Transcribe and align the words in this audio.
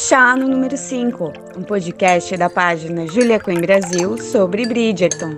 Chá 0.00 0.36
no 0.36 0.46
número 0.46 0.76
5, 0.76 1.32
um 1.56 1.62
podcast 1.64 2.36
da 2.36 2.48
página 2.48 3.04
Julia 3.08 3.40
Quinn 3.40 3.60
Brasil 3.60 4.16
sobre 4.16 4.64
Bridgerton. 4.64 5.36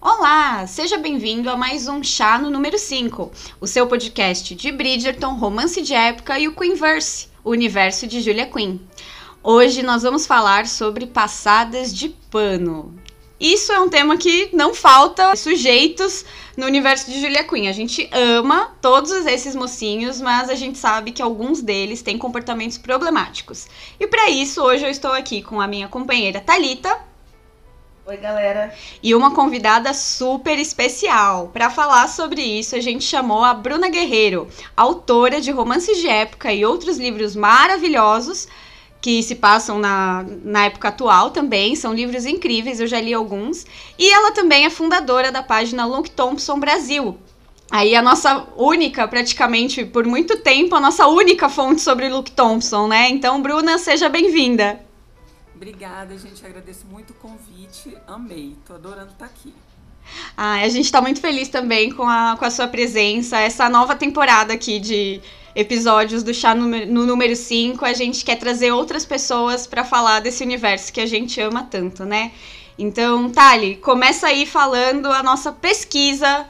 Olá, 0.00 0.68
seja 0.68 0.98
bem-vindo 0.98 1.50
a 1.50 1.56
mais 1.56 1.88
um 1.88 2.00
Chá 2.00 2.38
no 2.38 2.48
número 2.48 2.78
5, 2.78 3.32
o 3.60 3.66
seu 3.66 3.88
podcast 3.88 4.54
de 4.54 4.70
Bridgerton, 4.70 5.34
romance 5.34 5.82
de 5.82 5.94
época 5.94 6.38
e 6.38 6.46
o 6.46 6.54
Queenverse, 6.54 7.26
o 7.42 7.50
universo 7.50 8.06
de 8.06 8.20
Julia 8.20 8.46
Quinn. 8.46 8.78
Hoje 9.42 9.82
nós 9.82 10.04
vamos 10.04 10.28
falar 10.28 10.68
sobre 10.68 11.06
passadas 11.06 11.92
de 11.92 12.10
pano. 12.30 12.94
Isso 13.40 13.72
é 13.72 13.78
um 13.78 13.88
tema 13.88 14.16
que 14.16 14.48
não 14.52 14.74
falta 14.74 15.36
sujeitos 15.36 16.24
no 16.56 16.66
universo 16.66 17.08
de 17.08 17.20
Julia 17.20 17.44
Quinn. 17.44 17.68
A 17.68 17.72
gente 17.72 18.10
ama 18.12 18.76
todos 18.82 19.12
esses 19.26 19.54
mocinhos, 19.54 20.20
mas 20.20 20.50
a 20.50 20.56
gente 20.56 20.76
sabe 20.76 21.12
que 21.12 21.22
alguns 21.22 21.62
deles 21.62 22.02
têm 22.02 22.18
comportamentos 22.18 22.78
problemáticos. 22.78 23.68
E 24.00 24.08
para 24.08 24.28
isso, 24.28 24.60
hoje 24.60 24.84
eu 24.84 24.90
estou 24.90 25.12
aqui 25.12 25.40
com 25.40 25.60
a 25.60 25.68
minha 25.68 25.86
companheira 25.86 26.40
Talita. 26.40 26.98
Oi, 28.04 28.16
galera. 28.16 28.74
E 29.02 29.14
uma 29.14 29.34
convidada 29.34 29.94
super 29.94 30.58
especial. 30.58 31.50
Para 31.52 31.70
falar 31.70 32.08
sobre 32.08 32.42
isso, 32.42 32.74
a 32.74 32.80
gente 32.80 33.04
chamou 33.04 33.44
a 33.44 33.54
Bruna 33.54 33.88
Guerreiro, 33.88 34.48
autora 34.76 35.40
de 35.40 35.52
romances 35.52 35.98
de 35.98 36.08
época 36.08 36.52
e 36.52 36.64
outros 36.64 36.96
livros 36.96 37.36
maravilhosos 37.36 38.48
que 39.00 39.22
se 39.22 39.36
passam 39.36 39.78
na, 39.78 40.24
na 40.42 40.66
época 40.66 40.88
atual 40.88 41.30
também, 41.30 41.76
são 41.76 41.94
livros 41.94 42.26
incríveis, 42.26 42.80
eu 42.80 42.86
já 42.86 43.00
li 43.00 43.14
alguns. 43.14 43.64
E 43.98 44.10
ela 44.10 44.32
também 44.32 44.64
é 44.64 44.70
fundadora 44.70 45.30
da 45.30 45.42
página 45.42 45.86
Luke 45.86 46.10
Thompson 46.10 46.58
Brasil. 46.58 47.16
Aí 47.70 47.94
a 47.94 48.00
nossa 48.00 48.46
única, 48.56 49.06
praticamente 49.06 49.84
por 49.84 50.06
muito 50.06 50.38
tempo, 50.38 50.74
a 50.74 50.80
nossa 50.80 51.06
única 51.06 51.48
fonte 51.48 51.82
sobre 51.82 52.08
Luke 52.08 52.32
Thompson, 52.32 52.88
né? 52.88 53.10
Então, 53.10 53.42
Bruna, 53.42 53.78
seja 53.78 54.08
bem-vinda. 54.08 54.80
Obrigada, 55.54 56.16
gente. 56.16 56.44
Agradeço 56.44 56.86
muito 56.86 57.10
o 57.10 57.14
convite. 57.14 57.94
Amei. 58.06 58.56
Tô 58.66 58.74
adorando 58.74 59.10
estar 59.10 59.26
aqui. 59.26 59.52
Ah, 60.36 60.60
a 60.60 60.68
gente 60.68 60.86
está 60.86 61.02
muito 61.02 61.20
feliz 61.20 61.48
também 61.48 61.90
com 61.90 62.08
a, 62.08 62.36
com 62.38 62.44
a 62.44 62.50
sua 62.50 62.68
presença. 62.68 63.38
Essa 63.38 63.68
nova 63.68 63.94
temporada 63.94 64.54
aqui 64.54 64.78
de 64.78 65.20
episódios 65.58 66.22
do 66.22 66.32
Chá 66.32 66.54
no, 66.54 67.04
número 67.04 67.34
5, 67.34 67.84
a 67.84 67.92
gente 67.92 68.24
quer 68.24 68.36
trazer 68.36 68.70
outras 68.70 69.04
pessoas 69.04 69.66
para 69.66 69.82
falar 69.84 70.20
desse 70.20 70.44
universo 70.44 70.92
que 70.92 71.00
a 71.00 71.06
gente 71.06 71.40
ama 71.40 71.64
tanto, 71.64 72.04
né? 72.04 72.30
Então, 72.78 73.28
Tali, 73.28 73.74
começa 73.74 74.28
aí 74.28 74.46
falando 74.46 75.10
a 75.10 75.20
nossa 75.20 75.50
pesquisa 75.50 76.46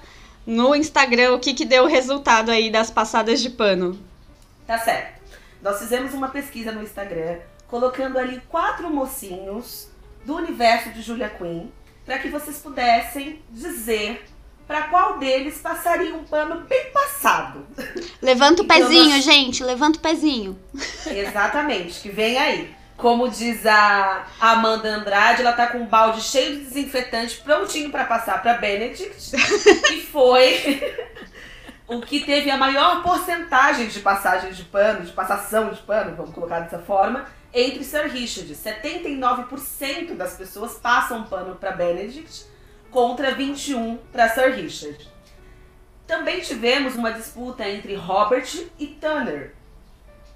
no 0.47 0.75
Instagram, 0.75 1.33
o 1.33 1.41
que, 1.41 1.55
que 1.55 1.65
deu 1.65 1.85
o 1.85 1.87
resultado 1.87 2.51
aí 2.51 2.69
das 2.69 2.91
passadas 2.91 3.41
de 3.41 3.49
pano. 3.49 3.99
Tá 4.67 4.79
certo. 4.79 5.23
Nós 5.63 5.79
fizemos 5.79 6.13
uma 6.13 6.29
pesquisa 6.29 6.71
no 6.71 6.83
Instagram, 6.83 7.39
colocando 7.67 8.19
ali 8.19 8.43
quatro 8.51 8.91
mocinhos 8.91 9.89
do 10.23 10.37
universo 10.37 10.91
de 10.91 11.01
Julia 11.01 11.31
Quinn, 11.31 11.69
para 12.05 12.19
que 12.19 12.29
vocês 12.29 12.59
pudessem 12.59 13.41
dizer 13.51 14.23
para 14.69 14.83
qual 14.83 15.19
deles 15.19 15.59
passaria 15.63 16.15
um 16.15 16.25
pano 16.25 16.61
bem 16.69 16.91
passado. 16.93 17.67
Levanta 18.21 18.61
o 18.61 18.65
então, 18.67 18.77
pezinho, 18.77 19.15
nós... 19.15 19.25
gente, 19.25 19.65
levanta 19.65 19.99
o 19.99 20.03
pezinho. 20.03 20.59
Exatamente, 21.07 22.01
que 22.01 22.11
vem 22.11 22.37
aí. 22.37 22.77
Como 22.95 23.31
diz 23.31 23.65
a 23.65 24.27
Amanda 24.39 24.89
Andrade, 24.89 25.41
ela 25.41 25.53
tá 25.53 25.69
com 25.69 25.79
um 25.79 25.87
balde 25.87 26.21
cheio 26.21 26.59
de 26.59 26.65
desinfetante 26.65 27.41
prontinho 27.41 27.91
para 27.91 28.05
passar 28.05 28.43
para 28.43 28.55
Benedict, 28.55 29.31
que 29.87 30.01
foi 30.13 30.83
o 31.89 32.01
que 32.03 32.21
teve 32.21 32.51
a 32.51 32.57
maior 32.59 33.03
porcentagem 33.03 33.87
de 33.87 34.01
passagem 34.01 34.53
de 34.53 34.65
pano, 34.65 35.07
de 35.07 35.13
passação 35.13 35.71
de 35.71 35.81
pano, 35.81 36.15
vamos 36.15 36.35
colocar 36.35 36.61
dessa 36.61 36.81
forma, 36.81 37.25
entre 37.55 37.85
Sir 37.85 38.09
Richard. 38.09 38.53
79% 38.53 40.15
das 40.15 40.35
pessoas 40.37 40.75
passam 40.75 41.25
pano 41.25 41.55
para 41.55 41.71
Benedict 41.71 42.58
contra 42.91 43.35
21 43.35 43.99
para 44.13 44.29
Sir 44.29 44.55
Richard. 44.55 45.09
Também 46.07 46.41
tivemos 46.41 46.95
uma 46.95 47.13
disputa 47.13 47.69
entre 47.69 47.95
Robert 47.95 48.49
e 48.79 48.87
Tanner. 48.87 49.55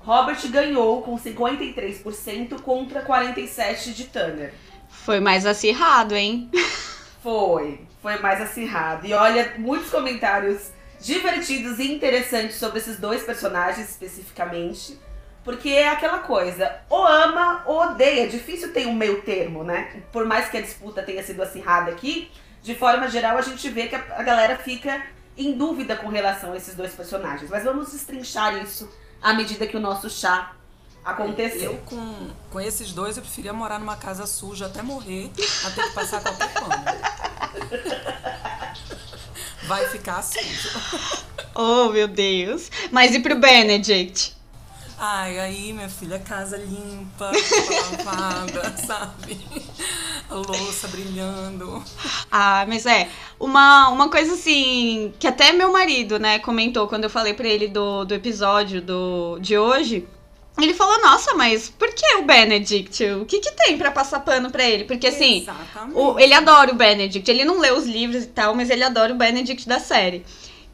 Robert 0.00 0.46
ganhou 0.50 1.00
com 1.02 1.16
53% 1.16 2.60
contra 2.60 3.04
47% 3.04 3.94
de 3.94 4.04
Tanner. 4.04 4.52
Foi 4.88 5.20
mais 5.20 5.46
acirrado, 5.46 6.14
hein? 6.14 6.50
Foi, 7.22 7.80
foi 8.02 8.18
mais 8.18 8.40
acirrado. 8.40 9.06
E 9.06 9.14
olha, 9.14 9.54
muitos 9.56 9.90
comentários 9.90 10.72
divertidos 11.00 11.78
e 11.78 11.92
interessantes 11.92 12.56
sobre 12.56 12.78
esses 12.78 12.98
dois 12.98 13.22
personagens 13.22 13.88
especificamente. 13.88 14.98
Porque 15.44 15.70
é 15.70 15.88
aquela 15.88 16.20
coisa, 16.20 16.72
ou 16.88 17.04
ama 17.04 17.62
ou 17.66 17.80
odeia. 17.80 18.28
Difícil 18.28 18.72
ter 18.72 18.86
um 18.86 18.94
meio 18.94 19.22
termo, 19.22 19.64
né? 19.64 20.02
Por 20.12 20.24
mais 20.24 20.48
que 20.48 20.56
a 20.56 20.60
disputa 20.60 21.02
tenha 21.02 21.22
sido 21.22 21.42
acirrada 21.42 21.90
aqui, 21.90 22.30
de 22.62 22.74
forma 22.76 23.08
geral, 23.08 23.36
a 23.36 23.42
gente 23.42 23.68
vê 23.68 23.88
que 23.88 23.96
a, 23.96 24.22
galera 24.22 24.56
fica 24.56 25.04
em 25.36 25.52
dúvida 25.52 25.96
com 25.96 26.08
relação 26.08 26.52
a 26.52 26.56
esses 26.56 26.76
dois 26.76 26.92
personagens. 26.94 27.50
Mas 27.50 27.64
vamos 27.64 27.90
destrinchar 27.90 28.56
isso 28.62 28.88
à 29.20 29.34
medida 29.34 29.66
que 29.66 29.76
o 29.76 29.80
nosso 29.80 30.08
chá 30.08 30.52
aconteceu. 31.04 31.72
Eu, 31.72 31.78
com, 31.78 32.30
com 32.50 32.60
esses 32.60 32.92
dois, 32.92 33.16
eu 33.16 33.22
preferia 33.22 33.52
morar 33.52 33.80
numa 33.80 33.96
casa 33.96 34.26
suja 34.26 34.66
até 34.66 34.80
morrer, 34.80 35.28
até 35.64 35.82
que 35.82 35.90
passar 35.90 36.22
qualquer 36.22 36.52
pano. 36.52 36.84
Vai 39.64 39.88
ficar 39.88 40.22
sujo. 40.22 40.68
Oh, 41.54 41.88
meu 41.90 42.06
Deus. 42.06 42.70
Mas 42.90 43.14
e 43.14 43.20
pro 43.20 43.36
Benedict? 43.36 44.36
Ai, 45.04 45.36
aí, 45.40 45.72
minha 45.72 45.88
filha, 45.88 46.16
casa 46.20 46.56
limpa, 46.56 47.32
lavada, 47.90 48.72
sabe? 48.86 49.36
A 50.30 50.34
louça 50.36 50.86
brilhando. 50.86 51.82
Ah, 52.30 52.64
mas 52.68 52.86
é, 52.86 53.08
uma, 53.40 53.88
uma 53.88 54.08
coisa 54.08 54.34
assim, 54.34 55.12
que 55.18 55.26
até 55.26 55.50
meu 55.52 55.72
marido, 55.72 56.20
né, 56.20 56.38
comentou 56.38 56.86
quando 56.86 57.02
eu 57.02 57.10
falei 57.10 57.34
pra 57.34 57.48
ele 57.48 57.66
do, 57.66 58.04
do 58.04 58.14
episódio 58.14 58.80
do, 58.80 59.40
de 59.40 59.58
hoje. 59.58 60.06
Ele 60.56 60.72
falou, 60.72 61.02
nossa, 61.02 61.34
mas 61.34 61.68
por 61.68 61.92
que 61.92 62.18
o 62.18 62.22
Benedict? 62.22 63.04
O 63.04 63.24
que 63.24 63.40
que 63.40 63.50
tem 63.50 63.76
para 63.76 63.90
passar 63.90 64.20
pano 64.20 64.52
para 64.52 64.62
ele? 64.62 64.84
Porque 64.84 65.08
assim, 65.08 65.44
o, 65.94 66.16
ele 66.16 66.32
adora 66.32 66.70
o 66.70 66.76
Benedict. 66.76 67.28
Ele 67.28 67.44
não 67.44 67.58
lê 67.58 67.72
os 67.72 67.86
livros 67.86 68.22
e 68.22 68.28
tal, 68.28 68.54
mas 68.54 68.70
ele 68.70 68.84
adora 68.84 69.12
o 69.12 69.16
Benedict 69.16 69.66
da 69.66 69.80
série. 69.80 70.24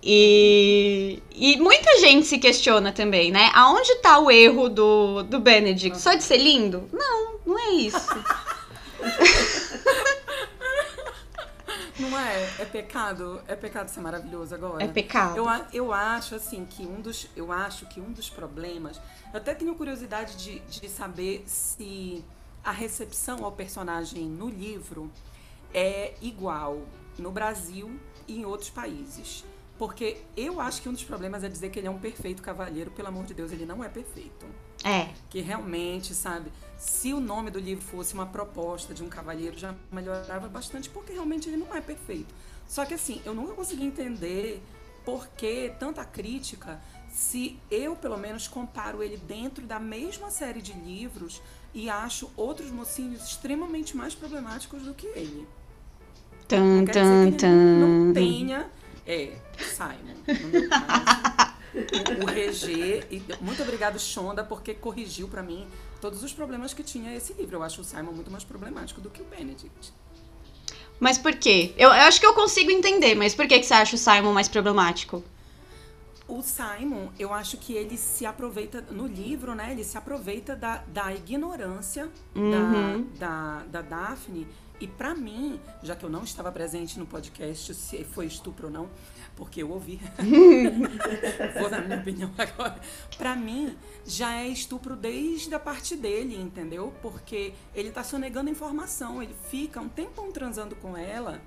E, 0.02 1.22
e 1.34 1.56
muita 1.56 1.98
gente 2.00 2.26
se 2.26 2.38
questiona 2.38 2.92
também, 2.92 3.32
né? 3.32 3.50
Aonde 3.54 3.96
tá 3.96 4.18
o 4.18 4.30
erro 4.30 4.68
do, 4.68 5.22
do 5.24 5.40
Benedict? 5.40 6.00
Só 6.00 6.14
de 6.14 6.22
ser 6.22 6.38
lindo? 6.38 6.88
Não, 6.92 7.34
não 7.44 7.58
é 7.58 7.70
isso. 7.70 7.98
Não 11.98 12.16
é? 12.16 12.44
É 12.60 12.64
pecado? 12.64 13.42
É 13.48 13.56
pecado 13.56 13.88
ser 13.88 14.00
maravilhoso 14.00 14.54
agora? 14.54 14.84
É 14.84 14.86
pecado. 14.86 15.36
Eu, 15.36 15.46
eu 15.72 15.92
acho, 15.92 16.36
assim, 16.36 16.64
que 16.64 16.86
um 16.86 17.00
dos. 17.00 17.28
Eu 17.34 17.50
acho 17.50 17.86
que 17.86 18.00
um 18.00 18.12
dos 18.12 18.30
problemas. 18.30 19.00
Eu 19.32 19.38
até 19.38 19.52
tenho 19.52 19.74
curiosidade 19.74 20.36
de, 20.36 20.60
de 20.60 20.88
saber 20.88 21.42
se 21.46 22.24
a 22.64 22.70
recepção 22.70 23.44
ao 23.44 23.50
personagem 23.50 24.24
no 24.24 24.48
livro 24.48 25.10
é 25.74 26.14
igual 26.22 26.82
no 27.18 27.32
Brasil 27.32 27.98
e 28.28 28.38
em 28.38 28.44
outros 28.44 28.70
países. 28.70 29.44
Porque 29.78 30.18
eu 30.36 30.60
acho 30.60 30.82
que 30.82 30.88
um 30.88 30.92
dos 30.92 31.04
problemas 31.04 31.44
é 31.44 31.48
dizer 31.48 31.70
que 31.70 31.78
ele 31.78 31.86
é 31.86 31.90
um 31.90 31.98
perfeito 31.98 32.42
cavalheiro. 32.42 32.90
Pelo 32.90 33.08
amor 33.08 33.24
de 33.24 33.32
Deus, 33.32 33.52
ele 33.52 33.64
não 33.64 33.82
é 33.82 33.88
perfeito. 33.88 34.44
É. 34.84 35.08
Que 35.30 35.40
realmente, 35.40 36.14
sabe, 36.14 36.50
se 36.76 37.12
o 37.12 37.20
nome 37.20 37.50
do 37.50 37.60
livro 37.60 37.84
fosse 37.84 38.12
uma 38.12 38.26
proposta 38.26 38.92
de 38.92 39.04
um 39.04 39.08
cavalheiro, 39.08 39.56
já 39.56 39.74
melhorava 39.92 40.48
bastante, 40.48 40.90
porque 40.90 41.12
realmente 41.12 41.48
ele 41.48 41.56
não 41.56 41.72
é 41.74 41.80
perfeito. 41.80 42.34
Só 42.66 42.84
que 42.84 42.94
assim, 42.94 43.22
eu 43.24 43.34
nunca 43.34 43.54
consegui 43.54 43.84
entender 43.84 44.60
por 45.04 45.28
que 45.28 45.72
tanta 45.78 46.04
crítica 46.04 46.80
se 47.10 47.58
eu, 47.70 47.96
pelo 47.96 48.18
menos, 48.18 48.46
comparo 48.46 49.02
ele 49.02 49.16
dentro 49.16 49.64
da 49.64 49.80
mesma 49.80 50.30
série 50.30 50.60
de 50.60 50.72
livros 50.72 51.40
e 51.72 51.88
acho 51.88 52.30
outros 52.36 52.70
mocinhos 52.70 53.24
extremamente 53.24 53.96
mais 53.96 54.14
problemáticos 54.14 54.82
do 54.82 54.92
que 54.92 55.06
ele. 55.06 55.48
Tum, 56.46 56.84
tum, 56.86 57.26
ele 57.26 57.80
não 57.80 58.12
tenha 58.12 58.70
é, 59.08 59.32
Simon. 59.58 60.14
No 60.42 60.48
meu 60.48 60.68
caso, 60.68 62.22
o 62.22 62.26
Regê. 62.26 63.04
E 63.10 63.22
muito 63.40 63.62
obrigado, 63.62 63.98
Shonda, 63.98 64.44
porque 64.44 64.74
corrigiu 64.74 65.26
para 65.28 65.42
mim 65.42 65.66
todos 65.98 66.22
os 66.22 66.32
problemas 66.32 66.74
que 66.74 66.82
tinha 66.82 67.16
esse 67.16 67.32
livro. 67.32 67.56
Eu 67.56 67.62
acho 67.62 67.80
o 67.80 67.84
Simon 67.84 68.12
muito 68.12 68.30
mais 68.30 68.44
problemático 68.44 69.00
do 69.00 69.08
que 69.08 69.22
o 69.22 69.24
Benedict. 69.24 69.92
Mas 71.00 71.16
por 71.16 71.34
quê? 71.34 71.72
Eu, 71.78 71.88
eu 71.88 72.02
acho 72.02 72.20
que 72.20 72.26
eu 72.26 72.34
consigo 72.34 72.70
entender, 72.70 73.14
mas 73.14 73.34
por 73.34 73.46
que, 73.46 73.58
que 73.58 73.64
você 73.64 73.74
acha 73.74 73.96
o 73.96 73.98
Simon 73.98 74.32
mais 74.32 74.48
problemático? 74.48 75.24
O 76.28 76.42
Simon, 76.42 77.08
eu 77.18 77.32
acho 77.32 77.56
que 77.56 77.72
ele 77.72 77.96
se 77.96 78.26
aproveita, 78.26 78.82
no 78.90 79.06
livro, 79.06 79.54
né? 79.54 79.72
Ele 79.72 79.82
se 79.82 79.96
aproveita 79.96 80.54
da, 80.54 80.82
da 80.88 81.12
ignorância 81.14 82.08
Uhum. 82.34 83.06
da, 83.18 83.62
da, 83.62 83.62
da 83.64 83.82
Daphne. 83.82 84.46
E 84.80 84.86
pra 84.86 85.12
mim, 85.14 85.58
já 85.82 85.96
que 85.96 86.04
eu 86.04 86.10
não 86.10 86.22
estava 86.22 86.52
presente 86.52 86.98
no 86.98 87.06
podcast, 87.06 87.74
se 87.74 88.04
foi 88.04 88.26
estupro 88.26 88.66
ou 88.68 88.72
não, 88.72 88.88
porque 89.34 89.60
eu 89.62 89.70
ouvi. 89.70 89.98
Vou 91.58 91.68
dar 91.70 91.82
minha 91.84 91.98
opinião 91.98 92.30
agora. 92.38 92.78
Pra 93.16 93.34
mim, 93.34 93.76
já 94.06 94.34
é 94.36 94.46
estupro 94.46 94.94
desde 94.94 95.52
a 95.54 95.58
parte 95.58 95.96
dele, 95.96 96.36
entendeu? 96.40 96.92
Porque 97.02 97.54
ele 97.74 97.90
tá 97.90 98.04
sonegando 98.04 98.50
informação. 98.50 99.20
Ele 99.22 99.34
fica 99.50 99.80
um 99.80 99.88
tempão 99.88 100.30
transando 100.30 100.76
com 100.76 100.96
ela. 100.96 101.40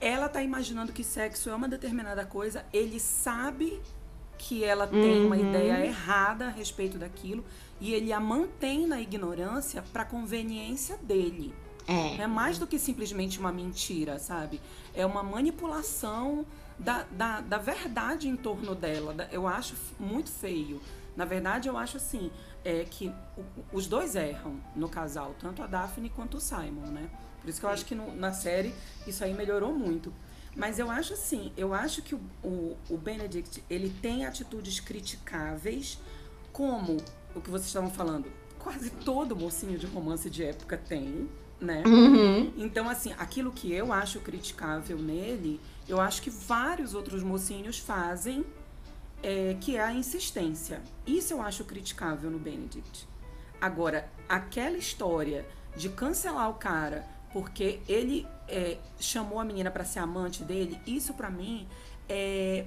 Ela 0.00 0.28
tá 0.28 0.42
imaginando 0.42 0.92
que 0.92 1.02
sexo 1.02 1.50
é 1.50 1.54
uma 1.54 1.68
determinada 1.68 2.24
coisa. 2.24 2.64
Ele 2.72 3.00
sabe 3.00 3.80
que 4.36 4.62
ela 4.62 4.86
tem 4.86 5.26
uma 5.26 5.36
Uhum. 5.36 5.48
ideia 5.48 5.84
errada 5.84 6.46
a 6.46 6.50
respeito 6.50 6.96
daquilo. 6.98 7.44
E 7.80 7.92
ele 7.92 8.12
a 8.12 8.20
mantém 8.20 8.86
na 8.86 9.00
ignorância 9.00 9.82
pra 9.92 10.04
conveniência 10.04 10.96
dele. 10.98 11.54
É. 11.86 12.22
É 12.22 12.26
mais 12.26 12.58
do 12.58 12.66
que 12.66 12.78
simplesmente 12.78 13.38
uma 13.40 13.50
mentira, 13.50 14.18
sabe? 14.18 14.60
É 14.94 15.04
uma 15.06 15.22
manipulação 15.22 16.44
da, 16.78 17.04
da, 17.10 17.40
da 17.40 17.58
verdade 17.58 18.28
em 18.28 18.36
torno 18.36 18.74
dela. 18.74 19.28
Eu 19.32 19.48
acho 19.48 19.74
muito 19.98 20.30
feio. 20.30 20.80
Na 21.16 21.24
verdade, 21.24 21.68
eu 21.68 21.76
acho 21.76 21.96
assim, 21.96 22.30
é 22.64 22.84
que 22.84 23.12
os 23.72 23.86
dois 23.88 24.14
erram 24.14 24.60
no 24.76 24.88
casal, 24.88 25.34
tanto 25.40 25.62
a 25.62 25.66
Daphne 25.66 26.08
quanto 26.10 26.36
o 26.36 26.40
Simon, 26.40 26.86
né? 26.92 27.10
Por 27.40 27.48
isso 27.48 27.60
que 27.60 27.66
eu 27.66 27.70
acho 27.70 27.84
que 27.84 27.94
no- 27.94 28.14
na 28.14 28.32
série 28.32 28.74
isso 29.06 29.22
aí 29.24 29.34
melhorou 29.34 29.72
muito. 29.72 30.12
Mas 30.56 30.78
eu 30.78 30.90
acho 30.90 31.12
assim, 31.14 31.52
eu 31.56 31.72
acho 31.72 32.02
que 32.02 32.14
o, 32.14 32.20
o, 32.42 32.76
o 32.90 32.96
Benedict, 32.96 33.62
ele 33.70 33.90
tem 34.02 34.24
atitudes 34.26 34.80
criticáveis, 34.80 35.98
como 36.52 36.96
o 37.34 37.40
que 37.40 37.48
vocês 37.50 37.66
estavam 37.66 37.90
falando. 37.90 38.26
Quase 38.58 38.90
todo 38.90 39.36
mocinho 39.36 39.78
de 39.78 39.86
romance 39.86 40.28
de 40.28 40.42
época 40.42 40.76
tem, 40.76 41.28
né? 41.60 41.84
Uhum. 41.86 42.52
Então, 42.56 42.88
assim, 42.88 43.12
aquilo 43.18 43.52
que 43.52 43.72
eu 43.72 43.92
acho 43.92 44.20
criticável 44.20 44.98
nele, 44.98 45.60
eu 45.88 46.00
acho 46.00 46.20
que 46.22 46.30
vários 46.30 46.92
outros 46.92 47.22
mocinhos 47.22 47.78
fazem, 47.78 48.44
é, 49.22 49.56
que 49.60 49.76
é 49.76 49.82
a 49.82 49.92
insistência. 49.92 50.82
Isso 51.06 51.32
eu 51.34 51.40
acho 51.40 51.64
criticável 51.64 52.30
no 52.30 52.38
Benedict. 52.38 53.06
Agora, 53.60 54.08
aquela 54.28 54.76
história 54.76 55.46
de 55.76 55.88
cancelar 55.88 56.50
o 56.50 56.54
cara 56.54 57.06
porque 57.32 57.80
ele 57.88 58.26
é, 58.48 58.78
chamou 58.98 59.38
a 59.38 59.44
menina 59.44 59.70
pra 59.70 59.84
ser 59.84 60.00
amante 60.00 60.42
dele, 60.42 60.78
isso 60.86 61.14
pra 61.14 61.30
mim 61.30 61.66
é, 62.08 62.64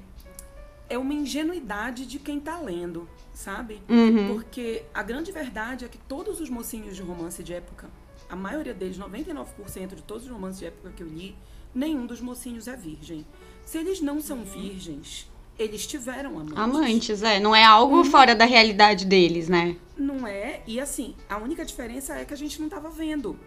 é 0.90 0.98
uma 0.98 1.14
ingenuidade 1.14 2.06
de 2.06 2.20
quem 2.20 2.40
tá 2.40 2.60
lendo, 2.60 3.10
sabe? 3.34 3.82
Uhum. 3.90 4.36
Porque 4.36 4.84
a 4.94 5.02
grande 5.02 5.32
verdade 5.32 5.86
é 5.86 5.88
que 5.88 5.98
todos 5.98 6.40
os 6.40 6.50
mocinhos 6.50 6.96
de 6.96 7.02
romance 7.02 7.44
de 7.44 7.54
época, 7.54 7.90
a 8.30 8.36
maioria 8.36 8.74
deles, 8.74 8.98
99% 8.98 9.96
de 9.96 10.04
todos 10.04 10.26
os 10.26 10.30
romances 10.30 10.60
de 10.60 10.66
época 10.66 10.92
que 10.92 11.04
eu 11.04 11.08
li, 11.08 11.36
nenhum 11.74 12.06
dos 12.06 12.22
mocinhos 12.22 12.68
é 12.68 12.76
virgem. 12.76 13.26
Se 13.66 13.78
eles 13.78 14.02
não 14.02 14.22
são 14.22 14.44
virgens, 14.44 15.30
eles 15.58 15.86
tiveram 15.86 16.40
amantes. 16.40 16.58
Amantes, 16.58 17.24
é. 17.24 17.40
Não 17.40 17.56
é 17.56 17.64
algo 17.64 18.04
fora 18.06 18.36
da 18.36 18.46
realidade 18.46 19.06
deles, 19.06 19.48
né? 19.48 19.78
Não 19.98 20.26
é? 20.26 20.62
E 20.66 20.80
assim, 20.80 21.16
a 21.30 21.38
única 21.38 21.64
diferença 21.64 22.16
é 22.16 22.26
que 22.26 22.34
a 22.34 22.38
gente 22.38 22.60
não 22.60 22.68
estava 22.68 22.90
vendo. 22.90 23.40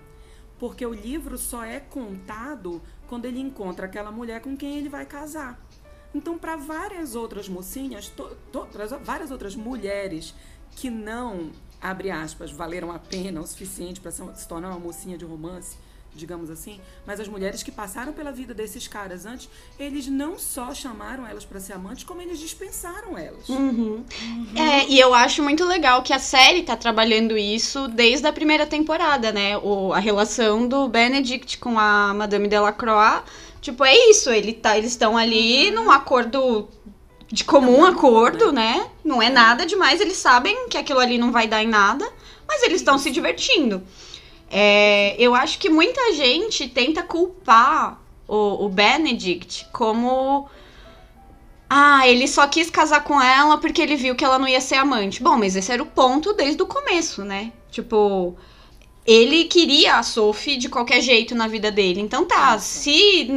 Porque 0.59 0.85
o 0.85 0.93
livro 0.93 1.37
só 1.37 1.65
é 1.65 1.81
contado 1.81 2.81
quando 3.09 3.25
ele 3.25 3.41
encontra 3.41 3.87
aquela 3.87 4.11
mulher 4.11 4.41
com 4.41 4.57
quem 4.57 4.79
ele 4.79 4.89
vai 4.89 5.05
casar. 5.05 5.61
Então, 6.15 6.39
para 6.39 6.57
várias 6.57 7.15
outras 7.15 7.49
mocinhas, 7.49 8.13
várias 9.03 9.31
outras 9.31 9.57
mulheres 9.57 10.35
que 10.77 10.89
não, 10.89 11.51
abre 11.81 12.11
aspas, 12.11 12.51
valeram 12.53 12.93
a 12.93 12.99
pena 12.99 13.41
o 13.41 13.47
suficiente 13.47 14.01
para 14.01 14.11
se 14.11 14.49
tornar 14.49 14.71
uma 14.71 14.79
mocinha 14.79 15.19
de 15.19 15.25
romance, 15.25 15.77
digamos 16.15 16.51
assim, 16.51 16.81
mas 17.07 17.21
as 17.21 17.29
mulheres 17.29 17.63
que 17.63 17.73
passaram 17.73 18.13
pela 18.13 18.31
vida 18.31 18.55
desses 18.55 18.87
caras 18.87 19.27
antes, 19.27 19.49
eles 19.79 20.07
não 20.07 20.39
só 20.39 20.73
chamaram 20.73 21.27
elas 21.27 21.45
para 21.45 21.61
ser 21.61 21.73
amantes, 21.73 22.05
como 22.05 22.23
eles 22.23 22.39
dispensaram 22.39 23.19
elas. 23.19 23.49
Uhum. 23.49 24.05
É, 24.55 24.87
e 24.89 24.99
eu 24.99 25.13
acho 25.13 25.43
muito 25.43 25.65
legal 25.65 26.03
que 26.03 26.13
a 26.13 26.19
série 26.19 26.63
tá 26.63 26.77
trabalhando 26.77 27.37
isso 27.37 27.89
desde 27.89 28.27
a 28.27 28.33
primeira 28.33 28.67
temporada, 28.67 29.33
né? 29.33 29.59
O, 29.59 29.93
a 29.93 29.99
relação 29.99 30.69
do 30.69 30.89
Benedict 30.89 31.59
com 31.59 31.79
a 31.79 32.15
Madame 32.15 32.49
Delacroix. 32.49 33.23
Tipo, 33.61 33.85
é 33.85 33.95
isso, 34.11 34.31
ele 34.31 34.53
tá, 34.53 34.77
eles 34.77 34.91
estão 34.91 35.17
ali 35.17 35.71
num 35.71 35.91
acordo 35.91 36.69
de 37.33 37.45
comum 37.45 37.85
acordo, 37.85 38.53
né? 38.53 38.87
Não 39.05 39.21
é 39.21 39.31
nada 39.31 39.67
demais, 39.67 40.01
eles 40.01 40.17
sabem 40.17 40.69
que 40.69 40.77
aquilo 40.77 41.01
ali 41.01 41.19
não 41.19 41.33
vai 41.33 41.49
dar 41.49 41.63
em 41.63 41.67
nada, 41.67 42.07
mas 42.47 42.63
eles 42.63 42.81
estão 42.81 42.99
se 42.99 43.11
divertindo. 43.11 43.83
É, 44.51 45.17
eu 45.19 45.35
acho 45.35 45.59
que 45.59 45.69
muita 45.69 46.13
gente 46.15 46.69
tenta 46.69 47.03
culpar 47.03 48.01
o, 48.29 48.67
o 48.67 48.69
Benedict 48.69 49.67
como. 49.73 50.49
Ah, 51.69 52.07
ele 52.07 52.29
só 52.29 52.47
quis 52.47 52.71
casar 52.71 53.03
com 53.03 53.21
ela 53.21 53.59
porque 53.59 53.83
ele 53.83 53.97
viu 53.97 54.15
que 54.15 54.25
ela 54.25 54.39
não 54.39 54.47
ia 54.47 54.61
ser 54.61 54.77
amante. 54.77 55.23
Bom, 55.23 55.37
mas 55.37 55.57
esse 55.57 55.73
era 55.73 55.83
o 55.83 55.87
ponto 55.87 56.33
desde 56.33 56.63
o 56.63 56.67
começo, 56.67 57.25
né? 57.25 57.53
Tipo, 57.71 58.37
ele 59.07 59.45
queria 59.45 59.97
a 59.97 60.03
Sophie 60.03 60.57
de 60.57 60.69
qualquer 60.69 61.01
jeito 61.01 61.35
na 61.35 61.49
vida 61.49 61.71
dele. 61.71 62.01
Então 62.01 62.25
tá, 62.25 62.59
se 62.59 63.29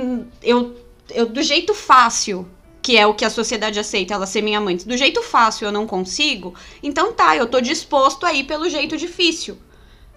eu, 0.44 0.75
eu 1.10 1.25
do 1.25 1.42
jeito 1.42 1.74
fácil, 1.74 2.48
que 2.81 2.98
é 2.98 3.06
o 3.06 3.13
que 3.13 3.25
a 3.25 3.30
sociedade 3.30 3.80
aceita, 3.80 4.13
ela 4.13 4.25
ser 4.25 4.42
minha 4.42 4.60
amante, 4.60 4.88
do 4.88 4.95
jeito 4.95 5.21
fácil 5.21 5.65
eu 5.65 5.71
não 5.71 5.86
consigo, 5.86 6.53
então 6.81 7.12
tá, 7.12 7.36
eu 7.36 7.45
tô 7.48 7.60
disposto 7.60 8.25
a 8.25 8.33
ir 8.33 8.45
pelo 8.45 8.69
jeito 8.69 8.95
difícil. 8.95 9.57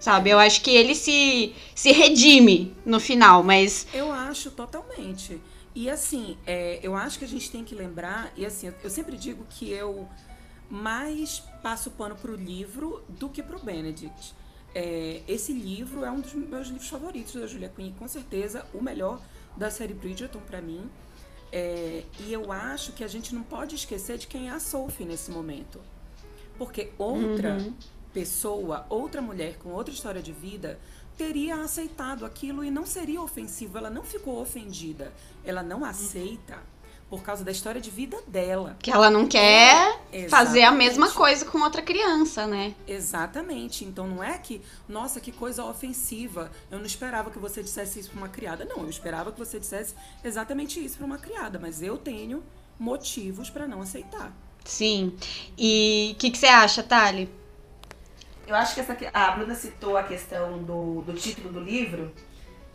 Sabe? 0.00 0.31
Eu 0.31 0.38
acho 0.38 0.62
que 0.62 0.70
ele 0.70 0.94
se, 0.94 1.55
se 1.75 1.93
redime 1.93 2.75
no 2.87 2.99
final, 2.99 3.43
mas. 3.43 3.87
Eu 3.93 4.11
acho 4.11 4.50
totalmente. 4.50 5.41
E 5.75 5.88
assim, 5.88 6.37
é, 6.47 6.81
eu 6.82 6.97
acho 6.97 7.19
que 7.19 7.25
a 7.25 7.29
gente 7.29 7.50
tem 7.50 7.62
que 7.62 7.75
lembrar, 7.75 8.32
e 8.37 8.44
assim, 8.44 8.73
eu 8.82 8.91
sempre 8.91 9.17
digo 9.17 9.44
que 9.50 9.70
eu 9.70 10.08
mais 10.70 11.41
passo 11.62 11.91
pano 11.91 12.17
pro 12.17 12.35
livro 12.35 13.05
do 13.08 13.29
que 13.29 13.43
pro 13.43 13.58
Benedict. 13.58 14.35
É, 14.75 15.20
esse 15.29 15.52
livro 15.52 16.05
é 16.05 16.11
um 16.11 16.20
dos 16.20 16.32
meus 16.32 16.69
livros 16.69 16.88
favoritos 16.88 17.35
da 17.35 17.46
Julia 17.46 17.69
Quinn, 17.69 17.93
com 17.93 18.08
certeza 18.08 18.64
o 18.73 18.82
melhor 18.82 19.20
da 19.56 19.70
série 19.70 19.94
Bridgerton 19.94 20.41
pra 20.41 20.62
mim. 20.62 20.88
É, 21.53 22.05
e 22.20 22.32
eu 22.32 22.50
acho 22.53 22.93
que 22.93 23.03
a 23.03 23.08
gente 23.08 23.35
não 23.35 23.43
pode 23.43 23.75
esquecer 23.75 24.17
de 24.17 24.26
quem 24.26 24.49
é 24.49 24.53
a 24.53 24.61
Sophie 24.61 25.05
nesse 25.05 25.31
momento. 25.31 25.81
Porque 26.56 26.93
outra 26.96 27.58
pessoa, 28.12 28.86
outra 28.88 29.22
mulher 29.22 29.56
com 29.58 29.70
outra 29.70 29.92
história 29.92 30.22
de 30.22 30.32
vida 30.32 30.78
teria 31.16 31.56
aceitado 31.56 32.24
aquilo 32.24 32.64
e 32.64 32.70
não 32.70 32.86
seria 32.86 33.20
ofensivo. 33.20 33.76
Ela 33.76 33.90
não 33.90 34.02
ficou 34.02 34.40
ofendida. 34.40 35.12
Ela 35.44 35.62
não 35.62 35.84
aceita 35.84 36.58
por 37.10 37.22
causa 37.22 37.44
da 37.44 37.50
história 37.50 37.81
de 37.81 37.90
vida 37.90 38.17
dela. 38.26 38.76
Que 38.81 38.90
ela 38.90 39.10
não 39.10 39.26
quer 39.26 40.00
fazer 40.31 40.60
a 40.60 40.69
Exatamente. 40.69 40.79
mesma 40.79 41.10
coisa 41.10 41.44
com 41.44 41.58
outra 41.60 41.82
criança, 41.82 42.46
né? 42.46 42.74
Exatamente. 42.86 43.84
Então 43.84 44.06
não 44.06 44.22
é 44.22 44.38
que, 44.38 44.62
nossa, 44.88 45.20
que 45.20 45.32
coisa 45.32 45.64
ofensiva. 45.64 46.50
Eu 46.70 46.79
não 46.79 46.86
esperava 46.86 47.31
que 47.31 47.38
você 47.38 47.62
dissesse 47.62 47.98
isso 47.98 48.10
para 48.10 48.19
uma 48.19 48.29
criada. 48.29 48.64
Não, 48.64 48.79
eu 48.84 48.88
esperava 48.88 49.32
que 49.32 49.38
você 49.38 49.58
dissesse 49.58 49.94
exatamente 50.24 50.82
isso 50.82 50.96
para 50.96 51.06
uma 51.06 51.19
criada, 51.19 51.58
mas 51.58 51.82
eu 51.82 51.98
tenho 51.98 52.43
motivos 52.79 53.50
para 53.50 53.67
não 53.67 53.82
aceitar. 53.82 54.32
Sim. 54.64 55.14
E 55.58 56.12
o 56.14 56.19
que, 56.19 56.31
que 56.31 56.38
você 56.38 56.46
acha, 56.46 56.82
Thali? 56.82 57.29
Eu 58.50 58.56
acho 58.56 58.74
que 58.74 58.80
essa, 58.80 58.96
que- 58.96 59.08
a 59.14 59.30
Bruna 59.30 59.54
citou 59.54 59.96
a 59.96 60.02
questão 60.02 60.58
do, 60.64 61.02
do 61.02 61.12
título 61.12 61.52
do 61.52 61.60
livro. 61.60 62.12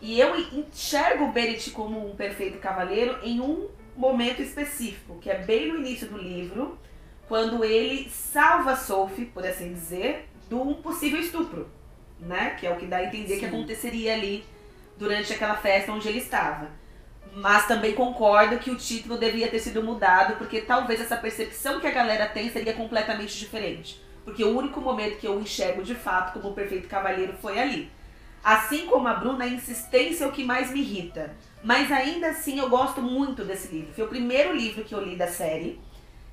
E 0.02 0.18
eu 0.18 0.34
enxergo 0.54 1.26
o 1.26 1.32
Bennett 1.34 1.70
como 1.72 2.10
um 2.10 2.16
perfeito 2.16 2.60
cavaleiro 2.60 3.20
em 3.22 3.42
um 3.42 3.68
momento 3.94 4.42
específico, 4.42 5.18
que 5.20 5.30
é 5.30 5.38
bem 5.40 5.68
no 5.68 5.80
início 5.80 6.08
do 6.08 6.18
livro, 6.18 6.80
quando 7.28 7.66
ele 7.66 8.10
salva 8.10 8.78
Sophie, 8.78 9.26
por 9.26 9.46
assim 9.46 9.74
dizer, 9.74 10.30
de 10.48 10.56
um 10.56 10.76
possível 10.76 11.20
estupro, 11.20 11.70
né? 12.22 12.52
Que 12.58 12.68
é 12.68 12.72
o 12.72 12.78
que 12.78 12.86
dá 12.86 12.98
a 12.98 13.04
entender 13.04 13.34
que 13.36 13.42
Sim. 13.42 13.48
aconteceria 13.48 14.14
ali 14.14 14.46
durante 14.98 15.34
aquela 15.34 15.58
festa 15.58 15.92
onde 15.92 16.08
ele 16.08 16.20
estava. 16.20 16.70
Mas 17.34 17.68
também 17.68 17.94
concordo 17.94 18.60
que 18.60 18.72
o 18.72 18.78
título 18.78 19.18
deveria 19.18 19.50
ter 19.50 19.60
sido 19.60 19.84
mudado, 19.84 20.38
porque 20.38 20.62
talvez 20.62 21.02
essa 21.02 21.18
percepção 21.18 21.82
que 21.82 21.88
a 21.88 21.92
galera 21.92 22.28
tem 22.28 22.50
seria 22.50 22.74
completamente 22.74 23.38
diferente. 23.38 24.05
Porque 24.26 24.44
o 24.44 24.58
único 24.58 24.82
momento 24.82 25.20
que 25.20 25.28
eu 25.28 25.40
enxergo 25.40 25.84
de 25.84 25.94
fato 25.94 26.34
como 26.34 26.50
o 26.50 26.54
perfeito 26.54 26.88
cavaleiro 26.88 27.34
foi 27.40 27.60
ali. 27.60 27.92
Assim 28.44 28.88
como 28.88 29.08
a 29.08 29.14
Bruna, 29.14 29.46
a 29.46 29.48
insistência 29.48 30.26
é 30.26 30.28
o 30.28 30.32
que 30.32 30.44
mais 30.44 30.72
me 30.72 30.80
irrita. 30.80 31.36
Mas 31.64 31.92
ainda 31.92 32.30
assim 32.30 32.60
eu 32.60 32.68
gosto 32.68 33.02
muito 33.02 33.44
desse 33.44 33.68
livro. 33.68 33.94
Foi 33.94 34.06
o 34.06 34.08
primeiro 34.10 34.56
livro 34.56 34.84
que 34.84 34.94
eu 34.94 35.04
li 35.04 35.16
da 35.16 35.28
série. 35.28 35.80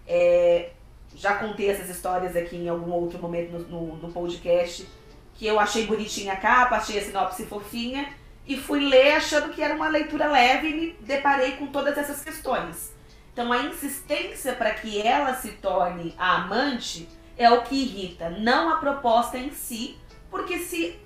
É, 0.06 0.70
já 1.14 1.34
contei 1.34 1.68
essas 1.68 1.90
histórias 1.90 2.34
aqui 2.34 2.56
em 2.56 2.68
algum 2.68 2.90
outro 2.90 3.18
momento 3.18 3.52
no, 3.52 3.60
no, 3.60 3.96
no 3.96 4.12
podcast. 4.12 4.88
Que 5.34 5.46
eu 5.46 5.60
achei 5.60 5.86
bonitinha 5.86 6.32
a 6.32 6.36
capa, 6.36 6.76
achei 6.76 6.98
a 6.98 7.02
sinopse 7.02 7.44
fofinha. 7.44 8.12
E 8.46 8.56
fui 8.56 8.80
ler 8.80 9.12
achando 9.12 9.50
que 9.50 9.62
era 9.62 9.74
uma 9.74 9.88
leitura 9.88 10.26
leve 10.26 10.68
e 10.68 10.74
me 10.74 10.96
deparei 11.00 11.52
com 11.52 11.66
todas 11.66 11.96
essas 11.96 12.24
questões. 12.24 12.92
Então 13.32 13.52
a 13.52 13.58
insistência 13.62 14.54
para 14.54 14.72
que 14.72 15.00
ela 15.00 15.34
se 15.34 15.52
torne 15.52 16.14
a 16.18 16.42
amante 16.42 17.08
é 17.36 17.50
o 17.50 17.62
que 17.62 17.74
irrita, 17.74 18.30
não 18.30 18.70
a 18.70 18.76
proposta 18.76 19.38
em 19.38 19.50
si, 19.52 19.96
porque 20.30 20.58
se 20.58 20.98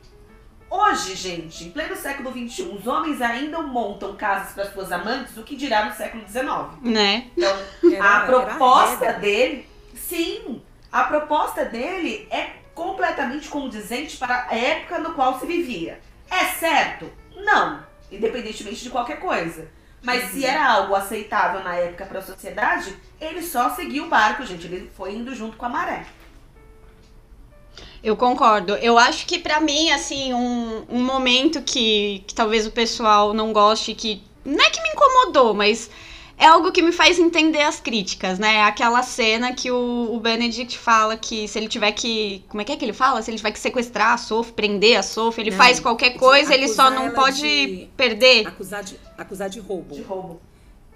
hoje, 0.68 1.14
gente, 1.14 1.64
em 1.64 1.70
pleno 1.70 1.96
século 1.96 2.30
XXI, 2.32 2.62
os 2.62 2.86
homens 2.86 3.20
ainda 3.22 3.60
montam 3.62 4.16
casas 4.16 4.52
para 4.52 4.70
suas 4.70 4.90
amantes, 4.92 5.36
o 5.36 5.42
que 5.42 5.56
dirá 5.56 5.84
no 5.84 5.94
século 5.94 6.24
XIX? 6.28 6.46
Né? 6.82 7.28
Então 7.36 7.56
Era- 7.92 8.16
a 8.16 8.20
proposta 8.26 9.12
dele, 9.14 9.68
sim, 9.94 10.62
a 10.90 11.04
proposta 11.04 11.64
dele 11.64 12.26
é 12.30 12.50
completamente 12.74 13.48
condizente 13.48 14.16
para 14.16 14.46
a 14.50 14.54
época 14.54 14.98
no 14.98 15.14
qual 15.14 15.38
se 15.38 15.46
vivia. 15.46 16.00
É 16.30 16.44
certo? 16.46 17.10
Não, 17.34 17.84
independentemente 18.10 18.82
de 18.82 18.90
qualquer 18.90 19.20
coisa. 19.20 19.68
Mas 20.02 20.24
se 20.30 20.44
era 20.44 20.64
algo 20.72 20.94
aceitável 20.94 21.64
na 21.64 21.74
época 21.74 22.06
para 22.06 22.18
a 22.20 22.22
sociedade, 22.22 22.94
ele 23.20 23.42
só 23.42 23.70
seguiu 23.70 24.04
o 24.04 24.08
barco, 24.08 24.44
gente. 24.44 24.66
Ele 24.66 24.90
foi 24.96 25.14
indo 25.14 25.34
junto 25.34 25.56
com 25.56 25.66
a 25.66 25.68
maré. 25.68 26.04
Eu 28.06 28.16
concordo. 28.16 28.76
Eu 28.76 28.96
acho 28.96 29.26
que 29.26 29.36
pra 29.36 29.58
mim, 29.58 29.90
assim, 29.90 30.32
um, 30.32 30.84
um 30.88 31.02
momento 31.02 31.60
que, 31.60 32.22
que 32.24 32.32
talvez 32.32 32.64
o 32.64 32.70
pessoal 32.70 33.34
não 33.34 33.52
goste, 33.52 33.94
que 33.94 34.22
não 34.44 34.64
é 34.64 34.70
que 34.70 34.80
me 34.80 34.90
incomodou, 34.90 35.52
mas 35.52 35.90
é 36.38 36.46
algo 36.46 36.70
que 36.70 36.82
me 36.82 36.92
faz 36.92 37.18
entender 37.18 37.62
as 37.62 37.80
críticas, 37.80 38.38
né? 38.38 38.62
Aquela 38.62 39.02
cena 39.02 39.52
que 39.52 39.72
o, 39.72 40.14
o 40.14 40.20
Benedict 40.20 40.78
fala 40.78 41.16
que 41.16 41.48
se 41.48 41.58
ele 41.58 41.66
tiver 41.66 41.90
que. 41.90 42.44
Como 42.48 42.60
é 42.60 42.64
que 42.64 42.70
é 42.70 42.76
que 42.76 42.84
ele 42.84 42.92
fala? 42.92 43.20
Se 43.22 43.30
ele 43.32 43.38
tiver 43.38 43.50
que 43.50 43.58
sequestrar 43.58 44.12
a 44.12 44.18
Sophie, 44.18 44.52
prender 44.52 44.96
a 44.96 45.02
Sophie, 45.02 45.42
ele 45.42 45.50
Não, 45.50 45.58
faz 45.58 45.80
qualquer 45.80 46.10
coisa, 46.10 46.54
ele 46.54 46.68
só 46.68 46.88
não 46.88 47.10
pode 47.10 47.40
de- 47.40 47.88
perder. 47.96 48.46
Acusar 48.46 48.84
de, 48.84 49.00
acusar 49.18 49.48
de 49.48 49.58
roubo. 49.58 49.96
De 49.96 50.02
roubo. 50.02 50.40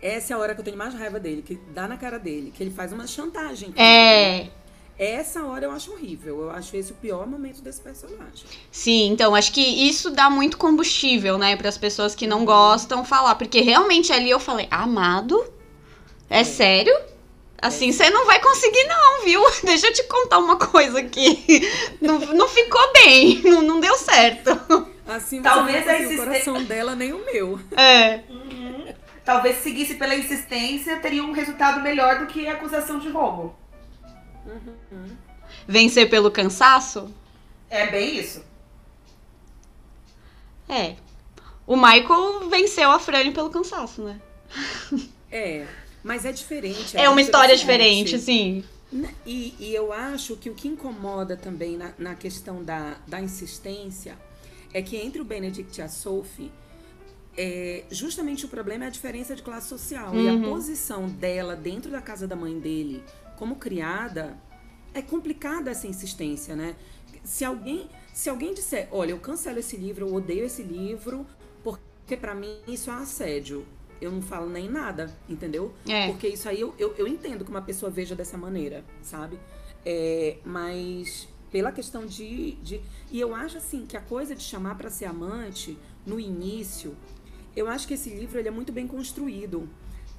Essa 0.00 0.32
é 0.32 0.36
a 0.36 0.38
hora 0.38 0.54
que 0.54 0.60
eu 0.60 0.64
tenho 0.64 0.76
mais 0.78 0.94
raiva 0.94 1.18
dele, 1.18 1.42
que 1.42 1.58
dá 1.74 1.88
na 1.88 1.96
cara 1.96 2.20
dele, 2.20 2.52
que 2.56 2.62
ele 2.62 2.70
faz 2.70 2.92
uma 2.92 3.08
chantagem. 3.08 3.74
É. 3.76 4.42
ele. 4.42 4.59
Essa 5.02 5.42
hora 5.44 5.64
eu 5.64 5.70
acho 5.70 5.92
horrível. 5.92 6.42
Eu 6.42 6.50
acho 6.50 6.76
esse 6.76 6.92
o 6.92 6.94
pior 6.94 7.26
momento 7.26 7.62
desse 7.62 7.80
personagem. 7.80 8.44
Sim, 8.70 9.06
então 9.12 9.34
acho 9.34 9.50
que 9.50 9.62
isso 9.62 10.10
dá 10.10 10.28
muito 10.28 10.58
combustível, 10.58 11.38
né, 11.38 11.56
para 11.56 11.70
as 11.70 11.78
pessoas 11.78 12.14
que 12.14 12.26
não 12.26 12.44
gostam 12.44 13.02
falar, 13.02 13.34
porque 13.36 13.62
realmente 13.62 14.12
ali 14.12 14.28
eu 14.28 14.38
falei, 14.38 14.68
amado, 14.70 15.42
é, 16.28 16.44
sério? 16.44 16.94
Assim 17.62 17.92
você 17.92 18.10
não 18.10 18.26
vai 18.26 18.40
conseguir 18.40 18.84
não, 18.84 19.24
viu? 19.24 19.42
Deixa 19.64 19.86
eu 19.86 19.92
te 19.94 20.02
contar 20.04 20.38
uma 20.38 20.56
coisa 20.56 20.98
aqui. 21.00 21.66
Não, 22.00 22.18
não 22.18 22.48
ficou 22.48 22.92
bem, 22.94 23.40
não, 23.44 23.60
não 23.62 23.80
deu 23.80 23.96
certo. 23.96 24.50
Assim, 25.06 25.42
Talvez 25.42 25.84
você 25.84 25.90
não 25.90 25.94
a 25.94 25.96
vai 25.98 26.02
fazer 26.02 26.06
o 26.06 26.12
insistência- 26.12 26.24
coração 26.44 26.64
dela 26.64 26.94
nem 26.94 27.12
o 27.12 27.24
meu. 27.24 27.58
É. 27.76 28.20
Talvez 29.24 29.56
se 29.56 29.62
seguisse 29.64 29.94
pela 29.94 30.14
insistência, 30.14 30.96
teria 30.98 31.22
um 31.22 31.32
resultado 31.32 31.80
melhor 31.80 32.18
do 32.20 32.26
que 32.26 32.46
a 32.46 32.52
acusação 32.52 32.98
de 32.98 33.08
roubo. 33.10 33.54
Vencer 35.66 36.08
pelo 36.08 36.30
cansaço? 36.30 37.12
É 37.68 37.86
bem 37.90 38.18
isso. 38.18 38.42
É. 40.68 40.96
O 41.66 41.76
Michael 41.76 42.48
venceu 42.48 42.90
a 42.90 42.98
Franny 42.98 43.32
pelo 43.32 43.50
cansaço, 43.50 44.02
né? 44.02 44.20
É, 45.30 45.66
mas 46.02 46.24
é 46.24 46.32
diferente. 46.32 46.96
É 46.96 47.02
uma 47.08 47.14
muito 47.14 47.26
história 47.26 47.56
diferente, 47.56 48.16
diferente. 48.16 48.16
assim. 48.16 48.64
N- 48.92 49.14
E, 49.24 49.54
e 49.58 49.74
eu 49.74 49.92
acho 49.92 50.36
que 50.36 50.50
o 50.50 50.54
que 50.54 50.66
incomoda 50.68 51.36
também 51.36 51.76
na, 51.76 51.92
na 51.98 52.14
questão 52.16 52.62
da, 52.64 52.96
da 53.06 53.20
insistência 53.20 54.16
é 54.72 54.82
que 54.82 54.96
entre 54.96 55.20
o 55.20 55.24
Benedict 55.24 55.78
e 55.78 55.82
a 55.82 55.88
Sophie, 55.88 56.50
é, 57.36 57.84
justamente 57.90 58.44
o 58.44 58.48
problema 58.48 58.84
é 58.84 58.88
a 58.88 58.90
diferença 58.90 59.36
de 59.36 59.42
classe 59.42 59.68
social. 59.68 60.14
E 60.16 60.28
a 60.28 60.32
Uhum. 60.32 60.42
posição 60.42 61.08
dela 61.08 61.54
dentro 61.54 61.90
da 61.90 62.00
casa 62.00 62.26
da 62.26 62.34
mãe 62.34 62.58
dele, 62.58 63.04
como 63.40 63.56
criada, 63.56 64.36
é 64.92 65.00
complicada 65.00 65.70
essa 65.70 65.86
insistência, 65.86 66.54
né? 66.54 66.76
Se 67.24 67.42
alguém, 67.42 67.88
se 68.12 68.28
alguém 68.28 68.52
disser, 68.52 68.86
olha, 68.92 69.12
eu 69.12 69.18
cancelo 69.18 69.58
esse 69.58 69.78
livro, 69.78 70.06
eu 70.06 70.14
odeio 70.14 70.44
esse 70.44 70.62
livro, 70.62 71.26
porque 71.64 72.18
pra 72.18 72.34
mim 72.34 72.58
isso 72.68 72.90
é 72.90 72.94
assédio. 72.94 73.66
Eu 73.98 74.12
não 74.12 74.20
falo 74.20 74.50
nem 74.50 74.68
nada, 74.68 75.10
entendeu? 75.26 75.74
É. 75.88 76.08
Porque 76.08 76.28
isso 76.28 76.50
aí 76.50 76.60
eu, 76.60 76.74
eu, 76.78 76.94
eu 76.98 77.08
entendo 77.08 77.42
que 77.42 77.50
uma 77.50 77.62
pessoa 77.62 77.90
veja 77.90 78.14
dessa 78.14 78.36
maneira, 78.36 78.84
sabe? 79.02 79.38
É, 79.86 80.36
mas 80.44 81.26
pela 81.50 81.72
questão 81.72 82.04
de, 82.04 82.52
de. 82.62 82.82
E 83.10 83.18
eu 83.18 83.34
acho 83.34 83.56
assim 83.56 83.86
que 83.86 83.96
a 83.96 84.02
coisa 84.02 84.34
de 84.34 84.42
chamar 84.42 84.74
pra 84.74 84.90
ser 84.90 85.06
amante, 85.06 85.78
no 86.04 86.20
início, 86.20 86.94
eu 87.56 87.68
acho 87.68 87.88
que 87.88 87.94
esse 87.94 88.10
livro 88.10 88.38
ele 88.38 88.48
é 88.48 88.50
muito 88.50 88.70
bem 88.70 88.86
construído 88.86 89.66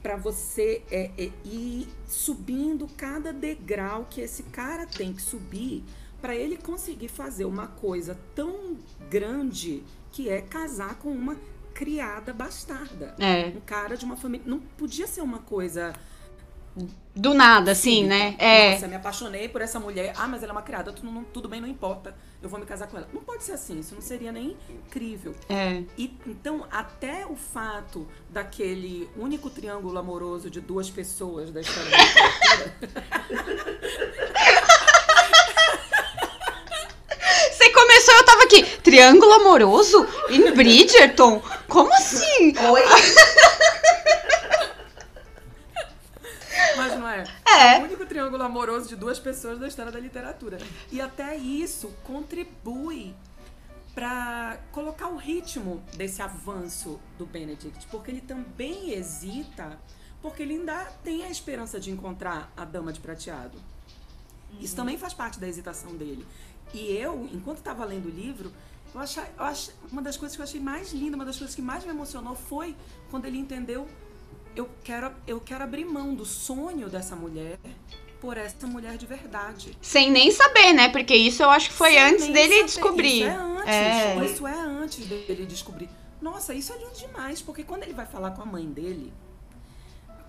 pra 0.01 0.15
você 0.15 0.81
é, 0.91 1.12
é, 1.17 1.31
ir 1.46 1.88
subindo 2.08 2.88
cada 2.98 3.31
degrau 3.31 4.08
que 4.10 4.22
esse 4.22 4.43
cara 4.43 4.86
tem 4.86 5.13
que 5.13 5.22
subir 5.22 5.84
pra 6.22 6.36
ele 6.36 6.58
conseguir 6.58 7.08
fazer 7.08 7.46
uma 7.46 7.67
coisa 7.67 8.17
tão 8.36 8.77
grande 9.10 9.84
que 10.12 10.29
é 10.29 10.41
casar 10.41 10.96
com 10.96 11.12
uma 11.12 11.36
criada 11.74 12.34
bastarda 12.34 13.15
É. 13.17 13.48
um 13.55 13.62
cara 13.62 13.96
de 13.96 14.03
uma 14.05 14.17
família. 14.17 14.46
Não 14.48 14.60
podia 14.60 15.08
ser 15.08 15.22
uma 15.22 15.39
coisa. 15.39 15.93
Do 17.13 17.33
nada, 17.33 17.71
assim, 17.71 18.05
né? 18.05 18.35
É. 18.39 18.71
Nossa, 18.73 18.87
me 18.87 18.95
apaixonei 18.95 19.49
por 19.49 19.61
essa 19.61 19.77
mulher. 19.79 20.13
Ah, 20.17 20.27
mas 20.27 20.41
ela 20.41 20.53
é 20.53 20.55
uma 20.55 20.61
criada. 20.61 20.93
Tudo, 20.93 21.11
não- 21.11 21.23
tudo 21.25 21.49
bem, 21.49 21.59
não 21.59 21.67
importa. 21.67 22.15
Eu 22.41 22.47
vou 22.47 22.57
me 22.57 22.65
casar 22.65 22.87
com 22.87 22.95
ela. 22.97 23.07
Não 23.13 23.21
pode 23.21 23.43
ser 23.43 23.51
assim. 23.51 23.77
Isso 23.81 23.93
não 23.93 24.01
seria 24.01 24.31
nem 24.31 24.55
incrível. 24.69 25.35
É. 25.49 25.83
E, 25.97 26.17
então, 26.25 26.65
até 26.71 27.25
o 27.25 27.35
fato 27.35 28.07
daquele 28.29 29.09
único 29.17 29.49
triângulo 29.49 29.99
amoroso 29.99 30.49
de 30.49 30.61
duas 30.61 30.89
pessoas 30.89 31.51
da 31.51 31.59
história 31.59 31.91
da 31.91 31.97
literatura. 31.97 33.71
Você 37.51 37.69
começou, 37.71 38.13
eu 38.15 38.25
tava 38.25 38.43
aqui. 38.43 38.63
Triângulo 38.81 39.33
amoroso? 39.33 40.07
Em 40.29 40.51
Bridgerton? 40.53 41.41
Como 41.67 41.91
assim? 41.93 42.53
Oi? 42.57 42.81
Mas 46.77 46.97
não 46.99 47.07
é? 47.07 47.23
É. 47.47 47.79
O 47.79 47.83
único 47.83 48.05
triângulo 48.05 48.41
amoroso 48.43 48.87
de 48.89 48.95
duas 48.95 49.19
pessoas 49.19 49.59
da 49.59 49.67
história 49.67 49.91
da 49.91 49.99
literatura. 49.99 50.57
E 50.91 50.99
até 51.01 51.35
isso 51.35 51.89
contribui 52.03 53.13
para 53.93 54.57
colocar 54.71 55.07
o 55.09 55.17
ritmo 55.17 55.83
desse 55.95 56.21
avanço 56.21 56.99
do 57.17 57.25
Benedict, 57.25 57.87
porque 57.87 58.09
ele 58.09 58.21
também 58.21 58.91
hesita, 58.91 59.77
porque 60.21 60.43
ele 60.43 60.53
ainda 60.53 60.85
tem 61.03 61.25
a 61.25 61.29
esperança 61.29 61.79
de 61.79 61.91
encontrar 61.91 62.51
a 62.55 62.63
dama 62.63 62.93
de 62.93 63.01
prateado. 63.01 63.57
Isso 64.59 64.75
também 64.75 64.97
faz 64.97 65.13
parte 65.13 65.39
da 65.39 65.47
hesitação 65.47 65.95
dele. 65.95 66.25
E 66.73 66.91
eu, 66.95 67.29
enquanto 67.33 67.57
estava 67.57 67.83
lendo 67.83 68.05
o 68.07 68.09
livro, 68.09 68.51
eu 68.95 69.01
achei, 69.01 69.23
eu 69.37 69.43
achei- 69.43 69.73
uma 69.91 70.01
das 70.01 70.15
coisas 70.15 70.35
que 70.35 70.41
eu 70.41 70.45
achei 70.45 70.59
mais 70.61 70.93
linda, 70.93 71.15
uma 71.17 71.25
das 71.25 71.37
coisas 71.37 71.53
que 71.55 71.61
mais 71.61 71.83
me 71.83 71.89
emocionou 71.89 72.35
foi 72.35 72.75
quando 73.09 73.25
ele 73.25 73.37
entendeu 73.37 73.87
eu 74.55 74.70
quero, 74.84 75.12
eu 75.25 75.39
quero 75.39 75.63
abrir 75.63 75.86
mão 75.86 76.13
do 76.13 76.25
sonho 76.25 76.89
dessa 76.89 77.15
mulher 77.15 77.58
por 78.20 78.38
essa 78.38 78.67
mulher 78.67 78.98
de 78.98 79.05
verdade. 79.05 79.77
Sem 79.81 80.12
nem 80.12 80.29
saber, 80.31 80.74
né? 80.74 80.89
Porque 80.89 81.15
isso 81.15 81.41
eu 81.41 81.50
acho 81.50 81.70
que 81.70 81.75
foi 81.75 81.91
Sem 81.91 82.00
antes 82.01 82.27
dele 82.27 82.53
saber. 82.53 82.65
descobrir. 82.65 83.22
Isso 83.22 83.25
é 83.25 83.36
antes. 83.36 83.67
É. 83.67 84.25
Isso 84.25 84.48
é 84.48 84.60
antes 84.60 85.05
dele 85.08 85.46
descobrir. 85.46 85.89
Nossa, 86.22 86.53
isso 86.53 86.72
é 86.72 86.77
lindo 86.77 86.93
demais, 86.96 87.41
porque 87.41 87.63
quando 87.63 87.81
ele 87.84 87.93
vai 87.93 88.05
falar 88.05 88.31
com 88.31 88.43
a 88.43 88.46
mãe 88.46 88.70
dele, 88.70 89.12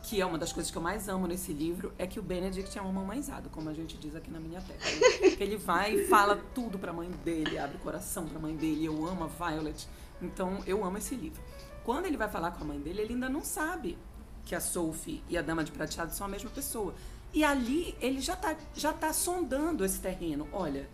que 0.03 0.23
é 0.23 0.25
uma 0.25 0.39
das 0.39 0.51
coisas 0.53 0.73
que 0.73 0.79
eu 0.79 0.81
mais 0.81 1.07
amo 1.07 1.27
nesse 1.27 1.53
livro, 1.53 1.93
é 1.99 2.07
que 2.07 2.19
o 2.19 2.23
Benedict 2.23 2.79
é 2.79 2.81
um 2.81 2.91
mamãezado, 2.91 3.51
como 3.51 3.69
a 3.69 3.75
gente 3.75 3.99
diz 3.99 4.17
aqui 4.17 4.31
na 4.31 4.41
minha 4.41 4.63
terra. 4.63 4.79
né? 4.81 5.31
que 5.37 5.43
ele 5.43 5.59
vai 5.59 5.95
e 5.95 6.07
fala 6.07 6.41
tudo 6.55 6.79
pra 6.79 6.95
mãe 6.95 7.11
dele, 7.23 7.59
abre 7.59 7.77
o 7.77 7.81
coração 7.81 8.27
pra 8.27 8.39
mãe 8.39 8.57
dele. 8.57 8.87
Eu 8.87 9.07
amo 9.07 9.25
a 9.25 9.27
Violet. 9.51 9.87
Então, 10.23 10.61
eu 10.67 10.83
amo 10.83 10.97
esse 10.97 11.15
livro. 11.15 11.43
Quando 11.85 12.07
ele 12.07 12.17
vai 12.17 12.29
falar 12.31 12.53
com 12.53 12.65
a 12.65 12.67
mãe 12.67 12.79
dele, 12.81 13.03
ele 13.03 13.13
ainda 13.15 13.29
não 13.29 13.43
sabe 13.45 13.99
que 14.45 14.55
a 14.55 14.61
Sophie 14.61 15.23
e 15.29 15.37
a 15.39 15.43
Dama 15.43 15.63
de 15.65 15.73
Prateado 15.73 16.15
são 16.15 16.27
a 16.27 16.31
mesma 16.31 16.51
pessoa. 16.51 16.95
E 17.33 17.43
ali 17.45 17.95
ele 18.01 18.21
já 18.21 18.37
tá, 18.37 18.55
já 18.75 18.93
tá 18.93 19.13
sondando 19.13 19.85
esse 19.85 19.99
terreno. 20.01 20.49
Olha, 20.53 20.89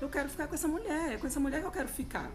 eu 0.00 0.08
quero 0.08 0.28
ficar 0.28 0.46
com 0.46 0.54
essa 0.54 0.68
mulher, 0.68 1.12
é 1.12 1.16
com 1.16 1.26
essa 1.26 1.40
mulher 1.40 1.60
que 1.60 1.66
eu 1.66 1.72
quero 1.72 1.88
ficar. 1.88 2.30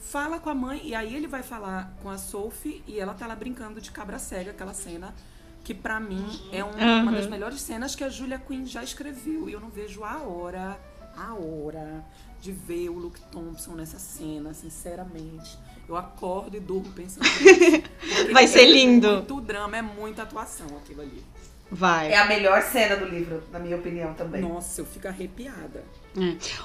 Fala 0.00 0.40
com 0.40 0.48
a 0.48 0.54
mãe, 0.54 0.80
e 0.84 0.94
aí 0.94 1.14
ele 1.14 1.26
vai 1.26 1.42
falar 1.42 1.94
com 2.02 2.08
a 2.08 2.16
Sophie, 2.18 2.82
e 2.86 2.98
ela 2.98 3.12
tá 3.14 3.26
lá 3.26 3.36
brincando 3.36 3.80
de 3.80 3.90
cabra 3.90 4.18
cega, 4.18 4.50
aquela 4.50 4.72
cena 4.74 5.14
que 5.62 5.74
pra 5.74 6.00
mim 6.00 6.26
é 6.50 6.64
um- 6.64 6.70
uma 7.02 7.12
das 7.12 7.26
melhores 7.26 7.60
cenas 7.60 7.94
que 7.94 8.02
a 8.02 8.08
Julia 8.08 8.38
Quinn 8.38 8.64
já 8.64 8.82
escreveu. 8.82 9.48
E 9.48 9.52
eu 9.52 9.60
não 9.60 9.68
vejo 9.68 10.02
a 10.02 10.16
hora, 10.22 10.80
a 11.14 11.34
hora 11.34 12.02
de 12.40 12.50
ver 12.50 12.88
o 12.88 12.94
Luke 12.98 13.20
Thompson 13.30 13.74
nessa 13.74 13.98
cena, 13.98 14.54
sinceramente. 14.54 15.58
Eu 15.90 15.96
acordo 15.96 16.56
e 16.56 16.60
durmo 16.60 16.92
pensando 16.92 17.24
nisso. 17.42 18.32
Vai 18.32 18.46
ser 18.46 18.60
é 18.60 18.70
lindo. 18.70 19.12
muito 19.12 19.40
drama, 19.40 19.76
é 19.76 19.82
muita 19.82 20.22
atuação 20.22 20.68
aquilo 20.80 21.02
ali. 21.02 21.20
Vai. 21.68 22.12
É 22.12 22.16
a 22.16 22.26
melhor 22.26 22.62
cena 22.62 22.94
do 22.94 23.04
livro, 23.06 23.42
na 23.50 23.58
minha 23.58 23.76
opinião 23.76 24.14
também. 24.14 24.40
Nossa, 24.40 24.80
eu 24.80 24.86
fico 24.86 25.08
arrepiada. 25.08 25.84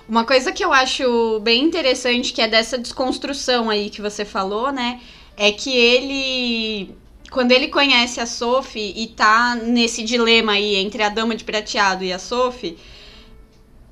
Uma 0.07 0.25
coisa 0.25 0.51
que 0.51 0.63
eu 0.63 0.71
acho 0.71 1.39
bem 1.39 1.63
interessante, 1.63 2.33
que 2.33 2.41
é 2.41 2.47
dessa 2.47 2.77
desconstrução 2.77 3.69
aí 3.69 3.89
que 3.89 3.99
você 3.99 4.23
falou, 4.23 4.71
né? 4.71 5.01
É 5.35 5.51
que 5.51 5.75
ele 5.75 6.95
quando 7.31 7.51
ele 7.51 7.67
conhece 7.69 8.19
a 8.19 8.27
Sophie 8.27 8.93
e 8.95 9.07
tá 9.07 9.55
nesse 9.55 10.03
dilema 10.03 10.53
aí 10.53 10.75
entre 10.75 11.01
a 11.01 11.09
Dama 11.09 11.35
de 11.35 11.43
Prateado 11.43 12.03
e 12.03 12.13
a 12.13 12.19
Sophie, 12.19 12.77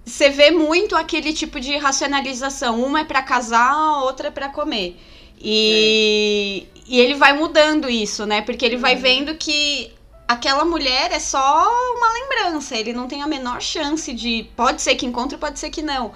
você 0.06 0.30
vê 0.30 0.52
muito 0.52 0.96
aquele 0.96 1.34
tipo 1.34 1.60
de 1.60 1.76
racionalização. 1.78 2.84
Uma 2.84 3.02
é 3.02 3.04
para 3.04 3.22
casar, 3.24 3.72
a 3.72 4.04
outra 4.04 4.28
é 4.28 4.32
para 4.32 4.50
comer. 4.50 4.98
E, 5.44 6.68
é. 6.76 6.80
e 6.88 7.00
ele 7.00 7.16
vai 7.16 7.34
mudando 7.34 7.90
isso, 7.90 8.26
né? 8.26 8.42
Porque 8.42 8.66
ele 8.66 8.78
vai 8.78 8.96
uhum. 8.96 9.02
vendo 9.02 9.36
que 9.36 9.94
aquela 10.28 10.64
mulher 10.64 11.12
é 11.12 11.20
só 11.20 11.68
uma 11.96 12.14
lembrança. 12.14 12.76
Ele 12.76 12.94
não 12.94 13.08
tem 13.08 13.22
a 13.22 13.28
menor 13.28 13.62
chance 13.62 14.14
de. 14.14 14.50
Pode 14.56 14.82
ser 14.82 14.96
que 14.96 15.06
encontre, 15.06 15.38
pode 15.38 15.60
ser 15.60 15.70
que 15.70 15.82
não. 15.82 16.14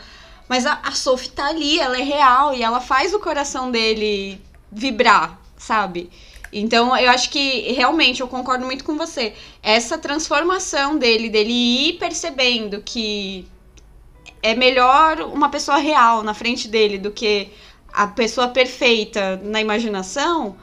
Mas 0.48 0.66
a, 0.66 0.80
a 0.84 0.92
Sophie 0.94 1.30
tá 1.30 1.48
ali, 1.48 1.80
ela 1.80 2.00
é 2.00 2.04
real 2.04 2.54
e 2.54 2.64
ela 2.64 2.80
faz 2.80 3.14
o 3.14 3.20
coração 3.20 3.70
dele 3.70 4.42
vibrar, 4.72 5.38
sabe? 5.58 6.10
Então, 6.54 6.96
eu 6.98 7.10
acho 7.12 7.30
que 7.30 7.74
realmente 7.74 8.22
eu 8.22 8.28
concordo 8.28 8.66
muito 8.66 8.86
com 8.86 8.98
você. 8.98 9.34
Essa 9.62 9.98
transformação 9.98 10.98
dele, 10.98 11.30
dele 11.30 11.52
ir 11.52 11.94
percebendo 12.00 12.82
que 12.82 13.46
é 14.42 14.56
melhor 14.56 15.20
uma 15.22 15.50
pessoa 15.50 15.78
real 15.78 16.24
na 16.24 16.34
frente 16.34 16.70
dele 16.70 16.98
do 16.98 17.12
que 17.12 17.50
a 17.98 18.06
pessoa 18.06 18.50
perfeita 18.50 19.38
na 19.38 19.60
imaginação, 19.60 20.56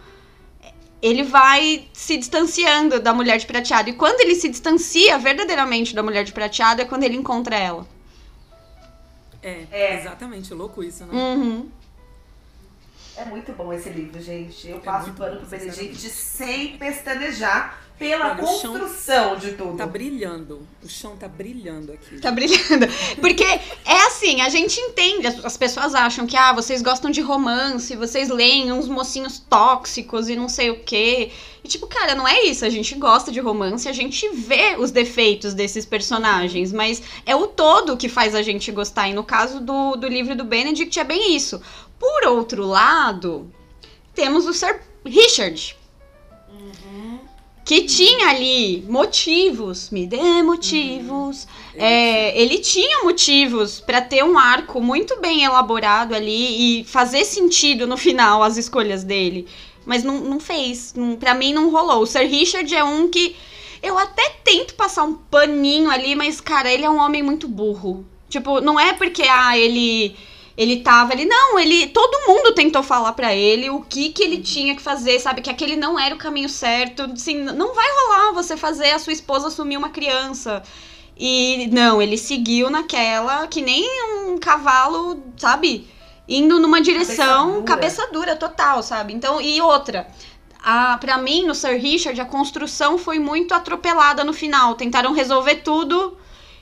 ele 1.02 1.24
vai 1.24 1.88
se 1.92 2.16
distanciando 2.16 3.00
da 3.00 3.12
mulher 3.12 3.38
de 3.38 3.44
prateado. 3.44 3.90
E 3.90 3.92
quando 3.92 4.20
ele 4.20 4.36
se 4.36 4.48
distancia 4.48 5.18
verdadeiramente 5.18 5.96
da 5.96 6.02
mulher 6.02 6.22
de 6.22 6.32
prateado 6.32 6.80
é 6.80 6.84
quando 6.84 7.02
ele 7.02 7.16
encontra 7.16 7.56
ela. 7.56 7.84
É, 9.42 9.66
é. 9.72 10.00
exatamente. 10.00 10.54
Louco 10.54 10.80
isso, 10.80 11.04
né? 11.06 11.12
Uhum. 11.12 11.68
É 13.16 13.24
muito 13.24 13.52
bom 13.52 13.72
esse 13.72 13.88
livro, 13.88 14.22
gente. 14.22 14.68
Eu 14.68 14.76
é 14.76 14.80
passo 14.80 15.12
pano 15.12 15.38
pro 15.38 15.46
Benedict 15.46 16.08
sem 16.08 16.78
pestanejar 16.78 17.83
pela 17.98 18.32
Olha, 18.32 18.36
construção 18.36 19.36
de 19.36 19.52
tudo. 19.52 19.76
Tá 19.76 19.86
brilhando. 19.86 20.66
O 20.82 20.88
chão 20.88 21.16
tá 21.16 21.28
brilhando 21.28 21.92
aqui. 21.92 22.18
Tá 22.18 22.32
brilhando. 22.32 22.86
Porque 23.20 23.44
é 23.44 24.06
assim, 24.06 24.40
a 24.40 24.48
gente 24.48 24.80
entende. 24.80 25.26
As 25.44 25.56
pessoas 25.56 25.94
acham 25.94 26.26
que, 26.26 26.36
ah, 26.36 26.52
vocês 26.52 26.82
gostam 26.82 27.10
de 27.10 27.20
romance, 27.20 27.94
vocês 27.94 28.28
leem 28.28 28.72
uns 28.72 28.88
mocinhos 28.88 29.38
tóxicos 29.38 30.28
e 30.28 30.34
não 30.34 30.48
sei 30.48 30.70
o 30.70 30.80
quê. 30.80 31.30
E 31.62 31.68
tipo, 31.68 31.86
cara, 31.86 32.14
não 32.14 32.26
é 32.26 32.42
isso. 32.42 32.64
A 32.64 32.68
gente 32.68 32.94
gosta 32.96 33.30
de 33.30 33.40
romance, 33.40 33.88
a 33.88 33.92
gente 33.92 34.28
vê 34.34 34.76
os 34.76 34.90
defeitos 34.90 35.54
desses 35.54 35.86
personagens, 35.86 36.72
mas 36.72 37.00
é 37.24 37.34
o 37.36 37.46
todo 37.46 37.96
que 37.96 38.08
faz 38.08 38.34
a 38.34 38.42
gente 38.42 38.72
gostar. 38.72 39.08
E 39.08 39.14
no 39.14 39.22
caso 39.22 39.60
do, 39.60 39.94
do 39.96 40.08
livro 40.08 40.34
do 40.34 40.44
Benedict 40.44 40.98
é 40.98 41.04
bem 41.04 41.34
isso. 41.34 41.62
Por 41.98 42.26
outro 42.26 42.66
lado, 42.66 43.50
temos 44.14 44.46
o 44.46 44.52
Sir 44.52 44.80
Richard. 45.06 45.76
Uhum. 46.50 47.20
Que 47.64 47.84
tinha 47.84 48.28
ali 48.28 48.84
motivos, 48.88 49.88
me 49.90 50.06
dê 50.06 50.42
motivos. 50.42 51.44
Uhum. 51.44 51.80
É, 51.80 52.38
ele 52.38 52.58
tinha 52.58 53.02
motivos 53.04 53.80
para 53.80 54.02
ter 54.02 54.22
um 54.22 54.38
arco 54.38 54.82
muito 54.82 55.18
bem 55.18 55.44
elaborado 55.44 56.14
ali 56.14 56.80
e 56.80 56.84
fazer 56.84 57.24
sentido 57.24 57.86
no 57.86 57.96
final 57.96 58.42
as 58.42 58.58
escolhas 58.58 59.02
dele. 59.02 59.48
Mas 59.86 60.04
não, 60.04 60.20
não 60.20 60.38
fez. 60.38 60.92
Não, 60.94 61.16
pra 61.16 61.34
mim 61.34 61.54
não 61.54 61.70
rolou. 61.70 62.02
O 62.02 62.06
Sir 62.06 62.28
Richard 62.28 62.74
é 62.74 62.84
um 62.84 63.08
que 63.08 63.34
eu 63.82 63.98
até 63.98 64.30
tento 64.42 64.74
passar 64.74 65.04
um 65.04 65.14
paninho 65.14 65.90
ali, 65.90 66.14
mas, 66.14 66.40
cara, 66.40 66.72
ele 66.72 66.84
é 66.84 66.90
um 66.90 66.98
homem 66.98 67.22
muito 67.22 67.48
burro. 67.48 68.04
Tipo, 68.28 68.60
não 68.60 68.78
é 68.80 68.92
porque, 68.94 69.22
ah, 69.22 69.56
ele 69.56 70.16
ele 70.56 70.80
tava 70.80 71.12
ali, 71.12 71.24
não, 71.24 71.58
ele, 71.58 71.88
todo 71.88 72.28
mundo 72.28 72.54
tentou 72.54 72.82
falar 72.82 73.12
para 73.12 73.34
ele 73.34 73.70
o 73.70 73.80
que 73.80 74.10
que 74.10 74.22
ele 74.22 74.38
tinha 74.38 74.76
que 74.76 74.82
fazer, 74.82 75.18
sabe, 75.18 75.42
que 75.42 75.50
aquele 75.50 75.74
não 75.74 75.98
era 75.98 76.14
o 76.14 76.18
caminho 76.18 76.48
certo, 76.48 77.02
assim, 77.02 77.42
não 77.42 77.74
vai 77.74 77.86
rolar 77.86 78.32
você 78.32 78.56
fazer 78.56 78.90
a 78.90 78.98
sua 78.98 79.12
esposa 79.12 79.48
assumir 79.48 79.76
uma 79.76 79.90
criança. 79.90 80.62
E 81.16 81.68
não, 81.72 82.00
ele 82.00 82.16
seguiu 82.16 82.70
naquela 82.70 83.46
que 83.46 83.62
nem 83.62 83.84
um 84.26 84.38
cavalo, 84.38 85.22
sabe, 85.36 85.88
indo 86.28 86.60
numa 86.60 86.80
direção 86.80 87.62
cabeça 87.62 87.62
dura, 87.62 87.64
cabeça 87.64 88.12
dura 88.12 88.36
total, 88.36 88.82
sabe? 88.82 89.12
Então, 89.12 89.40
e 89.40 89.60
outra, 89.60 90.08
a, 90.62 90.96
pra 90.98 91.18
mim, 91.18 91.44
no 91.46 91.54
Sir 91.54 91.78
Richard, 91.78 92.18
a 92.20 92.24
construção 92.24 92.96
foi 92.96 93.18
muito 93.18 93.52
atropelada 93.52 94.24
no 94.24 94.32
final. 94.32 94.74
Tentaram 94.74 95.12
resolver 95.12 95.56
tudo 95.56 96.16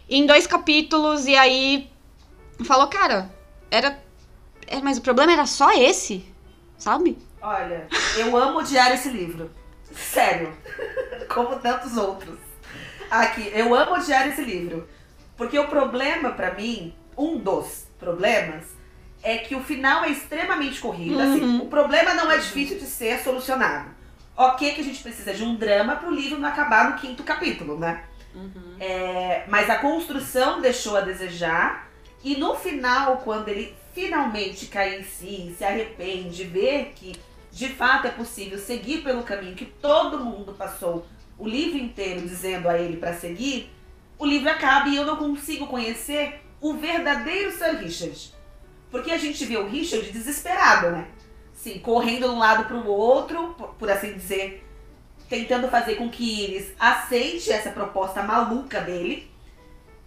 em 0.08 0.26
dois 0.26 0.46
capítulos 0.46 1.26
e 1.26 1.36
aí 1.36 1.88
falou, 2.64 2.88
cara, 2.88 3.32
era. 3.72 3.98
É, 4.66 4.80
mas 4.80 4.98
o 4.98 5.02
problema 5.02 5.32
era 5.32 5.46
só 5.46 5.72
esse, 5.72 6.24
sabe? 6.78 7.18
Olha, 7.40 7.88
eu 8.16 8.36
amo 8.36 8.58
odiar 8.58 8.92
esse 8.92 9.08
livro. 9.08 9.50
Sério. 9.92 10.52
Como 11.28 11.58
tantos 11.58 11.96
outros. 11.96 12.38
Aqui, 13.10 13.50
eu 13.52 13.74
amo 13.74 13.94
odiar 13.94 14.28
esse 14.28 14.42
livro. 14.42 14.88
Porque 15.36 15.58
o 15.58 15.66
problema 15.66 16.30
para 16.30 16.54
mim, 16.54 16.94
um 17.16 17.38
dos 17.38 17.86
problemas, 17.98 18.64
é 19.22 19.38
que 19.38 19.54
o 19.54 19.62
final 19.62 20.04
é 20.04 20.10
extremamente 20.10 20.80
corrido. 20.80 21.18
Assim, 21.18 21.40
uhum. 21.40 21.56
Assim, 21.56 21.66
o 21.66 21.68
problema 21.68 22.14
não 22.14 22.30
é 22.30 22.36
difícil 22.36 22.78
de 22.78 22.86
ser 22.86 23.18
solucionado. 23.20 23.90
Ok 24.36 24.74
que 24.74 24.80
a 24.80 24.84
gente 24.84 25.02
precisa 25.02 25.34
de 25.34 25.42
um 25.42 25.56
drama 25.56 25.96
pro 25.96 26.10
livro 26.10 26.38
não 26.38 26.48
acabar 26.48 26.90
no 26.90 26.98
quinto 26.98 27.22
capítulo, 27.22 27.78
né? 27.78 28.04
Uhum. 28.34 28.76
É, 28.80 29.44
mas 29.48 29.68
a 29.68 29.76
construção 29.76 30.60
deixou 30.60 30.96
a 30.96 31.00
desejar. 31.00 31.91
E 32.22 32.36
no 32.36 32.54
final, 32.54 33.18
quando 33.18 33.48
ele 33.48 33.74
finalmente 33.92 34.66
cai 34.66 35.00
em 35.00 35.04
si, 35.04 35.54
se 35.56 35.64
arrepende, 35.64 36.44
vê 36.44 36.90
que 36.94 37.14
de 37.50 37.68
fato 37.68 38.06
é 38.06 38.10
possível 38.10 38.58
seguir 38.58 39.02
pelo 39.02 39.22
caminho 39.22 39.54
que 39.54 39.66
todo 39.66 40.24
mundo 40.24 40.54
passou 40.54 41.06
o 41.38 41.46
livro 41.46 41.78
inteiro 41.78 42.20
dizendo 42.22 42.68
a 42.68 42.78
ele 42.78 42.96
para 42.96 43.14
seguir, 43.14 43.70
o 44.18 44.24
livro 44.24 44.48
acaba 44.48 44.88
e 44.88 44.96
eu 44.96 45.04
não 45.04 45.16
consigo 45.16 45.66
conhecer 45.66 46.40
o 46.60 46.74
verdadeiro 46.74 47.50
Sir 47.50 47.76
Richard. 47.78 48.32
Porque 48.90 49.10
a 49.10 49.18
gente 49.18 49.44
vê 49.44 49.56
o 49.56 49.68
Richard 49.68 50.10
desesperado, 50.12 50.90
né? 50.92 51.08
Sim, 51.52 51.78
correndo 51.80 52.28
de 52.28 52.34
um 52.34 52.38
lado 52.38 52.64
para 52.64 52.76
o 52.76 52.86
outro, 52.86 53.54
por 53.78 53.90
assim 53.90 54.12
dizer, 54.12 54.64
tentando 55.28 55.68
fazer 55.68 55.96
com 55.96 56.08
que 56.08 56.44
Iris 56.44 56.72
aceite 56.78 57.50
essa 57.50 57.70
proposta 57.70 58.22
maluca 58.22 58.80
dele. 58.80 59.30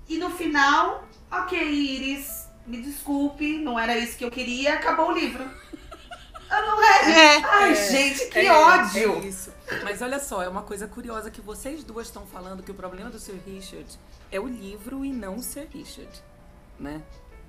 E 0.08 0.18
no 0.18 0.30
final, 0.30 1.05
Ok, 1.42 1.58
Iris, 1.60 2.48
me 2.66 2.82
desculpe, 2.82 3.58
não 3.58 3.78
era 3.78 3.98
isso 3.98 4.18
que 4.18 4.26
eu 4.26 4.32
queria, 4.32 4.76
acabou 4.76 5.10
o 5.10 5.12
livro. 5.12 5.44
Ah, 6.50 6.62
não 6.62 6.84
é? 6.84 7.12
é 7.12 7.44
Ai, 7.44 7.72
é, 7.72 7.92
gente, 7.92 8.28
que 8.30 8.40
é, 8.40 8.52
ódio! 8.52 9.16
É 9.16 9.28
isso. 9.28 9.52
Mas 9.84 10.02
olha 10.02 10.20
só, 10.20 10.44
é 10.44 10.48
uma 10.48 10.62
coisa 10.62 10.88
curiosa 10.88 11.32
que 11.32 11.42
vocês 11.42 11.84
duas 11.84 12.08
estão 12.08 12.26
falando 12.26 12.62
que 12.64 12.72
o 12.72 12.76
problema 12.76 13.10
do 13.10 13.20
Sir 13.20 13.40
Richard 13.46 13.88
é 14.32 14.40
o 14.40 14.48
livro 14.48 15.04
e 15.04 15.12
não 15.12 15.38
o 15.38 15.44
Sir 15.44 15.68
Richard, 15.74 16.12
né? 16.80 17.02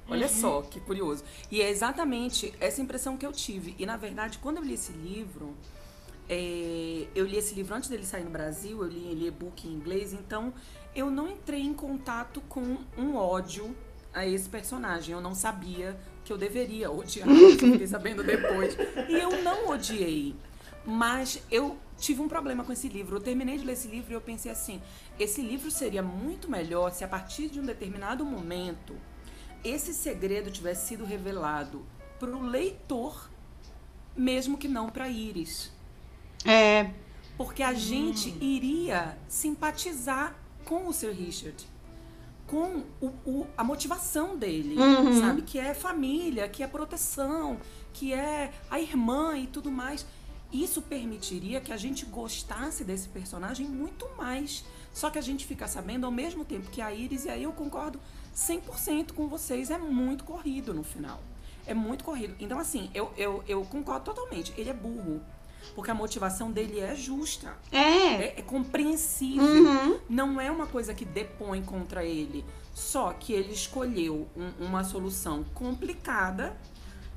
Olha 0.09 0.27
uhum. 0.27 0.33
só 0.33 0.63
que 0.63 0.81
curioso. 0.81 1.25
E 1.51 1.61
é 1.61 1.69
exatamente 1.69 2.55
essa 2.61 2.81
impressão 2.81 3.17
que 3.17 3.27
eu 3.27 3.33
tive. 3.33 3.75
E 3.79 3.85
na 3.85 3.97
verdade, 3.97 4.39
quando 4.39 4.59
eu 4.59 4.63
li 4.63 4.75
esse 4.75 4.93
livro, 4.93 5.55
é, 6.29 7.07
eu 7.15 7.27
li 7.27 7.37
esse 7.37 7.55
livro 7.55 7.75
antes 7.75 7.89
dele 7.89 8.05
sair 8.05 8.25
no 8.25 8.31
Brasil, 8.31 8.83
eu 8.83 8.89
li 8.89 9.11
ele 9.11 9.27
e-book 9.29 9.67
em 9.67 9.73
inglês, 9.73 10.13
então 10.13 10.53
eu 10.97 11.11
não 11.11 11.29
entrei 11.29 11.61
em 11.61 11.75
contato 11.75 12.41
com 12.49 12.79
um 12.97 13.17
ódio 13.17 13.77
a 14.15 14.27
esse 14.27 14.49
personagem. 14.49 15.15
Eu 15.15 15.21
não 15.21 15.35
sabia 15.35 15.95
que 16.25 16.33
eu 16.33 16.39
deveria 16.39 16.91
odiar, 16.91 17.29
eu 17.29 17.51
fiquei 17.59 17.87
sabendo 17.87 18.25
depois. 18.25 18.75
E 19.07 19.13
eu 19.13 19.43
não 19.43 19.69
odiei. 19.69 20.35
Mas 20.87 21.43
eu 21.51 21.77
tive 21.99 22.23
um 22.23 22.29
problema 22.29 22.65
com 22.65 22.73
esse 22.73 22.89
livro. 22.89 23.17
Eu 23.17 23.21
terminei 23.21 23.59
de 23.59 23.65
ler 23.65 23.75
esse 23.75 23.89
livro 23.89 24.11
e 24.11 24.15
eu 24.15 24.21
pensei 24.23 24.51
assim: 24.51 24.81
esse 25.19 25.43
livro 25.43 25.71
seria 25.71 26.03
muito 26.03 26.51
melhor 26.51 26.91
se 26.93 27.05
a 27.05 27.09
partir 27.09 27.49
de 27.49 27.61
um 27.61 27.67
determinado 27.67 28.25
momento 28.25 28.97
esse 29.63 29.93
segredo 29.93 30.51
tivesse 30.51 30.89
sido 30.89 31.05
revelado 31.05 31.85
para 32.19 32.31
o 32.31 32.43
leitor, 32.43 33.29
mesmo 34.17 34.57
que 34.57 34.69
não 34.69 34.89
para 34.89 35.09
Iris. 35.09 35.71
É. 36.45 36.91
Porque 37.37 37.63
a 37.63 37.71
hum. 37.71 37.75
gente 37.75 38.31
iria 38.41 39.19
simpatizar 39.29 40.46
com 40.67 40.87
o 40.87 40.93
Sir 40.93 41.13
Richard. 41.13 41.67
Com 42.47 42.85
o, 43.01 43.07
o 43.25 43.47
a 43.57 43.65
motivação 43.65 44.37
dele, 44.37 44.77
uhum. 44.77 45.21
sabe? 45.21 45.43
Que 45.43 45.59
é 45.59 45.75
família, 45.75 46.49
que 46.49 46.63
é 46.63 46.67
proteção, 46.67 47.59
que 47.93 48.13
é 48.13 48.53
a 48.71 48.79
irmã 48.79 49.37
e 49.37 49.47
tudo 49.47 49.71
mais. 49.71 50.07
Isso 50.53 50.81
permitiria 50.83 51.61
que 51.61 51.73
a 51.73 51.77
gente 51.77 52.05
gostasse 52.05 52.85
desse 52.85 53.09
personagem 53.09 53.67
muito 53.67 54.09
mais. 54.17 54.65
Só 54.93 55.11
que 55.11 55.19
a 55.19 55.23
gente 55.23 55.45
fica 55.45 55.67
sabendo 55.67 56.07
ao 56.07 56.13
mesmo 56.13 56.45
tempo 56.45 56.71
que 56.71 56.81
a 56.81 56.93
Iris, 56.93 57.25
e 57.25 57.31
aí 57.31 57.43
eu 57.43 57.53
concordo 57.53 58.01
100% 58.35 59.13
com 59.13 59.29
vocês, 59.29 59.71
é 59.71 59.79
muito 59.79 60.25
corrido 60.25 60.73
no 60.73 60.85
final. 60.85 61.21
É 61.67 61.75
muito 61.75 62.05
corrido. 62.05 62.37
Então, 62.39 62.59
assim, 62.59 62.91
eu, 62.95 63.13
eu, 63.17 63.43
eu 63.49 63.65
concordo 63.65 64.05
totalmente. 64.05 64.55
Ele 64.57 64.71
é 64.71 64.73
burro. 64.73 65.21
Porque 65.75 65.91
a 65.91 65.95
motivação 65.95 66.51
dele 66.51 66.81
é 66.81 66.95
justa. 66.95 67.57
É. 67.71 67.79
É, 67.79 68.35
é 68.39 68.43
compreensível. 68.43 69.45
Uhum. 69.45 70.01
Não 70.09 70.41
é 70.41 70.51
uma 70.51 70.67
coisa 70.67 70.95
que 70.95 71.05
depõe 71.05 71.63
contra 71.63 72.05
ele. 72.05 72.45
Só 72.75 73.13
que 73.13 73.33
ele 73.33 73.53
escolheu 73.53 74.29
um, 74.37 74.67
uma 74.67 74.85
solução 74.85 75.45
complicada 75.55 76.57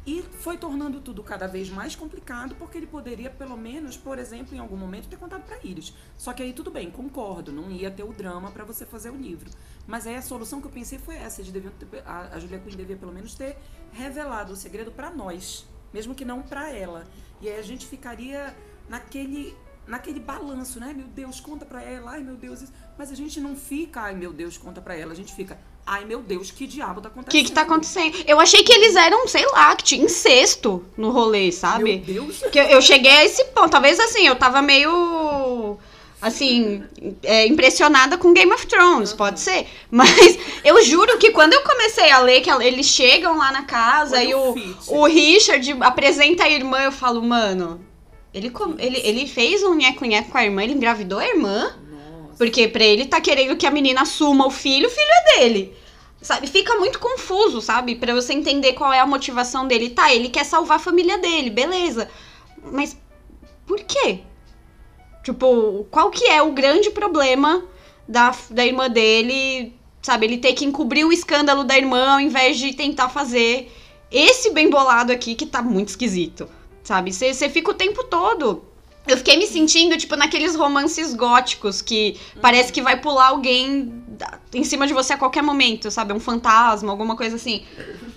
E 0.05 0.23
foi 0.39 0.57
tornando 0.57 1.01
tudo 1.01 1.21
cada 1.21 1.45
vez 1.45 1.69
mais 1.69 1.95
complicado, 1.95 2.55
porque 2.55 2.77
ele 2.77 2.88
poderia, 2.88 3.29
pelo 3.29 3.57
menos, 3.57 3.97
por 3.97 4.17
exemplo, 4.17 4.55
em 4.55 4.59
algum 4.59 4.77
momento, 4.77 5.07
ter 5.07 5.17
contado 5.17 5.43
para 5.43 5.59
Iris. 5.63 5.93
Só 6.17 6.33
que 6.33 6.41
aí 6.41 6.53
tudo 6.53 6.71
bem, 6.71 6.89
concordo, 6.89 7.51
não 7.51 7.69
ia 7.69 7.91
ter 7.91 8.03
o 8.03 8.13
drama 8.13 8.49
para 8.51 8.63
você 8.63 8.85
fazer 8.85 9.12
o 9.12 9.15
livro. 9.15 9.51
Mas 9.85 10.07
aí 10.07 10.15
a 10.15 10.21
solução 10.21 10.62
que 10.62 10.67
eu 10.67 10.71
pensei 10.71 10.97
foi 10.97 11.15
essa: 11.15 11.43
de 11.43 11.51
deviam 11.51 11.73
ter, 11.73 12.01
a, 12.05 12.35
a 12.35 12.39
Julia 12.39 12.59
Quinn 12.59 12.75
devia 12.75 12.95
pelo 12.95 13.12
menos 13.12 13.35
ter 13.35 13.57
revelado 13.91 14.53
o 14.53 14.55
segredo 14.55 14.91
para 14.91 15.12
nós, 15.12 15.65
mesmo 15.93 16.13
que 16.15 16.25
não 16.25 16.41
para 16.41 16.69
ela. 16.71 17.06
E 17.41 17.47
aí 17.49 17.60
a 17.60 17.63
gente 17.63 17.86
ficaria 17.86 18.56
naquele 18.88 19.56
naquele 19.88 20.19
balanço, 20.19 20.80
né? 20.80 20.93
Meu 20.95 21.08
Deus, 21.08 21.39
conta 21.39 21.65
pra 21.65 21.82
ela, 21.82 22.12
ai 22.12 22.21
meu 22.21 22.36
Deus. 22.36 22.62
Isso. 22.62 22.71
Mas 22.97 23.12
a 23.12 23.15
gente 23.15 23.39
não 23.41 23.56
fica, 23.56 24.02
ai 24.02 24.13
meu 24.13 24.32
Deus, 24.32 24.56
conta 24.58 24.80
pra 24.80 24.95
ela. 24.95 25.13
A 25.13 25.15
gente 25.15 25.34
fica, 25.34 25.58
ai 25.84 26.06
meu 26.06 26.21
Deus, 26.21 26.52
que 26.52 26.67
diabo 26.67 27.02
tá 27.02 27.10
O 27.10 27.12
acontecendo? 27.12 27.32
que 27.41 27.47
que 27.49 27.52
tá 27.52 27.62
acontecendo? 27.62 28.23
Eu 28.28 28.39
achei 28.39 28.63
que 28.63 28.71
eles 28.71 28.95
eram, 28.95 29.28
sei 29.28 29.47
lá, 29.47 29.75
que 29.75 29.84
tinha 29.84 30.06
incesto 30.06 30.86
no 30.95 31.10
rolê, 31.10 31.52
sabe? 31.52 31.95
Meu 31.95 32.06
Deus. 32.06 32.43
Que 32.52 32.60
eu, 32.60 32.65
eu 32.65 32.82
cheguei 32.84 33.10
a 33.12 33.25
esse 33.25 33.43
ponto. 33.45 33.71
Talvez 33.71 33.99
assim, 33.99 34.28
eu 34.28 34.36
tava 34.36 34.62
meio. 34.62 35.80
Assim, 36.21 36.84
é, 37.23 37.47
impressionada 37.47 38.17
com 38.17 38.34
Game 38.34 38.51
of 38.51 38.67
Thrones, 38.67 39.13
pode 39.13 39.39
ser. 39.39 39.67
Mas 39.89 40.38
eu 40.65 40.84
juro 40.84 41.17
que 41.17 41.32
quando 41.32 41.53
eu 41.53 41.62
comecei 41.63 42.12
a 42.12 42.19
ler, 42.19 42.41
que 42.41 42.51
eles 42.51 42.88
chegam 42.88 43.38
lá 43.38 43.51
na 43.53 43.63
casa 43.63 44.17
Olha 44.17 44.29
e 44.29 44.34
o 44.36 44.75
o, 44.88 45.05
Richard 45.05 45.77
apresenta 45.79 46.43
a 46.43 46.49
irmã, 46.49 46.82
eu 46.82 46.91
falo, 46.91 47.23
mano, 47.23 47.79
ele, 48.34 48.51
ele, 48.79 49.01
ele 49.03 49.27
fez 49.27 49.63
um 49.63 49.73
nheco-nheco 49.73 50.29
com 50.29 50.38
a 50.38 50.43
irmã, 50.43 50.62
ele 50.62 50.73
engravidou 50.73 51.19
a 51.19 51.27
irmã. 51.27 51.73
Nossa. 51.89 52.38
Porque 52.38 52.67
pra 52.67 52.84
ele 52.84 53.05
tá 53.05 53.21
querendo 53.21 53.55
que 53.55 53.65
a 53.65 53.71
menina 53.71 54.01
assuma 54.01 54.45
o 54.45 54.51
filho, 54.51 54.88
o 54.88 54.91
filho 54.91 55.12
é 55.12 55.39
dele. 55.39 55.73
Sabe? 56.21 56.47
Fica 56.47 56.75
muito 56.75 56.99
confuso, 56.99 57.62
sabe? 57.62 57.95
Pra 57.95 58.13
você 58.13 58.34
entender 58.34 58.73
qual 58.73 58.91
é 58.91 58.99
a 58.99 59.08
motivação 59.08 59.65
dele. 59.65 59.91
Tá, 59.91 60.13
ele 60.13 60.27
quer 60.27 60.43
salvar 60.43 60.75
a 60.75 60.82
família 60.82 61.17
dele, 61.17 61.49
beleza. 61.49 62.10
Mas 62.62 62.97
por 63.65 63.79
quê? 63.79 64.19
Tipo, 65.29 65.85
qual 65.91 66.09
que 66.09 66.25
é 66.25 66.41
o 66.41 66.53
grande 66.53 66.89
problema 66.89 67.63
da, 68.07 68.33
da 68.49 68.65
irmã 68.65 68.89
dele, 68.89 69.75
sabe? 70.01 70.25
Ele 70.25 70.39
ter 70.39 70.53
que 70.53 70.65
encobrir 70.65 71.05
o 71.05 71.13
escândalo 71.13 71.63
da 71.63 71.77
irmã 71.77 72.13
ao 72.13 72.19
invés 72.19 72.57
de 72.57 72.73
tentar 72.73 73.09
fazer 73.09 73.71
esse 74.11 74.49
bem 74.49 74.71
bolado 74.71 75.11
aqui 75.11 75.35
que 75.35 75.45
tá 75.45 75.61
muito 75.61 75.89
esquisito, 75.89 76.49
sabe? 76.83 77.13
Você 77.13 77.47
fica 77.47 77.69
o 77.69 77.75
tempo 77.75 78.03
todo. 78.05 78.63
Eu 79.07 79.17
fiquei 79.17 79.38
me 79.38 79.47
sentindo, 79.47 79.97
tipo, 79.97 80.15
naqueles 80.15 80.55
romances 80.55 81.15
góticos 81.15 81.81
que 81.81 82.19
parece 82.41 82.71
que 82.71 82.81
vai 82.81 82.99
pular 83.01 83.29
alguém 83.29 84.03
em 84.53 84.63
cima 84.63 84.85
de 84.85 84.93
você 84.93 85.13
a 85.13 85.17
qualquer 85.17 85.41
momento, 85.41 85.89
sabe? 85.89 86.13
Um 86.13 86.19
fantasma, 86.19 86.91
alguma 86.91 87.15
coisa 87.15 87.35
assim. 87.38 87.65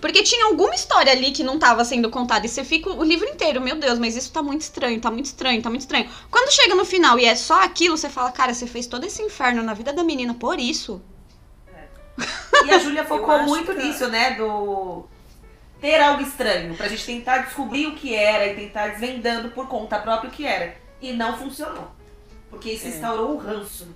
Porque 0.03 0.23
tinha 0.23 0.47
alguma 0.47 0.75
história 0.75 1.11
ali 1.13 1.31
que 1.31 1.43
não 1.43 1.59
tava 1.59 1.83
sendo 1.85 2.11
contada. 2.11 2.45
E 2.45 2.49
você 2.49 2.63
fica 2.65 2.91
o 2.91 3.03
livro 3.05 3.27
inteiro, 3.27 3.61
meu 3.61 3.77
Deus, 3.77 3.99
mas 3.99 4.17
isso 4.17 4.31
tá 4.33 4.43
muito 4.43 4.63
estranho, 4.63 5.01
tá 5.01 5.11
muito 5.11 5.27
estranho, 5.27 5.63
tá 5.63 5.71
muito 5.71 5.83
estranho. 5.83 6.11
Quando 6.31 6.53
chega 6.53 6.75
no 6.75 6.85
final 6.85 7.19
e 7.19 7.25
é 7.25 7.35
só 7.37 7.63
aquilo, 7.63 7.97
você 7.97 8.11
fala, 8.11 8.31
cara, 8.33 8.53
você 8.53 8.67
fez 8.67 8.87
todo 8.87 9.05
esse 9.05 9.23
inferno 9.23 9.63
na 9.63 9.73
vida 9.73 9.93
da 9.95 10.03
menina 10.05 10.35
por 10.35 10.59
isso. 10.59 11.01
E 12.67 12.71
a 12.71 12.79
Júlia 12.79 13.05
focou 13.07 13.43
muito 13.45 13.73
que- 13.75 13.83
nisso, 13.83 14.09
né? 14.09 14.33
Do 14.33 15.07
ter 15.83 16.01
algo 16.01 16.23
estranho, 16.23 16.75
pra 16.77 16.89
gente 16.89 17.05
tentar 17.05 17.39
descobrir 17.39 17.87
o 17.89 17.95
que 17.95 18.15
era 18.15 18.47
e 18.51 18.55
tentar 18.57 18.89
desvendando 18.89 19.51
por 19.51 19.69
conta 19.69 19.99
própria 19.99 20.31
o 20.31 20.33
que 20.33 20.47
era. 20.47 20.77
E 21.01 21.13
não 21.13 21.37
funcionou. 21.37 21.91
Porque 22.49 22.71
isso 22.73 22.87
É. 22.87 22.91
instaurou 22.91 23.35
o 23.35 23.37
ranço. 23.37 23.89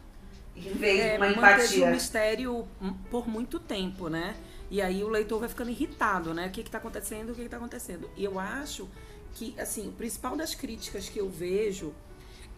Em 0.56 0.60
vez 0.72 0.96
de 1.00 1.08
É, 1.08 1.16
uma 1.16 1.28
empatia. 1.28 1.86
o 1.86 1.90
mistério 1.90 2.66
por 3.10 3.28
muito 3.28 3.60
tempo, 3.60 4.08
né? 4.08 4.34
E 4.70 4.82
aí 4.82 5.04
o 5.04 5.08
leitor 5.08 5.38
vai 5.38 5.48
ficando 5.48 5.70
irritado, 5.70 6.34
né? 6.34 6.48
O 6.48 6.50
que 6.50 6.62
que 6.64 6.70
tá 6.70 6.78
acontecendo, 6.78 7.30
o 7.30 7.34
que 7.34 7.42
que 7.44 7.48
tá 7.48 7.58
acontecendo. 7.58 8.10
E 8.16 8.24
eu 8.24 8.38
acho 8.40 8.88
que, 9.34 9.54
assim, 9.58 9.88
o 9.88 9.92
principal 9.92 10.34
das 10.36 10.54
críticas 10.54 11.08
que 11.08 11.20
eu 11.20 11.28
vejo 11.28 11.94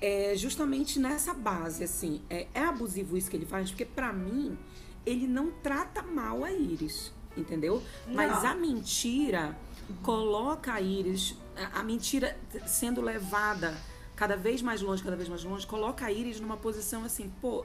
é 0.00 0.32
justamente 0.36 0.98
nessa 1.00 1.34
base, 1.34 1.82
assim. 1.84 2.22
É, 2.30 2.46
é 2.54 2.60
abusivo 2.62 3.16
isso 3.16 3.28
que 3.28 3.36
ele 3.36 3.44
faz, 3.44 3.68
porque 3.70 3.84
pra 3.84 4.12
mim, 4.12 4.56
ele 5.04 5.26
não 5.26 5.50
trata 5.50 6.00
mal 6.02 6.44
a 6.44 6.52
Iris, 6.52 7.12
entendeu? 7.38 7.82
Mas 8.06 8.42
Não. 8.42 8.50
a 8.50 8.54
mentira 8.54 9.56
coloca 10.02 10.72
a 10.72 10.80
Iris, 10.80 11.34
a, 11.74 11.82
mentira 11.82 12.36
sendo 12.66 13.00
levada 13.00 13.74
cada 14.14 14.36
vez 14.36 14.60
mais 14.62 14.80
longe, 14.82 15.02
cada 15.02 15.16
vez 15.16 15.28
mais 15.28 15.44
longe, 15.44 15.66
coloca 15.66 16.04
a 16.06 16.12
Iris 16.12 16.40
numa 16.40 16.56
posição 16.56 17.04
assim, 17.04 17.30
pô, 17.40 17.64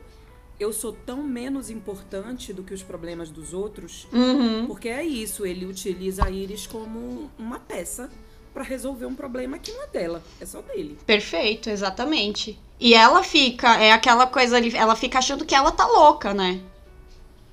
eu 0.60 0.72
sou 0.72 0.94
tão 0.94 1.24
menos 1.24 1.70
importante 1.70 2.54
do 2.54 2.64
que 2.64 2.74
os 2.74 2.84
problemas 2.84 3.30
dos 3.30 3.54
outros, 3.54 4.08
Uhum. 4.14 4.68
porque 4.68 4.88
é 4.88 5.04
isso, 5.04 5.46
ele 5.46 5.66
utiliza 5.66 6.26
a 6.26 6.30
Iris 6.30 6.68
como 6.68 7.30
uma 7.40 7.60
peça 7.60 8.10
pra 8.54 8.62
resolver 8.64 9.08
um 9.08 9.16
problema 9.16 9.58
que 9.58 9.72
não 9.72 9.84
é 9.84 9.88
dela, 9.88 10.22
é 10.40 10.46
só 10.46 10.62
dele. 10.62 10.98
Perfeito, 11.08 11.72
exatamente. 11.72 12.60
E 12.80 12.94
ela 12.94 13.24
fica, 13.24 13.78
é 13.82 13.92
aquela 13.92 14.28
coisa 14.28 14.58
ali, 14.58 14.76
ela 14.76 14.96
fica 14.96 15.18
achando 15.18 15.44
que 15.44 15.56
ela 15.56 15.72
tá 15.72 15.88
louca, 15.88 16.34
né? 16.36 16.62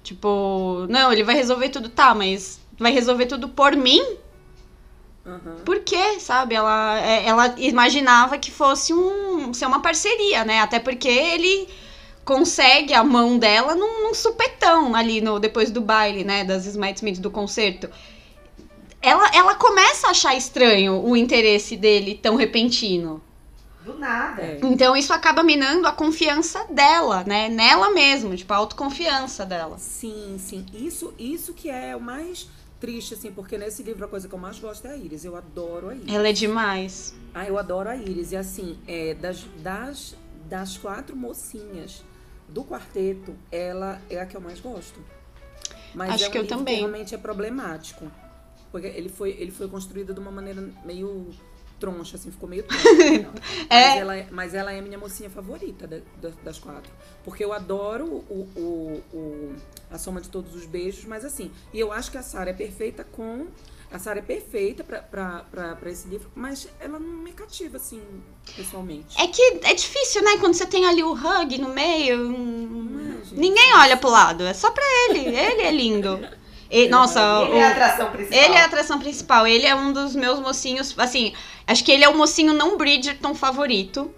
Tipo, 0.03 0.87
não, 0.89 1.13
ele 1.13 1.23
vai 1.23 1.35
resolver 1.35 1.69
tudo, 1.69 1.89
tá, 1.89 2.15
mas 2.15 2.61
vai 2.79 2.93
resolver 2.93 3.27
tudo 3.27 3.49
por 3.49 3.77
mim? 3.77 4.03
Aham. 5.27 5.57
Por 5.65 5.81
quê, 5.81 6.19
sabe? 6.19 6.55
Ela, 6.55 6.99
é, 7.01 7.27
ela 7.27 7.55
imaginava 7.59 8.39
que 8.39 8.51
fosse 8.51 8.93
um, 8.93 9.53
ser 9.53 9.67
uma 9.67 9.81
parceria, 9.81 10.45
né? 10.45 10.61
Até 10.61 10.79
porque 10.79 11.09
ele 11.09 11.69
consegue 12.25 12.95
a 12.95 13.05
mão 13.05 13.39
dela 13.39 13.75
num, 13.75 14.05
num 14.05 14.15
supetão 14.15 14.95
ali 14.95 15.21
no, 15.21 15.39
depois 15.39 15.71
do 15.71 15.81
baile, 15.81 16.25
né? 16.25 16.45
Das 16.45 16.67
Smite 16.67 16.97
Smiths 16.97 17.21
do 17.21 17.31
concerto. 17.31 17.89
Ela, 19.03 19.31
ela 19.35 19.55
começa 19.55 20.09
a 20.09 20.11
achar 20.11 20.35
estranho 20.35 21.03
o 21.03 21.17
interesse 21.17 21.77
dele 21.77 22.19
tão 22.21 22.37
repentino. 22.37 23.23
Do 23.85 23.99
nada. 23.99 24.43
É. 24.43 24.61
Então 24.63 24.97
isso 24.97 25.13
acaba 25.13 25.43
minando 25.43 25.87
a 25.87 25.93
confiança 25.93 26.65
dela, 26.71 27.25
né? 27.25 27.49
Nela 27.49 27.91
mesma, 27.91 28.37
tipo, 28.37 28.53
a 28.53 28.57
autoconfiança 28.57 29.47
dela. 29.47 29.79
Sim, 29.79 30.37
sim. 30.39 30.67
Isso, 30.75 31.15
isso 31.19 31.55
que 31.55 31.71
é 31.71 31.97
o 31.97 32.01
mais 32.01 32.49
triste, 32.79 33.15
assim, 33.15 33.31
porque 33.33 33.57
nesse 33.59 33.83
livro 33.83 34.05
a 34.05 34.09
coisa 34.09 34.29
que 34.29 34.35
eu 34.35 34.39
mais 34.39 34.59
gosto 34.59 34.87
é 34.87 34.93
a 34.93 34.97
Iris. 34.97 35.25
Eu 35.25 35.37
adoro 35.37 35.89
a 35.91 35.95
Iris. 35.95 36.15
Ela 36.15 36.29
é 36.29 36.33
demais. 36.33 37.15
Ah, 37.35 37.47
eu 37.47 37.59
adoro 37.59 37.89
a 37.89 37.97
Iris. 37.97 38.33
E 38.33 38.37
assim, 38.37 38.79
é, 38.87 39.15
das, 39.15 39.45
das, 39.63 40.15
das 40.47 40.77
quatro 40.77 41.17
mocinhas 41.17 42.03
do 42.49 42.65
quarteto, 42.65 43.35
ela 43.51 44.01
é 44.11 44.21
a 44.21 44.27
que 44.27 44.37
eu 44.37 44.41
mais 44.41 44.61
gosto. 44.61 45.01
Mas 45.95 46.11
Acho 46.11 46.25
é 46.25 46.29
um 46.29 46.31
que 46.33 46.39
eu 46.39 46.43
livro 46.43 46.59
também. 46.59 46.79
realmente 46.79 47.15
é 47.15 47.19
problemático. 47.19 48.11
Porque 48.71 48.87
ele 48.87 49.09
foi, 49.09 49.31
ele 49.39 49.51
foi 49.51 49.69
construído 49.69 50.15
de 50.15 50.21
uma 50.21 50.31
maneira 50.31 50.69
meio 50.85 51.29
troncha, 51.81 52.17
assim, 52.17 52.31
ficou 52.31 52.49
meio 52.49 52.63
troncha. 52.69 53.33
É. 53.69 53.89
mas, 53.89 53.97
ela, 53.99 54.17
é- 54.17 54.27
mas 54.31 54.55
ela 54.55 54.73
é 54.73 54.79
a 54.79 54.83
minha 54.83 54.99
mocinha 54.99 55.29
favorita 55.31 55.87
da- 55.89 56.01
da- 56.21 56.35
das 56.45 56.59
quatro. 56.59 56.93
Porque 57.25 57.45
eu 57.45 57.53
adoro 57.53 58.05
o, 58.07 58.49
o, 58.57 59.03
o- 59.13 59.55
a 59.91 59.99
soma 59.99 60.21
de 60.21 60.29
todos 60.29 60.55
os 60.55 60.67
beijos, 60.67 61.05
mas 61.07 61.25
assim, 61.25 61.51
e 61.73 61.81
eu 61.81 61.91
acho 61.91 62.11
que 62.11 62.19
a 62.19 62.23
Sarah 62.23 62.51
é 62.51 62.55
perfeita 62.55 63.03
com. 63.03 63.47
A 63.93 63.99
Sarah 63.99 64.21
é 64.21 64.23
perfeita 64.23 64.85
pra 64.85 65.77
esse 65.91 66.07
livro, 66.07 66.31
mas 66.33 66.69
ela 66.79 66.97
não 67.01 67.09
me 67.25 67.33
cativa, 67.33 67.77
assim, 67.77 68.01
pessoalmente. 68.55 69.21
É 69.21 69.27
que 69.27 69.43
é 69.65 69.75
difícil, 69.75 70.23
né? 70.23 70.37
Quando 70.39 70.55
você 70.55 70.65
tem 70.65 70.87
ali 70.87 71.03
o 71.03 71.13
hug 71.13 71.59
no 71.59 71.71
meio. 71.71 72.31
é? 73.33 73.35
Ninguém 73.35 73.75
olha 73.75 73.97
pro 73.97 74.09
lado, 74.09 74.45
é 74.45 74.55
só 74.55 74.71
pra 74.71 74.85
ele. 75.09 75.21
Ele 75.37 75.63
é 75.63 75.73
lindo. 75.73 76.21
Nossa, 76.89 77.21
Ele 77.49 77.59
é 77.59 77.65
a 77.65 77.69
o- 77.69 77.71
atração 77.73 78.11
principal. 78.11 78.39
ele 78.45 78.55
é 78.55 78.61
a 78.61 78.65
atração 78.65 78.99
principal. 78.99 79.47
Ele 79.47 79.67
é 79.67 79.75
um 79.75 79.93
dos 79.93 80.15
meus 80.15 80.39
mocinhos. 80.39 80.95
Assim, 80.99 81.33
acho 81.67 81.85
que 81.85 81.91
ele 81.91 82.05
é 82.05 82.09
o 82.09 82.17
mocinho 82.17 82.53
não 82.53 82.77
Bridgerton 82.77 83.35
favorito. 83.35 84.13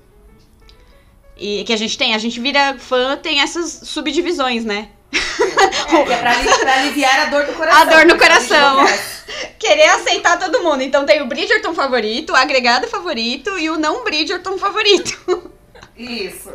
E 1.37 1.65
que 1.65 1.73
a 1.73 1.77
gente 1.77 1.97
tem. 1.97 2.15
A 2.15 2.19
gente 2.19 2.39
vira 2.41 2.77
fã, 2.79 3.17
tem 3.17 3.41
essas 3.41 3.71
subdivisões, 3.89 4.65
né? 4.65 4.89
É, 5.13 5.97
é 6.13 6.17
pra, 6.19 6.35
pra 6.61 6.73
aliviar 6.75 7.21
a 7.21 7.25
dor 7.27 7.45
do 7.47 7.53
coração. 7.55 7.81
A 7.81 7.85
dor 7.85 8.07
no 8.07 8.19
coração. 8.19 8.85
Querer 9.59 9.89
aceitar 9.89 10.39
todo 10.39 10.63
mundo. 10.63 10.83
Então 10.83 11.05
tem 11.07 11.23
o 11.23 11.27
Bridgerton 11.27 11.75
favorito, 11.75 12.33
o 12.33 12.37
agregado 12.37 12.87
favorito 12.89 13.59
e 13.59 13.71
o 13.71 13.79
não 13.79 14.05
Bridgerton 14.05 14.59
favorito. 14.59 15.51
Isso. 15.97 16.51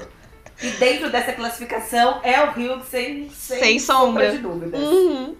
E 0.61 0.67
dentro 0.71 1.09
dessa 1.11 1.33
classificação 1.33 2.19
é 2.23 2.41
o 2.43 2.49
Hugh 2.49 2.81
sem, 2.89 3.29
sem, 3.29 3.59
Sem 3.59 3.79
sombra. 3.79 4.31
de 4.31 4.37
dúvidas. 4.39 4.79
Uhum. 4.81 5.35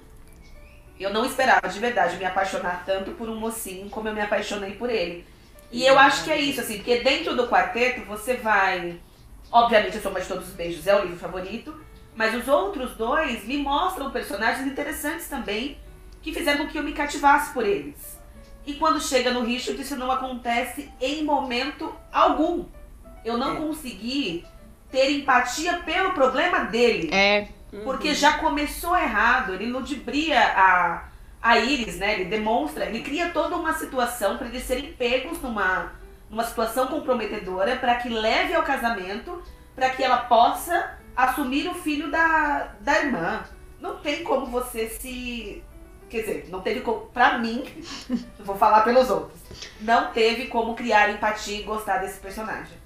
Eu 0.99 1.11
não 1.13 1.25
esperava, 1.25 1.67
de 1.67 1.79
verdade, 1.79 2.17
me 2.17 2.25
apaixonar 2.25 2.83
tanto 2.85 3.11
por 3.11 3.29
um 3.29 3.35
mocinho 3.35 3.89
como 3.89 4.07
eu 4.07 4.13
me 4.13 4.21
apaixonei 4.21 4.71
por 4.71 4.89
ele. 4.89 5.25
E 5.71 5.85
eu 5.85 5.99
acho 5.99 6.23
que 6.23 6.31
é 6.31 6.39
isso, 6.39 6.61
assim, 6.61 6.77
porque 6.77 6.99
dentro 7.01 7.35
do 7.35 7.47
quarteto 7.47 8.01
você 8.05 8.35
vai. 8.35 8.99
Obviamente, 9.51 9.97
a 9.97 10.01
Soma 10.01 10.19
de 10.19 10.27
Todos 10.27 10.47
os 10.47 10.53
Beijos 10.53 10.87
é 10.87 10.95
o 10.95 11.03
livro 11.03 11.17
favorito, 11.19 11.73
mas 12.15 12.33
os 12.33 12.47
outros 12.47 12.95
dois 12.95 13.45
me 13.45 13.57
mostram 13.57 14.11
personagens 14.11 14.65
interessantes 14.65 15.27
também 15.27 15.77
que 16.21 16.33
fizeram 16.33 16.65
com 16.65 16.71
que 16.71 16.77
eu 16.77 16.83
me 16.83 16.93
cativasse 16.93 17.53
por 17.53 17.65
eles. 17.65 18.17
E 18.65 18.73
quando 18.73 18.99
chega 18.99 19.31
no 19.31 19.43
Richard, 19.45 19.81
isso 19.81 19.95
não 19.95 20.11
acontece 20.11 20.91
em 20.99 21.23
momento 21.23 21.93
algum. 22.11 22.65
Eu 23.23 23.37
não 23.37 23.53
É. 23.53 23.59
consegui 23.59 24.45
ter 24.91 25.11
empatia 25.11 25.77
pelo 25.85 26.11
problema 26.13 26.65
dele. 26.65 27.09
É. 27.13 27.47
Porque 27.83 28.13
já 28.13 28.37
começou 28.37 28.95
errado, 28.97 29.53
ele 29.53 29.65
ludibria 29.67 30.39
a, 30.41 31.03
a 31.41 31.57
Iris, 31.59 31.97
né, 31.97 32.13
ele 32.13 32.25
demonstra, 32.25 32.85
ele 32.85 33.01
cria 33.01 33.29
toda 33.29 33.55
uma 33.55 33.73
situação 33.73 34.37
para 34.37 34.47
eles 34.47 34.63
serem 34.63 34.93
pegos 34.93 35.41
numa, 35.41 35.91
numa 36.29 36.43
situação 36.45 36.87
comprometedora 36.87 37.75
para 37.75 37.95
que 37.95 38.09
leve 38.09 38.53
ao 38.53 38.63
casamento, 38.63 39.41
para 39.75 39.89
que 39.89 40.03
ela 40.03 40.17
possa 40.17 40.97
assumir 41.15 41.67
o 41.67 41.73
filho 41.73 42.09
da, 42.09 42.73
da 42.79 42.99
irmã. 42.99 43.43
Não 43.81 43.97
tem 43.97 44.23
como 44.23 44.45
você 44.47 44.87
se. 44.87 45.63
Quer 46.09 46.21
dizer, 46.21 46.47
não 46.49 46.61
teve 46.61 46.81
como. 46.81 47.01
Pra 47.07 47.37
mim, 47.37 47.63
vou 48.39 48.55
falar 48.55 48.81
pelos 48.81 49.09
outros. 49.09 49.39
Não 49.81 50.11
teve 50.13 50.47
como 50.47 50.73
criar 50.73 51.09
empatia 51.11 51.59
e 51.59 51.63
gostar 51.63 51.97
desse 51.99 52.19
personagem. 52.19 52.77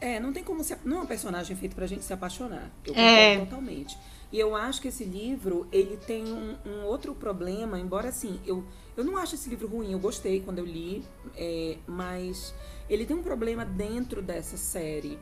É, 0.00 0.18
não 0.18 0.32
tem 0.32 0.42
como 0.42 0.64
se. 0.64 0.76
Não 0.84 0.98
é 0.98 1.00
um 1.02 1.06
personagem 1.06 1.54
feito 1.56 1.76
pra 1.76 1.86
gente 1.86 2.04
se 2.04 2.12
apaixonar. 2.12 2.70
Eu 2.84 2.94
concordo 2.94 3.00
É. 3.00 3.38
totalmente. 3.38 3.96
E 4.32 4.38
eu 4.40 4.54
acho 4.56 4.80
que 4.82 4.88
esse 4.88 5.04
livro, 5.04 5.66
ele 5.70 5.96
tem 5.96 6.24
um, 6.26 6.56
um 6.66 6.84
outro 6.84 7.14
problema, 7.14 7.78
embora 7.78 8.08
assim, 8.08 8.40
eu, 8.44 8.64
eu 8.96 9.04
não 9.04 9.16
acho 9.16 9.36
esse 9.36 9.48
livro 9.48 9.68
ruim, 9.68 9.92
eu 9.92 9.98
gostei 9.98 10.40
quando 10.40 10.58
eu 10.58 10.64
li, 10.64 11.04
é, 11.36 11.76
mas 11.86 12.52
ele 12.90 13.06
tem 13.06 13.16
um 13.16 13.22
problema 13.22 13.64
dentro 13.64 14.20
dessa 14.20 14.56
série. 14.56 15.18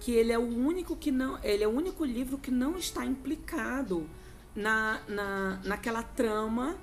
Que 0.00 0.12
ele 0.12 0.32
é 0.32 0.38
o 0.38 0.42
único 0.48 0.96
que 0.96 1.10
não. 1.10 1.38
Ele 1.42 1.62
é 1.62 1.68
o 1.68 1.70
único 1.70 2.04
livro 2.06 2.38
que 2.38 2.50
não 2.50 2.76
está 2.78 3.04
implicado 3.04 4.06
na, 4.56 4.98
na, 5.06 5.60
naquela 5.64 6.02
trama 6.02 6.74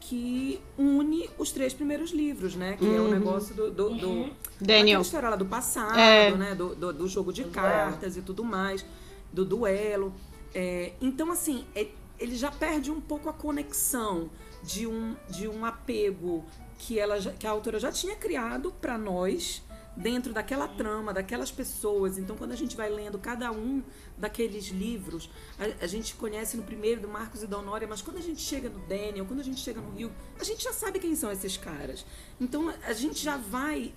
que 0.00 0.60
une 0.78 1.28
os 1.38 1.50
três 1.52 1.72
primeiros 1.74 2.10
livros, 2.10 2.54
né? 2.54 2.76
Que 2.78 2.86
é 2.86 3.00
o 3.00 3.08
negócio 3.08 3.54
do, 3.54 3.70
do, 3.70 3.90
do, 3.90 4.08
Uhum. 4.08 4.30
Daniel. 4.60 5.00
História 5.02 5.28
lá 5.30 5.36
do 5.36 5.44
passado, 5.46 5.98
É. 5.98 6.30
né? 6.34 6.54
Do, 6.54 6.74
do, 6.74 6.92
do 6.92 7.08
jogo 7.08 7.32
de 7.32 7.44
cartas 7.44 8.16
e 8.16 8.22
tudo 8.22 8.42
mais, 8.44 8.84
do 9.32 9.44
duelo. 9.44 10.12
É, 10.54 10.92
então, 11.00 11.32
assim, 11.32 11.66
é- 11.74 11.88
ele 12.18 12.36
já 12.36 12.50
perde 12.50 12.90
um 12.90 13.00
pouco 13.00 13.28
a 13.28 13.32
conexão 13.32 14.30
de 14.62 14.86
um, 14.86 15.16
de 15.28 15.48
um 15.48 15.64
apego 15.64 16.44
que, 16.78 16.98
ela 16.98 17.20
que 17.20 17.46
a 17.46 17.50
autora 17.50 17.78
já 17.78 17.90
tinha 17.90 18.14
criado 18.14 18.72
para 18.80 18.96
nós 18.96 19.62
dentro 19.96 20.32
daquela 20.32 20.66
trama, 20.66 21.12
daquelas 21.12 21.50
pessoas. 21.50 22.18
Então, 22.18 22.36
quando 22.36 22.52
a 22.52 22.56
gente 22.56 22.76
vai 22.76 22.88
lendo 22.90 23.18
cada 23.18 23.50
um 23.52 23.82
daqueles 24.16 24.66
livros, 24.68 25.30
a, 25.58 25.84
a 25.84 25.86
gente 25.86 26.14
conhece 26.14 26.56
no 26.56 26.62
primeiro 26.62 27.00
do 27.00 27.08
Marcos 27.08 27.42
e 27.42 27.46
da 27.46 27.58
Honória, 27.58 27.86
mas 27.86 28.02
quando 28.02 28.18
a 28.18 28.22
gente 28.22 28.40
chega 28.40 28.68
no 28.68 28.80
Daniel, 28.86 29.24
quando 29.26 29.40
a 29.40 29.44
gente 29.44 29.60
chega 29.60 29.80
no 29.80 29.90
Rio, 29.90 30.10
a 30.38 30.44
gente 30.44 30.62
já 30.62 30.72
sabe 30.72 30.98
quem 30.98 31.14
são 31.14 31.30
esses 31.30 31.56
caras. 31.56 32.04
Então, 32.40 32.72
a 32.82 32.92
gente 32.92 33.22
já 33.22 33.36
vai 33.36 33.92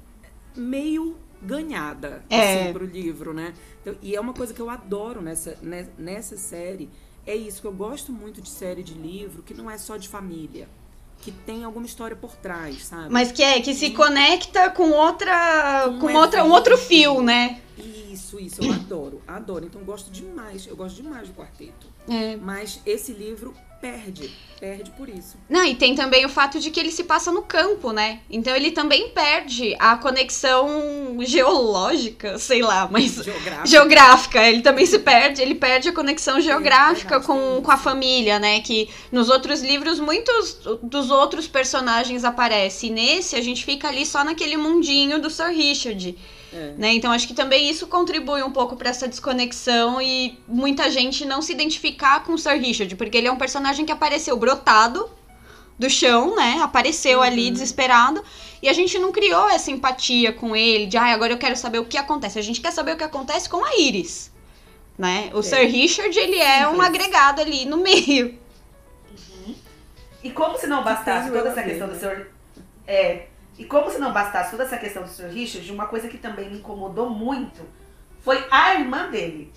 meio 0.56 1.17
ganhada 1.41 2.23
É. 2.30 2.63
assim, 2.63 2.73
pro 2.73 2.86
livro, 2.86 3.34
né? 3.34 3.54
Então, 3.82 3.95
e 4.02 4.15
é 4.15 4.19
uma 4.19 4.34
coisa 4.34 4.54
que 4.54 4.60
eu 4.62 4.69
adoro 4.69 5.21
nessa, 5.21 5.58
ne- 5.62 5.88
nessa 5.97 6.38
série. 6.38 6.89
É 7.26 7.36
isso 7.36 7.62
que 7.62 7.67
eu 7.67 7.73
gosto 7.73 8.12
muito 8.12 8.41
de 8.41 8.50
série 8.50 8.82
de 8.84 8.93
livro, 8.93 9.43
que 9.43 9.54
não 9.54 9.69
é 9.69 9.78
só 9.78 9.97
de 9.97 10.08
família. 10.08 10.67
Que 11.19 11.32
tem 11.32 11.63
alguma 11.63 11.86
história 11.86 12.15
por 12.15 12.36
trás, 12.36 12.86
sabe? 12.86 13.10
Mas 13.12 13.32
que 13.32 13.41
é 13.41 13.60
que 13.60 13.73
se 13.73 13.89
conecta 13.91 14.69
com 14.69 14.91
outra. 14.91 15.89
Com 16.00 16.08
com 16.08 16.13
outra, 16.13 16.43
um 16.45 16.52
outro 16.52 16.78
fio, 16.78 17.21
né? 17.23 17.60
Isso, 17.78 18.39
isso, 18.39 18.63
eu 18.63 18.71
adoro, 18.71 19.21
adoro. 19.28 19.65
Então 19.65 19.82
eu 19.82 19.86
gosto 19.86 20.12
demais, 20.12 20.67
eu 20.67 20.76
gosto 20.76 20.95
demais 21.02 21.28
do 21.28 21.34
quarteto. 21.34 21.88
É. 22.08 22.36
Mas 22.38 22.80
esse 22.86 23.12
livro 23.13 23.54
perde, 23.80 24.32
perde 24.60 24.92
por 24.92 25.08
isso. 25.08 25.38
Não, 25.50 25.63
e 25.63 25.76
tem 25.76 25.96
também 25.96 26.26
o 26.26 26.30
fato 26.30 26.60
de 26.60 26.72
que 26.72 26.80
ele 26.80 26.92
se 26.92 27.04
passa 27.04 27.32
no 27.32 27.42
campo, 27.42 27.92
né? 27.92 28.20
Então 28.30 28.56
ele 28.56 28.72
também 28.72 29.10
perde 29.10 29.76
a 29.80 29.96
conexão 29.98 31.18
geológica, 31.22 32.38
sei 32.40 32.62
lá, 32.62 32.88
mas 32.92 33.16
Geográfico. 33.24 33.68
geográfica. 33.68 34.48
Ele 34.48 34.62
também 34.62 34.86
se 34.86 35.00
perde, 35.00 35.42
ele 35.42 35.56
perde 35.56 35.90
a 35.90 35.94
conexão 35.94 36.42
geográfica 36.42 37.20
verdade, 37.20 37.26
com, 37.28 37.62
com 37.62 37.72
a 37.72 37.78
família, 37.78 38.40
né? 38.40 38.60
Que 38.62 38.90
nos 39.12 39.30
outros 39.30 39.62
livros 39.62 40.00
muitos 40.00 40.60
dos 40.84 41.12
outros 41.12 41.48
personagens 41.48 42.24
aparecem. 42.24 42.92
Nesse 42.92 43.36
a 43.36 43.42
gente 43.42 43.63
fica 43.63 43.88
ali 43.88 44.06
só 44.06 44.24
naquele 44.24 44.58
mundinho 44.58 45.20
do 45.22 45.30
Sir 45.30 45.50
Richard. 45.50 46.18
É. 46.54 46.74
Né? 46.78 46.94
Então 46.94 47.12
acho 47.12 47.28
que 47.28 47.34
também 47.34 47.70
isso 47.70 47.88
contribui 47.88 48.42
um 48.42 48.52
pouco 48.52 48.76
para 48.76 48.90
essa 48.90 49.08
desconexão 49.08 50.02
e 50.02 50.40
muita 50.48 50.90
gente 50.90 51.26
não 51.26 51.42
se 51.42 51.52
identificar 51.52 52.24
com 52.24 52.34
o 52.34 52.38
Sir 52.38 52.60
Richard, 52.60 52.96
porque 52.96 53.18
ele 53.18 53.28
é 53.28 53.32
um 53.32 53.38
personagem 53.38 53.86
que 53.86 53.92
apareceu 53.92 54.38
brotado 54.38 55.10
do 55.78 55.90
chão, 55.90 56.36
né? 56.36 56.60
Apareceu 56.62 57.22
ali 57.22 57.52
desesperado 57.52 58.24
e 58.62 58.70
a 58.70 58.74
gente 58.74 58.98
não 58.98 59.12
criou 59.12 59.50
essa 59.50 59.70
empatia 59.70 60.34
com 60.34 60.56
ele, 60.56 60.88
de 60.88 60.98
ah, 60.98 61.14
agora 61.14 61.34
eu 61.34 61.38
quero 61.38 61.56
saber 61.56 61.80
o 61.80 61.86
que 61.86 61.98
acontece. 61.98 62.40
A 62.40 62.42
gente 62.42 62.62
quer 62.62 62.72
saber 62.72 62.94
o 62.94 62.98
que 62.98 63.04
acontece 63.04 63.48
com 63.48 63.64
a 63.64 63.78
Iris, 63.78 64.32
né? 64.98 65.30
O 65.34 65.44
Sir 65.44 65.68
Richard, 65.68 66.18
ele 66.18 66.40
é 66.40 66.68
um 66.68 66.72
Simples. 66.72 66.88
agregado 66.88 67.42
ali 67.42 67.66
no 67.66 67.78
meio. 67.78 68.40
E 70.24 70.32
como 70.32 70.58
se 70.58 70.68
não 70.68 70.84
bastasse 70.84 71.30
toda 71.32 71.50
essa 71.50 71.62
questão 71.62 71.88
do 71.88 71.96
senhor. 71.96 72.28
É. 72.86 73.28
E 73.58 73.65
como 73.65 73.89
se 73.89 73.98
não 73.98 74.13
bastasse 74.13 74.52
toda 74.52 74.63
essa 74.63 74.78
questão 74.78 75.04
do 75.04 75.10
Sr. 75.10 75.30
Richard, 75.30 75.72
uma 75.72 75.88
coisa 75.88 76.08
que 76.08 76.17
também 76.17 76.50
me 76.50 76.60
incomodou 76.60 77.10
muito 77.10 77.62
foi 78.22 78.46
a 78.52 78.76
irmã 78.76 79.10
dele. 79.10 79.52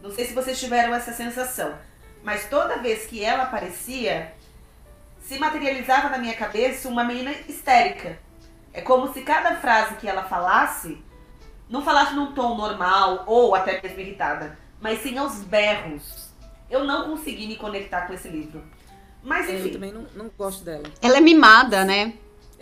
Não 0.00 0.10
sei 0.10 0.24
se 0.24 0.34
vocês 0.34 0.58
tiveram 0.58 0.94
essa 0.94 1.12
sensação, 1.12 1.74
mas 2.22 2.48
toda 2.48 2.78
vez 2.78 3.06
que 3.06 3.22
ela 3.22 3.44
aparecia, 3.44 4.32
se 5.20 5.38
materializava 5.38 6.08
na 6.08 6.18
minha 6.18 6.34
cabeça 6.34 6.88
uma 6.88 7.04
menina 7.04 7.32
histérica. 7.48 8.18
É 8.72 8.80
como 8.80 9.12
se 9.12 9.22
cada 9.22 9.56
frase 9.56 9.96
que 9.96 10.08
ela 10.08 10.24
falasse 10.24 11.02
não 11.68 11.82
falasse 11.82 12.14
num 12.14 12.32
tom 12.32 12.56
normal 12.56 13.24
ou 13.26 13.54
até 13.54 13.80
mesmo 13.80 14.00
irritada, 14.00 14.58
mas 14.80 15.00
sim 15.02 15.16
aos 15.16 15.42
berros. 15.42 16.30
Eu 16.70 16.84
não 16.84 17.10
consegui 17.10 17.46
me 17.46 17.56
conectar 17.56 18.02
com 18.02 18.12
esse 18.12 18.28
livro. 18.28 18.62
Mas 19.22 19.48
Eu 19.48 19.58
enfim. 19.58 19.70
também 19.70 19.92
não, 19.92 20.06
não 20.14 20.30
gosto 20.36 20.64
dela. 20.64 20.82
Ela 21.00 21.16
é 21.18 21.20
mimada, 21.20 21.84
né? 21.84 22.14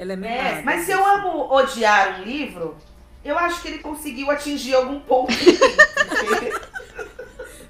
Ela 0.02 0.12
é 0.12 0.14
É, 0.14 0.16
mimada. 0.16 0.62
mas 0.64 0.84
se 0.84 0.90
eu 0.92 1.04
amo 1.06 1.52
odiar 1.52 2.20
um 2.20 2.24
livro, 2.24 2.76
eu 3.24 3.38
acho 3.38 3.62
que 3.62 3.68
ele 3.68 3.78
conseguiu 3.78 4.30
atingir 4.30 4.74
algum 4.74 4.98
ponto. 5.00 5.30
mim, 5.32 5.36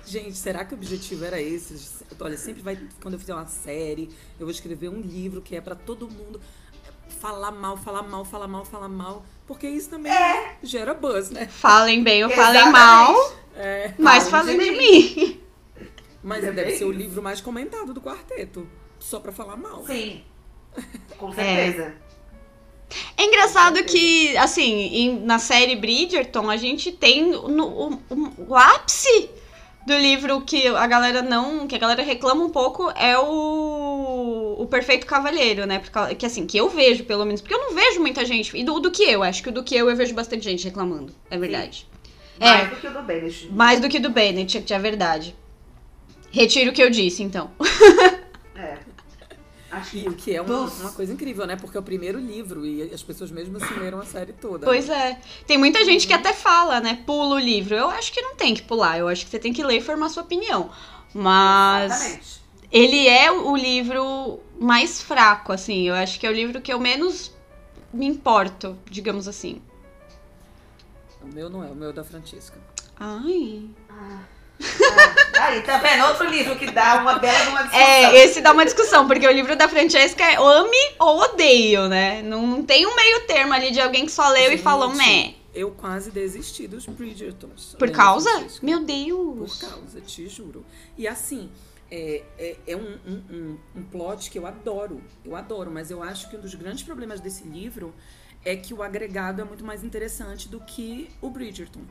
Gente, 0.06 0.36
será 0.36 0.64
que 0.64 0.74
o 0.74 0.76
objetivo 0.76 1.24
era 1.24 1.40
esse? 1.40 2.02
Olha, 2.20 2.36
sempre 2.36 2.62
vai. 2.62 2.78
Quando 3.00 3.14
eu 3.14 3.20
fizer 3.20 3.34
uma 3.34 3.46
série, 3.46 4.10
eu 4.38 4.46
vou 4.46 4.50
escrever 4.50 4.88
um 4.88 5.00
livro 5.00 5.40
que 5.40 5.56
é 5.56 5.60
pra 5.60 5.74
todo 5.74 6.08
mundo 6.08 6.40
falar 7.20 7.50
mal, 7.50 7.76
falar 7.76 8.02
mal, 8.02 8.24
falar 8.24 8.48
mal, 8.48 8.64
falar 8.64 8.88
mal. 8.88 9.24
Porque 9.46 9.66
isso 9.68 9.90
também 9.90 10.12
gera 10.62 10.92
buzz, 10.94 11.30
né? 11.30 11.46
Falem 11.46 12.02
bem 12.02 12.24
ou 12.24 12.30
falem 12.30 12.70
mal, 12.70 13.14
É. 13.56 13.92
mas 13.98 14.28
Falem 14.28 14.58
de 14.58 14.64
de 14.64 14.70
mim. 14.72 15.40
Mas 16.22 16.44
É 16.44 16.52
deve 16.52 16.72
ser 16.76 16.84
o 16.84 16.92
livro 16.92 17.22
mais 17.22 17.40
comentado 17.40 17.92
do 17.92 18.00
quarteto. 18.00 18.66
Só 18.98 19.18
pra 19.18 19.32
falar 19.32 19.56
mal. 19.56 19.84
Sim, 19.86 20.22
com 21.18 21.32
certeza. 21.32 21.94
É 23.16 23.24
engraçado 23.24 23.82
que, 23.84 24.36
assim, 24.36 24.72
em- 24.92 25.20
na 25.20 25.38
série 25.38 25.76
Bridgerton, 25.76 26.50
a 26.50 26.56
gente 26.56 26.92
tem 26.92 27.30
no- 27.30 27.66
o, 27.68 27.98
o- 28.48 28.56
ápice 28.56 29.30
do 29.86 29.96
livro 29.98 30.40
que 30.42 30.66
a 30.68 30.86
galera 30.86 31.22
não. 31.22 31.66
que 31.66 31.74
a 31.74 31.78
galera 31.78 32.02
reclama 32.02 32.44
um 32.44 32.50
pouco 32.50 32.90
é 32.96 33.18
o. 33.18 34.56
o 34.58 34.66
Perfeito 34.66 35.06
Cavalheiro, 35.06 35.66
né? 35.66 35.78
Porque, 35.80 36.14
que 36.14 36.26
assim, 36.26 36.46
que 36.46 36.56
eu 36.56 36.68
vejo, 36.68 37.04
pelo 37.04 37.24
menos. 37.24 37.40
Porque 37.40 37.54
eu 37.54 37.58
não 37.60 37.74
vejo 37.74 38.00
muita 38.00 38.24
gente. 38.24 38.56
E 38.56 38.62
do, 38.64 38.78
do 38.78 38.90
que 38.90 39.02
eu, 39.02 39.22
acho 39.22 39.42
que 39.42 39.50
do 39.50 39.62
que 39.64 39.74
eu 39.74 39.90
eu 39.90 39.96
vejo 39.96 40.14
bastante 40.14 40.44
gente 40.44 40.64
reclamando. 40.64 41.12
É 41.30 41.36
verdade. 41.36 41.86
Mais 42.40 42.62
É, 42.62 42.66
do 42.66 42.76
que 42.76 42.86
o 42.86 42.92
do 42.92 43.02
Bennett. 43.02 43.48
mais 43.52 43.80
do 43.80 43.88
que 43.88 43.98
do 44.00 44.10
Bennett, 44.10 44.72
é 44.72 44.78
verdade. 44.78 45.34
Retiro 46.30 46.70
o 46.70 46.72
que 46.72 46.82
eu 46.82 46.88
disse, 46.90 47.22
então. 47.22 47.50
Acho 49.72 49.96
E 49.96 50.02
que 50.02 50.08
o 50.10 50.12
que 50.12 50.36
é 50.36 50.42
uma, 50.42 50.66
uma 50.66 50.92
coisa 50.92 51.14
incrível, 51.14 51.46
né? 51.46 51.56
Porque 51.56 51.74
é 51.74 51.80
o 51.80 51.82
primeiro 51.82 52.18
livro 52.18 52.66
e 52.66 52.82
as 52.92 53.02
pessoas 53.02 53.30
mesmo 53.30 53.56
assim 53.56 53.72
leram 53.80 53.98
a 53.98 54.04
série 54.04 54.34
toda. 54.34 54.66
Pois 54.66 54.88
né? 54.88 55.12
é. 55.12 55.44
Tem 55.46 55.56
muita 55.56 55.82
gente 55.86 56.06
que 56.06 56.12
até 56.12 56.34
fala, 56.34 56.78
né? 56.78 57.02
Pula 57.06 57.36
o 57.36 57.38
livro. 57.38 57.74
Eu 57.74 57.88
acho 57.88 58.12
que 58.12 58.20
não 58.20 58.36
tem 58.36 58.54
que 58.54 58.62
pular. 58.62 58.98
Eu 58.98 59.08
acho 59.08 59.24
que 59.24 59.30
você 59.30 59.38
tem 59.38 59.50
que 59.50 59.64
ler 59.64 59.78
e 59.78 59.80
formar 59.80 60.10
sua 60.10 60.24
opinião. 60.24 60.70
Mas 61.14 61.90
Exatamente. 61.90 62.42
ele 62.70 63.08
é 63.08 63.32
o 63.32 63.56
livro 63.56 64.40
mais 64.60 65.00
fraco, 65.00 65.52
assim. 65.54 65.88
Eu 65.88 65.94
acho 65.94 66.20
que 66.20 66.26
é 66.26 66.30
o 66.30 66.34
livro 66.34 66.60
que 66.60 66.70
eu 66.70 66.78
menos 66.78 67.32
me 67.90 68.04
importo, 68.04 68.76
digamos 68.90 69.26
assim. 69.26 69.62
O 71.22 71.28
meu 71.28 71.48
não 71.48 71.64
é, 71.64 71.68
o 71.68 71.74
meu 71.74 71.90
é 71.90 71.92
da 71.94 72.04
Francisca. 72.04 72.58
Ai. 73.00 73.70
Ah, 73.88 74.20
aí, 75.40 75.62
tá 75.62 75.78
vendo? 75.78 76.04
Outro 76.06 76.28
livro 76.28 76.56
que 76.56 76.70
dá 76.70 77.00
uma 77.00 77.18
bela 77.18 77.50
uma 77.50 77.62
discussão. 77.62 77.86
É, 77.86 78.24
esse 78.24 78.40
dá 78.40 78.52
uma 78.52 78.64
discussão, 78.64 79.06
porque 79.06 79.26
o 79.26 79.30
livro 79.30 79.56
da 79.56 79.68
Francesca 79.68 80.22
é 80.24 80.36
ame 80.36 80.76
ou 80.98 81.20
odeio, 81.20 81.88
né? 81.88 82.22
Não, 82.22 82.46
não 82.46 82.62
tem 82.62 82.86
um 82.86 82.94
meio 82.94 83.20
termo 83.26 83.52
ali 83.52 83.70
de 83.70 83.80
alguém 83.80 84.06
que 84.06 84.12
só 84.12 84.28
leu 84.30 84.48
e 84.48 84.50
Gente, 84.52 84.62
falou 84.62 84.90
meh. 84.94 85.34
Eu 85.54 85.70
quase 85.70 86.10
desisti 86.10 86.66
dos 86.66 86.86
Bridgertons. 86.86 87.76
Por 87.78 87.90
causa? 87.90 88.30
Meu 88.62 88.78
Por 88.78 88.86
Deus. 88.86 89.60
causa, 89.60 90.00
te 90.00 90.26
juro. 90.26 90.64
E 90.96 91.06
assim, 91.06 91.50
é, 91.90 92.22
é, 92.38 92.56
é 92.68 92.76
um, 92.76 92.98
um, 93.06 93.22
um, 93.30 93.58
um 93.76 93.82
plot 93.82 94.30
que 94.30 94.38
eu 94.38 94.46
adoro. 94.46 95.02
Eu 95.22 95.36
adoro, 95.36 95.70
mas 95.70 95.90
eu 95.90 96.02
acho 96.02 96.30
que 96.30 96.36
um 96.36 96.40
dos 96.40 96.54
grandes 96.54 96.82
problemas 96.82 97.20
desse 97.20 97.44
livro 97.44 97.94
é 98.44 98.56
que 98.56 98.72
o 98.72 98.82
agregado 98.82 99.42
é 99.42 99.44
muito 99.44 99.62
mais 99.64 99.84
interessante 99.84 100.48
do 100.48 100.58
que 100.60 101.10
o 101.20 101.28
Bridgerton 101.28 101.82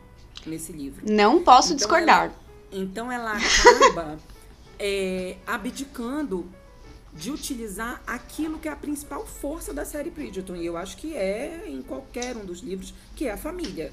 nesse 0.45 0.71
livro. 0.71 1.05
Não 1.07 1.43
posso 1.43 1.67
Então 1.67 1.77
discordar. 1.77 2.31
Então 2.71 3.11
ela 3.11 3.33
acaba 3.33 4.17
é, 4.79 5.37
abdicando 5.45 6.49
de 7.13 7.29
utilizar 7.29 8.01
aquilo 8.07 8.57
que 8.57 8.67
é 8.67 8.71
a 8.71 8.75
principal 8.75 9.25
força 9.25 9.73
da 9.73 9.83
série 9.83 10.09
Bridgerton. 10.09 10.55
E 10.55 10.65
eu 10.65 10.77
acho 10.77 10.95
que 10.97 11.13
é 11.15 11.63
em 11.67 11.81
qualquer 11.81 12.37
um 12.37 12.45
dos 12.45 12.61
livros, 12.61 12.93
que 13.15 13.27
é 13.27 13.31
a 13.31 13.37
família. 13.37 13.91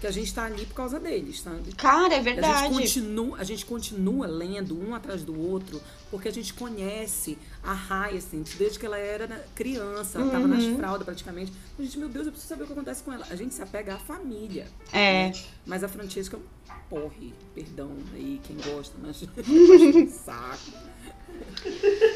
Que 0.00 0.06
a 0.06 0.10
gente 0.12 0.32
tá 0.32 0.44
ali 0.44 0.64
por 0.64 0.74
causa 0.74 1.00
deles, 1.00 1.40
sabe? 1.40 1.72
Cara, 1.72 2.14
é 2.14 2.18
A 2.18 2.22
verdade. 2.22 2.68
gente, 2.68 2.78
continua, 2.78 3.38
a 3.38 3.44
gente 3.44 3.66
continua 3.66 4.26
lendo 4.28 4.78
um 4.78 4.94
atrás 4.94 5.22
do 5.22 5.36
outro, 5.36 5.80
porque 6.08 6.28
a 6.28 6.32
gente 6.32 6.54
conhece 6.54 7.36
a 7.62 7.74
Hyacinth 7.74 8.56
desde 8.58 8.78
que 8.78 8.86
ela 8.86 8.98
era 8.98 9.44
criança, 9.54 10.18
ela 10.18 10.30
tava 10.30 10.46
nas 10.48 10.62
Uhum. 10.64 10.76
fraldas 10.76 11.04
praticamente. 11.04 11.52
A 11.78 11.82
gente, 11.82 11.98
meu 11.98 12.08
Deus, 12.08 12.26
eu 12.26 12.32
preciso 12.32 12.48
saber 12.48 12.64
o 12.64 12.66
que 12.66 12.72
acontece 12.72 13.02
com 13.02 13.12
ela. 13.12 13.26
A 13.30 13.36
gente 13.36 13.54
se 13.54 13.62
apega 13.62 13.94
à 13.94 13.98
família. 13.98 14.66
É. 14.92 15.28
né? 15.28 15.32
Mas 15.66 15.84
a 15.84 15.88
Francesca 15.88 16.36
é 16.36 16.38
um 16.38 16.74
porre, 16.88 17.34
perdão 17.54 17.90
aí 18.14 18.40
quem 18.44 18.56
gosta, 18.56 18.94
mas 19.02 19.20
um 19.48 20.08
saco. 20.10 20.72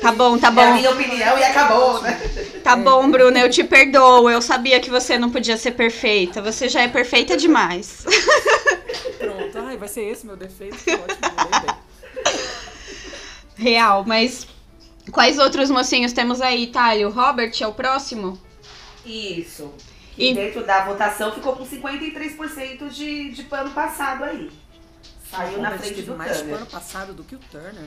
Tá 0.00 0.10
bom, 0.12 0.38
tá 0.38 0.46
É 0.48 0.50
a 0.50 0.52
bom. 0.52 0.74
minha 0.74 0.90
opinião 0.90 1.38
e 1.38 1.44
acabou, 1.44 2.00
né? 2.02 2.18
Tá 2.64 2.74
bom, 2.74 3.10
Bruna, 3.10 3.38
eu 3.40 3.50
te 3.50 3.62
perdoo. 3.62 4.28
Eu 4.30 4.40
sabia 4.40 4.80
que 4.80 4.90
você 4.90 5.18
não 5.18 5.30
podia 5.30 5.56
ser 5.56 5.72
perfeita. 5.72 6.40
Você 6.42 6.68
já 6.68 6.80
é 6.82 6.88
perfeita 6.88 7.36
demais. 7.36 8.04
Pronto, 9.18 9.58
ai, 9.58 9.76
vai 9.76 9.88
ser 9.88 10.02
esse 10.02 10.26
meu 10.26 10.36
defeito, 10.36 10.76
que 10.78 10.90
ótimo. 10.92 11.20
Real, 13.56 14.04
mas 14.06 14.46
quais 15.10 15.38
outros 15.38 15.70
mocinhos 15.70 16.12
temos 16.12 16.40
aí, 16.40 16.66
Thalio? 16.68 17.08
O 17.08 17.12
Robert 17.12 17.52
é 17.60 17.66
o 17.66 17.72
próximo? 17.72 18.38
Isso. 19.04 19.72
E- 20.16 20.30
E 20.30 20.34
dentro 20.34 20.64
da 20.64 20.84
votação 20.84 21.32
ficou 21.32 21.54
com 21.56 21.64
53% 21.66 22.88
de, 22.90 23.30
de 23.32 23.42
pano 23.44 23.70
passado 23.70 24.24
aí. 24.24 24.50
Saiu 25.30 25.60
na 25.62 25.70
frente 25.78 26.02
do 26.02 26.14
mais 26.16 26.36
Turner. 26.36 26.56
ano 26.56 26.66
passado 26.66 27.14
do 27.14 27.24
que 27.24 27.34
o 27.34 27.40
Turner. 27.50 27.84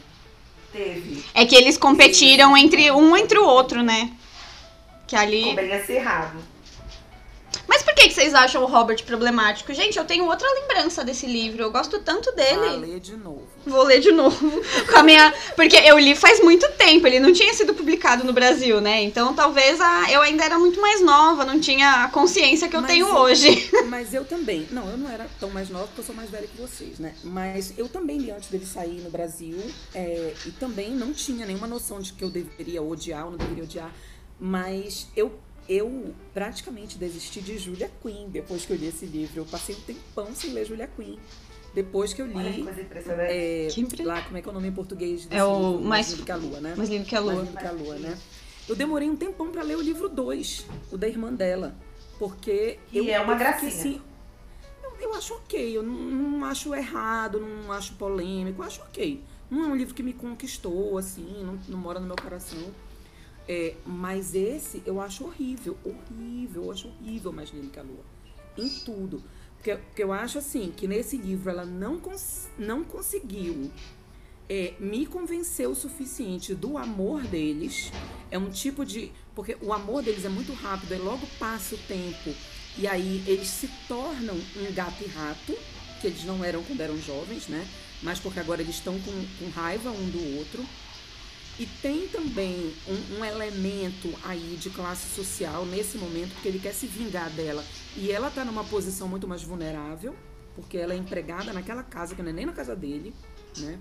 Teve. 0.72 1.24
É 1.34 1.46
que 1.46 1.56
eles 1.56 1.78
competiram 1.78 2.58
entre 2.58 2.92
um 2.92 3.16
entre 3.16 3.38
o 3.38 3.46
outro, 3.46 3.82
né? 3.84 4.12
Que 5.08 5.16
ali. 5.16 5.40
Ficou 5.42 5.56
bem 5.56 5.72
acirrado. 5.74 6.38
Mas 7.68 7.82
por 7.84 7.94
que, 7.96 8.08
que 8.08 8.14
vocês 8.14 8.34
acham 8.34 8.64
o 8.64 8.66
Robert 8.68 9.04
problemático? 9.06 9.74
Gente, 9.74 9.98
eu 9.98 10.06
tenho 10.06 10.26
outra 10.26 10.48
lembrança 10.54 11.04
desse 11.04 11.26
livro. 11.26 11.64
Eu 11.64 11.72
gosto 11.72 12.00
tanto 12.00 12.32
dele. 12.34 12.56
Vou 12.70 12.80
ler 12.80 13.00
de 13.00 13.16
novo. 13.18 13.48
Vou 13.66 13.84
ler 13.84 14.00
de 14.00 14.12
novo. 14.12 14.62
Com 14.92 14.98
a 15.00 15.04
minha. 15.04 15.34
Porque 15.56 15.76
eu 15.78 15.98
li 15.98 16.16
faz 16.16 16.40
muito 16.42 16.70
tempo, 16.74 17.08
ele 17.08 17.20
não 17.20 17.34
tinha 17.34 17.54
sido 17.54 17.74
publicado 17.74 18.24
no 18.24 18.34
Brasil, 18.34 18.80
né? 18.80 19.02
Então 19.04 19.34
talvez 19.34 19.82
a... 19.82 20.12
eu 20.12 20.22
ainda 20.22 20.44
era 20.46 20.60
muito 20.60 20.80
mais 20.80 21.02
nova, 21.02 21.44
não 21.46 21.60
tinha 21.60 22.04
a 22.04 22.08
consciência 22.10 22.68
que 22.68 22.76
eu 22.76 22.82
Mas 22.82 22.92
tenho 22.92 23.08
eu- 23.08 23.16
hoje. 23.16 23.70
Mas 23.90 24.14
eu 24.14 24.24
também. 24.26 24.68
Não, 24.72 24.88
eu 24.90 24.98
não 24.98 25.10
era 25.10 25.28
tão 25.40 25.50
mais 25.50 25.70
nova 25.70 25.86
porque 25.88 26.02
eu 26.02 26.06
sou 26.06 26.16
mais 26.16 26.30
velha 26.30 26.48
que 26.48 26.62
vocês, 26.62 27.00
né? 27.00 27.14
Mas 27.24 27.74
eu 27.78 27.88
também 27.90 28.18
li 28.18 28.32
antes 28.32 28.50
dele 28.50 28.66
sair 28.66 29.02
no 29.02 29.10
Brasil. 29.10 29.58
é, 29.94 30.34
e 30.46 30.52
também 30.52 30.92
não 30.92 31.14
tinha 31.14 31.46
nenhuma 31.46 31.68
noção 31.68 32.00
de 32.00 32.14
que 32.14 32.24
eu 32.24 32.30
deveria 32.30 32.82
odiar 32.82 33.26
ou 33.26 33.32
não 33.32 33.38
deveria 33.38 33.64
odiar. 33.64 33.92
Mas 34.40 35.08
eu, 35.16 35.32
eu 35.68 36.14
praticamente 36.34 36.98
desisti 36.98 37.42
de 37.42 37.58
Julia 37.58 37.90
Quinn 38.02 38.30
depois 38.30 38.66
que 38.66 38.74
eu 38.74 38.78
li 38.78 38.88
esse 38.88 39.06
livro. 39.06 39.42
Eu 39.42 39.46
passei 39.46 39.76
um 39.76 39.80
tempão 39.82 40.34
sem 40.36 40.52
ler 40.54 40.66
Julia 40.66 40.88
Quinn. 40.88 41.18
Depois 41.74 42.14
que 42.14 42.22
eu 42.22 42.26
Olha 42.34 42.52
que 42.52 42.58
li. 42.58 42.64
coisa 42.64 42.82
impressionante. 42.82 43.32
é, 43.32 43.68
Que 43.70 44.04
lá, 44.04 44.22
como 44.22 44.38
é 44.38 44.42
que 44.42 44.48
é 44.48 44.52
o 44.52 44.54
nome 44.54 44.68
em 44.68 44.72
português? 44.72 45.26
desse 45.26 45.36
É 45.36 45.44
o 45.44 45.72
livro? 45.72 45.86
mais- 45.86 46.10
lindo 46.12 46.24
que 46.24 46.32
a 46.32 46.36
lua, 46.38 46.60
né? 46.62 46.74
Mais 46.76 46.90
lindo 46.90 47.06
que 47.06 47.16
a 47.16 47.22
Mais 47.22 47.38
lua. 47.38 47.46
lindo 47.46 47.58
que 47.58 47.66
a 47.68 47.72
lua, 47.72 47.96
né? 47.96 48.18
Eu 48.70 48.76
demorei 48.76 49.10
um 49.10 49.16
tempão 49.16 49.52
pra 49.52 49.62
ler 49.62 49.76
o 49.76 49.82
livro 49.82 50.08
2, 50.08 50.66
o 50.92 50.98
da 50.98 51.08
irmã 51.08 51.34
dela. 51.34 51.76
Porque 52.18 52.80
Que 52.90 53.00
eu, 53.00 53.10
é 53.10 53.20
uma 53.20 53.36
gracinha. 53.36 53.70
assim, 53.70 54.02
eu, 54.84 55.10
eu 55.10 55.14
acho 55.16 55.34
ok, 55.34 55.78
eu 55.78 55.84
não, 55.84 55.94
não 55.94 56.46
acho 56.46 56.74
errado, 56.74 57.40
não 57.42 57.72
acho 57.74 57.94
polêmico, 57.96 58.62
eu 58.62 58.66
acho 58.68 58.82
ok. 58.82 59.22
Não 59.52 59.66
é 59.66 59.68
um 59.68 59.76
livro 59.76 59.94
que 59.94 60.02
me 60.02 60.14
conquistou, 60.14 60.98
assim, 60.98 61.44
não, 61.44 61.60
não 61.68 61.78
mora 61.78 62.00
no 62.00 62.08
meu 62.08 62.16
coração. 62.16 62.58
É, 63.48 63.76
mas 63.86 64.34
esse 64.34 64.82
eu 64.86 65.00
acho 65.00 65.24
horrível, 65.26 65.78
horrível, 65.84 66.64
eu 66.66 66.72
acho 66.72 66.88
horrível 66.88 67.32
mais 67.32 67.50
lindo 67.52 67.70
que 67.70 67.80
a 67.80 67.84
lua. 67.84 68.04
Em 68.58 68.70
tudo. 68.70 69.22
Porque, 69.56 69.76
porque 69.76 70.04
eu 70.04 70.12
acho 70.12 70.38
assim, 70.38 70.74
que 70.76 70.88
nesse 70.88 71.18
livro 71.18 71.50
ela 71.50 71.66
não, 71.66 72.00
cons- 72.00 72.48
não 72.58 72.84
conseguiu 72.84 73.72
é, 74.50 74.74
me 74.80 75.06
convencer 75.06 75.68
o 75.68 75.76
suficiente 75.76 76.56
do 76.56 76.78
amor 76.78 77.22
deles. 77.24 77.92
É 78.32 78.38
um 78.38 78.50
tipo 78.50 78.84
de. 78.86 79.12
Porque 79.36 79.58
o 79.62 79.74
amor 79.74 80.02
deles 80.02 80.26
é 80.26 80.30
muito 80.30 80.54
rápido, 80.54 80.94
aí 80.94 81.00
logo 81.00 81.28
passa 81.38 81.76
o 81.76 81.78
tempo. 81.80 82.34
E 82.78 82.88
aí 82.88 83.24
eles 83.28 83.48
se 83.48 83.70
tornam 83.88 84.36
um 84.36 84.74
gato 84.74 85.04
e 85.04 85.08
rato, 85.08 85.54
que 86.02 86.08
eles 86.08 86.24
não 86.24 86.44
eram 86.44 86.64
quando 86.64 86.82
eram 86.82 86.98
jovens, 86.98 87.48
né? 87.48 87.68
Mas 88.02 88.20
porque 88.20 88.40
agora 88.40 88.62
eles 88.62 88.76
estão 88.76 89.00
com, 89.00 89.26
com 89.40 89.50
raiva 89.52 89.90
um 89.92 90.10
do 90.10 90.38
outro. 90.38 90.66
E 91.58 91.66
tem 91.66 92.08
também 92.10 92.74
um, 92.88 93.20
um 93.20 93.26
elemento 93.26 94.14
aí 94.24 94.58
de 94.60 94.70
classe 94.70 95.08
social 95.16 95.66
nesse 95.66 95.98
momento, 95.98 96.34
porque 96.34 96.50
ele 96.50 96.60
quer 96.60 96.74
se 96.74 96.86
vingar 96.86 97.30
dela. 97.32 97.64
E 97.96 98.12
ela 98.12 98.30
tá 98.30 98.44
numa 98.44 98.64
posição 98.66 99.08
muito 99.08 99.26
mais 99.28 99.42
vulnerável, 99.42 100.14
porque 100.54 100.78
ela 100.78 100.94
é 100.94 100.98
empregada 100.98 101.54
naquela 101.54 101.82
casa, 101.84 102.14
que 102.14 102.22
não 102.22 102.30
é 102.30 102.34
nem 102.34 102.46
na 102.46 102.52
casa 102.52 102.76
dele, 102.76 103.14
né? 103.58 103.80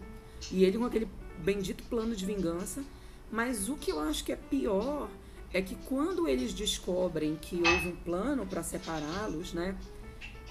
E 0.53 0.65
ele 0.65 0.79
com 0.79 0.85
aquele 0.85 1.09
bendito 1.39 1.83
plano 1.85 2.15
de 2.15 2.25
vingança. 2.25 2.85
Mas 3.31 3.69
o 3.69 3.77
que 3.77 3.91
eu 3.91 3.99
acho 3.99 4.23
que 4.23 4.31
é 4.33 4.37
pior 4.37 5.09
é 5.53 5.61
que 5.61 5.75
quando 5.87 6.29
eles 6.29 6.53
descobrem 6.53 7.35
que 7.37 7.57
houve 7.57 7.89
um 7.89 7.97
plano 7.97 8.47
para 8.47 8.63
separá-los, 8.63 9.53
né? 9.53 9.77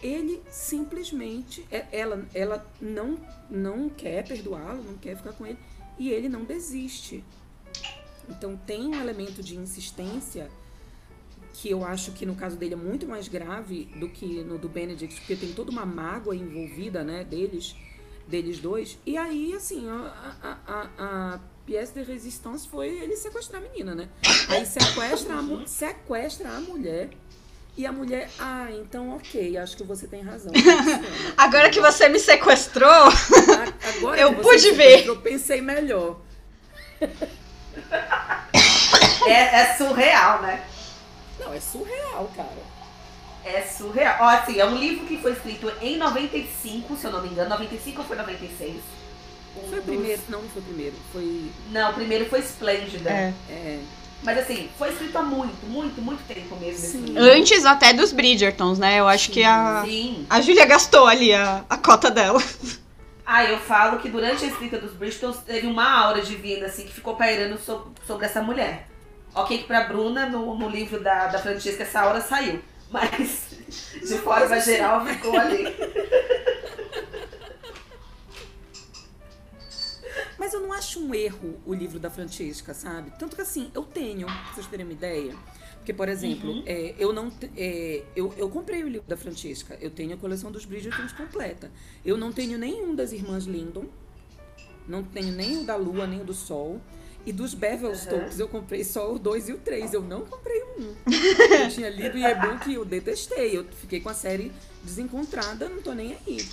Ele 0.02 0.42
simplesmente, 0.50 1.66
é- 1.72 1.86
ela, 1.92 2.26
ela 2.34 2.70
não, 2.82 3.18
não 3.50 3.90
quer 3.90 4.28
perdoá-lo, 4.28 4.84
não 4.84 4.98
quer 4.98 5.16
ficar 5.16 5.32
com 5.32 5.46
ele, 5.46 5.58
e 5.97 6.10
ele 6.10 6.29
não 6.29 6.43
desiste. 6.43 7.23
Então 8.29 8.56
tem 8.56 8.88
um 8.88 8.99
elemento 8.99 9.43
de 9.43 9.58
insistência 9.58 10.49
que 11.53 11.69
eu 11.69 11.86
acho 11.86 12.12
que 12.13 12.25
no 12.25 12.36
caso 12.36 12.58
dele 12.58 12.73
é 12.73 12.77
muito 12.77 13.08
mais 13.08 13.27
grave 13.27 13.86
do 13.99 14.10
que 14.10 14.43
no 14.43 14.58
do 14.58 14.67
Benedict, 14.67 15.19
porque 15.19 15.36
tem 15.36 15.53
toda 15.53 15.71
uma 15.71 15.86
mágoa 15.86 16.36
envolvida, 16.36 17.03
né, 17.03 17.23
deles, 17.23 17.75
deles 18.27 18.60
dois. 18.60 18.97
E 19.06 19.17
aí, 19.17 19.53
assim, 19.53 19.88
a, 19.88 20.38
a, 20.41 20.73
a, 20.73 21.36
a 21.36 21.39
pièce 21.65 21.93
de 21.93 22.03
resistance 22.03 22.67
foi 22.67 22.88
ele 22.88 23.15
sequestrar 23.15 23.62
a 23.62 23.65
menina, 23.65 23.93
né? 23.93 24.10
Aí 24.49 24.65
sequestra 24.65 25.36
a, 25.36 25.67
sequestra 25.67 26.49
a 26.49 26.60
mulher. 26.60 27.12
E 27.76 27.86
a 27.88 27.92
mulher, 27.92 28.30
ah, 28.40 28.68
então 28.72 29.16
ok, 29.16 29.58
acho 29.58 29.76
que 29.76 29.84
você 29.84 30.06
tem 30.08 30.22
razão. 30.22 30.52
funciona." 30.54 31.02
Agora 31.38 31.70
que 31.72 31.80
você 31.82 32.08
me 32.08 32.20
sequestrou, 32.20 32.90
A- 32.90 33.90
Agora 33.98 34.20
Eu 34.20 34.36
pude 34.36 34.72
ver. 34.72 35.06
Eu 35.08 35.18
pensei 35.18 35.60
melhor. 35.62 36.18
É, 39.26 39.32
é 39.62 39.76
surreal, 39.78 40.42
né? 40.42 40.64
Não, 41.40 41.54
é 41.54 41.60
surreal, 41.60 42.32
cara. 42.36 42.74
É 43.46 43.62
surreal. 43.64 44.18
Ó, 44.22 44.28
assim, 44.30 44.60
é 44.60 44.66
um 44.66 44.76
livro 44.78 45.06
que 45.06 45.18
foi 45.18 45.32
escrito 45.34 45.72
em 45.82 45.98
95, 45.98 46.96
se 46.96 47.06
eu 47.06 47.12
não 47.12 47.22
me 47.22 47.30
engano. 47.30 47.50
95 47.50 48.02
ou 48.02 48.08
foi 48.08 48.16
96? 48.18 48.76
Um 49.58 49.70
Foi 49.70 49.80
o 49.80 49.82
dos- 49.82 49.84
primeiro. 49.96 50.22
Não, 50.30 50.42
não 50.42 50.50
foi 50.50 50.62
o 50.62 50.66
primeiro. 50.66 50.96
Foi. 51.12 51.52
Não, 51.72 51.92
o 51.92 51.94
primeiro 51.94 52.26
foi 52.30 52.40
Esplêndida. 52.40 53.10
É. 53.10 53.34
É, 53.50 53.80
Mas 54.24 54.38
assim, 54.38 54.70
foi 54.78 54.90
escrito 54.90 55.18
há 55.18 55.22
muito, 55.22 55.66
muito, 55.66 56.02
muito 56.02 56.24
tempo 56.28 56.56
mesmo. 56.56 56.80
Sim. 57.08 57.16
antes 57.18 57.66
até 57.66 57.94
dos 57.94 58.12
Bridgertons, 58.14 58.80
né? 58.80 59.00
Eu 59.00 59.08
acho 59.08 59.30
que 59.32 59.44
a, 59.44 59.84
Sim. 59.86 60.26
a 60.30 60.40
Júlia 60.42 60.66
gastou 60.66 61.08
ali 61.08 61.34
a, 61.34 61.66
a 61.70 61.78
cota 61.78 62.10
dela. 62.10 62.42
Ah, 63.26 63.44
eu 63.46 63.58
falo 63.60 64.00
que 64.00 64.10
durante 64.10 64.44
a 64.46 64.48
escrita 64.48 64.78
dos 64.78 64.92
Bridgertons 64.94 65.38
teve 65.46 65.68
uma 65.68 65.90
aura 65.90 66.22
divina, 66.22 66.66
assim, 66.68 66.84
que 66.84 66.94
ficou 66.94 67.16
pairando 67.16 67.58
so- 67.58 67.92
sobre 68.06 68.26
essa 68.26 68.42
mulher. 68.42 68.88
Ok 69.36 69.58
que 69.60 69.64
pra 69.64 69.86
Bruna, 69.86 70.26
no, 70.28 70.58
no 70.58 70.70
livro 70.70 71.00
da, 71.02 71.28
da 71.28 71.40
Francesca, 71.40 71.84
essa 71.84 72.02
aura 72.02 72.22
saiu. 72.22 72.62
Mas, 72.92 73.48
de 73.94 74.18
forma 74.20 74.60
geral, 74.60 75.06
ficou 75.06 75.36
ali. 75.38 75.64
Mas 80.38 80.54
eu 80.54 80.60
não 80.62 80.74
acho 80.74 81.00
um 81.00 81.13
erro 81.13 81.60
o 81.65 81.74
livro 81.74 82.00
da 82.00 82.10
Francesca, 82.10 82.74
sabe? 82.74 83.12
Tanto 83.19 83.36
que 83.36 83.41
assim, 83.41 83.69
eu 83.74 83.84
tenho, 83.84 84.26
pra 84.26 84.52
vocês 84.54 84.67
terem 84.67 84.86
uma 84.86 84.93
ideia. 84.93 85.36
Porque, 85.78 85.93
por 85.93 86.08
exemplo, 86.08 86.50
Uhum. 86.50 86.63
é, 86.65 86.96
eu 86.98 87.12
não. 87.12 87.32
é, 87.58 88.04
eu, 88.15 88.34
eu 88.38 88.50
comprei 88.50 88.84
o 88.84 88.88
livro 88.88 89.08
da 89.08 89.17
Francesca. 89.17 89.78
Eu 89.82 89.89
tenho 89.91 90.13
a 90.13 90.17
coleção 90.17 90.50
dos 90.52 90.63
Bridgertons 90.65 91.12
completa. 91.12 91.69
Eu 92.06 92.15
não 92.17 92.32
tenho 92.32 92.58
nenhum 92.58 92.96
das 92.96 93.12
irmãs 93.12 93.43
Lindon. 93.46 93.86
Não 94.88 95.04
tenho 95.04 95.34
nem 95.34 95.58
o 95.62 95.63
da 95.65 95.75
Lua, 95.75 96.08
nem 96.08 96.21
o 96.21 96.23
do 96.25 96.34
Sol. 96.34 96.79
E 97.25 97.31
dos 97.31 97.54
Bevelstokes 97.54 98.38
eu 98.38 98.50
comprei 98.50 98.84
só 98.84 99.13
o 99.13 99.17
2 99.19 99.48
e 99.50 99.54
o 99.54 99.58
3. 99.58 99.94
Eu 99.94 100.02
não 100.02 100.21
comprei 100.25 100.62
o 100.62 100.81
1. 100.81 100.96
Eu 101.63 101.69
tinha 101.69 101.90
lido 101.90 102.17
em 102.17 102.23
e-book 102.25 102.69
e 102.69 102.73
eu 102.73 102.84
detestei. 102.84 103.58
Eu 103.58 103.63
fiquei 103.79 104.02
com 104.02 104.10
a 104.10 104.13
série 104.13 104.52
desencontrada, 104.84 105.69
não 105.69 105.81
tô 105.81 105.94
nem 105.94 106.17
aí. 106.27 106.46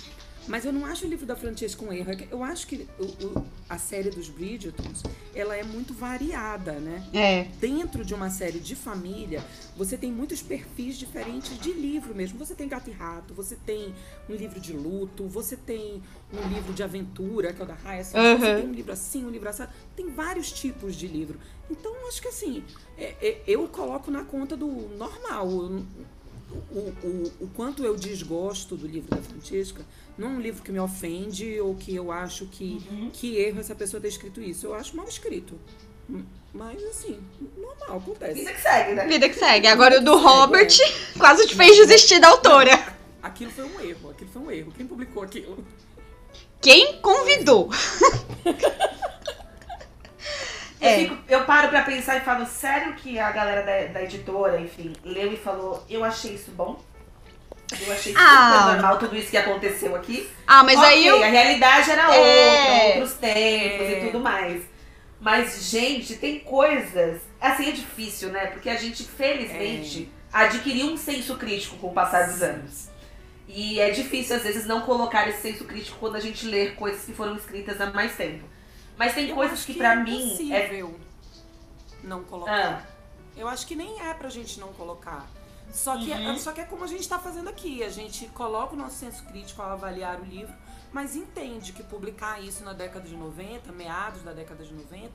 Mas 0.47 0.65
eu 0.65 0.73
não 0.73 0.85
acho 0.85 1.05
o 1.05 1.09
livro 1.09 1.25
da 1.25 1.35
Francesca 1.35 1.83
um 1.83 1.93
erro. 1.93 2.11
É 2.11 2.27
eu 2.31 2.43
acho 2.43 2.67
que 2.67 2.87
o, 2.99 3.03
o, 3.03 3.45
a 3.69 3.77
série 3.77 4.09
dos 4.09 4.29
Bridgertons, 4.29 5.03
ela 5.35 5.55
é 5.55 5.63
muito 5.63 5.93
variada, 5.93 6.73
né? 6.73 7.03
É. 7.13 7.43
Dentro 7.59 8.03
de 8.03 8.13
uma 8.13 8.29
série 8.29 8.59
de 8.59 8.75
família, 8.75 9.43
você 9.77 9.97
tem 9.97 10.11
muitos 10.11 10.41
perfis 10.41 10.97
diferentes 10.97 11.57
de 11.59 11.71
livro 11.71 12.15
mesmo. 12.15 12.39
Você 12.39 12.55
tem 12.55 12.67
Gato 12.67 12.89
e 12.89 12.93
Rato, 12.93 13.33
você 13.33 13.55
tem 13.55 13.93
um 14.29 14.33
livro 14.33 14.59
de 14.59 14.73
luto, 14.73 15.25
você 15.27 15.55
tem 15.55 16.01
um 16.33 16.47
livro 16.47 16.73
de 16.73 16.83
aventura, 16.83 17.53
que 17.53 17.61
é 17.61 17.63
o 17.63 17.67
da 17.67 17.75
Raya, 17.75 18.03
uhum. 18.03 18.39
você 18.39 18.55
tem 18.55 18.67
um 18.67 18.73
livro 18.73 18.91
assim, 18.91 19.25
um 19.25 19.29
livro 19.29 19.49
assim. 19.49 19.65
Tem 19.95 20.09
vários 20.09 20.51
tipos 20.51 20.95
de 20.95 21.07
livro. 21.07 21.39
Então, 21.69 22.07
acho 22.07 22.21
que 22.21 22.27
assim, 22.27 22.63
é, 22.97 23.15
é, 23.21 23.41
eu 23.47 23.67
coloco 23.67 24.11
na 24.11 24.23
conta 24.23 24.57
do 24.57 24.67
normal. 24.97 25.47
O, 26.71 26.77
o, 26.79 27.31
o, 27.41 27.47
quanto 27.55 27.83
eu 27.83 27.95
desgosto 27.95 28.75
do 28.75 28.87
livro 28.87 29.09
da 29.15 29.21
Francesca, 29.21 29.85
não 30.17 30.27
é 30.27 30.31
um 30.31 30.41
livro 30.41 30.61
que 30.61 30.71
me 30.71 30.79
ofende 30.79 31.59
ou 31.59 31.75
que 31.75 31.95
eu 31.95 32.11
acho 32.11 32.45
que, 32.47 32.81
uhum. 32.89 33.09
que 33.11 33.37
erro 33.37 33.59
essa 33.59 33.75
pessoa 33.75 34.01
ter 34.01 34.09
escrito 34.09 34.41
isso. 34.41 34.67
Eu 34.67 34.73
acho 34.73 34.95
mal 34.95 35.07
escrito. 35.07 35.57
Mas 36.53 36.83
assim, 36.83 37.19
normal, 37.57 37.97
acontece. 37.97 38.33
Vida 38.33 38.53
que 38.53 38.61
segue, 38.61 38.93
né? 38.93 39.07
Vida 39.07 39.29
que 39.29 39.35
segue. 39.35 39.67
Agora 39.67 39.99
o 39.99 40.03
do 40.03 40.17
Robert 40.17 40.67
é. 40.67 40.91
quase 41.17 41.47
te 41.47 41.55
fez 41.55 41.77
desistir 41.77 42.19
da 42.19 42.27
autora. 42.29 42.71
Aquilo 43.23 43.51
foi 43.51 43.65
um 43.65 43.79
erro, 43.79 44.09
aquilo 44.09 44.29
foi 44.31 44.41
um 44.41 44.51
erro. 44.51 44.73
Quem 44.75 44.87
publicou 44.87 45.23
aquilo? 45.23 45.63
Quem 46.59 46.99
convidou? 47.01 47.69
É. 50.81 50.95
Eu, 50.95 50.99
fico, 50.99 51.17
eu, 51.29 51.45
paro 51.45 51.69
pra 51.69 51.83
pensar 51.83 52.17
e 52.17 52.21
falo, 52.21 52.45
sério 52.47 52.95
que 52.95 53.19
a 53.19 53.31
galera 53.31 53.61
da, 53.61 53.93
da, 53.93 54.03
editora, 54.03 54.59
enfim, 54.59 54.93
leu 55.05 55.31
e 55.31 55.37
falou, 55.37 55.85
eu 55.87 56.03
achei 56.03 56.33
isso 56.33 56.49
bom? 56.51 56.81
Eu 57.79 57.93
achei 57.93 58.13
ah. 58.17 58.51
super 58.51 58.73
normal 58.73 58.97
tudo 58.97 59.15
isso 59.15 59.29
que 59.29 59.37
aconteceu 59.37 59.95
aqui. 59.95 60.27
Ah, 60.45 60.63
mas 60.63 60.77
okay, 60.77 60.89
aí 60.89 61.07
eu... 61.07 61.23
a 61.23 61.27
realidade 61.27 61.91
era 61.91 62.13
é. 62.13 62.17
outra, 62.17 62.99
outros 62.99 63.13
tempos 63.13 63.87
é. 63.87 63.99
e 63.99 64.05
tudo 64.07 64.19
mais. 64.19 64.63
Mas, 65.21 65.69
gente, 65.69 66.15
tem 66.15 66.39
coisas. 66.39 67.21
Assim 67.39 67.69
é 67.69 67.71
difícil, 67.71 68.29
né? 68.29 68.47
Porque 68.47 68.69
a 68.69 68.75
gente, 68.75 69.03
felizmente, 69.03 70.11
é. 70.33 70.37
adquiriu 70.37 70.87
um 70.87 70.97
senso 70.97 71.37
crítico 71.37 71.77
com 71.77 71.87
o 71.87 71.93
passar 71.93 72.27
dos 72.27 72.41
anos. 72.41 72.89
E 73.47 73.79
é 73.79 73.91
difícil, 73.91 74.35
às 74.35 74.43
vezes, 74.43 74.65
não 74.65 74.81
colocar 74.81 75.29
esse 75.29 75.41
senso 75.41 75.63
crítico 75.65 75.99
quando 75.99 76.15
a 76.15 76.19
gente 76.19 76.47
lê 76.47 76.71
coisas 76.71 77.05
que 77.05 77.13
foram 77.13 77.35
escritas 77.35 77.79
há 77.79 77.91
mais 77.91 78.15
tempo. 78.15 78.50
Mas 79.01 79.15
tem 79.15 79.29
eu 79.29 79.35
coisas 79.35 79.65
que, 79.65 79.73
que 79.73 79.79
para 79.79 79.93
é 79.93 79.95
mim 79.95 80.53
é 80.53 80.85
não 82.03 82.23
colocar. 82.23 82.85
Ah. 82.85 82.91
Eu 83.35 83.47
acho 83.47 83.65
que 83.65 83.75
nem 83.75 83.99
é 83.99 84.13
pra 84.13 84.29
gente 84.29 84.59
não 84.59 84.71
colocar. 84.73 85.27
Só 85.73 85.97
que, 85.97 86.13
é, 86.13 86.17
uhum. 86.17 86.37
só 86.37 86.51
que 86.51 86.61
é 86.61 86.65
como 86.65 86.83
a 86.83 86.87
gente 86.87 86.99
está 86.99 87.17
fazendo 87.17 87.49
aqui. 87.49 87.83
A 87.83 87.89
gente 87.89 88.27
coloca 88.27 88.75
o 88.75 88.77
nosso 88.77 88.97
senso 88.97 89.23
crítico 89.23 89.59
ao 89.59 89.71
avaliar 89.71 90.21
o 90.21 90.23
livro, 90.23 90.53
mas 90.93 91.15
entende 91.15 91.73
que 91.73 91.81
publicar 91.81 92.39
isso 92.43 92.63
na 92.63 92.73
década 92.73 93.07
de 93.07 93.15
90, 93.15 93.71
meados 93.71 94.21
da 94.21 94.33
década 94.33 94.63
de 94.63 94.71
90, 94.71 95.09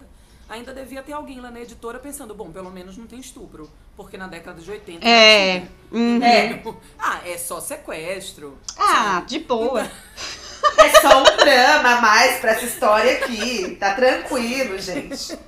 ainda 0.49 0.74
devia 0.74 1.01
ter 1.01 1.12
alguém 1.12 1.39
lá 1.39 1.53
na 1.53 1.61
editora 1.61 2.01
pensando, 2.01 2.34
bom, 2.34 2.51
pelo 2.51 2.72
menos 2.72 2.97
não 2.97 3.07
tem 3.07 3.20
estupro. 3.20 3.70
Porque 3.97 4.16
na 4.16 4.26
década 4.26 4.61
de 4.61 4.68
80. 4.68 5.07
É. 5.07 5.68
Uhum. 5.93 6.20
é. 6.20 6.61
Ah, 6.99 7.20
é 7.24 7.39
só 7.39 7.61
sequestro. 7.61 8.59
Ah, 8.76 9.20
sabe? 9.20 9.26
de 9.28 9.39
boa. 9.39 9.89
É 10.79 11.01
só 11.01 11.21
um 11.21 11.37
drama 11.37 11.91
a 11.91 12.01
mais 12.01 12.41
pra 12.41 12.53
essa 12.53 12.64
história 12.64 13.12
aqui. 13.12 13.77
Tá 13.79 13.95
tranquilo, 13.95 14.79
gente. 14.79 15.39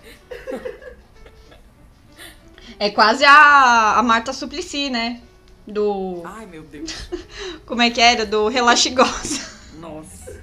É 2.79 2.91
quase 2.91 3.25
a, 3.25 3.99
a 3.99 4.03
Marta 4.03 4.33
Suplicy, 4.33 4.89
né? 4.91 5.21
Do. 5.67 6.23
Ai, 6.25 6.47
meu 6.47 6.63
Deus. 6.63 6.95
Como 7.67 7.83
é 7.83 7.91
que 7.91 8.01
era? 8.01 8.25
Do 8.25 8.49
Relaxigosa. 8.49 9.41
Nossa. 9.75 10.41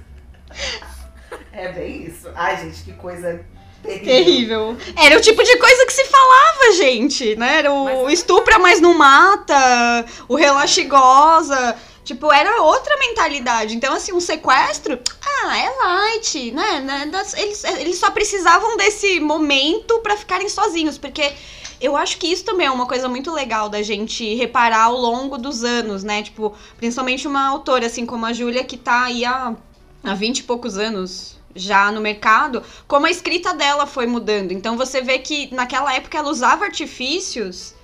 É 1.52 1.72
bem 1.72 2.04
isso. 2.04 2.30
Ai, 2.34 2.58
gente, 2.58 2.84
que 2.84 2.92
coisa 2.92 3.44
terrível. 3.82 4.76
terrível. 4.76 4.76
Era 4.96 5.16
o 5.16 5.20
tipo 5.20 5.42
de 5.42 5.56
coisa 5.56 5.86
que 5.86 5.92
se 5.92 6.04
falava, 6.04 6.72
gente, 6.76 7.36
né? 7.36 7.58
Era 7.58 7.72
o, 7.72 8.04
mas... 8.04 8.20
estupra, 8.20 8.58
mas 8.58 8.80
não 8.80 8.94
mata, 8.94 10.04
o 10.28 10.36
relaxigosa. 10.36 11.76
Tipo, 12.06 12.32
era 12.32 12.62
outra 12.62 12.96
mentalidade. 12.98 13.74
Então, 13.74 13.92
assim, 13.92 14.12
um 14.12 14.20
sequestro, 14.20 14.96
ah, 15.20 15.58
é 15.58 15.68
light, 15.68 16.52
né? 16.52 16.80
né 16.80 17.10
eles, 17.36 17.64
eles 17.64 17.98
só 17.98 18.12
precisavam 18.12 18.76
desse 18.76 19.18
momento 19.18 19.98
para 19.98 20.16
ficarem 20.16 20.48
sozinhos, 20.48 20.96
porque 20.96 21.34
eu 21.80 21.96
acho 21.96 22.16
que 22.18 22.28
isso 22.28 22.44
também 22.44 22.68
é 22.68 22.70
uma 22.70 22.86
coisa 22.86 23.08
muito 23.08 23.32
legal 23.32 23.68
da 23.68 23.82
gente 23.82 24.36
reparar 24.36 24.84
ao 24.84 24.96
longo 24.96 25.36
dos 25.36 25.64
anos, 25.64 26.04
né? 26.04 26.22
Tipo, 26.22 26.54
principalmente 26.76 27.26
uma 27.26 27.44
autora 27.48 27.86
assim 27.86 28.06
como 28.06 28.24
a 28.24 28.32
Júlia, 28.32 28.62
que 28.62 28.76
tá 28.76 29.06
aí 29.06 29.24
há, 29.24 29.56
há 30.04 30.14
20 30.14 30.38
e 30.38 30.42
poucos 30.44 30.78
anos 30.78 31.36
já 31.56 31.90
no 31.90 32.00
mercado, 32.00 32.62
como 32.86 33.06
a 33.06 33.10
escrita 33.10 33.52
dela 33.52 33.84
foi 33.84 34.06
mudando. 34.06 34.52
Então 34.52 34.76
você 34.76 35.00
vê 35.00 35.18
que 35.18 35.52
naquela 35.52 35.92
época 35.92 36.16
ela 36.16 36.30
usava 36.30 36.66
artifícios 36.66 37.74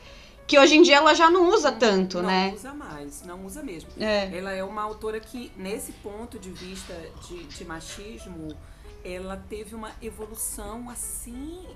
que 0.52 0.58
hoje 0.58 0.76
em 0.76 0.82
dia 0.82 0.96
ela 0.96 1.14
já 1.14 1.30
não 1.30 1.48
usa 1.48 1.72
tanto, 1.72 2.18
não 2.18 2.26
né? 2.26 2.48
Não 2.48 2.54
usa 2.56 2.74
mais, 2.74 3.22
não 3.22 3.46
usa 3.46 3.62
mesmo. 3.62 3.88
É. 3.98 4.36
Ela 4.36 4.52
é 4.52 4.62
uma 4.62 4.82
autora 4.82 5.18
que, 5.18 5.50
nesse 5.56 5.92
ponto 5.92 6.38
de 6.38 6.50
vista 6.50 6.94
de, 7.26 7.44
de 7.44 7.64
machismo, 7.64 8.54
ela 9.02 9.42
teve 9.48 9.74
uma 9.74 9.92
evolução 10.02 10.90
assim. 10.90 11.66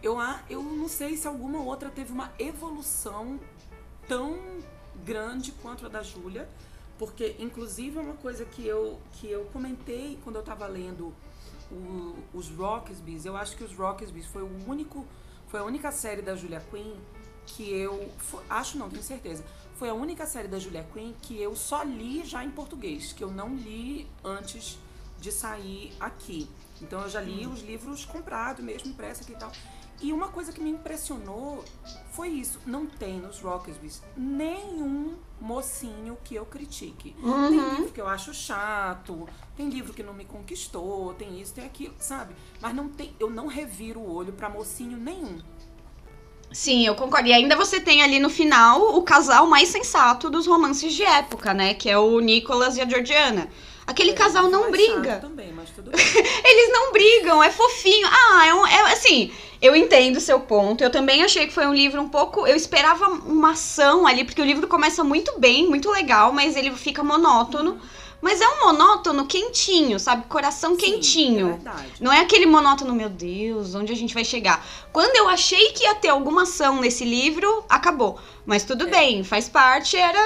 Eu, 0.00 0.18
eu 0.48 0.62
não 0.62 0.86
sei 0.86 1.16
se 1.16 1.26
alguma 1.26 1.64
outra 1.64 1.90
teve 1.90 2.12
uma 2.12 2.30
evolução 2.38 3.40
tão 4.06 4.38
grande 5.04 5.50
quanto 5.60 5.84
a 5.84 5.88
da 5.88 6.04
Júlia, 6.04 6.48
porque 7.00 7.34
inclusive 7.40 7.98
é 7.98 8.02
uma 8.02 8.14
coisa 8.14 8.44
que 8.44 8.64
eu, 8.64 9.00
que 9.14 9.28
eu 9.28 9.46
comentei 9.46 10.16
quando 10.22 10.36
eu 10.36 10.42
estava 10.42 10.68
lendo 10.68 11.12
o, 11.72 12.14
os 12.32 12.48
Rockesbys, 12.50 13.24
eu 13.24 13.36
acho 13.36 13.56
que 13.56 13.64
os 13.64 13.74
Rockesbys 13.74 14.26
foi 14.26 14.42
o 14.42 14.50
único, 14.68 15.04
foi 15.48 15.58
a 15.58 15.64
única 15.64 15.90
série 15.90 16.22
da 16.22 16.36
Julia 16.36 16.62
Quinn 16.70 16.94
que 17.46 17.70
eu. 17.70 18.10
Acho 18.48 18.78
não, 18.78 18.88
tenho 18.88 19.02
certeza. 19.02 19.44
Foi 19.78 19.88
a 19.88 19.94
única 19.94 20.26
série 20.26 20.48
da 20.48 20.58
Julia 20.58 20.86
Quinn 20.92 21.12
que 21.22 21.40
eu 21.40 21.56
só 21.56 21.82
li 21.82 22.24
já 22.24 22.44
em 22.44 22.50
português, 22.50 23.12
que 23.12 23.24
eu 23.24 23.30
não 23.30 23.54
li 23.54 24.06
antes 24.24 24.78
de 25.20 25.32
sair 25.32 25.92
aqui. 25.98 26.48
Então 26.80 27.00
eu 27.00 27.08
já 27.08 27.20
li 27.20 27.46
os 27.46 27.62
livros 27.62 28.04
comprados, 28.04 28.64
mesmo 28.64 28.90
impresso 28.90 29.22
aqui 29.22 29.32
e 29.32 29.36
tal. 29.36 29.52
E 30.02 30.12
uma 30.12 30.28
coisa 30.28 30.52
que 30.52 30.60
me 30.60 30.70
impressionou 30.70 31.64
foi 32.10 32.28
isso. 32.28 32.58
Não 32.66 32.86
tem 32.86 33.20
nos 33.20 33.38
Rocketsbys 33.40 34.02
nenhum 34.16 35.16
mocinho 35.40 36.18
que 36.24 36.34
eu 36.34 36.44
critique. 36.44 37.14
Uhum. 37.22 37.48
Tem 37.48 37.70
livro 37.76 37.92
que 37.92 38.00
eu 38.00 38.08
acho 38.08 38.34
chato, 38.34 39.28
tem 39.56 39.68
livro 39.68 39.92
que 39.92 40.02
não 40.02 40.12
me 40.12 40.24
conquistou, 40.24 41.14
tem 41.14 41.40
isso, 41.40 41.54
tem 41.54 41.64
aquilo, 41.64 41.94
sabe? 42.00 42.34
Mas 42.60 42.74
não 42.74 42.88
tem, 42.88 43.14
eu 43.20 43.30
não 43.30 43.46
reviro 43.46 44.00
o 44.00 44.12
olho 44.12 44.32
para 44.32 44.48
mocinho 44.48 44.96
nenhum. 44.96 45.40
Sim, 46.52 46.86
eu 46.86 46.94
concordo. 46.94 47.28
E 47.28 47.32
ainda 47.32 47.56
você 47.56 47.80
tem 47.80 48.02
ali 48.02 48.18
no 48.18 48.28
final 48.28 48.96
o 48.96 49.02
casal 49.02 49.46
mais 49.46 49.68
sensato 49.68 50.28
dos 50.28 50.46
romances 50.46 50.92
de 50.92 51.02
época, 51.02 51.54
né? 51.54 51.74
Que 51.74 51.88
é 51.88 51.98
o 51.98 52.20
Nicholas 52.20 52.76
e 52.76 52.80
a 52.80 52.88
Georgiana. 52.88 53.48
Aquele 53.86 54.10
é, 54.10 54.14
casal 54.14 54.48
não 54.48 54.70
briga. 54.70 55.16
Também, 55.16 55.52
mas 55.52 55.70
tudo 55.70 55.90
Eles 55.94 56.72
não 56.72 56.92
brigam, 56.92 57.42
é 57.42 57.50
fofinho. 57.50 58.08
Ah, 58.10 58.46
é, 58.46 58.54
um, 58.54 58.66
é 58.66 58.92
assim. 58.92 59.32
Eu 59.60 59.74
entendo 59.74 60.16
o 60.16 60.20
seu 60.20 60.40
ponto. 60.40 60.82
Eu 60.82 60.90
também 60.90 61.22
achei 61.22 61.46
que 61.46 61.52
foi 61.52 61.66
um 61.66 61.74
livro 61.74 62.00
um 62.00 62.08
pouco. 62.08 62.46
Eu 62.46 62.56
esperava 62.56 63.06
uma 63.08 63.52
ação 63.52 64.06
ali, 64.06 64.24
porque 64.24 64.42
o 64.42 64.44
livro 64.44 64.66
começa 64.68 65.02
muito 65.02 65.38
bem, 65.38 65.68
muito 65.68 65.90
legal, 65.90 66.32
mas 66.32 66.56
ele 66.56 66.70
fica 66.72 67.02
monótono. 67.02 67.72
Uhum. 67.72 67.80
Mas 68.22 68.40
é 68.40 68.48
um 68.48 68.66
monótono 68.66 69.26
quentinho, 69.26 69.98
sabe? 69.98 70.26
Coração 70.28 70.70
Sim, 70.70 70.76
quentinho. 70.76 71.48
É 71.48 71.52
verdade. 71.54 71.92
Não 72.00 72.12
é 72.12 72.20
aquele 72.20 72.46
monótono, 72.46 72.94
meu 72.94 73.08
Deus, 73.08 73.74
onde 73.74 73.92
a 73.92 73.96
gente 73.96 74.14
vai 74.14 74.24
chegar? 74.24 74.64
Quando 74.92 75.16
eu 75.16 75.28
achei 75.28 75.72
que 75.72 75.82
ia 75.82 75.96
ter 75.96 76.10
alguma 76.10 76.42
ação 76.42 76.80
nesse 76.80 77.04
livro, 77.04 77.64
acabou. 77.68 78.20
Mas 78.46 78.62
tudo 78.62 78.86
é. 78.86 78.90
bem, 78.90 79.24
faz 79.24 79.48
parte, 79.48 79.96
era. 79.96 80.20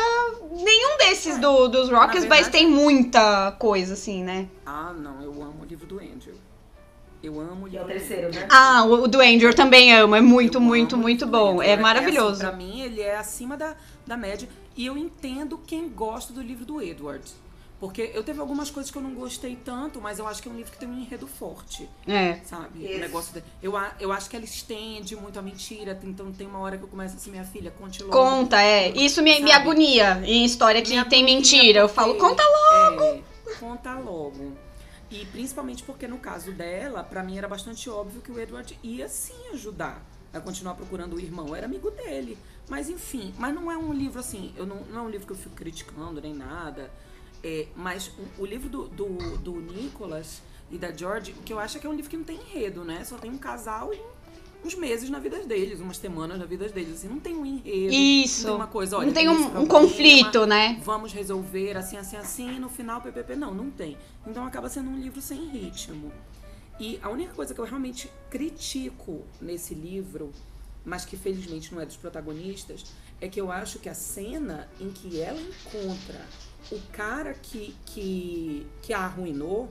Nenhum 0.53 0.99
desses 0.99 1.36
é. 1.36 1.38
do, 1.38 1.68
dos 1.68 1.88
Rockets, 1.88 2.20
verdade, 2.20 2.42
mas 2.42 2.49
tem 2.49 2.68
muita 2.68 3.53
coisa, 3.53 3.94
assim, 3.94 4.22
né? 4.22 4.47
Ah, 4.66 4.92
não, 4.92 5.22
eu 5.22 5.32
amo 5.42 5.62
o 5.62 5.64
livro 5.64 5.86
do 5.86 5.99
Andrew. 5.99 6.34
Eu 7.22 7.40
amo 7.40 7.64
o 7.64 7.66
livro. 7.66 7.80
é 7.80 7.82
o 7.82 7.86
terceiro, 7.86 8.30
né? 8.30 8.47
Ah, 8.51 8.84
o 8.84 9.09
do 9.09 9.22
Andrew 9.22 9.49
eu 9.49 9.57
também 9.57 9.94
amo. 9.94 10.14
É 10.14 10.20
muito, 10.20 10.59
eu 10.59 10.61
muito, 10.61 10.99
muito 10.99 11.26
bom. 11.26 11.62
É, 11.62 11.70
é 11.70 11.76
maravilhoso. 11.78 12.32
Assim, 12.32 12.40
pra 12.40 12.53
mim, 12.53 12.82
ele 12.82 13.01
é 13.01 13.16
acima 13.16 13.57
da, 13.57 13.74
da 14.07 14.18
média. 14.18 14.47
E 14.76 14.84
eu 14.84 14.99
entendo 14.99 15.59
quem 15.66 15.88
gosta 15.88 16.34
do 16.34 16.42
livro 16.42 16.66
do 16.66 16.82
Edward. 16.82 17.24
Porque 17.79 18.11
eu 18.14 18.22
teve 18.22 18.41
algumas 18.41 18.70
coisas 18.70 18.91
que 18.91 18.97
eu 18.97 19.03
não 19.03 19.14
gostei 19.14 19.55
tanto, 19.55 20.01
mas 20.01 20.18
eu 20.18 20.27
acho 20.27 20.43
que 20.43 20.49
é 20.49 20.51
um 20.51 20.57
livro 20.57 20.72
que 20.72 20.79
tem 20.79 20.89
um 20.89 20.99
enredo 20.99 21.27
forte. 21.27 21.87
É. 22.07 22.41
Sabe? 22.45 22.85
Isso. 22.85 22.97
O 22.97 22.99
negócio 23.01 23.35
de, 23.35 23.45
eu, 23.62 23.74
eu 24.01 24.12
acho 24.12 24.31
que 24.31 24.37
ela 24.37 24.45
estende 24.47 25.14
muito 25.14 25.39
a 25.39 25.43
mentira. 25.43 25.99
Então 26.03 26.33
tem 26.33 26.47
uma 26.47 26.59
hora 26.61 26.79
que 26.79 26.85
eu 26.85 26.89
começo 26.89 27.16
assim, 27.16 27.31
minha 27.31 27.45
filha, 27.45 27.70
conte 27.70 28.03
logo. 28.03 28.12
Conta, 28.12 28.62
é. 28.62 28.89
Isso 28.97 29.22
me, 29.22 29.41
me 29.41 29.53
agonia 29.53 30.22
em 30.24 30.45
história 30.45 30.81
que 30.81 30.97
me 30.97 31.05
tem 31.05 31.22
mentira. 31.22 31.81
Eu 31.81 31.89
falo, 31.89 32.14
conta 32.14 32.43
logo! 32.43 33.05
É, 33.05 33.22
conta 33.61 33.93
logo. 33.99 34.53
E 35.11 35.27
principalmente 35.27 35.83
porque 35.83 36.09
no 36.09 36.18
caso 36.18 36.53
dela, 36.53 37.05
para 37.05 37.22
mim 37.22 37.37
era 37.37 37.47
bastante 37.47 37.91
óbvio 37.91 38.22
que 38.22 38.33
o 38.33 38.41
Edward 38.41 38.77
ia 38.83 39.07
sim 39.07 39.51
ajudar 39.53 40.03
a 40.33 40.41
continuar 40.41 40.74
procurando 40.74 41.16
o 41.16 41.20
irmão. 41.20 41.55
Era 41.55 41.66
amigo 41.66 41.91
dele. 41.91 42.39
Mas 42.68 42.89
enfim, 42.89 43.35
mas 43.39 43.55
não 43.55 43.70
é 43.70 43.77
um 43.77 43.93
livro 43.93 44.18
assim, 44.18 44.53
eu 44.57 44.66
não, 44.66 44.77
não 44.91 45.01
é 45.01 45.03
um 45.03 45.09
livro 45.11 45.27
que 45.27 45.33
eu 45.33 45.37
fico 45.37 45.55
criticando 45.55 46.20
nem 46.20 46.35
nada. 46.35 46.91
É, 47.43 47.66
mas 47.76 48.11
o, 48.39 48.43
o 48.43 48.47
livro 48.47 48.68
do, 48.68 48.89
do, 48.89 49.07
do 49.39 49.53
Nicholas 49.61 50.43
e 50.70 50.78
da 50.78 50.93
George, 50.93 51.32
que 51.45 51.53
eu 51.53 51.59
acho 51.59 51.76
é 51.76 51.80
que 51.80 51.87
é 51.87 51.91
um 51.91 51.95
livro 51.95 52.11
que 52.11 52.16
não 52.16 52.24
tem 52.24 52.37
enredo, 52.37 52.84
né? 52.84 53.05
Só 53.05 53.16
tem 53.16 53.30
um 53.30 53.39
casal 53.39 53.95
e 53.95 54.01
uns 54.64 54.74
meses 54.74 55.09
na 55.09 55.18
vida 55.18 55.39
deles, 55.45 55.80
umas 55.80 55.97
semanas 55.97 56.39
na 56.39 56.45
vida 56.45 56.68
deles. 56.68 56.95
Assim, 56.95 57.09
não 57.09 57.20
tem 57.20 57.37
um 57.37 57.47
enredo. 57.47 57.93
Isso. 57.95 58.43
Não 58.43 58.51
tem 58.51 58.57
uma 58.57 58.66
coisa, 58.66 58.97
olha, 58.99 59.07
não 59.07 59.14
tem 59.14 59.28
um, 59.28 59.32
um 59.32 59.43
problema, 59.43 59.68
conflito, 59.68 60.47
né? 60.47 60.80
Vamos 60.84 61.12
resolver 61.12 61.76
assim, 61.76 61.97
assim, 61.97 62.16
assim, 62.16 62.57
e 62.57 62.59
no 62.59 62.68
final, 62.68 63.01
PPP. 63.01 63.37
Não, 63.37 63.55
não 63.55 63.70
tem. 63.70 63.97
Então 64.26 64.45
acaba 64.45 64.68
sendo 64.68 64.91
um 64.91 64.99
livro 64.99 65.20
sem 65.20 65.49
ritmo. 65.49 66.12
E 66.78 66.99
a 67.03 67.09
única 67.09 67.32
coisa 67.32 67.55
que 67.55 67.61
eu 67.61 67.64
realmente 67.64 68.11
critico 68.28 69.24
nesse 69.41 69.74
livro, 69.74 70.32
mas 70.84 71.05
que 71.05 71.16
felizmente 71.16 71.72
não 71.72 71.80
é 71.80 71.87
dos 71.87 71.97
protagonistas, 71.97 72.84
é 73.20 73.28
que 73.28 73.41
eu 73.41 73.51
acho 73.51 73.78
que 73.78 73.89
a 73.89 73.95
cena 73.95 74.68
em 74.78 74.91
que 74.91 75.20
ela 75.20 75.41
encontra 75.41 76.26
o 76.71 76.81
cara 76.93 77.35
que, 77.35 77.77
que, 77.85 78.67
que 78.83 78.93
a 78.93 79.01
arruinou, 79.01 79.69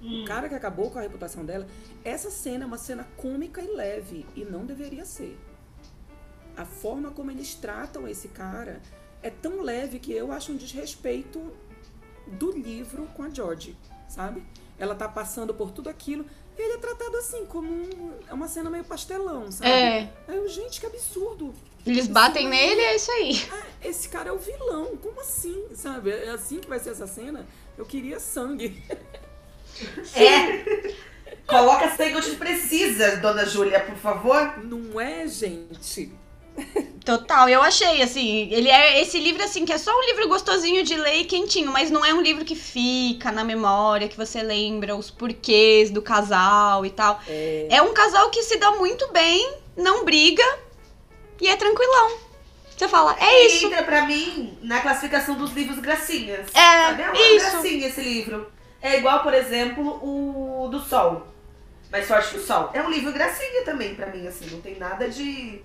o 0.00 0.24
cara 0.24 0.48
que 0.48 0.54
acabou 0.54 0.90
com 0.90 0.98
a 0.98 1.02
reputação 1.02 1.44
dela, 1.44 1.66
essa 2.04 2.30
cena 2.30 2.64
é 2.64 2.66
uma 2.66 2.78
cena 2.78 3.06
cômica 3.16 3.60
e 3.60 3.66
leve, 3.66 4.26
e 4.34 4.44
não 4.44 4.64
deveria 4.64 5.04
ser. 5.04 5.38
A 6.56 6.64
forma 6.64 7.10
como 7.10 7.30
eles 7.30 7.54
tratam 7.54 8.06
esse 8.06 8.28
cara 8.28 8.80
é 9.22 9.30
tão 9.30 9.62
leve 9.62 9.98
que 9.98 10.12
eu 10.12 10.32
acho 10.32 10.52
um 10.52 10.56
desrespeito 10.56 11.52
do 12.26 12.52
livro 12.52 13.06
com 13.14 13.22
a 13.22 13.30
George, 13.30 13.76
sabe? 14.08 14.44
Ela 14.78 14.94
tá 14.94 15.08
passando 15.08 15.54
por 15.54 15.70
tudo 15.70 15.88
aquilo. 15.88 16.24
e 16.56 16.62
Ele 16.62 16.74
é 16.74 16.78
tratado 16.78 17.16
assim, 17.16 17.44
como 17.46 17.70
um, 17.70 18.12
é 18.28 18.32
uma 18.32 18.48
cena 18.48 18.70
meio 18.70 18.84
pastelão, 18.84 19.50
sabe? 19.50 19.70
É. 19.70 20.12
Aí 20.28 20.36
eu, 20.36 20.48
gente, 20.48 20.80
que 20.80 20.86
absurdo. 20.86 21.54
Eles 21.86 22.08
batem 22.08 22.48
nele 22.48 22.80
e 22.80 22.84
é 22.84 22.96
isso 22.96 23.10
aí. 23.12 23.48
Ah, 23.52 23.62
esse 23.84 24.08
cara 24.08 24.30
é 24.30 24.32
o 24.32 24.38
vilão. 24.38 24.96
Como 24.96 25.20
assim? 25.20 25.66
Sabe? 25.74 26.10
É 26.10 26.30
assim 26.30 26.58
que 26.58 26.68
vai 26.68 26.78
ser 26.78 26.90
essa 26.90 27.06
cena? 27.06 27.46
Eu 27.78 27.84
queria 27.84 28.18
sangue. 28.18 28.82
É. 30.14 30.94
Coloca 31.46 31.94
sangue 31.96 32.16
onde 32.16 32.30
precisa, 32.32 33.16
dona 33.18 33.44
Júlia, 33.44 33.80
por 33.80 33.96
favor. 33.96 34.58
Não 34.64 35.00
é, 35.00 35.28
gente? 35.28 36.10
Total, 37.04 37.48
eu 37.48 37.62
achei, 37.62 38.02
assim, 38.02 38.48
ele 38.50 38.68
é 38.70 39.00
esse 39.00 39.20
livro, 39.20 39.44
assim, 39.44 39.64
que 39.64 39.72
é 39.72 39.78
só 39.78 39.96
um 39.96 40.04
livro 40.06 40.26
gostosinho 40.28 40.82
de 40.82 40.96
ler 40.96 41.16
e 41.20 41.24
quentinho, 41.24 41.70
mas 41.70 41.90
não 41.90 42.04
é 42.04 42.12
um 42.14 42.20
livro 42.22 42.44
que 42.44 42.56
fica 42.56 43.30
na 43.30 43.44
memória, 43.44 44.08
que 44.08 44.16
você 44.16 44.42
lembra 44.42 44.96
os 44.96 45.10
porquês 45.10 45.90
do 45.90 46.00
casal 46.00 46.84
e 46.84 46.90
tal. 46.90 47.20
É, 47.28 47.68
É 47.70 47.82
um 47.82 47.92
casal 47.92 48.30
que 48.30 48.42
se 48.42 48.56
dá 48.56 48.72
muito 48.72 49.12
bem, 49.12 49.54
não 49.76 50.04
briga 50.04 50.42
e 51.40 51.48
é 51.48 51.56
tranquilão. 51.56 52.18
Você 52.76 52.88
fala, 52.88 53.16
é 53.18 53.44
E 53.44 53.46
isso. 53.46 53.66
entra 53.66 53.82
pra 53.82 54.02
mim 54.06 54.58
na 54.62 54.80
classificação 54.80 55.34
dos 55.34 55.52
livros 55.52 55.78
gracinhas. 55.78 56.46
É, 56.54 56.86
Sabe? 56.88 57.02
É 57.02 57.10
uma 57.10 57.18
isso. 57.18 57.50
gracinha 57.52 57.86
esse 57.88 58.00
livro. 58.02 58.50
É 58.82 58.98
igual, 58.98 59.22
por 59.22 59.32
exemplo, 59.32 59.82
o 60.02 60.68
do 60.68 60.78
Sol. 60.80 61.26
Mais 61.90 62.06
Forte 62.06 62.30
que 62.30 62.36
o 62.38 62.42
Sol. 62.44 62.70
É 62.74 62.82
um 62.82 62.90
livro 62.90 63.12
gracinha 63.12 63.64
também 63.64 63.94
pra 63.94 64.06
mim, 64.08 64.26
assim. 64.26 64.46
Não 64.50 64.60
tem 64.60 64.78
nada 64.78 65.08
de, 65.08 65.62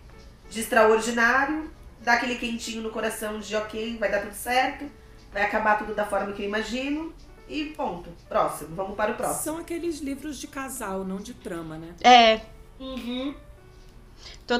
de 0.49 0.59
extraordinário. 0.61 1.69
Dá 1.99 2.13
aquele 2.13 2.35
quentinho 2.35 2.81
no 2.81 2.89
coração 2.89 3.39
de 3.39 3.55
ok, 3.55 3.97
vai 3.99 4.09
dar 4.09 4.21
tudo 4.21 4.33
certo. 4.33 4.89
Vai 5.33 5.43
acabar 5.43 5.77
tudo 5.77 5.93
da 5.93 6.05
forma 6.05 6.31
que 6.33 6.41
eu 6.41 6.45
imagino. 6.47 7.13
E 7.49 7.65
ponto. 7.65 8.09
Próximo. 8.29 8.73
Vamos 8.75 8.95
para 8.95 9.11
o 9.11 9.15
próximo. 9.15 9.43
São 9.43 9.57
aqueles 9.57 9.99
livros 9.99 10.37
de 10.39 10.47
casal, 10.47 11.03
não 11.03 11.17
de 11.17 11.33
trama, 11.33 11.77
né? 11.77 11.89
É, 12.01 12.39
Uhum. 12.79 13.35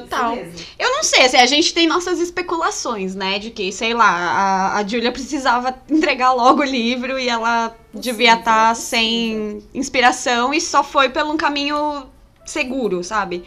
Total. 0.00 0.36
Eu 0.78 0.90
não 0.90 1.02
sei, 1.02 1.26
assim, 1.26 1.36
a 1.36 1.46
gente 1.46 1.74
tem 1.74 1.86
nossas 1.86 2.18
especulações, 2.18 3.14
né? 3.14 3.38
De 3.38 3.50
que, 3.50 3.70
sei 3.70 3.92
lá, 3.92 4.08
a, 4.08 4.76
a 4.78 4.86
Julia 4.86 5.12
precisava 5.12 5.74
entregar 5.90 6.32
logo 6.32 6.62
o 6.62 6.64
livro 6.64 7.18
e 7.18 7.28
ela 7.28 7.76
devia 7.92 8.34
estar 8.34 8.74
sem 8.74 9.62
inspiração 9.74 10.54
e 10.54 10.60
só 10.60 10.82
foi 10.82 11.10
pelo 11.10 11.32
um 11.32 11.36
caminho 11.36 12.06
seguro, 12.46 13.04
sabe? 13.04 13.44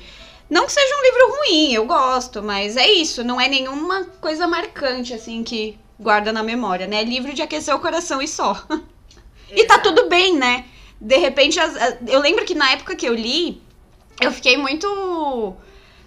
Não 0.48 0.68
que 0.68 0.72
seja 0.72 0.96
um 0.96 1.04
livro 1.04 1.38
ruim, 1.38 1.74
eu 1.74 1.86
gosto, 1.88 2.44
mas 2.44 2.78
é 2.78 2.88
isso, 2.88 3.24
não 3.24 3.42
é 3.42 3.48
nenhuma 3.48 4.04
coisa 4.22 4.46
marcante, 4.46 5.12
assim, 5.12 5.44
que 5.44 5.80
guarda 6.00 6.32
na 6.32 6.44
memória, 6.44 6.86
né? 6.86 7.02
É 7.02 7.04
livro 7.04 7.34
de 7.34 7.42
aquecer 7.42 7.74
o 7.74 7.80
coração 7.80 8.22
e 8.22 8.28
só. 8.28 8.64
E 9.48 9.64
tá 9.66 9.78
tudo 9.78 10.10
bem, 10.10 10.36
né? 10.36 10.66
De 11.00 11.18
repente, 11.18 11.60
eu 12.08 12.20
lembro 12.20 12.44
que 12.46 12.56
na 12.56 12.72
época 12.72 12.96
que 12.96 13.08
eu 13.08 13.14
li, 13.14 13.62
eu 14.20 14.32
fiquei 14.32 14.58
muito 14.58 15.56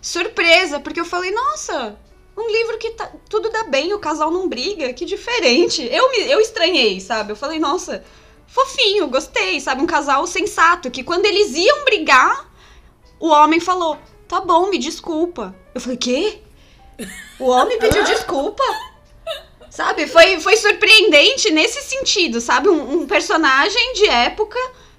surpresa, 0.08 0.80
porque 0.80 0.98
eu 0.98 1.04
falei, 1.04 1.30
nossa, 1.30 1.98
um 2.36 2.50
livro 2.50 2.78
que 2.78 2.90
tá, 2.90 3.12
tudo 3.28 3.50
dá 3.50 3.64
bem, 3.64 3.92
o 3.92 3.98
casal 3.98 4.30
não 4.30 4.48
briga, 4.48 4.92
que 4.94 5.04
diferente. 5.04 5.86
Eu, 5.90 6.10
me, 6.10 6.30
eu 6.30 6.40
estranhei, 6.40 6.98
sabe? 6.98 7.32
Eu 7.32 7.36
falei, 7.36 7.58
nossa, 7.58 8.02
fofinho, 8.46 9.08
gostei, 9.08 9.60
sabe? 9.60 9.82
Um 9.82 9.86
casal 9.86 10.26
sensato, 10.26 10.90
que 10.90 11.04
quando 11.04 11.26
eles 11.26 11.54
iam 11.54 11.84
brigar, 11.84 12.50
o 13.20 13.28
homem 13.28 13.60
falou, 13.60 13.98
tá 14.26 14.40
bom, 14.40 14.70
me 14.70 14.78
desculpa. 14.78 15.54
Eu 15.74 15.80
falei, 15.80 15.98
quê? 15.98 16.40
O 17.38 17.44
homem 17.48 17.78
pediu 17.78 18.02
desculpa? 18.04 18.64
Sabe? 19.68 20.06
Foi, 20.06 20.40
foi 20.40 20.56
surpreendente 20.56 21.50
nesse 21.50 21.82
sentido, 21.82 22.40
sabe? 22.40 22.70
Um, 22.70 23.02
um 23.02 23.06
personagem 23.06 23.92
de 23.92 24.06
época 24.06 24.58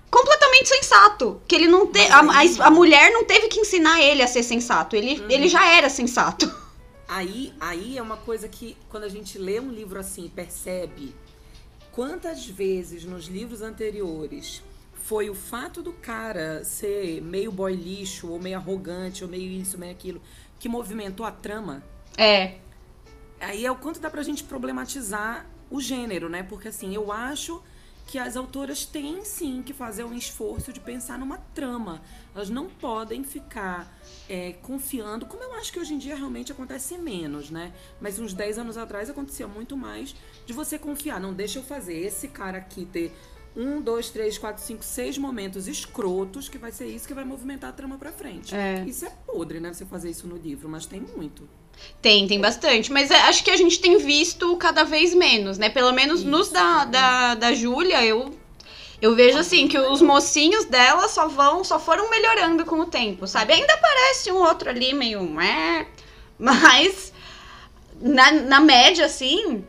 completamente 0.10 0.68
sensato. 0.70 1.42
Que 1.48 1.56
ele 1.56 1.68
não 1.68 1.88
te, 1.88 2.00
a, 2.00 2.20
a, 2.20 2.68
a 2.68 2.72
mulher 2.72 3.12
não 3.12 3.24
teve 3.26 3.48
que 3.48 3.60
ensinar 3.60 4.02
ele 4.02 4.22
a 4.22 4.28
ser 4.28 4.44
sensato. 4.44 4.96
Ele, 4.96 5.20
Uhum. 5.22 5.30
ele 5.30 5.48
já 5.48 5.66
era 5.68 5.90
sensato. 5.90 6.52
Aí, 7.12 7.52
aí 7.60 7.98
é 7.98 8.02
uma 8.04 8.18
coisa 8.18 8.48
que, 8.48 8.78
quando 8.88 9.04
a 9.04 9.10
gente 9.10 9.40
lê 9.40 9.60
um 9.60 9.72
livro 9.72 10.00
assim 10.00 10.26
e 10.26 10.30
percebe 10.30 11.16
quantas 11.92 12.46
vezes 12.46 13.04
nos 13.04 13.26
livros 13.26 13.64
anteriores 13.64 14.62
foi 14.94 15.28
o 15.28 15.34
fato 15.34 15.82
do 15.82 15.92
cara 15.92 16.64
ser 16.64 17.20
meio 17.24 17.52
boy 17.52 17.74
lixo, 17.74 18.28
ou 18.30 18.40
meio 18.40 18.58
arrogante, 18.58 19.24
ou 19.24 19.30
meio 19.30 19.50
isso, 19.60 19.76
meio 19.76 19.92
aquilo, 19.92 20.22
que 20.60 20.70
movimentou 20.70 21.26
a 21.26 21.32
trama. 21.32 21.84
É. 22.16 22.58
Aí 23.40 23.66
é 23.66 23.72
o 23.72 23.76
quanto 23.76 24.00
dá 24.00 24.08
pra 24.12 24.22
gente 24.22 24.44
problematizar 24.44 25.48
o 25.72 25.82
gênero, 25.82 26.30
né? 26.30 26.44
Porque 26.44 26.68
assim, 26.68 26.94
eu 26.94 27.12
acho 27.12 27.60
que 28.10 28.18
as 28.18 28.36
autoras 28.36 28.86
têm 28.86 29.24
sim 29.24 29.62
que 29.62 29.72
fazer 29.72 30.04
um 30.04 30.16
esforço 30.16 30.74
de 30.74 30.80
pensar 30.80 31.20
numa 31.20 31.38
trama. 31.54 32.02
Elas 32.34 32.50
não 32.50 32.68
podem 32.68 33.24
ficar 33.24 33.88
é, 34.28 34.54
confiando, 34.64 35.28
como 35.28 35.44
eu 35.44 35.54
acho 35.54 35.72
que 35.72 35.80
hoje 35.80 35.94
em 35.94 36.00
dia 36.00 36.16
realmente 36.16 36.52
acontece 36.52 36.98
menos, 36.98 37.52
né? 37.52 37.72
Mas 38.02 38.18
uns 38.18 38.34
10 38.34 38.58
anos 38.58 38.78
atrás 38.80 39.12
acontecia 39.12 39.48
muito 39.48 39.78
mais 39.78 40.16
de 40.44 40.54
você 40.54 40.80
confiar. 40.80 41.20
Não 41.20 41.36
deixa 41.36 41.60
eu 41.60 41.64
fazer 41.64 42.00
esse 42.00 42.28
cara 42.30 42.58
aqui 42.58 42.84
ter 42.84 43.16
um, 43.56 43.80
dois, 43.80 44.10
três, 44.10 44.40
quatro, 44.40 44.64
cinco, 44.64 44.84
seis 44.84 45.16
momentos 45.16 45.68
escrotos 45.68 46.50
que 46.50 46.58
vai 46.58 46.72
ser 46.72 46.88
isso 46.88 47.08
que 47.08 47.14
vai 47.14 47.24
movimentar 47.24 47.70
a 47.70 47.74
trama 47.74 48.00
pra 48.00 48.12
frente. 48.12 48.56
É. 48.56 48.84
Isso 48.88 49.06
é 49.06 49.12
podre, 49.28 49.60
né? 49.60 49.72
Você 49.72 49.86
fazer 49.86 50.10
isso 50.10 50.26
no 50.26 50.36
livro, 50.36 50.68
mas 50.68 50.88
tem 50.88 51.00
muito. 51.00 51.48
Tem, 52.02 52.28
tem 52.28 52.40
bastante. 52.40 52.92
Mas 52.92 53.12
é, 53.12 53.20
acho 53.22 53.44
que 53.44 53.52
a 53.52 53.58
gente 53.58 53.80
tem 53.80 53.98
visto 53.98 54.56
cada 54.58 54.84
vez 54.84 55.14
menos, 55.14 55.58
né? 55.58 55.70
Pelo 55.70 55.92
menos 55.92 56.24
nos 56.24 56.48
Isso. 56.48 56.54
da, 56.54 56.86
da, 56.86 57.36
da 57.36 57.54
Júlia, 57.54 58.04
eu, 58.06 58.34
eu 59.02 59.16
vejo 59.16 59.38
assim 59.38 59.68
que 59.68 59.78
os 59.78 60.02
mocinhos 60.02 60.66
dela 60.66 61.08
só 61.08 61.28
vão, 61.28 61.64
só 61.64 61.80
foram 61.80 62.10
melhorando 62.10 62.66
com 62.66 62.80
o 62.80 62.86
tempo, 62.86 63.28
sabe? 63.28 63.54
Ainda 63.54 63.74
aparece 63.74 64.32
um 64.32 64.38
outro 64.38 64.70
ali 64.70 64.94
meio. 64.94 65.24
"Meh", 65.24 65.88
Mas 66.40 67.12
na, 68.00 68.32
na 68.32 68.60
média, 68.62 69.06
assim, 69.06 69.64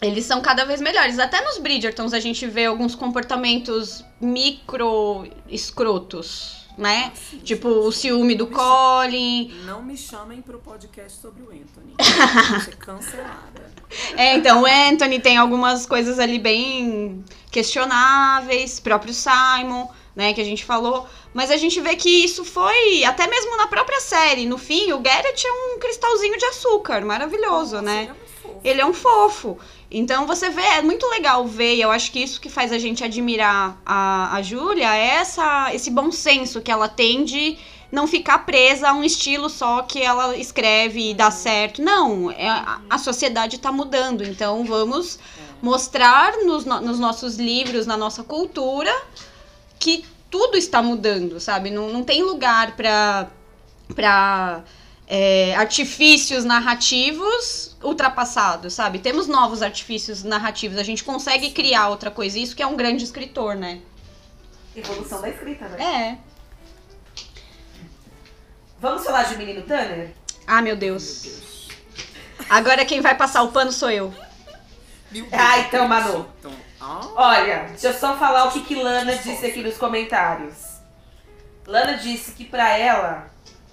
eles 0.00 0.24
são 0.24 0.40
cada 0.40 0.64
vez 0.64 0.80
melhores. 0.80 1.18
Até 1.18 1.44
nos 1.44 1.58
Bridgertons 1.58 2.12
a 2.14 2.20
gente 2.20 2.46
vê 2.46 2.64
alguns 2.64 2.94
comportamentos 2.94 4.02
micro 4.20 5.26
escrotos, 5.48 6.59
né? 6.80 7.12
Assim, 7.12 7.38
Tipo 7.38 7.68
o 7.68 7.92
ciúme 7.92 8.34
do 8.34 8.46
Colin. 8.46 9.54
Não 9.66 9.82
me 9.82 9.96
chamem 9.96 10.40
pro 10.40 10.58
podcast 10.58 11.20
sobre 11.20 11.42
o 11.42 11.50
Anthony. 11.50 11.94
Ser 12.64 12.76
cancelada. 12.76 13.70
É, 14.16 14.34
então 14.34 14.62
o 14.62 14.66
Anthony 14.66 15.20
tem 15.20 15.36
algumas 15.36 15.84
coisas 15.84 16.18
ali 16.18 16.38
bem 16.38 17.24
questionáveis, 17.50 18.80
próprio 18.80 19.12
Simon, 19.12 19.88
né, 20.14 20.32
que 20.32 20.40
a 20.40 20.44
gente 20.44 20.64
falou. 20.64 21.06
Mas 21.34 21.50
a 21.50 21.56
gente 21.56 21.80
vê 21.80 21.94
que 21.96 22.08
isso 22.24 22.44
foi, 22.44 23.04
até 23.04 23.26
mesmo 23.26 23.56
na 23.56 23.66
própria 23.66 24.00
série, 24.00 24.46
no 24.46 24.58
fim, 24.58 24.92
o 24.92 25.00
Garrett 25.00 25.46
é 25.46 25.52
um 25.52 25.78
cristalzinho 25.78 26.36
de 26.38 26.44
açúcar, 26.46 27.04
maravilhoso, 27.04 27.76
Nossa, 27.76 27.82
né? 27.82 28.02
ele 28.02 28.10
é 28.10 28.14
muito 28.14 28.30
fofo. 28.40 28.60
Ele 28.64 28.80
é 28.80 28.86
um 28.86 28.94
fofo. 28.94 29.58
Então 29.90 30.26
você 30.26 30.50
vê, 30.50 30.62
é 30.62 30.82
muito 30.82 31.04
legal 31.08 31.44
ver, 31.46 31.74
e 31.74 31.80
eu 31.80 31.90
acho 31.90 32.12
que 32.12 32.20
isso 32.20 32.40
que 32.40 32.48
faz 32.48 32.70
a 32.72 32.78
gente 32.78 33.02
admirar 33.02 33.76
a, 33.84 34.36
a 34.36 34.42
Júlia 34.42 34.94
é 34.94 35.16
essa, 35.16 35.74
esse 35.74 35.90
bom 35.90 36.12
senso 36.12 36.60
que 36.60 36.70
ela 36.70 36.88
tem 36.88 37.24
de 37.24 37.58
não 37.90 38.06
ficar 38.06 38.40
presa 38.46 38.90
a 38.90 38.92
um 38.92 39.02
estilo 39.02 39.50
só 39.50 39.82
que 39.82 40.00
ela 40.00 40.36
escreve 40.36 41.10
e 41.10 41.14
dá 41.14 41.30
certo. 41.32 41.82
Não, 41.82 42.30
é, 42.30 42.48
a, 42.88 42.98
sociedade 42.98 43.56
está 43.56 43.72
mudando, 43.72 44.22
então 44.22 44.64
vamos 44.64 45.18
mostrar 45.60 46.36
nos, 46.44 46.64
no- 46.64 46.80
nos 46.80 47.00
nossos 47.00 47.36
livros, 47.36 47.84
na 47.84 47.96
nossa 47.96 48.22
cultura, 48.22 48.94
que 49.78 50.04
tudo 50.30 50.56
está 50.56 50.80
mudando, 50.80 51.40
sabe? 51.40 51.68
Não, 51.70 51.88
não 51.88 52.04
tem 52.04 52.22
lugar 52.22 52.76
para 52.76 53.28
para 53.92 54.62
artifícios 55.56 56.44
narrativos 56.44 57.69
ultrapassado, 57.82 58.70
sabe? 58.70 58.98
Temos 58.98 59.26
novos 59.26 59.62
artifícios 59.62 60.22
narrativos, 60.22 60.78
a 60.78 60.82
gente 60.82 61.02
consegue 61.02 61.50
criar 61.50 61.88
outra 61.88 62.10
coisa. 62.10 62.38
Isso 62.38 62.54
que 62.54 62.62
é 62.62 62.66
um 62.66 62.76
grande 62.76 63.04
escritor, 63.04 63.54
né? 63.54 63.80
Evolução 64.76 65.20
da 65.20 65.28
escrita, 65.28 65.68
né? 65.68 65.82
É. 65.82 66.18
Vamos 68.78 69.04
falar 69.04 69.24
de 69.24 69.36
Menino 69.36 69.62
Tanner? 69.62 70.14
Ah, 70.46 70.62
meu 70.62 70.76
Deus. 70.76 71.68
Agora 72.48 72.84
quem 72.84 73.00
vai 73.00 73.14
passar 73.14 73.42
o 73.42 73.52
pano 73.52 73.72
sou 73.72 73.90
eu. 73.90 74.14
Meu 75.10 75.26
Ah, 75.32 75.58
então, 75.58 75.86
Manu. 75.88 76.26
Então, 76.38 76.52
Olha, 77.14 77.66
deixa 77.70 77.88
eu 77.88 77.92
só 77.92 78.16
falar 78.16 78.44
o 78.44 78.52
que, 78.52 78.62
que 78.62 78.74
Lana 78.74 79.14
disse 79.16 79.44
aqui 79.44 79.62
nos 79.62 79.76
comentários. 79.76 80.80
Lana 81.66 81.98
disse 81.98 82.32
que 82.32 82.44
pra 82.44 82.76
ela, 82.76 83.30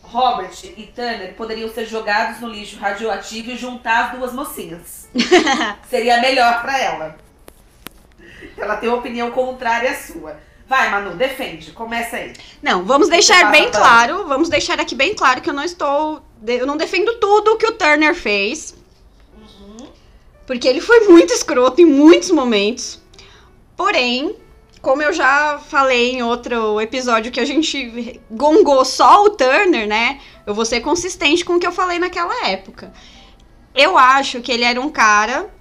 Robert 0.10 0.54
e 0.64 0.84
Tanner 0.84 1.34
poderiam 1.34 1.70
ser 1.70 1.86
jogados 1.86 2.40
no 2.40 2.48
lixo 2.48 2.78
radioativo 2.78 3.52
e 3.52 3.58
juntar 3.58 4.06
as 4.06 4.18
duas 4.18 4.34
mocinhas. 4.34 5.10
Seria 5.90 6.22
melhor 6.22 6.62
pra 6.62 6.80
ela. 6.80 7.18
Ela 8.58 8.78
tem 8.78 8.88
uma 8.88 9.00
opinião 9.00 9.32
contrária 9.32 9.92
à 9.92 9.96
sua. 9.96 10.40
Vai, 10.68 10.90
Manu, 10.90 11.16
defende. 11.16 11.72
Começa 11.72 12.18
aí. 12.18 12.34
Não, 12.62 12.84
vamos 12.84 13.10
deixar 13.10 13.52
bem 13.52 13.70
claro, 13.70 14.26
vamos 14.28 14.50
deixar 14.50 14.80
aqui 14.80 14.96
bem 14.96 15.14
claro 15.14 15.42
que 15.42 15.50
eu 15.50 15.54
não 15.54 15.64
estou, 15.64 16.22
eu 16.46 16.66
não 16.66 16.78
defendo 16.78 17.20
tudo 17.20 17.58
que 17.58 17.68
o 17.68 17.74
Turner 17.74 18.16
fez. 18.16 18.76
Porque 20.46 20.68
ele 20.68 20.80
foi 20.80 21.02
muito 21.02 21.34
escroto 21.34 21.82
em 21.82 21.86
muitos 21.86 22.32
momentos. 22.32 23.02
Porém, 23.76 24.36
como 24.88 25.02
eu 25.02 25.12
já 25.12 25.60
falei 25.60 26.14
em 26.14 26.24
outro 26.24 26.80
episódio 26.80 27.30
que 27.30 27.42
a 27.42 27.46
gente 27.46 28.22
gongou 28.32 28.86
só 28.86 29.26
o 29.26 29.32
Turner, 29.32 29.86
né? 29.86 30.22
Eu 30.46 30.54
vou 30.54 30.64
ser 30.64 30.80
consistente 30.80 31.44
com 31.44 31.56
o 31.56 31.60
que 31.60 31.68
eu 31.68 31.74
falei 31.74 32.00
naquela 32.00 32.48
época. 32.48 32.94
Eu 33.76 33.98
acho 33.98 34.40
que 34.40 34.50
ele 34.50 34.64
era 34.64 34.80
um 34.80 34.90
cara 34.90 35.54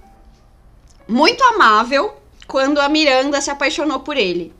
muito 1.05 1.43
amável 1.43 2.15
quando 2.47 2.79
a 2.79 2.87
Miranda 2.87 3.41
se 3.41 3.51
apaixonou 3.51 3.99
por 3.99 4.15
ele. 4.15 4.53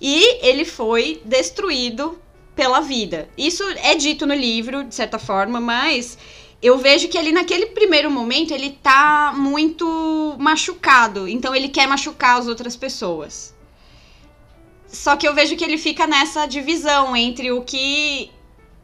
E 0.00 0.38
ele 0.46 0.64
foi 0.64 1.20
destruído 1.24 2.16
pela 2.54 2.78
vida. 2.80 3.28
Isso 3.36 3.64
é 3.82 3.96
dito 3.96 4.24
no 4.24 4.34
livro, 4.34 4.84
de 4.84 4.94
certa 4.94 5.18
forma, 5.18 5.60
mas 5.60 6.16
eu 6.62 6.78
vejo 6.78 7.08
que 7.08 7.18
ali 7.18 7.32
naquele 7.32 7.66
primeiro 7.66 8.08
momento 8.08 8.54
ele 8.54 8.70
tá 8.70 9.34
muito 9.36 10.36
machucado. 10.38 11.26
Então 11.26 11.52
ele 11.52 11.68
quer 11.68 11.88
machucar 11.88 12.38
as 12.38 12.46
outras 12.46 12.76
pessoas. 12.76 13.58
Só 14.92 15.16
que 15.16 15.26
eu 15.26 15.34
vejo 15.34 15.56
que 15.56 15.64
ele 15.64 15.78
fica 15.78 16.06
nessa 16.06 16.46
divisão 16.46 17.16
entre 17.16 17.52
o 17.52 17.62
que 17.62 18.30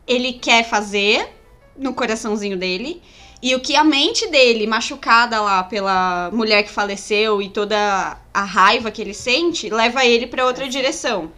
ele 0.06 0.34
quer 0.34 0.68
fazer 0.68 1.28
no 1.76 1.92
coraçãozinho 1.92 2.56
dele 2.56 3.02
e 3.42 3.54
o 3.54 3.60
que 3.60 3.76
a 3.76 3.84
mente 3.84 4.28
dele, 4.28 4.66
machucada 4.66 5.40
lá 5.40 5.62
pela 5.64 6.30
mulher 6.32 6.62
que 6.62 6.70
faleceu 6.70 7.42
e 7.42 7.48
toda 7.48 8.18
a 8.32 8.44
raiva 8.44 8.90
que 8.90 9.02
ele 9.02 9.12
sente, 9.12 9.68
leva 9.68 10.04
ele 10.04 10.26
pra 10.26 10.46
outra 10.46 10.68
direção. 10.68 11.30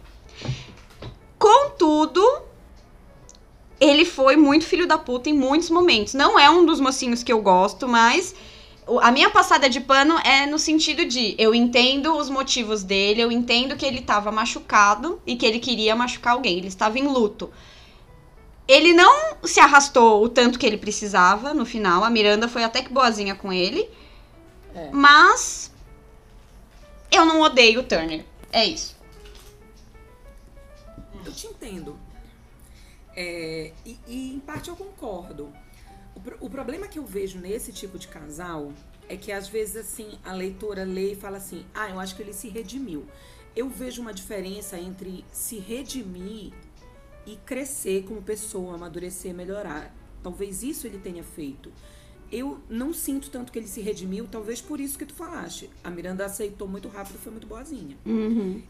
Contudo, 1.37 2.23
ele 3.79 4.05
foi 4.05 4.35
muito 4.35 4.65
filho 4.65 4.87
da 4.87 4.97
puta 4.97 5.29
em 5.29 5.33
muitos 5.33 5.69
momentos. 5.69 6.13
Não 6.13 6.39
é 6.39 6.49
um 6.49 6.65
dos 6.65 6.79
mocinhos 6.79 7.23
que 7.23 7.31
eu 7.31 7.41
gosto, 7.41 7.87
mas 7.87 8.35
a 9.01 9.11
minha 9.11 9.29
passada 9.29 9.69
de 9.69 9.79
pano 9.79 10.17
é 10.19 10.45
no 10.45 10.57
sentido 10.57 11.05
de 11.05 11.35
eu 11.37 11.53
entendo 11.53 12.15
os 12.15 12.29
motivos 12.29 12.83
dele, 12.83 13.21
eu 13.21 13.31
entendo 13.31 13.75
que 13.75 13.85
ele 13.85 13.99
estava 13.99 14.31
machucado 14.31 15.21
e 15.25 15.35
que 15.35 15.45
ele 15.45 15.59
queria 15.59 15.95
machucar 15.95 16.33
alguém, 16.33 16.57
ele 16.57 16.67
estava 16.67 16.97
em 16.97 17.07
luto. 17.07 17.51
Ele 18.67 18.93
não 18.93 19.37
se 19.43 19.59
arrastou 19.59 20.23
o 20.23 20.29
tanto 20.29 20.59
que 20.59 20.65
ele 20.65 20.77
precisava 20.77 21.53
no 21.53 21.65
final, 21.65 22.03
a 22.03 22.09
Miranda 22.09 22.47
foi 22.47 22.63
até 22.63 22.81
que 22.81 22.93
boazinha 22.93 23.35
com 23.35 23.51
ele. 23.51 23.89
É. 24.73 24.89
Mas 24.91 25.71
eu 27.11 27.25
não 27.25 27.41
odeio 27.41 27.81
o 27.81 27.83
Turner. 27.83 28.23
É 28.51 28.65
isso. 28.65 28.95
eu 31.25 31.31
te 31.31 31.47
entendo. 31.47 31.97
É, 33.15 33.73
e, 33.85 33.99
e, 34.07 34.33
em 34.33 34.39
parte 34.39 34.69
eu 34.69 34.75
concordo. 34.75 35.51
O, 36.41 36.45
o 36.45 36.49
problema 36.49 36.87
que 36.87 36.99
eu 36.99 37.05
vejo 37.05 37.39
nesse 37.39 37.71
tipo 37.71 37.97
de 37.97 38.07
casal 38.07 38.73
é 39.07 39.15
que 39.15 39.31
às 39.31 39.47
vezes 39.47 39.75
assim 39.75 40.19
a 40.23 40.33
leitora 40.33 40.83
lê 40.83 41.13
e 41.13 41.15
fala 41.15 41.37
assim: 41.37 41.65
"Ah, 41.73 41.89
eu 41.89 41.99
acho 41.99 42.15
que 42.15 42.21
ele 42.21 42.33
se 42.33 42.49
redimiu". 42.49 43.05
Eu 43.55 43.69
vejo 43.69 44.01
uma 44.01 44.13
diferença 44.13 44.77
entre 44.79 45.25
se 45.31 45.57
redimir 45.59 46.53
e 47.25 47.35
crescer 47.37 48.03
como 48.03 48.21
pessoa, 48.21 48.75
amadurecer, 48.75 49.33
melhorar. 49.33 49.93
Talvez 50.21 50.63
isso 50.63 50.85
ele 50.85 50.99
tenha 50.99 51.23
feito. 51.23 51.71
Eu 52.31 52.59
não 52.69 52.93
sinto 52.93 53.29
tanto 53.29 53.51
que 53.51 53.57
ele 53.57 53.67
se 53.67 53.81
redimiu, 53.81 54.27
talvez 54.29 54.61
por 54.61 54.79
isso 54.79 54.97
que 54.99 55.05
tu 55.05 55.13
falaste. 55.13 55.69
A 55.83 55.89
Miranda 55.89 56.25
aceitou 56.25 56.67
muito 56.67 56.87
rápido, 56.87 57.17
foi 57.17 57.31
muito 57.31 57.47
boazinha. 57.47 57.97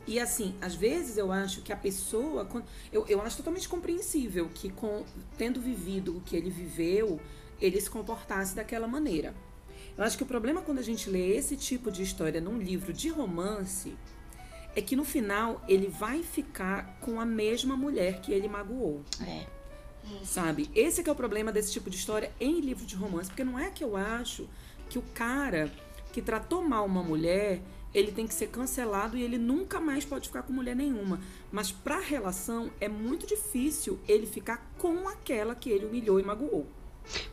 E 0.07 0.19
assim, 0.19 0.55
às 0.61 0.75
vezes 0.75 1.17
eu 1.17 1.31
acho 1.31 1.61
que 1.61 1.73
a 1.73 1.75
pessoa. 1.75 2.47
Eu, 2.91 3.05
eu 3.07 3.21
acho 3.21 3.37
totalmente 3.37 3.67
compreensível 3.67 4.49
que, 4.53 4.69
com, 4.69 5.03
tendo 5.37 5.59
vivido 5.59 6.17
o 6.17 6.21
que 6.21 6.35
ele 6.35 6.49
viveu, 6.49 7.19
ele 7.59 7.79
se 7.81 7.89
comportasse 7.89 8.55
daquela 8.55 8.87
maneira. 8.87 9.33
Eu 9.97 10.03
acho 10.05 10.15
que 10.15 10.23
o 10.23 10.25
problema 10.25 10.61
quando 10.61 10.79
a 10.79 10.83
gente 10.83 11.09
lê 11.09 11.35
esse 11.35 11.57
tipo 11.57 11.91
de 11.91 12.01
história 12.01 12.39
num 12.39 12.57
livro 12.57 12.93
de 12.93 13.09
romance 13.09 13.93
é 14.73 14.81
que 14.81 14.95
no 14.95 15.03
final 15.03 15.61
ele 15.67 15.87
vai 15.87 16.23
ficar 16.23 16.97
com 17.01 17.19
a 17.19 17.25
mesma 17.25 17.75
mulher 17.75 18.21
que 18.21 18.31
ele 18.31 18.47
magoou 18.47 19.03
É. 19.27 19.58
sabe? 20.23 20.69
Esse 20.75 21.03
que 21.03 21.09
é 21.09 21.13
o 21.13 21.15
problema 21.15 21.51
desse 21.51 21.71
tipo 21.71 21.89
de 21.89 21.97
história 21.97 22.31
em 22.39 22.59
livro 22.59 22.85
de 22.85 22.95
romance, 22.95 23.29
porque 23.29 23.43
não 23.43 23.57
é 23.57 23.69
que 23.69 23.83
eu 23.83 23.95
acho 23.95 24.47
que 24.89 24.97
o 24.97 25.03
cara 25.13 25.71
que 26.11 26.21
tratou 26.21 26.67
mal 26.67 26.85
uma 26.85 27.03
mulher, 27.03 27.61
ele 27.93 28.11
tem 28.11 28.27
que 28.27 28.33
ser 28.33 28.47
cancelado 28.47 29.17
e 29.17 29.23
ele 29.23 29.37
nunca 29.37 29.79
mais 29.79 30.03
pode 30.03 30.27
ficar 30.27 30.43
com 30.43 30.53
mulher 30.53 30.75
nenhuma. 30.75 31.19
Mas 31.51 31.71
pra 31.71 31.99
relação 31.99 32.71
é 32.79 32.87
muito 32.87 33.27
difícil 33.27 33.99
ele 34.07 34.25
ficar 34.25 34.73
com 34.77 35.07
aquela 35.07 35.55
que 35.55 35.69
ele 35.69 35.85
humilhou 35.85 36.19
e 36.19 36.23
magoou. 36.23 36.65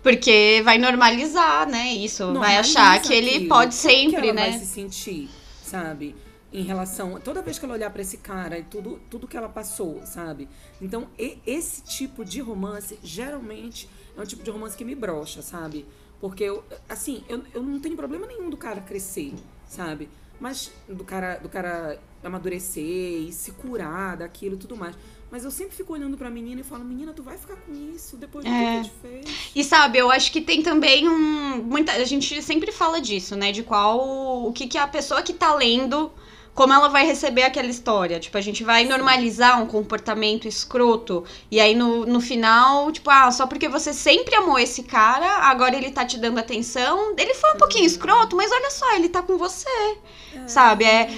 Porque 0.03 0.63
vai 0.65 0.79
normalizar, 0.79 1.69
né? 1.69 1.93
Isso. 1.93 2.25
vai 2.25 2.33
Normaliza 2.33 2.61
achar 2.61 3.03
que 3.03 3.13
ele 3.13 3.31
aquilo. 3.31 3.49
pode 3.49 3.77
Como 3.77 3.89
que 3.89 3.97
sempre, 3.97 4.29
ela 4.29 4.33
né? 4.33 4.51
vai 4.51 4.59
se 4.59 4.67
sentir, 4.67 5.29
sabe? 5.63 6.15
Em 6.59 6.63
relação. 6.63 7.21
Toda 7.21 7.43
vez 7.43 7.59
que 7.59 7.65
ela 7.65 7.75
olhar 7.75 7.91
pra 7.91 8.01
esse 8.03 8.17
cara 8.17 8.59
e 8.59 8.63
tudo, 8.65 8.99
tudo 9.11 9.29
que 9.29 9.37
ela 9.37 9.49
passou, 9.49 10.01
sabe? 10.07 10.49
Então, 10.81 11.07
e- 11.19 11.39
esse 11.47 11.83
tipo 11.83 12.25
de 12.25 12.41
romance, 12.41 12.99
geralmente, 13.03 13.89
é 14.17 14.21
um 14.21 14.25
tipo 14.25 14.43
de 14.43 14.51
romance 14.51 14.77
que 14.77 14.85
me 14.85 14.95
brocha, 14.95 15.43
sabe? 15.43 15.85
Porque, 16.21 16.45
eu, 16.45 16.65
assim, 16.89 17.23
eu, 17.29 17.43
eu 17.53 17.63
não 17.63 17.79
tenho 17.79 17.95
problema 17.95 18.27
nenhum 18.27 18.49
do 18.49 18.57
cara 18.57 18.81
crescer, 18.81 19.35
sabe? 19.69 20.09
Mas 20.41 20.71
do 20.89 21.05
cara, 21.05 21.37
do 21.37 21.49
cara 21.49 21.99
amadurecer 22.25 22.83
e 22.85 23.33
se 23.33 23.53
curar 23.53 24.17
daquilo 24.17 24.55
e 24.55 24.59
tudo 24.59 24.77
mais. 24.77 24.95
Mas 25.31 25.45
eu 25.45 25.51
sempre 25.51 25.75
fico 25.77 25.93
olhando 25.93 26.17
pra 26.17 26.31
menina 26.31 26.61
e 26.61 26.65
falo, 26.65 26.85
menina, 26.85 27.13
tu 27.13 27.23
vai 27.23 27.37
ficar 27.37 27.57
com 27.57 27.73
isso 27.95 28.17
depois 28.17 28.45
do 28.45 28.51
É. 28.51 28.83
que 28.83 28.89
tu 28.89 28.95
fez. 29.03 29.51
E 29.55 29.65
sabe, 29.65 29.99
eu 29.99 30.11
acho 30.11 30.31
que 30.33 30.41
tem 30.41 30.63
também 30.63 31.09
um. 31.09 31.63
Muita, 31.63 31.93
a 31.93 32.05
gente 32.05 32.41
sempre 32.43 32.71
fala 32.73 33.01
disso, 33.01 33.35
né? 33.37 33.51
De 33.53 33.63
qual. 33.63 34.47
O 34.47 34.53
que, 34.53 34.67
que 34.69 34.79
a 34.79 34.87
pessoa 34.87 35.23
que 35.23 35.33
tá 35.35 35.55
lendo. 35.55 36.11
Como 36.57 36.73
ela 36.73 36.89
vai 36.89 37.07
receber 37.07 37.43
aquela 37.43 37.69
história. 37.69 38.19
Tipo, 38.19 38.37
a 38.39 38.41
gente 38.41 38.65
vai 38.65 38.85
normalizar 38.85 39.63
um 39.63 39.67
comportamento 39.67 40.49
escroto. 40.49 41.23
E 41.51 41.61
aí 41.61 41.75
no, 41.75 42.07
no 42.07 42.21
final, 42.21 42.91
tipo, 42.91 43.11
ah, 43.11 43.31
só 43.31 43.47
porque 43.47 43.69
você 43.69 43.93
sempre 43.93 44.35
amou 44.35 44.59
esse 44.59 44.83
cara, 44.83 45.27
agora 45.49 45.77
ele 45.77 45.91
tá 45.91 46.05
te 46.05 46.19
dando 46.19 46.39
atenção. 46.39 47.15
Ele 47.17 47.35
foi 47.35 47.53
um 47.53 47.59
pouquinho 47.59 47.85
escroto, 47.85 48.35
mas 48.35 48.51
olha 48.51 48.71
só, 48.71 48.95
ele 48.95 49.09
tá 49.11 49.23
com 49.23 49.37
você. 49.37 49.99
Sabe? 50.47 50.85
É, 50.85 51.09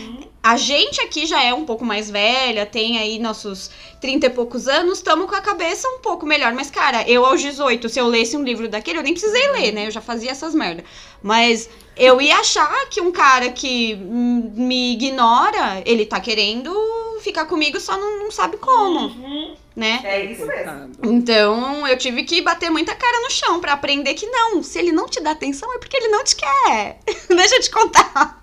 a 0.43 0.57
gente 0.57 1.01
aqui 1.01 1.27
já 1.27 1.43
é 1.43 1.53
um 1.53 1.65
pouco 1.65 1.85
mais 1.85 2.11
velha, 2.11 2.65
tem 2.65 2.99
aí 2.99 3.19
nossos 3.19 3.71
30 4.01 4.27
e 4.27 4.31
poucos 4.31 4.69
anos, 4.69 4.99
estamos 4.99 5.29
com 5.29 5.35
a 5.35 5.41
cabeça 5.41 5.89
um 5.89 5.99
pouco 5.99 6.25
melhor. 6.25 6.53
Mas, 6.53 6.71
cara, 6.71 7.09
eu 7.09 7.25
aos 7.25 7.41
18, 7.41 7.89
se 7.89 8.01
eu 8.01 8.07
lesse 8.07 8.37
um 8.37 8.43
livro 8.43 8.69
daquele, 8.69 8.99
eu 8.99 9.03
nem 9.03 9.13
precisei 9.13 9.51
ler, 9.53 9.73
né? 9.73 9.87
Eu 9.87 9.91
já 9.91 10.01
fazia 10.01 10.31
essas 10.31 10.55
merda. 10.55 10.85
Mas 11.23 11.69
eu 11.97 12.21
ia 12.21 12.37
achar 12.37 12.89
que 12.89 13.01
um 13.01 13.11
cara 13.11 13.51
que 13.51 13.97
me 13.97 14.93
ignora, 14.93 15.83
ele 15.85 16.07
tá 16.07 16.21
querendo 16.21 16.73
ficar 17.21 17.47
comigo, 17.47 17.81
só 17.81 17.97
não, 17.97 18.21
não 18.21 18.31
sabe 18.31 18.57
como, 18.59 19.57
né? 19.75 20.01
É 20.05 20.25
isso 20.25 20.47
mesmo. 20.47 20.93
Então, 21.05 21.87
eu 21.87 21.99
tive 21.99 22.23
que 22.23 22.41
bater 22.41 22.71
muita 22.71 22.95
cara 22.95 23.21
no 23.21 23.31
chão 23.31 23.61
pra 23.61 23.73
aprender 23.73 24.15
que 24.15 24.27
não, 24.27 24.63
se 24.63 24.79
ele 24.79 24.93
não 24.93 25.07
te 25.07 25.21
dá 25.21 25.33
atenção 25.33 25.73
é 25.75 25.79
porque 25.79 25.97
ele 25.97 26.09
não 26.09 26.23
te 26.23 26.37
quer. 26.37 27.01
Deixa 27.29 27.57
eu 27.57 27.61
te 27.61 27.71
contar. 27.71 28.38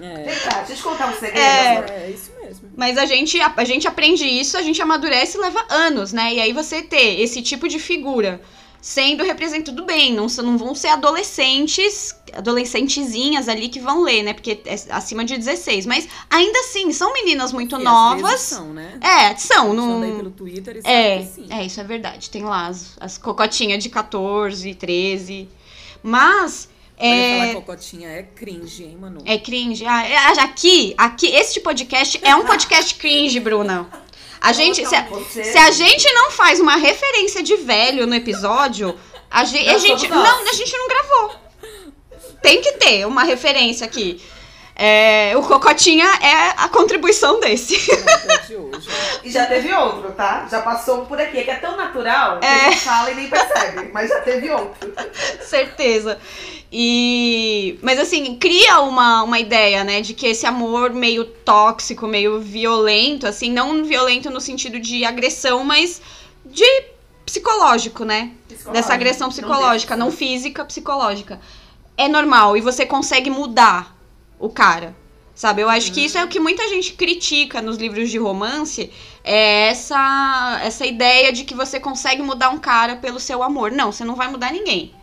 É, 0.00 0.14
Vem 0.24 0.38
cá, 0.40 0.58
deixa 0.58 0.72
eu 0.72 0.76
te 0.76 0.82
contar 0.82 1.08
um 1.08 1.14
segredo. 1.14 1.36
É. 1.38 2.04
é 2.06 2.10
isso 2.10 2.30
mesmo. 2.42 2.70
Mas 2.76 2.96
a 2.98 3.06
gente, 3.06 3.40
a, 3.40 3.52
a 3.56 3.64
gente 3.64 3.86
aprende 3.88 4.24
isso, 4.26 4.56
a 4.56 4.62
gente 4.62 4.80
amadurece 4.80 5.36
e 5.36 5.40
leva 5.40 5.64
anos, 5.68 6.12
né? 6.12 6.34
E 6.34 6.40
aí 6.40 6.52
você 6.52 6.82
ter 6.82 7.20
esse 7.20 7.42
tipo 7.42 7.68
de 7.68 7.78
figura 7.78 8.40
sendo 8.80 9.22
representado 9.22 9.76
tudo 9.76 9.84
bem, 9.86 10.12
não, 10.12 10.28
são- 10.28 10.44
não 10.44 10.58
vão 10.58 10.74
ser 10.74 10.88
adolescentes, 10.88 12.16
adolescentezinhas 12.32 13.48
ali 13.48 13.68
que 13.68 13.78
vão 13.78 14.02
ler, 14.02 14.22
né? 14.24 14.32
Porque 14.32 14.60
é 14.64 14.74
acima 14.90 15.24
de 15.24 15.36
16. 15.38 15.86
Mas 15.86 16.08
ainda 16.28 16.58
assim, 16.60 16.92
são 16.92 17.12
meninas 17.12 17.52
muito 17.52 17.76
E 17.76 17.78
às 17.78 17.84
novas. 17.84 18.22
vezes 18.30 18.40
São, 18.46 18.72
né? 18.72 18.98
É, 19.00 19.36
são, 19.36 20.02
aí 20.02 20.12
pelo 20.16 20.30
Twitter 20.30 20.78
e 20.78 20.82
sabe 20.82 20.94
É, 20.94 21.18
que 21.18 21.24
sim. 21.26 21.46
é, 21.50 21.64
isso 21.64 21.80
é 21.80 21.84
verdade. 21.84 22.28
Tem 22.30 22.42
lá 22.42 22.66
as, 22.66 22.96
as 22.98 23.18
cocotinhas 23.18 23.82
de 23.82 23.88
14, 23.88 24.74
13. 24.74 25.48
Mas 26.02 26.68
é... 27.06 27.40
falar 27.40 27.54
cocotinha 27.54 28.08
é 28.08 28.22
cringe, 28.22 28.84
hein, 28.84 28.96
Manu? 29.00 29.22
É 29.24 29.38
cringe. 29.38 29.84
Ah, 29.86 30.06
é, 30.06 30.16
aqui, 30.40 30.94
aqui, 30.96 31.26
este 31.26 31.60
podcast 31.60 32.20
é 32.22 32.34
um 32.34 32.44
podcast 32.44 32.94
cringe, 32.94 33.40
Bruna. 33.40 33.88
A 34.40 34.52
gente, 34.52 34.84
se 34.84 34.94
a, 34.94 35.06
se 35.30 35.58
a, 35.58 35.70
gente 35.70 36.12
não 36.12 36.32
faz 36.32 36.58
uma 36.58 36.76
referência 36.76 37.42
de 37.42 37.56
velho 37.56 38.08
no 38.08 38.14
episódio, 38.14 38.98
a 39.30 39.44
gente, 39.44 39.68
a 39.68 39.78
gente 39.78 40.08
não, 40.08 40.48
a 40.48 40.52
gente 40.52 40.76
não 40.76 40.88
gravou. 40.88 41.36
Tem 42.42 42.60
que 42.60 42.72
ter 42.72 43.06
uma 43.06 43.22
referência 43.22 43.86
aqui. 43.86 44.20
É, 44.74 45.36
o 45.36 45.42
Cocotinha 45.42 46.06
é 46.20 46.54
a 46.56 46.68
contribuição 46.68 47.38
desse. 47.38 47.76
e 49.22 49.30
já 49.30 49.46
teve 49.46 49.72
outro, 49.72 50.10
tá? 50.12 50.48
Já 50.50 50.62
passou 50.62 51.06
por 51.06 51.20
aqui. 51.20 51.38
É 51.38 51.44
que 51.44 51.50
é 51.50 51.56
tão 51.56 51.76
natural 51.76 52.40
que 52.40 52.46
é. 52.46 52.48
a 52.48 52.70
gente 52.70 52.80
fala 52.80 53.10
e 53.10 53.14
nem 53.14 53.28
percebe. 53.28 53.90
Mas 53.92 54.08
já 54.08 54.20
teve 54.22 54.50
outro. 54.50 54.92
Certeza. 55.42 56.18
E. 56.72 57.78
Mas 57.82 57.98
assim, 57.98 58.34
cria 58.36 58.80
uma, 58.80 59.22
uma 59.24 59.38
ideia, 59.38 59.84
né? 59.84 60.00
De 60.00 60.14
que 60.14 60.26
esse 60.26 60.46
amor 60.46 60.90
meio 60.94 61.24
tóxico, 61.24 62.06
meio 62.06 62.40
violento, 62.40 63.26
assim, 63.26 63.52
não 63.52 63.84
violento 63.84 64.30
no 64.30 64.40
sentido 64.40 64.80
de 64.80 65.04
agressão, 65.04 65.62
mas 65.64 66.00
de 66.46 66.64
psicológico, 67.26 68.06
né? 68.06 68.32
Psicológico. 68.48 68.72
Dessa 68.72 68.94
agressão 68.94 69.28
psicológica, 69.28 69.96
não, 69.96 70.06
não 70.06 70.12
física, 70.12 70.64
psicológica. 70.64 71.38
É 71.94 72.08
normal 72.08 72.56
e 72.56 72.62
você 72.62 72.86
consegue 72.86 73.28
mudar 73.28 73.94
o 74.38 74.48
cara. 74.48 74.96
Sabe? 75.34 75.62
Eu 75.62 75.68
acho 75.68 75.88
uhum. 75.88 75.94
que 75.94 76.04
isso 76.04 76.16
é 76.16 76.24
o 76.24 76.28
que 76.28 76.40
muita 76.40 76.68
gente 76.68 76.92
critica 76.94 77.60
nos 77.60 77.76
livros 77.76 78.10
de 78.10 78.18
romance. 78.18 78.90
É 79.22 79.68
essa, 79.68 80.60
essa 80.62 80.86
ideia 80.86 81.32
de 81.32 81.44
que 81.44 81.54
você 81.54 81.78
consegue 81.78 82.22
mudar 82.22 82.48
um 82.50 82.58
cara 82.58 82.96
pelo 82.96 83.20
seu 83.20 83.42
amor. 83.42 83.72
Não, 83.72 83.92
você 83.92 84.04
não 84.04 84.14
vai 84.14 84.28
mudar 84.28 84.52
ninguém. 84.52 84.94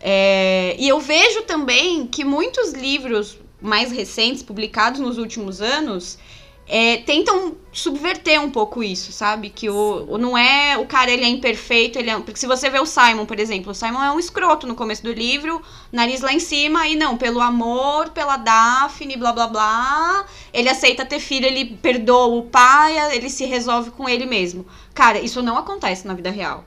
É, 0.00 0.74
e 0.78 0.88
eu 0.88 0.98
vejo 0.98 1.42
também 1.42 2.06
que 2.06 2.24
muitos 2.24 2.72
livros 2.72 3.38
mais 3.60 3.92
recentes, 3.92 4.42
publicados 4.42 4.98
nos 4.98 5.18
últimos 5.18 5.60
anos, 5.60 6.18
é, 6.66 6.98
tentam 6.98 7.56
subverter 7.72 8.40
um 8.40 8.48
pouco 8.48 8.82
isso, 8.82 9.12
sabe? 9.12 9.50
Que 9.50 9.68
o, 9.68 10.06
o, 10.08 10.16
não 10.16 10.38
é 10.38 10.78
o 10.78 10.86
cara 10.86 11.10
ele 11.10 11.24
é 11.24 11.28
imperfeito, 11.28 11.98
ele 11.98 12.08
é, 12.08 12.18
porque 12.20 12.38
se 12.38 12.46
você 12.46 12.70
vê 12.70 12.78
o 12.78 12.86
Simon, 12.86 13.26
por 13.26 13.38
exemplo, 13.38 13.72
o 13.72 13.74
Simon 13.74 14.02
é 14.02 14.12
um 14.12 14.20
escroto 14.20 14.66
no 14.66 14.76
começo 14.76 15.02
do 15.02 15.12
livro, 15.12 15.60
nariz 15.92 16.20
lá 16.20 16.32
em 16.32 16.38
cima 16.38 16.86
e 16.86 16.94
não, 16.94 17.18
pelo 17.18 17.40
amor, 17.40 18.10
pela 18.10 18.36
Daphne, 18.36 19.16
blá 19.16 19.32
blá 19.32 19.48
blá, 19.48 20.24
ele 20.52 20.68
aceita 20.68 21.04
ter 21.04 21.18
filho, 21.18 21.44
ele 21.44 21.76
perdoa 21.82 22.38
o 22.38 22.44
pai, 22.44 23.16
ele 23.16 23.28
se 23.28 23.44
resolve 23.44 23.90
com 23.90 24.08
ele 24.08 24.24
mesmo. 24.24 24.64
Cara, 24.94 25.18
isso 25.18 25.42
não 25.42 25.58
acontece 25.58 26.06
na 26.06 26.14
vida 26.14 26.30
real. 26.30 26.64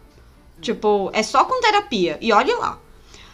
Tipo, 0.61 1.09
é 1.13 1.23
só 1.23 1.45
com 1.45 1.61
terapia. 1.61 2.17
E 2.21 2.31
olhe 2.31 2.53
lá 2.55 2.79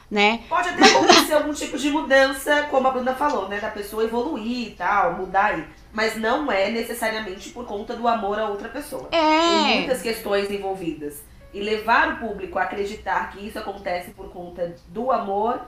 né? 0.09 0.43
Pode 0.49 0.69
até 0.69 0.83
acontecer 0.85 1.33
algum 1.33 1.53
tipo 1.53 1.77
de 1.77 1.91
mudança, 1.91 2.63
como 2.63 2.87
a 2.87 2.91
Bruna 2.91 3.13
falou, 3.13 3.47
né? 3.47 3.59
Da 3.59 3.69
pessoa 3.69 4.03
evoluir 4.03 4.69
e 4.69 4.71
tal, 4.71 5.13
mudar 5.13 5.45
aí. 5.45 5.65
Mas 5.93 6.15
não 6.15 6.51
é 6.51 6.69
necessariamente 6.69 7.49
por 7.49 7.65
conta 7.65 7.95
do 7.95 8.07
amor 8.07 8.39
a 8.39 8.47
outra 8.47 8.69
pessoa. 8.69 9.09
É. 9.11 9.17
Tem 9.19 9.77
muitas 9.77 10.01
questões 10.01 10.49
envolvidas. 10.49 11.21
E 11.53 11.61
levar 11.61 12.13
o 12.13 12.17
público 12.17 12.59
a 12.59 12.63
acreditar 12.63 13.31
que 13.31 13.47
isso 13.47 13.57
acontece 13.57 14.11
por 14.11 14.29
conta 14.31 14.75
do 14.87 15.11
amor 15.11 15.61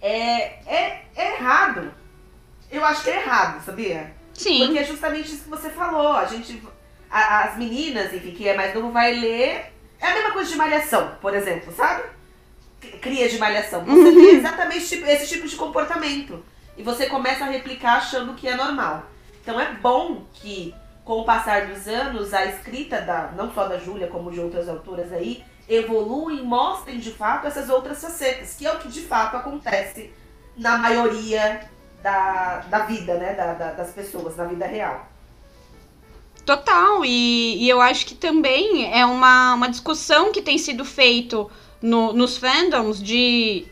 é, 0.00 0.60
é, 0.66 1.02
é 1.16 1.34
errado. 1.34 1.92
Eu 2.70 2.84
acho 2.84 3.04
que 3.04 3.10
é 3.10 3.20
errado, 3.20 3.64
sabia? 3.64 4.12
Sim. 4.32 4.66
Porque 4.66 4.78
é 4.78 4.84
justamente 4.84 5.32
isso 5.32 5.44
que 5.44 5.50
você 5.50 5.70
falou. 5.70 6.12
A 6.12 6.24
gente. 6.24 6.62
A, 7.10 7.44
as 7.44 7.56
meninas, 7.56 8.12
enfim, 8.12 8.32
que 8.32 8.48
é 8.48 8.56
mais 8.56 8.74
novo, 8.74 8.90
vai 8.90 9.12
ler. 9.14 9.72
É 10.00 10.06
a 10.08 10.14
mesma 10.14 10.32
coisa 10.32 10.50
de 10.50 10.56
malhação, 10.56 11.16
por 11.20 11.34
exemplo, 11.34 11.72
sabe? 11.72 12.02
Cria 13.00 13.28
de 13.28 13.38
malhação. 13.38 13.84
Você 13.84 14.08
uhum. 14.08 14.14
vê 14.14 14.30
exatamente 14.36 14.84
esse 14.84 14.96
tipo, 14.96 15.06
esse 15.08 15.28
tipo 15.28 15.48
de 15.48 15.56
comportamento. 15.56 16.44
E 16.76 16.82
você 16.82 17.06
começa 17.06 17.44
a 17.44 17.48
replicar 17.48 17.98
achando 17.98 18.34
que 18.34 18.48
é 18.48 18.56
normal. 18.56 19.06
Então 19.42 19.60
é 19.60 19.72
bom 19.72 20.24
que, 20.32 20.74
com 21.04 21.20
o 21.20 21.24
passar 21.24 21.66
dos 21.66 21.86
anos, 21.86 22.34
a 22.34 22.44
escrita 22.46 23.00
da 23.00 23.32
não 23.36 23.52
só 23.52 23.68
da 23.68 23.78
Júlia, 23.78 24.08
como 24.08 24.30
de 24.30 24.40
outras 24.40 24.68
autoras 24.68 25.12
aí, 25.12 25.44
evoluem 25.68 26.38
e 26.38 26.42
mostrem 26.42 26.98
de 26.98 27.10
fato 27.10 27.46
essas 27.46 27.68
outras 27.68 28.00
facetas, 28.00 28.54
que 28.54 28.66
é 28.66 28.72
o 28.72 28.78
que 28.78 28.88
de 28.88 29.00
fato 29.00 29.36
acontece 29.36 30.12
na 30.56 30.78
maioria 30.78 31.68
da, 32.02 32.58
da 32.68 32.80
vida, 32.80 33.14
né? 33.14 33.34
Da, 33.34 33.54
da, 33.54 33.72
das 33.72 33.90
pessoas, 33.92 34.36
na 34.36 34.44
vida 34.44 34.66
real. 34.66 35.08
Total, 36.44 37.02
e, 37.04 37.64
e 37.64 37.68
eu 37.68 37.80
acho 37.80 38.04
que 38.04 38.14
também 38.14 38.92
é 38.94 39.06
uma, 39.06 39.54
uma 39.54 39.68
discussão 39.68 40.30
que 40.30 40.42
tem 40.42 40.58
sido 40.58 40.84
feito 40.84 41.50
no, 41.80 42.12
nos 42.12 42.36
fandoms 42.36 43.02
de 43.02 43.66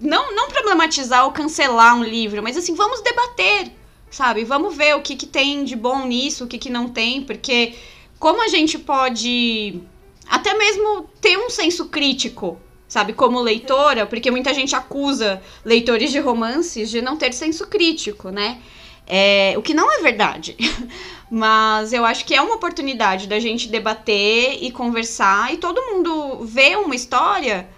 não, 0.00 0.34
não 0.34 0.48
problematizar 0.48 1.24
ou 1.24 1.32
cancelar 1.32 1.96
um 1.96 2.04
livro, 2.04 2.42
mas 2.42 2.56
assim, 2.56 2.74
vamos 2.74 3.00
debater, 3.00 3.72
sabe? 4.10 4.44
Vamos 4.44 4.76
ver 4.76 4.94
o 4.96 5.00
que, 5.00 5.16
que 5.16 5.26
tem 5.26 5.64
de 5.64 5.76
bom 5.76 6.06
nisso, 6.06 6.44
o 6.44 6.46
que, 6.46 6.58
que 6.58 6.70
não 6.70 6.88
tem, 6.88 7.22
porque 7.22 7.74
como 8.18 8.42
a 8.42 8.48
gente 8.48 8.78
pode 8.78 9.80
até 10.28 10.54
mesmo 10.54 11.08
ter 11.20 11.38
um 11.38 11.48
senso 11.48 11.86
crítico, 11.86 12.60
sabe, 12.86 13.12
como 13.12 13.40
leitora, 13.40 14.06
porque 14.06 14.30
muita 14.30 14.52
gente 14.52 14.74
acusa 14.74 15.42
leitores 15.64 16.10
de 16.10 16.18
romances 16.18 16.90
de 16.90 17.00
não 17.00 17.16
ter 17.16 17.32
senso 17.32 17.66
crítico, 17.66 18.30
né? 18.30 18.60
É, 19.08 19.54
o 19.56 19.62
que 19.62 19.72
não 19.72 19.90
é 19.90 20.02
verdade. 20.02 20.54
Mas 21.30 21.92
eu 21.92 22.04
acho 22.04 22.24
que 22.24 22.34
é 22.34 22.40
uma 22.40 22.54
oportunidade 22.54 23.26
da 23.26 23.38
gente 23.38 23.68
debater 23.68 24.62
e 24.62 24.70
conversar 24.70 25.52
e 25.52 25.56
todo 25.56 25.80
mundo 25.82 26.44
ver 26.44 26.76
uma 26.78 26.94
história 26.94 27.68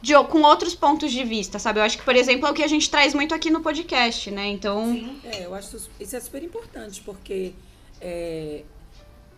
de, 0.00 0.12
com 0.24 0.42
outros 0.42 0.74
pontos 0.74 1.10
de 1.10 1.24
vista, 1.24 1.58
sabe? 1.58 1.80
Eu 1.80 1.84
acho 1.84 1.98
que, 1.98 2.04
por 2.04 2.14
exemplo, 2.14 2.46
é 2.46 2.50
o 2.50 2.54
que 2.54 2.62
a 2.62 2.68
gente 2.68 2.88
traz 2.90 3.14
muito 3.14 3.34
aqui 3.34 3.50
no 3.50 3.60
podcast, 3.60 4.30
né? 4.30 4.46
Então. 4.46 4.92
Sim, 4.92 5.20
é, 5.24 5.44
eu 5.44 5.54
acho 5.54 5.76
isso 5.98 6.16
é 6.16 6.20
super 6.20 6.42
importante, 6.42 7.00
porque 7.04 7.52
é, 8.00 8.62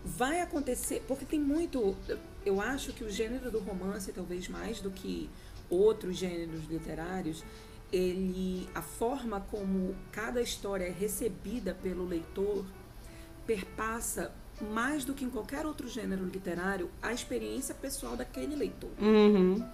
vai 0.05 0.41
acontecer. 0.41 1.03
Porque 1.07 1.25
tem 1.25 1.41
muito. 1.41 1.97
Eu 2.45 2.61
acho 2.61 2.93
que 2.93 3.05
o 3.05 3.11
gênero 3.11 3.51
do 3.51 3.59
romance, 3.59 4.13
talvez 4.13 4.49
mais 4.49 4.81
do 4.81 4.91
que 4.91 5.29
outros 5.71 6.17
gêneros 6.17 6.65
literários, 6.69 7.45
ele. 7.93 8.69
A 8.75 8.83
forma 8.83 9.41
como 9.41 9.95
cada 10.13 10.41
história 10.41 10.85
é 10.85 10.91
recebida 10.91 11.75
pelo 11.75 12.07
leitor 12.07 12.65
perpassa 13.47 14.33
mais 14.61 15.05
do 15.05 15.15
que 15.15 15.25
em 15.25 15.31
qualquer 15.31 15.65
outro 15.65 15.89
gênero 15.89 16.25
literário 16.25 16.91
a 17.01 17.13
experiência 17.13 17.75
pessoal 17.75 18.17
daquele 18.17 18.55
leitor. 18.55 18.91
Uhum. 19.01 19.65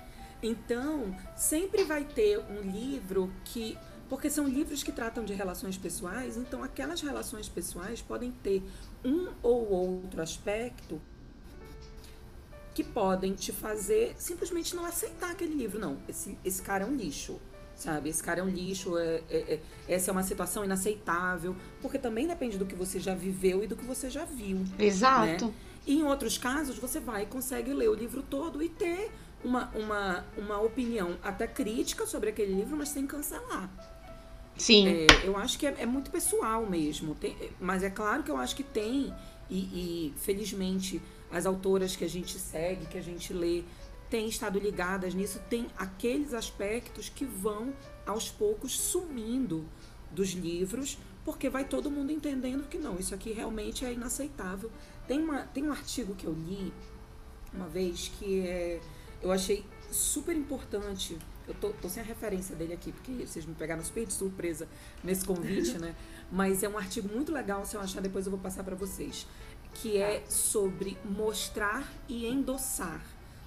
Então, 0.43 1.17
sempre 1.37 1.85
vai 1.85 2.05
ter 2.05 2.39
um 2.39 2.61
livro 2.61 3.33
que. 3.45 3.79
Porque 4.09 4.29
são 4.29 4.47
livros 4.47 4.83
que 4.83 4.93
tratam 4.93 5.25
de 5.25 5.33
relações 5.33 5.79
pessoais, 5.79 6.37
então 6.37 6.62
aquelas 6.62 7.01
relações 7.01 7.49
pessoais 7.49 8.03
podem 8.03 8.31
ter 8.31 8.62
um 9.03 9.29
ou 9.43 9.71
outro 9.71 10.21
aspecto 10.21 11.01
que 12.75 12.85
podem 12.85 13.33
te 13.33 13.51
fazer 13.51 14.15
simplesmente 14.19 14.77
não 14.77 14.85
aceitar 14.85 15.31
aquele 15.31 15.55
livro. 15.55 15.79
Não, 15.79 15.97
esse, 16.07 16.37
esse 16.45 16.61
cara 16.61 16.85
é 16.85 16.87
um 16.87 16.95
lixo 16.95 17.41
sabe? 17.77 18.09
Esse 18.09 18.22
cara 18.22 18.41
é 18.41 18.43
um 18.43 18.49
lixo, 18.49 18.97
é, 18.99 19.22
é, 19.31 19.37
é, 19.37 19.61
essa 19.89 20.11
é 20.11 20.12
uma 20.12 20.22
situação 20.22 20.64
inaceitável, 20.64 21.57
porque 21.81 21.99
também 21.99 22.27
depende 22.27 22.59
do 22.59 22.66
que 22.66 22.75
você 22.75 23.01
já 23.01 23.14
viveu 23.14 23.62
e 23.62 23.66
do 23.66 23.77
que 23.77 23.85
você 23.85 24.09
já 24.11 24.25
viu. 24.25 24.64
Exato. 24.79 25.47
Né? 25.47 25.55
E 25.87 25.97
em 25.97 26.03
outros 26.03 26.39
casos, 26.39 26.79
você 26.79 26.99
vai 26.99 27.25
e 27.25 27.27
consegue 27.27 27.72
ler 27.72 27.89
o 27.89 27.95
livro 27.95 28.22
todo 28.22 28.62
e 28.62 28.68
ter 28.68 29.11
uma, 29.45 29.70
uma, 29.75 30.25
uma 30.37 30.61
opinião 30.61 31.16
até 31.22 31.47
crítica 31.47 32.07
sobre 32.07 32.31
aquele 32.31 32.55
livro, 32.55 32.77
mas 32.77 32.89
sem 32.89 33.07
cancelar. 33.07 33.70
Sim. 34.57 34.89
É, 34.89 35.07
eu 35.25 35.37
acho 35.37 35.59
que 35.59 35.66
é, 35.66 35.75
é 35.81 35.87
muito 35.87 36.11
pessoal 36.11 36.64
mesmo. 36.66 37.14
Tem, 37.14 37.37
mas 37.61 37.83
é 37.83 37.91
claro 37.91 38.22
que 38.22 38.31
eu 38.31 38.37
acho 38.37 38.57
que 38.57 38.62
tem, 38.62 39.12
e, 39.51 39.59
e 39.59 40.14
felizmente 40.16 41.03
as 41.31 41.47
autoras 41.47 41.97
que 41.97 42.05
a 42.05 42.09
gente 42.09 42.39
segue, 42.39 42.87
que 42.87 42.97
a 42.97 43.03
gente 43.03 43.33
lê, 43.33 43.64
têm 44.11 44.28
estado 44.28 44.59
ligadas 44.59 45.14
nisso, 45.14 45.40
tem 45.48 45.66
aqueles 45.76 46.32
aspectos 46.34 47.09
que 47.09 47.24
vão 47.24 47.72
aos 48.07 48.30
poucos 48.30 48.78
sumindo 48.78 49.64
dos 50.11 50.30
livros, 50.30 50.98
porque 51.24 51.48
vai 51.48 51.64
todo 51.64 51.90
mundo 51.90 52.12
entendendo 52.12 52.68
que 52.68 52.78
não, 52.78 52.96
isso 52.98 53.14
aqui 53.14 53.32
realmente 53.32 53.84
é 53.84 53.92
inaceitável. 53.92 54.70
Tem, 55.09 55.20
uma, 55.20 55.42
tem 55.42 55.64
um 55.64 55.72
artigo 55.72 56.14
que 56.14 56.26
eu 56.26 56.32
li 56.32 56.72
uma 57.52 57.68
vez 57.68 58.11
que 58.18 58.40
é, 58.40 58.80
eu 59.22 59.32
achei 59.32 59.64
super 59.90 60.36
importante. 60.36 61.18
Eu 61.46 61.55
tô, 61.55 61.70
tô 61.70 61.88
sem 61.88 62.02
a 62.02 62.07
referência 62.07 62.57
dele 62.57 62.74
aqui, 62.74 62.90
porque 62.90 63.26
vocês 63.26 63.44
me 63.44 63.55
pegaram 63.55 63.84
super 63.84 64.07
de 64.07 64.12
surpresa 64.12 64.68
nesse 65.02 65.24
convite, 65.24 65.76
né? 65.78 65.94
Mas 66.32 66.62
é 66.62 66.68
um 66.68 66.76
artigo 66.76 67.09
muito 67.09 67.32
legal, 67.32 67.64
se 67.64 67.76
eu 67.76 67.80
achar 67.80 68.00
depois 68.00 68.26
eu 68.26 68.30
vou 68.30 68.40
passar 68.40 68.64
para 68.64 68.74
vocês. 68.74 69.26
Que 69.74 69.98
é 69.98 70.24
sobre 70.28 70.96
mostrar 71.05 71.92
e 72.09 72.26
endossar 72.26 73.05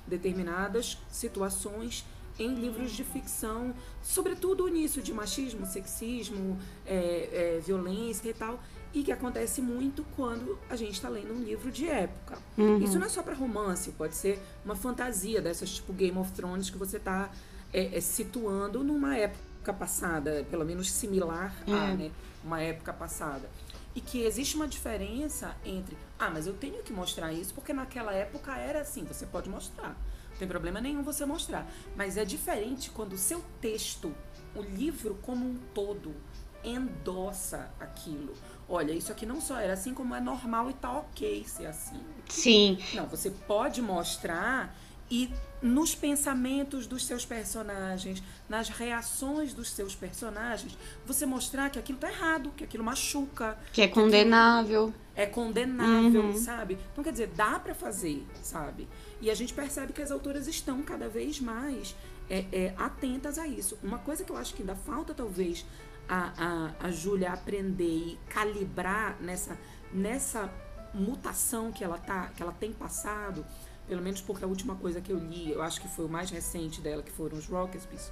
determinadas 0.07 0.97
situações 1.11 2.05
em 2.39 2.53
livros 2.53 2.91
de 2.91 3.03
ficção, 3.03 3.73
sobretudo 4.03 4.65
o 4.65 4.67
início 4.69 5.01
de 5.01 5.13
machismo, 5.13 5.65
sexismo, 5.65 6.57
é, 6.85 7.55
é, 7.57 7.61
violência 7.65 8.29
e 8.29 8.33
tal, 8.33 8.59
e 8.93 9.03
que 9.03 9.11
acontece 9.11 9.61
muito 9.61 10.05
quando 10.15 10.57
a 10.69 10.75
gente 10.75 10.93
está 10.93 11.09
lendo 11.09 11.33
um 11.33 11.43
livro 11.43 11.71
de 11.71 11.87
época. 11.87 12.37
Uhum. 12.57 12.79
Isso 12.79 12.97
não 12.97 13.05
é 13.05 13.09
só 13.09 13.21
para 13.21 13.33
romance, 13.33 13.91
pode 13.91 14.15
ser 14.15 14.39
uma 14.63 14.75
fantasia 14.75 15.41
dessas 15.41 15.71
tipo 15.71 15.93
Game 15.93 16.17
of 16.17 16.31
Thrones 16.31 16.69
que 16.69 16.77
você 16.77 16.97
está 16.97 17.29
é, 17.73 17.97
é, 17.97 18.01
situando 18.01 18.83
numa 18.83 19.17
época 19.17 19.73
passada, 19.73 20.45
pelo 20.49 20.63
menos 20.63 20.91
similar 20.91 21.53
a 21.67 21.71
É. 21.71 21.95
né, 21.95 22.11
uma 22.43 22.61
época 22.61 22.93
passada. 22.93 23.49
E 23.93 24.01
que 24.01 24.23
existe 24.23 24.55
uma 24.55 24.67
diferença 24.67 25.55
entre, 25.65 25.97
ah, 26.19 26.29
mas 26.29 26.47
eu 26.47 26.53
tenho 26.53 26.81
que 26.83 26.91
mostrar 26.91 27.31
isso 27.31 27.53
porque 27.53 27.73
naquela 27.73 28.13
época 28.13 28.55
era 28.55 28.81
assim, 28.81 29.03
você 29.03 29.25
pode 29.25 29.49
mostrar. 29.49 29.95
Não 30.31 30.37
tem 30.37 30.47
problema 30.47 30.81
nenhum 30.81 31.03
você 31.03 31.25
mostrar. 31.25 31.67
Mas 31.95 32.17
é 32.17 32.25
diferente 32.25 32.89
quando 32.89 33.13
o 33.13 33.17
seu 33.17 33.43
texto, 33.61 34.13
o 34.55 34.61
livro 34.61 35.17
como 35.21 35.45
um 35.45 35.57
todo, 35.73 36.15
endossa 36.63 37.71
aquilo. 37.79 38.33
Olha, 38.67 38.91
isso 38.91 39.11
aqui 39.11 39.25
não 39.25 39.39
só 39.39 39.59
era 39.59 39.73
assim, 39.73 39.93
como 39.93 40.13
é 40.13 40.19
normal 40.19 40.69
e 40.69 40.73
tá 40.73 40.91
ok 40.91 41.43
ser 41.45 41.67
assim. 41.67 42.01
Sim. 42.27 42.77
Não, 42.93 43.05
você 43.05 43.31
pode 43.31 43.81
mostrar 43.81 44.75
e 45.09 45.29
nos 45.61 45.95
pensamentos 45.95 46.85
dos 46.85 47.05
seus 47.05 47.25
personagens, 47.25 48.21
nas 48.47 48.69
reações 48.69 49.53
dos 49.53 49.71
seus 49.71 49.95
personagens, 49.95 50.77
você 51.05 51.25
mostrar 51.25 51.69
que 51.71 51.79
aquilo 51.79 51.97
tá 51.97 52.09
errado, 52.09 52.51
que 52.55 52.63
aquilo 52.63 52.83
machuca, 52.83 53.57
Que 53.73 53.81
é 53.81 53.87
condenável. 53.87 54.93
é 55.15 55.25
condenável, 55.25 56.21
Uhum. 56.25 56.37
sabe? 56.37 56.77
Então, 56.91 57.03
quer 57.03 57.11
dizer, 57.11 57.27
dá 57.35 57.57
pra 57.59 57.73
fazer, 57.73 58.23
sabe? 58.43 58.87
E 59.19 59.31
a 59.31 59.35
gente 59.35 59.53
percebe 59.53 59.93
que 59.93 60.01
as 60.01 60.11
autoras 60.11 60.47
estão 60.47 60.83
cada 60.83 61.09
vez 61.09 61.39
mais 61.39 61.95
é, 62.29 62.45
é, 62.51 62.73
atentas 62.77 63.39
a 63.39 63.47
isso. 63.47 63.79
Uma 63.81 63.97
coisa 63.99 64.23
que 64.23 64.31
eu 64.31 64.37
acho 64.37 64.53
que 64.53 64.61
ainda 64.61 64.75
falta, 64.75 65.13
talvez, 65.13 65.65
a, 66.07 66.33
a, 66.81 66.87
a 66.87 66.91
Júlia 66.91 67.31
aprender 67.31 67.83
e 67.83 68.19
calibrar 68.29 69.17
nessa, 69.21 69.57
nessa 69.91 70.51
mutação 70.93 71.71
que 71.71 71.83
ela, 71.83 71.97
tá, 71.97 72.29
que 72.35 72.41
ela 72.43 72.51
tem 72.51 72.71
passado, 72.71 73.45
pelo 73.87 74.01
menos 74.01 74.21
porque 74.21 74.43
a 74.43 74.47
última 74.47 74.75
coisa 74.75 75.01
que 75.01 75.11
eu 75.11 75.17
li, 75.17 75.51
eu 75.51 75.61
acho 75.61 75.81
que 75.81 75.87
foi 75.87 76.05
o 76.05 76.09
mais 76.09 76.29
recente 76.29 76.81
dela, 76.81 77.01
que 77.01 77.11
foram 77.11 77.37
os 77.37 77.45
Rocketsbys, 77.47 78.11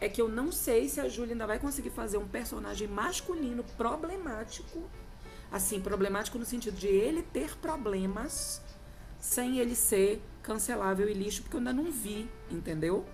é 0.00 0.08
que 0.08 0.20
eu 0.20 0.28
não 0.28 0.50
sei 0.50 0.88
se 0.88 1.00
a 1.00 1.08
Júlia 1.08 1.34
ainda 1.34 1.46
vai 1.46 1.58
conseguir 1.58 1.90
fazer 1.90 2.16
um 2.16 2.26
personagem 2.26 2.88
masculino 2.88 3.62
problemático 3.76 4.88
assim, 5.50 5.80
problemático 5.80 6.38
no 6.38 6.44
sentido 6.44 6.76
de 6.76 6.86
ele 6.86 7.22
ter 7.22 7.56
problemas 7.56 8.62
sem 9.18 9.58
ele 9.58 9.74
ser 9.74 10.22
cancelável 10.42 11.08
e 11.08 11.12
lixo, 11.12 11.42
porque 11.42 11.56
eu 11.56 11.58
ainda 11.58 11.72
não 11.72 11.90
vi, 11.90 12.28
entendeu? 12.50 13.04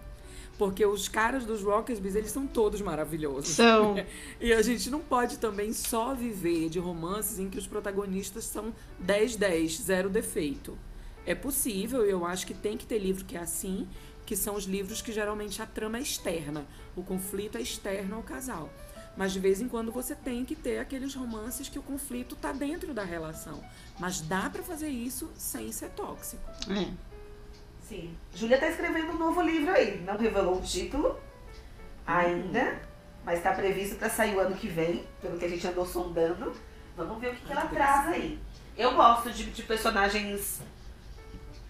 Porque 0.59 0.87
os 0.87 1.09
caras 1.09 1.45
dos 1.45 1.63
Rocketsbys, 1.63 2.15
eles 2.15 2.31
são 2.31 2.47
todos 2.47 2.81
maravilhosos. 2.81 3.49
São. 3.49 3.97
E 4.41 4.53
a 4.53 4.63
gente 4.63 4.91
não 4.91 5.01
pode 5.01 5.39
também 5.39 5.73
só 5.73 6.15
viver 6.15 6.69
de 6.69 6.79
romances 6.79 7.39
em 7.39 7.51
que 7.51 7.59
os 7.59 7.67
protagonistas 7.67 8.45
são 8.45 8.73
10-10, 9.05 9.83
zero 9.83 10.09
defeito. 10.09 10.79
É 11.27 11.35
possível, 11.35 12.05
eu 12.05 12.25
acho 12.25 12.47
que 12.47 12.55
tem 12.55 12.77
que 12.77 12.87
ter 12.87 12.99
livro 12.99 13.25
que 13.25 13.37
é 13.37 13.41
assim, 13.41 13.89
que 14.25 14.37
são 14.37 14.55
os 14.55 14.65
livros 14.65 15.03
que 15.03 15.13
geralmente 15.13 15.61
a 15.61 15.67
trama 15.67 15.99
é 15.99 16.01
externa, 16.01 16.65
o 16.95 17.03
conflito 17.03 17.59
é 17.59 17.61
externo 17.61 18.17
ao 18.17 18.23
casal. 18.23 18.71
Mas 19.17 19.33
de 19.33 19.41
vez 19.41 19.61
em 19.61 19.69
quando 19.69 19.91
você 19.91 20.15
tem 20.15 20.45
que 20.45 20.55
ter 20.55 20.79
aqueles 20.79 21.15
romances 21.15 21.69
que 21.69 21.79
o 21.79 21.83
conflito 21.83 22.37
tá 22.37 22.53
dentro 22.53 22.93
da 22.93 23.03
relação. 23.03 23.65
Mas 23.99 24.21
dá 24.21 24.51
pra 24.51 24.63
fazer 24.63 24.89
isso 24.89 25.31
sem 25.37 25.73
ser 25.73 25.89
tóxico. 25.91 26.43
É. 26.71 26.93
Sim. 27.89 28.15
Júlia 28.35 28.59
tá 28.59 28.69
escrevendo 28.69 29.13
um 29.13 29.19
novo 29.19 29.41
livro 29.41 29.73
aí. 29.73 30.03
Não 30.03 30.19
revelou 30.19 30.59
o 30.59 30.63
título 30.63 31.19
ainda, 32.07 32.81
mas 33.25 33.43
tá 33.43 33.53
previsto 33.53 33.97
para 33.97 34.11
sair 34.11 34.37
o 34.37 34.41
ano 34.41 34.55
que 34.55 34.69
vem, 34.69 35.05
pelo 35.23 35.39
que 35.39 35.47
a 35.47 35.49
gente 35.49 35.67
andou 35.67 35.87
sondando. 35.87 36.53
Vamos 36.95 37.19
ver 37.19 37.33
o 37.33 37.37
que, 37.37 37.47
que 37.47 37.53
ela 37.53 37.67
traz 37.67 38.09
aí. 38.09 38.39
Eu 38.77 38.95
gosto 38.95 39.31
de, 39.31 39.45
de 39.45 39.63
personagens 39.63 40.61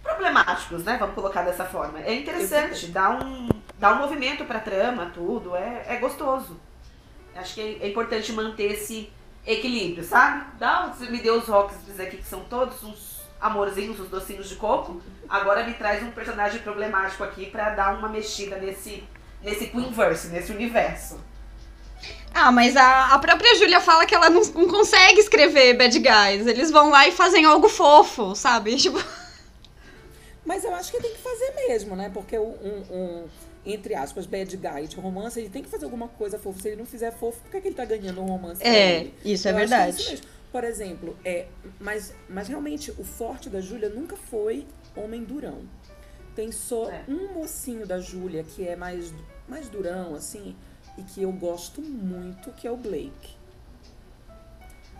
problemáticos, 0.06 0.84
né? 0.84 0.96
Vamos 0.98 1.14
colocar 1.14 1.42
dessa 1.42 1.64
forma. 1.64 2.00
É 2.00 2.14
interessante, 2.14 2.86
dá 2.88 3.10
um, 3.10 3.48
dá 3.78 3.92
um 3.92 3.98
movimento 3.98 4.44
pra 4.44 4.60
trama, 4.60 5.10
tudo. 5.12 5.54
É, 5.56 5.84
é 5.88 5.96
gostoso. 5.96 6.58
Acho 7.34 7.54
que 7.54 7.60
é, 7.60 7.86
é 7.86 7.88
importante 7.88 8.32
manter 8.32 8.72
esse 8.72 9.12
equilíbrio, 9.46 10.04
sabe? 10.04 10.44
Dá, 10.58 10.92
me 11.00 11.18
deu 11.20 11.36
os 11.36 11.46
rocks 11.46 11.76
aqui 11.98 12.16
que 12.18 12.26
são 12.26 12.40
todos 12.40 12.82
uns 12.82 13.16
amorzinhos, 13.40 14.00
uns 14.00 14.08
docinhos 14.08 14.48
de 14.48 14.56
coco. 14.56 15.02
Agora 15.28 15.64
me 15.64 15.74
traz 15.74 16.02
um 16.02 16.10
personagem 16.10 16.60
problemático 16.60 17.22
aqui 17.22 17.46
pra 17.46 17.70
dar 17.70 17.98
uma 17.98 18.08
mexida 18.08 18.56
nesse, 18.56 19.04
nesse 19.42 19.66
Queenverse, 19.66 20.28
nesse 20.28 20.52
universo. 20.52 21.20
Ah, 22.34 22.52
mas 22.52 22.76
a, 22.76 23.14
a 23.14 23.18
própria 23.18 23.54
Júlia 23.56 23.80
fala 23.80 24.04
que 24.04 24.14
ela 24.14 24.28
não, 24.28 24.42
não 24.42 24.68
consegue 24.68 25.20
escrever 25.20 25.74
bad 25.74 25.98
guys. 25.98 26.46
Eles 26.46 26.70
vão 26.70 26.90
lá 26.90 27.08
e 27.08 27.12
fazem 27.12 27.44
algo 27.44 27.68
fofo, 27.68 28.34
sabe? 28.34 28.76
Tipo, 28.76 29.02
Mas 30.46 30.64
eu 30.64 30.72
acho 30.74 30.90
que 30.92 31.00
tem 31.02 31.12
que 31.12 31.18
fazer 31.18 31.52
mesmo, 31.68 31.94
né? 31.96 32.08
Porque 32.14 32.38
um, 32.38 32.54
um- 32.90 33.24
entre 33.64 33.94
aspas, 33.96 34.26
bad 34.26 34.56
guy 34.56 34.86
de 34.86 34.94
romance, 34.96 35.38
ele 35.40 35.48
tem 35.50 35.62
que 35.62 35.68
fazer 35.68 35.84
alguma 35.86 36.06
coisa 36.06 36.38
fofa. 36.38 36.60
Se 36.60 36.68
ele 36.68 36.76
não 36.76 36.86
fizer 36.86 37.10
fofo, 37.10 37.40
por 37.42 37.50
que, 37.50 37.60
que 37.60 37.68
ele 37.68 37.74
tá 37.74 37.84
ganhando 37.84 38.22
um 38.22 38.26
romance? 38.26 38.62
É, 38.62 39.10
isso 39.24 39.48
é 39.48 39.50
Eu 39.50 39.54
que 39.54 39.60
verdade. 39.60 39.96
isso. 40.14 40.22
Por 40.52 40.62
exemplo, 40.62 41.16
é, 41.24 41.46
mas, 41.80 42.14
mas 42.28 42.46
realmente 42.48 42.92
o 42.92 43.02
forte 43.04 43.50
da 43.50 43.60
Júlia 43.60 43.88
nunca 43.88 44.16
foi 44.16 44.64
homem 44.96 45.24
durão. 45.24 45.62
Tem 46.36 46.52
só 46.52 46.90
É. 46.90 47.02
um 47.08 47.34
mocinho 47.34 47.84
da 47.86 47.98
Júlia 47.98 48.44
que 48.44 48.66
é 48.66 48.76
mais, 48.76 49.12
mais 49.48 49.68
durão, 49.68 50.14
assim, 50.14 50.54
e 50.96 51.02
que 51.02 51.22
eu 51.24 51.32
gosto 51.32 51.82
muito, 51.82 52.52
que 52.52 52.68
é 52.68 52.70
o 52.70 52.76
Blake. 52.76 53.34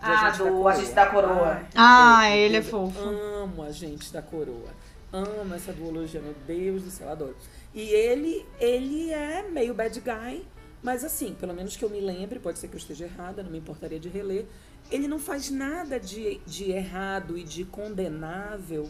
Ah, 0.01 0.29
do 0.31 0.67
Agente 0.67 0.91
da 0.93 1.05
Coroa. 1.07 1.61
Ah, 1.73 2.19
meu 2.27 2.37
ele 2.37 2.57
é 2.57 2.59
Deus, 2.59 2.69
fofo. 2.69 2.99
Amo 2.99 3.63
a 3.63 3.71
gente 3.71 4.11
da 4.13 4.21
coroa. 4.21 4.69
Amo 5.11 5.53
essa 5.53 5.71
duologia, 5.71 6.21
meu 6.21 6.35
Deus 6.45 6.83
do 6.83 6.91
céu, 6.91 7.09
adoro. 7.09 7.35
E 7.73 7.81
ele, 7.81 8.45
ele 8.59 9.11
é 9.11 9.47
meio 9.49 9.73
bad 9.73 9.99
guy, 9.99 10.45
mas 10.83 11.03
assim, 11.03 11.33
pelo 11.33 11.53
menos 11.53 11.75
que 11.75 11.85
eu 11.85 11.89
me 11.89 12.01
lembre, 12.01 12.39
pode 12.39 12.59
ser 12.59 12.67
que 12.67 12.75
eu 12.75 12.79
esteja 12.79 13.05
errada, 13.05 13.43
não 13.43 13.51
me 13.51 13.57
importaria 13.57 13.99
de 13.99 14.09
reler. 14.09 14.45
Ele 14.91 15.07
não 15.07 15.19
faz 15.19 15.49
nada 15.49 15.99
de, 15.99 16.39
de 16.45 16.71
errado 16.71 17.37
e 17.37 17.43
de 17.43 17.65
condenável 17.65 18.89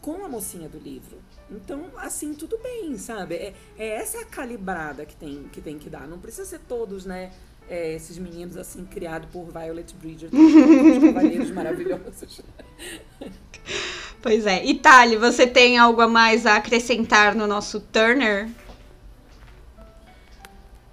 com 0.00 0.24
a 0.24 0.28
mocinha 0.28 0.68
do 0.68 0.78
livro. 0.78 1.18
Então, 1.50 1.90
assim, 1.96 2.34
tudo 2.34 2.58
bem, 2.58 2.96
sabe? 2.98 3.34
É, 3.34 3.54
é 3.78 3.88
essa 3.96 4.20
a 4.20 4.24
calibrada 4.24 5.04
que 5.06 5.16
tem, 5.16 5.44
que 5.52 5.60
tem 5.60 5.78
que 5.78 5.88
dar. 5.88 6.06
Não 6.06 6.18
precisa 6.18 6.44
ser 6.44 6.60
todos, 6.60 7.04
né? 7.04 7.32
é, 7.68 7.94
esses 7.94 8.18
meninos 8.18 8.56
assim 8.56 8.84
criados 8.84 9.28
por 9.30 9.46
Violet 9.46 9.94
Bridgerton, 9.94 10.36
os 10.36 11.02
cavaleiros 11.02 11.50
maravilhosos. 11.50 12.42
Pois 14.24 14.46
é. 14.46 14.62
Thali, 14.82 15.18
você 15.18 15.46
tem 15.46 15.76
algo 15.76 16.00
a 16.00 16.08
mais 16.08 16.46
a 16.46 16.56
acrescentar 16.56 17.34
no 17.34 17.46
nosso 17.46 17.78
Turner? 17.78 18.48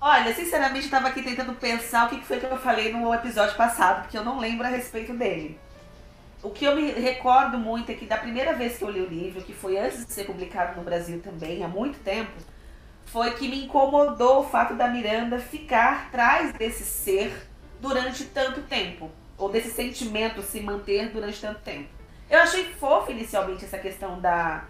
Olha, 0.02 0.36
sinceramente, 0.36 0.88
eu 0.88 0.92
tava 0.92 1.08
aqui 1.08 1.24
tentando 1.24 1.54
pensar 1.54 2.08
o 2.08 2.10
que 2.10 2.26
foi 2.26 2.42
que 2.42 2.46
eu 2.46 2.58
falei 2.58 2.92
no 2.92 3.14
episódio 3.14 3.56
passado, 3.56 4.02
porque 4.02 4.18
eu 4.18 4.26
não 4.26 4.38
lembro 4.38 4.68
a 4.68 4.70
respeito 4.70 5.14
dele. 5.14 5.58
O 6.44 6.50
que 6.50 6.66
eu 6.66 6.76
me 6.76 6.92
recordo 6.92 7.58
muito 7.58 7.90
é 7.90 7.96
que 7.96 8.06
da 8.06 8.18
primeira 8.18 8.52
vez 8.52 8.78
que 8.78 8.84
eu 8.84 8.90
li 8.90 9.00
o 9.00 9.08
livro, 9.08 9.42
que 9.42 9.54
foi 9.54 9.78
antes 9.78 10.06
de 10.06 10.12
ser 10.12 10.26
publicado 10.26 10.76
no 10.76 10.84
Brasil 10.84 11.22
também, 11.22 11.64
há 11.64 11.70
muito 11.70 12.00
tempo, 12.00 12.34
foi 13.06 13.32
que 13.36 13.48
me 13.48 13.64
incomodou 13.64 14.42
o 14.42 14.50
fato 14.50 14.74
da 14.74 14.90
Miranda 14.90 15.40
ficar 15.40 16.08
atrás 16.08 16.52
desse 16.52 16.84
ser 16.84 17.48
durante 17.80 18.26
tanto 18.26 18.64
tempo. 18.64 19.10
Ou 19.38 19.48
desse 19.48 19.72
sentimento 19.72 20.42
se 20.42 20.60
manter 20.60 21.12
durante 21.12 21.40
tanto 21.40 21.62
tempo. 21.62 22.01
Eu 22.32 22.40
achei 22.40 22.64
fofo 22.64 23.12
inicialmente 23.12 23.66
essa 23.66 23.78
questão 23.78 24.18
da, 24.22 24.64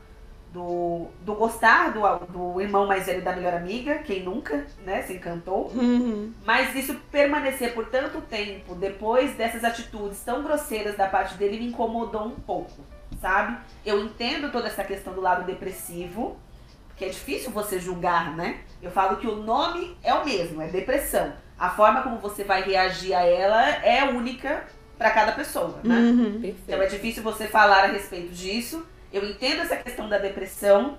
do, 0.51 1.09
do 1.21 1.35
gostar 1.35 1.91
do, 1.91 2.01
do 2.25 2.59
irmão 2.59 2.87
mais 2.87 3.05
velho 3.05 3.23
da 3.23 3.35
melhor 3.35 3.53
amiga, 3.53 3.99
quem 3.99 4.23
nunca, 4.23 4.65
né, 4.83 5.03
se 5.03 5.13
encantou. 5.13 5.67
Uhum. 5.67 6.33
Mas 6.43 6.75
isso 6.75 6.95
permanecer 7.11 7.75
por 7.75 7.85
tanto 7.85 8.19
tempo, 8.21 8.73
depois 8.73 9.35
dessas 9.35 9.63
atitudes 9.63 10.23
tão 10.23 10.41
grosseiras 10.41 10.97
da 10.97 11.07
parte 11.07 11.35
dele, 11.35 11.59
me 11.59 11.67
incomodou 11.67 12.25
um 12.25 12.31
pouco, 12.31 12.83
sabe? 13.21 13.55
Eu 13.85 14.03
entendo 14.03 14.51
toda 14.51 14.67
essa 14.67 14.83
questão 14.83 15.13
do 15.13 15.21
lado 15.21 15.45
depressivo, 15.45 16.39
porque 16.87 17.05
é 17.05 17.09
difícil 17.09 17.51
você 17.51 17.79
julgar, 17.79 18.35
né? 18.35 18.61
Eu 18.81 18.89
falo 18.89 19.17
que 19.17 19.27
o 19.27 19.35
nome 19.35 19.95
é 20.01 20.11
o 20.15 20.25
mesmo, 20.25 20.63
é 20.63 20.67
depressão. 20.67 21.31
A 21.59 21.69
forma 21.69 22.01
como 22.01 22.17
você 22.17 22.43
vai 22.43 22.63
reagir 22.63 23.13
a 23.13 23.23
ela 23.23 23.69
é 23.85 24.03
única 24.05 24.65
para 25.01 25.09
cada 25.09 25.31
pessoa, 25.31 25.79
né? 25.83 25.95
Uhum. 25.95 26.39
Então 26.43 26.79
é 26.79 26.85
difícil 26.85 27.23
você 27.23 27.47
falar 27.47 27.85
a 27.85 27.87
respeito 27.87 28.31
disso. 28.31 28.85
Eu 29.11 29.27
entendo 29.27 29.61
essa 29.63 29.75
questão 29.75 30.07
da 30.07 30.19
depressão. 30.19 30.95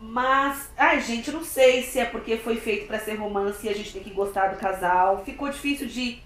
Mas, 0.00 0.70
ai 0.78 1.00
gente, 1.00 1.32
não 1.32 1.42
sei 1.42 1.82
se 1.82 1.98
é 1.98 2.04
porque 2.04 2.36
foi 2.36 2.54
feito 2.56 2.86
pra 2.86 3.00
ser 3.00 3.14
romance 3.16 3.66
e 3.66 3.68
a 3.68 3.74
gente 3.74 3.92
tem 3.92 4.04
que 4.04 4.10
gostar 4.10 4.48
do 4.54 4.56
casal. 4.60 5.24
Ficou 5.24 5.48
difícil 5.50 5.88
de 5.88 6.22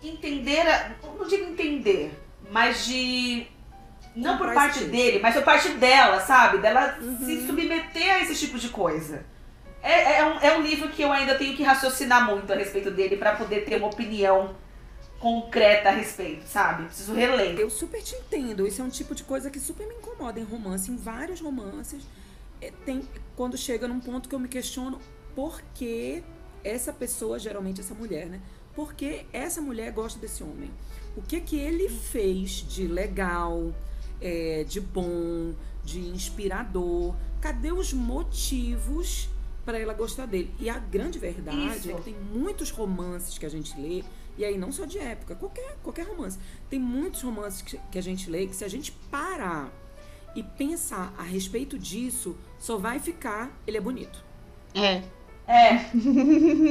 entender, 0.00 0.60
a- 0.60 0.90
não 1.18 1.26
digo 1.26 1.50
entender, 1.50 2.12
mas 2.52 2.86
de 2.86 3.46
não 4.14 4.38
por 4.38 4.54
parte 4.54 4.78
esse 4.78 4.88
dele, 4.88 5.18
mas 5.18 5.34
por 5.34 5.42
parte 5.42 5.70
dela, 5.70 6.20
sabe? 6.20 6.58
Dela 6.58 6.96
Uhum. 7.00 7.18
se 7.24 7.44
submeter 7.44 8.14
a 8.14 8.20
esse 8.20 8.36
tipo 8.36 8.56
de 8.56 8.68
coisa. 8.68 9.24
É, 9.82 10.18
é, 10.18 10.24
um, 10.26 10.38
é 10.40 10.56
um 10.56 10.62
livro 10.62 10.88
que 10.90 11.02
eu 11.02 11.10
ainda 11.10 11.34
tenho 11.34 11.56
que 11.56 11.62
raciocinar 11.64 12.24
muito 12.24 12.52
a 12.52 12.56
respeito 12.56 12.90
dele 12.92 13.16
pra 13.16 13.34
poder 13.34 13.64
ter 13.64 13.76
uma 13.78 13.88
opinião 13.88 14.54
concreta 15.24 15.88
a 15.88 15.92
respeito, 15.92 16.46
sabe? 16.46 16.84
Preciso 16.84 17.14
reler. 17.14 17.58
Eu 17.58 17.70
super 17.70 18.02
te 18.02 18.14
entendo. 18.14 18.66
Isso 18.66 18.82
é 18.82 18.84
um 18.84 18.90
tipo 18.90 19.14
de 19.14 19.24
coisa 19.24 19.50
que 19.50 19.58
super 19.58 19.86
me 19.86 19.94
incomoda 19.94 20.38
em 20.38 20.44
romance, 20.44 20.92
em 20.92 20.96
vários 20.96 21.40
romances. 21.40 22.02
é, 22.60 22.70
tem, 22.84 23.08
quando 23.34 23.56
chega 23.56 23.88
num 23.88 24.00
ponto 24.00 24.28
que 24.28 24.34
eu 24.34 24.38
me 24.38 24.48
questiono 24.48 25.00
por 25.34 25.62
que 25.74 26.22
essa 26.62 26.92
pessoa, 26.92 27.38
geralmente 27.38 27.80
essa 27.80 27.94
mulher, 27.94 28.26
né? 28.26 28.38
Por 28.74 28.92
que 28.92 29.24
essa 29.32 29.62
mulher 29.62 29.92
gosta 29.92 30.18
desse 30.18 30.42
homem? 30.42 30.70
O 31.16 31.22
que 31.22 31.40
que 31.40 31.56
ele 31.56 31.88
fez 31.88 32.50
de 32.68 32.86
legal, 32.86 33.72
é, 34.20 34.62
de 34.64 34.78
bom, 34.78 35.54
de 35.82 36.00
inspirador? 36.00 37.14
Cadê 37.40 37.72
os 37.72 37.94
motivos 37.94 39.30
para 39.64 39.78
ela 39.78 39.94
gostar 39.94 40.26
dele? 40.26 40.54
E 40.60 40.68
a 40.68 40.78
grande 40.78 41.18
verdade 41.18 41.78
Isso. 41.78 41.90
é 41.90 41.94
que 41.94 42.02
tem 42.02 42.14
muitos 42.14 42.70
romances 42.70 43.38
que 43.38 43.46
a 43.46 43.48
gente 43.48 43.78
lê, 43.80 44.04
e 44.36 44.44
aí 44.44 44.58
não 44.58 44.72
só 44.72 44.84
de 44.84 44.98
época, 44.98 45.34
qualquer, 45.34 45.76
qualquer 45.82 46.06
romance. 46.06 46.38
Tem 46.68 46.78
muitos 46.78 47.22
romances 47.22 47.62
que, 47.62 47.78
que 47.90 47.98
a 47.98 48.02
gente 48.02 48.28
lê 48.30 48.46
que 48.46 48.56
se 48.56 48.64
a 48.64 48.68
gente 48.68 48.92
parar 49.10 49.72
e 50.34 50.42
pensar 50.42 51.14
a 51.16 51.22
respeito 51.22 51.78
disso, 51.78 52.36
só 52.58 52.76
vai 52.76 52.98
ficar 52.98 53.50
ele 53.66 53.76
é 53.76 53.80
bonito. 53.80 54.24
É. 54.74 55.02
É. 55.46 55.90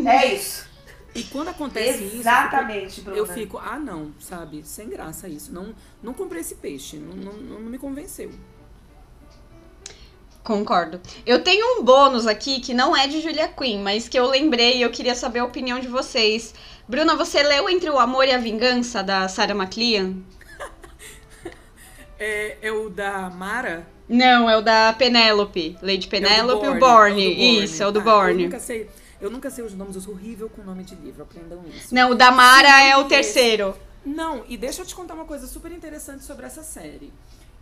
É 0.05 0.33
isso. 0.33 0.67
E 1.15 1.23
quando 1.25 1.49
acontece 1.49 2.03
isso, 2.05 2.17
Exatamente, 2.17 3.01
Bruna. 3.01 3.17
fico, 3.17 3.31
eu 3.31 3.33
fico, 3.33 3.57
ah 3.59 3.77
não, 3.77 4.11
sabe, 4.19 4.63
sem 4.63 4.89
graça 4.89 5.27
isso. 5.27 5.53
Não, 5.53 5.73
não 6.01 6.13
comprei 6.13 6.41
esse 6.41 6.55
peixe, 6.55 6.97
não, 6.97 7.15
não, 7.15 7.33
não 7.33 7.59
me 7.59 7.77
convenceu. 7.77 8.31
Concordo. 10.43 10.99
Eu 11.25 11.41
tenho 11.41 11.79
um 11.79 11.83
bônus 11.83 12.27
aqui 12.27 12.59
que 12.59 12.73
não 12.73 12.97
é 12.97 13.07
de 13.07 13.21
Julia 13.21 13.47
Quinn, 13.47 13.81
mas 13.81 14.09
que 14.09 14.19
eu 14.19 14.27
lembrei 14.27 14.77
e 14.77 14.81
eu 14.81 14.89
queria 14.89 15.15
saber 15.15 15.39
a 15.39 15.45
opinião 15.45 15.79
de 15.79 15.87
vocês. 15.87 16.53
Bruna, 16.87 17.15
você 17.15 17.41
leu 17.41 17.69
Entre 17.69 17.89
o 17.89 17.97
Amor 17.99 18.25
e 18.27 18.31
a 18.31 18.37
Vingança, 18.37 19.01
da 19.03 19.27
Sarah 19.27 19.55
McLean? 19.55 20.17
É, 22.19 22.57
é 22.61 22.71
o 22.71 22.89
da 22.89 23.29
Mara? 23.29 23.87
Não, 24.07 24.49
é 24.49 24.57
o 24.57 24.61
da 24.61 24.93
Penélope. 24.93 25.77
Lady 25.81 26.07
É 26.07 26.09
Penélope 26.09 26.65
e 26.65 26.69
o 26.69 26.79
Borne. 26.79 27.25
é. 27.25 27.63
Isso, 27.63 27.81
é 27.81 27.87
o 27.87 27.91
do 27.91 27.99
Eu 27.99 28.03
Borne. 28.03 28.43
nunca, 28.45 28.59
sei, 28.59 28.89
eu 29.19 29.29
nunca 29.29 29.49
sei 29.49 29.63
os 29.63 29.73
nomes, 29.73 29.95
eu 29.95 30.01
sou 30.01 30.13
horrível 30.13 30.49
com 30.49 30.61
nome 30.61 30.83
de 30.83 30.95
livro, 30.95 31.23
aprendam 31.23 31.63
isso. 31.73 31.93
Não, 31.93 32.11
o 32.11 32.15
da 32.15 32.31
Mara 32.31 32.67
Sim, 32.67 32.85
é 32.89 32.97
o 32.97 33.05
terceiro. 33.05 33.75
Não, 34.05 34.43
e 34.47 34.57
deixa 34.57 34.81
eu 34.81 34.85
te 34.85 34.93
contar 34.93 35.13
uma 35.13 35.25
coisa 35.25 35.47
super 35.47 35.71
interessante 35.71 36.23
sobre 36.23 36.45
essa 36.45 36.61
série. 36.63 37.11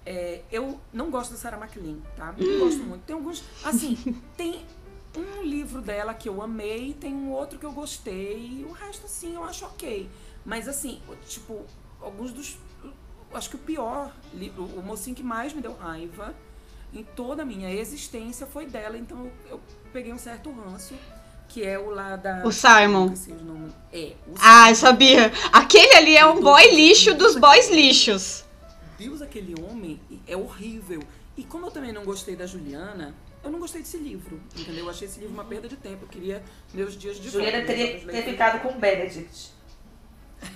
É, 0.06 0.42
eu 0.52 0.80
não 0.92 1.12
gosto 1.12 1.32
da 1.32 1.38
Sarah 1.38 1.58
McLean, 1.58 1.98
tá? 2.18 2.34
Não 2.36 2.60
gosto 2.60 2.80
muito. 2.84 3.04
Tem 3.04 3.16
alguns. 3.16 3.44
Assim, 3.64 3.96
tem 4.36 4.66
um 5.16 5.44
livro 5.44 5.82
dela 5.82 6.14
que 6.14 6.30
eu 6.30 6.42
amei, 6.42 6.94
tem 6.94 7.14
um 7.14 7.32
outro 7.32 7.60
que 7.60 7.66
eu 7.66 7.72
gostei, 7.72 8.60
e 8.62 8.66
o 8.68 8.72
resto, 8.72 9.06
assim, 9.06 9.36
eu 9.36 9.44
acho 9.44 9.66
ok. 9.66 10.10
Mas, 10.46 10.68
assim, 10.68 11.02
tipo, 11.28 11.62
alguns 12.02 12.32
dos. 12.32 12.58
Acho 13.34 13.50
que 13.50 13.56
o 13.56 13.60
pior, 13.60 14.12
li- 14.34 14.54
o 14.58 14.82
mocinho 14.82 15.16
que 15.16 15.24
mais 15.24 15.54
me 15.54 15.62
deu 15.62 15.74
raiva 15.74 16.36
em 16.94 17.04
toda 17.04 17.44
a 17.44 17.46
minha 17.46 17.72
existência 17.74 18.46
foi 18.46 18.66
dela, 18.66 18.98
então 18.98 19.26
eu, 19.26 19.32
eu 19.52 19.62
peguei 19.94 20.12
um 20.12 20.18
certo 20.18 20.52
ranço, 20.52 20.94
que 21.48 21.64
é 21.64 21.80
o 21.80 21.90
lá 21.90 22.16
da. 22.18 22.42
O 22.46 22.52
Simon. 23.16 23.70
É, 23.94 24.14
o 24.28 24.34
Ah, 24.42 24.70
eu 24.70 24.76
sabia. 24.76 25.32
Aquele 25.54 25.94
ali 25.96 26.18
é 26.18 26.26
um 26.26 26.42
boy 26.42 26.76
lixo 26.76 27.14
dos 27.14 27.36
boys 27.38 27.70
lixos. 27.70 28.44
Deus, 28.98 29.22
aquele 29.22 29.56
homem 29.62 30.00
é 30.28 30.36
horrível. 30.36 31.02
E 31.38 31.44
como 31.44 31.68
eu 31.68 31.72
também 31.72 31.94
não 31.94 32.04
gostei 32.04 32.36
da 32.36 32.46
Juliana, 32.46 33.16
eu 33.44 33.52
não 33.52 33.60
gostei 33.60 33.82
desse 33.82 33.98
livro, 33.98 34.40
entendeu? 34.58 34.86
Eu 34.86 34.90
achei 34.90 35.08
esse 35.08 35.20
livro 35.20 35.34
uma 35.34 35.44
perda 35.46 35.68
de 35.68 35.76
tempo. 35.76 36.04
Eu 36.06 36.08
queria 36.08 36.44
meus 36.74 36.98
dias 36.98 37.18
de 37.20 37.30
Juliana 37.30 37.58
volta, 37.60 37.68
teria 37.74 38.00
que 38.00 38.06
ter 38.06 38.24
ficado 38.24 38.62
com 38.62 38.70
o 38.70 38.80
Benedict. 38.80 39.52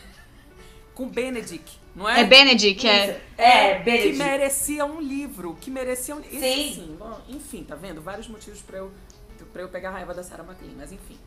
Com 0.94 1.10
Benedict, 1.10 1.80
não 1.96 2.08
é? 2.08 2.22
É 2.22 2.24
Benedict, 2.24 2.88
é. 2.88 3.22
É, 3.38 3.78
Que 3.80 3.84
Benedict. 3.84 4.18
merecia 4.18 4.86
um 4.86 5.02
livro, 5.02 5.58
que 5.60 5.70
merecia 5.70 6.16
um 6.16 6.20
livro. 6.20 6.40
Sim. 6.40 6.98
Enfim, 7.28 7.64
tá 7.64 7.76
vendo? 7.76 8.02
Vários 8.02 8.28
motivos 8.30 8.62
pra 8.62 8.78
eu, 8.78 8.92
pra 9.52 9.62
eu 9.62 9.68
pegar 9.70 9.90
a 9.90 9.92
raiva 9.94 10.14
da 10.14 10.24
Sarah 10.24 10.44
McLean, 10.44 10.74
mas 10.78 10.92
enfim. 10.94 11.18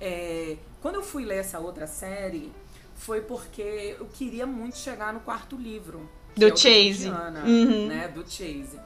É, 0.00 0.56
quando 0.80 0.94
eu 0.96 1.02
fui 1.02 1.24
ler 1.24 1.38
essa 1.38 1.58
outra 1.58 1.86
série, 1.88 2.52
foi 2.94 3.20
porque 3.20 3.96
eu 3.98 4.06
queria 4.06 4.46
muito 4.46 4.76
chegar 4.78 5.12
no 5.12 5.20
quarto 5.20 5.56
livro. 5.56 6.08
que 6.34 6.40
Do 6.40 6.46
é 6.46 6.56
Chase. 6.56 7.08
Uhum. 7.08 7.88
né? 7.88 8.06
Do 8.08 8.22
Chase. 8.22 8.78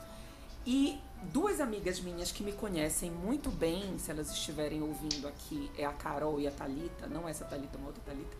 E 0.64 0.98
duas 1.32 1.60
amigas 1.60 2.00
minhas 2.00 2.32
que 2.32 2.42
me 2.42 2.52
conhecem 2.52 3.10
muito 3.10 3.50
bem, 3.50 3.98
se 3.98 4.10
elas 4.10 4.30
estiverem 4.30 4.82
ouvindo 4.82 5.28
aqui, 5.28 5.70
é 5.76 5.84
a 5.84 5.92
Carol 5.92 6.40
e 6.40 6.46
a 6.46 6.50
Thalita, 6.50 7.06
não 7.06 7.28
essa 7.28 7.44
Thalita, 7.44 7.78
uma 7.78 7.88
outra 7.88 8.02
Thalita. 8.04 8.36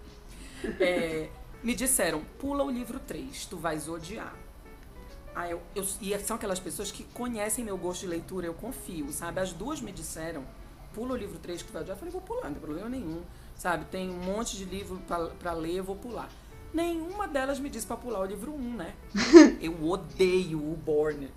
É, 0.79 1.29
me 1.61 1.75
disseram, 1.75 2.23
pula 2.39 2.63
o 2.63 2.71
livro 2.71 3.01
3, 3.01 3.47
tu 3.47 3.57
vais 3.57 3.89
odiar. 3.89 4.33
Ah, 5.35 5.49
eu, 5.49 5.61
eu, 5.75 5.85
e 6.01 6.17
são 6.21 6.37
aquelas 6.37 6.61
pessoas 6.61 6.93
que 6.93 7.03
conhecem 7.03 7.65
meu 7.65 7.77
gosto 7.77 8.03
de 8.03 8.07
leitura, 8.07 8.47
eu 8.47 8.55
confio, 8.55 9.11
sabe? 9.11 9.41
As 9.41 9.53
duas 9.53 9.81
me 9.81 9.91
disseram, 9.91 10.45
pula 10.95 11.15
o 11.15 11.17
livro 11.17 11.39
3 11.41 11.63
que 11.63 11.69
tu 11.69 11.73
vai 11.73 11.83
odiar. 11.83 11.97
Eu 11.97 11.99
falei, 11.99 12.13
vou 12.13 12.21
pular, 12.21 12.45
não 12.45 12.53
tem 12.53 12.61
problema 12.61 12.89
nenhum, 12.89 13.23
sabe? 13.57 13.87
Tem 13.87 14.09
um 14.09 14.19
monte 14.19 14.57
de 14.57 14.65
livro 14.65 15.03
pra 15.39 15.53
ler, 15.53 15.79
eu 15.79 15.85
vou 15.85 15.97
pular. 15.97 16.29
Nenhuma 16.73 17.29
delas 17.29 17.59
me 17.59 17.69
disse 17.69 17.87
pra 17.87 17.97
pular 17.97 18.21
o 18.21 18.25
livro 18.25 18.55
1, 18.55 18.77
né? 18.77 18.95
eu 19.61 19.85
odeio 19.85 20.59
o 20.59 20.77
Borne. 20.77 21.29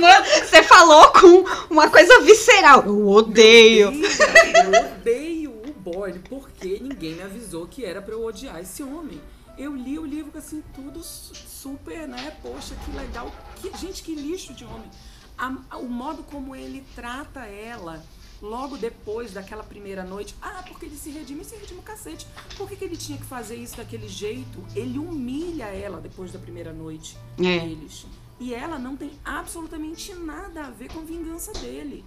Mano, 0.00 0.24
você 0.48 0.62
falou 0.62 1.08
com 1.12 1.44
uma 1.72 1.88
coisa 1.90 2.20
visceral. 2.20 2.84
Eu 2.86 3.08
odeio. 3.08 3.90
Eu 3.92 4.86
odeio 4.96 5.50
o 5.50 5.72
Borne 5.72 6.18
porque 6.28 6.78
ninguém 6.80 7.14
me 7.14 7.22
avisou 7.22 7.66
que 7.66 7.84
era 7.84 8.00
pra 8.02 8.14
eu 8.14 8.24
odiar 8.24 8.60
esse 8.60 8.82
homem. 8.82 9.20
Eu 9.56 9.74
li 9.76 9.98
o 9.98 10.04
livro 10.06 10.36
assim, 10.36 10.62
tudo 10.74 11.02
su- 11.02 11.34
super, 11.34 12.08
né? 12.08 12.36
Poxa, 12.42 12.74
que 12.84 12.96
legal. 12.96 13.30
Que, 13.60 13.70
gente, 13.78 14.02
que 14.02 14.14
lixo 14.14 14.52
de 14.52 14.64
homem. 14.64 14.90
A- 15.38 15.78
o 15.78 15.84
modo 15.88 16.22
como 16.24 16.54
ele 16.56 16.84
trata 16.94 17.40
ela 17.46 18.02
logo 18.42 18.76
depois 18.76 19.32
daquela 19.32 19.62
primeira 19.62 20.02
noite. 20.02 20.34
Ah, 20.42 20.62
porque 20.66 20.86
ele 20.86 20.96
se 20.96 21.08
redime, 21.10 21.44
se 21.44 21.54
redime 21.56 21.78
o 21.78 21.82
cacete. 21.82 22.26
Por 22.56 22.68
que, 22.68 22.76
que 22.76 22.84
ele 22.84 22.96
tinha 22.96 23.16
que 23.16 23.24
fazer 23.24 23.54
isso 23.56 23.76
daquele 23.76 24.08
jeito? 24.08 24.62
Ele 24.74 24.98
humilha 24.98 25.64
ela 25.66 26.00
depois 26.00 26.32
da 26.32 26.38
primeira 26.38 26.72
noite 26.72 27.16
É. 27.38 27.60
deles. 27.60 28.06
E 28.40 28.52
ela 28.52 28.78
não 28.78 28.96
tem 28.96 29.12
absolutamente 29.24 30.12
nada 30.14 30.62
a 30.66 30.70
ver 30.70 30.92
com 30.92 31.00
a 31.00 31.04
vingança 31.04 31.52
dele. 31.52 32.04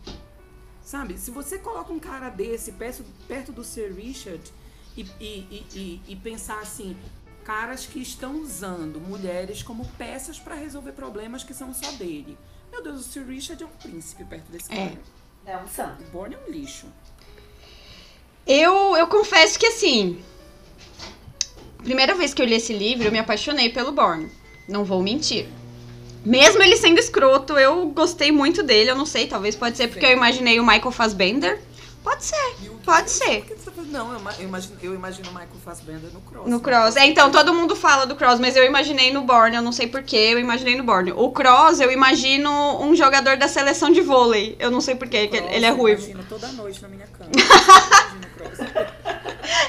Sabe? 0.84 1.18
Se 1.18 1.32
você 1.32 1.58
coloca 1.58 1.92
um 1.92 2.00
cara 2.00 2.30
desse 2.30 2.72
perto, 2.74 3.04
perto 3.28 3.52
do 3.52 3.64
Sir 3.64 3.94
Richard 3.94 4.42
e, 4.96 5.02
e, 5.02 5.06
e, 5.20 5.66
e- 5.76 6.02
e 6.08 6.16
pensar 6.16 6.60
assim, 6.60 6.96
caras 7.44 7.86
que 7.86 8.00
estão 8.00 8.42
usando 8.42 9.00
mulheres 9.00 9.64
como 9.64 9.86
peças 9.98 10.38
para 10.40 10.56
resolver 10.56 10.92
problemas 10.94 11.44
que 11.44 11.54
são 11.54 11.74
só 11.74 11.92
dele. 11.94 12.38
Meu 12.72 12.84
Deus, 12.84 13.02
o 13.02 13.04
Sir 13.04 13.26
Richard 13.26 13.62
é 13.64 13.66
um 13.66 13.70
príncipe 13.70 14.24
perto 14.26 14.52
desse 14.52 14.72
É. 14.74 14.76
cara. 14.90 15.02
É 15.46 15.58
um 15.58 15.68
santo. 15.68 16.04
O 16.04 16.08
Borne 16.08 16.36
é 16.36 16.40
um 16.46 16.52
lixo. 16.52 16.88
Eu, 18.46 18.96
eu 18.98 19.08
confesso 19.08 19.58
que 19.58 19.66
assim. 19.66 20.22
Primeira 21.84 22.16
vez 22.16 22.34
que 22.34 22.42
eu 22.42 22.46
li 22.46 22.54
esse 22.56 22.74
livro, 22.74 23.06
eu 23.08 23.12
me 23.12 23.20
apaixonei 23.20 23.70
pelo 23.70 23.92
Borne. 23.94 24.30
Não 24.68 24.84
vou 24.84 25.02
mentir. 25.02 25.48
Mesmo 26.26 26.62
ele 26.62 26.76
sendo 26.76 27.00
escroto, 27.00 27.58
eu 27.58 27.88
gostei 27.88 28.32
muito 28.32 28.62
dele. 28.64 28.92
Eu 28.92 28.96
não 28.96 29.06
sei, 29.06 29.28
talvez 29.28 29.56
pode 29.56 29.78
ser 29.78 29.88
porque 29.88 30.06
eu 30.06 30.12
imaginei 30.12 30.60
o 30.60 30.64
Michael 30.66 30.92
Fassbender. 30.92 31.60
Pode 32.04 32.24
ser, 32.24 32.56
pode 32.86 33.10
ser. 33.12 33.46
Não, 33.92 34.14
eu, 34.14 34.20
ima- 34.20 34.34
eu 34.40 34.46
imagino, 34.46 34.76
eu 34.82 34.96
imagino 34.96 35.30
o 35.30 35.32
Michael 35.34 35.50
Fassbender 35.64 36.10
no 36.14 36.22
Cross. 36.22 36.48
No 36.50 36.60
Cross. 36.62 36.96
É, 36.96 37.06
então, 37.06 37.30
todo 37.32 37.54
mundo 37.54 37.76
fala 37.76 38.06
do 38.06 38.16
Cross, 38.16 38.40
mas 38.40 38.56
eu 38.56 38.64
imaginei 38.66 39.12
no 39.12 39.22
Borne, 39.24 39.56
eu 39.58 39.62
não 39.62 39.72
sei 39.74 39.88
porquê, 39.88 40.16
eu 40.32 40.40
imaginei 40.40 40.76
no 40.78 40.84
Borne. 40.84 41.12
O 41.14 41.32
Cross, 41.32 41.80
eu 41.82 41.92
imagino 41.92 42.50
um 42.82 42.96
jogador 42.96 43.36
da 43.38 43.48
seleção 43.50 43.90
de 43.92 44.00
vôlei. 44.02 44.56
Eu 44.60 44.70
não 44.72 44.80
sei 44.82 44.96
porquê, 44.96 45.28
que 45.28 45.36
ele, 45.38 45.46
é 45.48 45.50
Cross, 45.50 45.64
eu 45.64 45.76
ruivo. 45.76 46.02
imagino 46.04 46.26
toda 46.30 46.48
noite 46.54 46.82
na 46.82 46.88
minha 46.88 47.08
cama. 47.08 47.30
Imagino 47.36 48.22
o 48.24 48.38
Cross. 48.38 48.60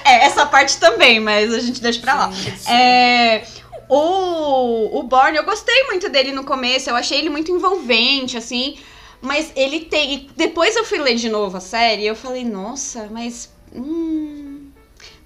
É, 0.05 0.24
essa 0.26 0.46
parte 0.46 0.78
também, 0.78 1.20
mas 1.20 1.53
a 1.53 1.61
gente 1.61 1.80
deixa 1.80 2.01
pra 2.01 2.14
lá. 2.14 2.30
Gente. 2.30 2.68
É, 2.70 3.44
o, 3.89 4.99
o 4.99 5.03
Borne, 5.05 5.36
eu 5.36 5.45
gostei 5.45 5.84
muito 5.84 6.09
dele 6.09 6.32
no 6.32 6.45
começo, 6.45 6.89
eu 6.91 6.97
achei 6.97 7.18
ele 7.18 7.30
muito 7.30 7.51
envolvente, 7.51 8.36
assim. 8.36 8.76
Mas 9.20 9.53
ele 9.57 9.80
tem. 9.80 10.14
e 10.14 10.30
Depois 10.36 10.76
eu 10.76 10.84
fui 10.84 10.99
ler 10.99 11.16
de 11.16 11.28
novo 11.28 11.57
a 11.57 11.61
série 11.61 12.03
e 12.03 12.07
eu 12.07 12.14
falei, 12.16 12.45
nossa, 12.45 13.09
mas. 13.11 13.51
Hum, 13.74 14.70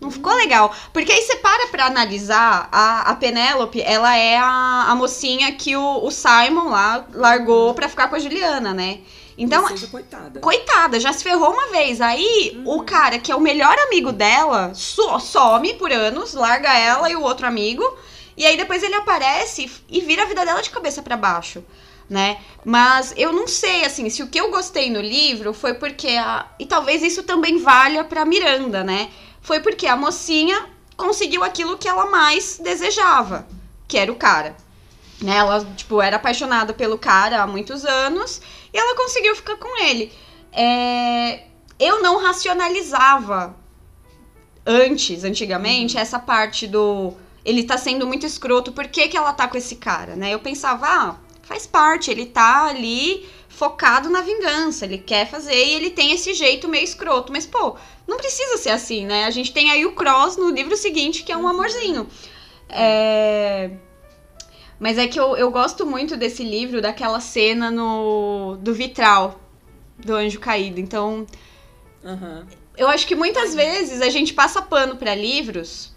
não 0.01 0.11
ficou 0.11 0.33
legal. 0.35 0.75
Porque 0.93 1.13
aí 1.13 1.21
você 1.23 1.37
para 1.37 1.69
pra 1.69 1.87
analisar, 1.87 2.69
a, 2.73 3.11
a 3.11 3.15
Penélope, 3.17 3.81
ela 3.83 4.17
é 4.17 4.37
a, 4.39 4.87
a 4.89 4.95
mocinha 4.95 5.53
que 5.53 5.77
o, 5.77 6.05
o 6.05 6.11
Simon 6.11 6.71
lá 6.71 7.07
largou 7.13 7.75
pra 7.75 7.89
ficar 7.89 8.09
com 8.09 8.17
a 8.17 8.19
Juliana, 8.19 8.73
né? 8.73 9.01
Então, 9.37 9.67
seja, 9.69 9.87
coitada. 9.87 10.41
Coitada, 10.41 11.01
já 11.01 11.13
se 11.13 11.23
ferrou 11.23 11.53
uma 11.53 11.69
vez. 11.69 12.01
Aí 12.01 12.61
o 12.67 12.83
cara, 12.83 13.19
que 13.19 13.31
é 13.33 13.37
o 13.37 13.41
melhor 13.41 13.77
amigo 13.79 14.13
dela, 14.13 14.73
so- 14.75 15.19
some 15.21 15.75
por 15.75 15.91
anos, 15.93 16.35
larga 16.35 16.73
ela 16.77 17.11
e 17.11 17.17
o 17.17 17.23
outro 17.23 17.47
amigo. 17.47 17.83
E 18.37 18.47
aí 18.47 18.57
depois 18.57 18.83
ele 18.83 18.95
aparece 18.95 19.71
e 19.89 20.01
vira 20.01 20.23
a 20.23 20.27
vida 20.27 20.45
dela 20.45 20.63
de 20.63 20.71
cabeça 20.71 21.03
pra 21.03 21.17
baixo, 21.17 21.65
né? 22.09 22.39
Mas 22.65 23.13
eu 23.17 23.33
não 23.33 23.47
sei, 23.47 23.85
assim, 23.85 24.09
se 24.09 24.23
o 24.23 24.29
que 24.29 24.41
eu 24.41 24.51
gostei 24.51 24.91
no 24.91 25.01
livro 25.01 25.53
foi 25.53 25.75
porque 25.75 26.09
a... 26.09 26.47
E 26.59 26.67
talvez 26.67 27.03
isso 27.03 27.23
também 27.23 27.59
valha 27.59 28.05
pra 28.05 28.25
Miranda, 28.25 28.83
né? 28.83 29.11
Foi 29.41 29.61
porque 29.61 29.87
a 29.87 29.97
mocinha 29.97 30.69
conseguiu 30.97 31.43
aquilo 31.43 31.77
que 31.77 31.89
ela 31.89 32.07
mais 32.07 32.59
desejava, 32.59 33.47
que 33.89 33.99
era 33.99 34.11
o 34.11 34.17
cara. 34.17 34.57
Né? 35.21 35.37
Ela, 35.37 35.65
tipo, 35.77 36.01
era 36.01 36.17
apaixonada 36.17 36.73
pelo 36.73 36.99
cara 36.99 37.43
há 37.43 37.47
muitos 37.47 37.85
anos 37.85 38.41
e 38.73 38.79
ela 38.79 38.97
conseguiu 38.97 39.35
ficar 39.37 39.57
com 39.57 39.83
ele. 39.85 40.13
É, 40.53 41.45
eu 41.79 42.03
não 42.03 42.23
racionalizava 42.23 43.57
antes, 44.65 45.25
antigamente, 45.25 45.99
essa 45.99 46.19
parte 46.19 46.67
do 46.67 47.15
ele 47.45 47.65
tá 47.65 47.77
sendo 47.77 48.07
muito 48.07 48.25
escroto, 48.27 48.73
por 48.73 48.87
que, 48.89 49.09
que 49.09 49.17
ela 49.17 49.33
tá 49.33 49.49
com 49.49 49.57
esse 49.57 49.77
cara, 49.77 50.15
né? 50.15 50.33
Eu 50.33 50.39
pensava, 50.39 50.87
ah, 50.87 51.17
faz 51.43 51.67
parte, 51.67 52.11
ele 52.11 52.27
tá 52.27 52.67
ali 52.67 53.29
focado 53.49 54.09
na 54.09 54.21
vingança, 54.23 54.85
ele 54.85 54.99
quer 54.99 55.29
fazer 55.29 55.55
e 55.55 55.75
ele 55.75 55.91
tem 55.91 56.13
esse 56.13 56.33
jeito 56.35 56.69
meio 56.69 56.85
escroto, 56.85 57.33
mas 57.33 57.47
pô, 57.47 57.77
não 58.07 58.17
precisa 58.17 58.57
ser 58.57 58.71
assim, 58.71 59.05
né? 59.05 59.25
A 59.25 59.31
gente 59.31 59.53
tem 59.53 59.71
aí 59.71 59.85
o 59.85 59.93
Cross 59.93 60.37
no 60.37 60.51
livro 60.51 60.77
seguinte, 60.77 61.23
que 61.23 61.33
é 61.33 61.37
um 61.37 61.47
amorzinho. 61.47 62.07
É... 62.69 63.71
Mas 64.81 64.99
é 64.99 65.07
que 65.07 65.19
eu, 65.19 65.37
eu 65.37 65.51
gosto 65.51 65.87
muito 65.87 66.17
desse 66.17 66.43
livro, 66.43 66.81
daquela 66.81 67.21
cena 67.21 67.71
no 67.71 68.57
do 68.61 68.75
vitral 68.75 69.41
do 69.97 70.15
anjo 70.15 70.41
caído. 70.41 70.81
Então, 70.81 71.27
Aham. 72.05 72.47
eu 72.77 72.89
acho 72.89 73.07
que 73.07 73.15
muitas 73.15 73.55
vezes 73.55 74.01
a 74.01 74.09
gente 74.09 74.33
passa 74.35 74.61
pano 74.61 74.97
pra 74.97 75.15
livros 75.15 75.92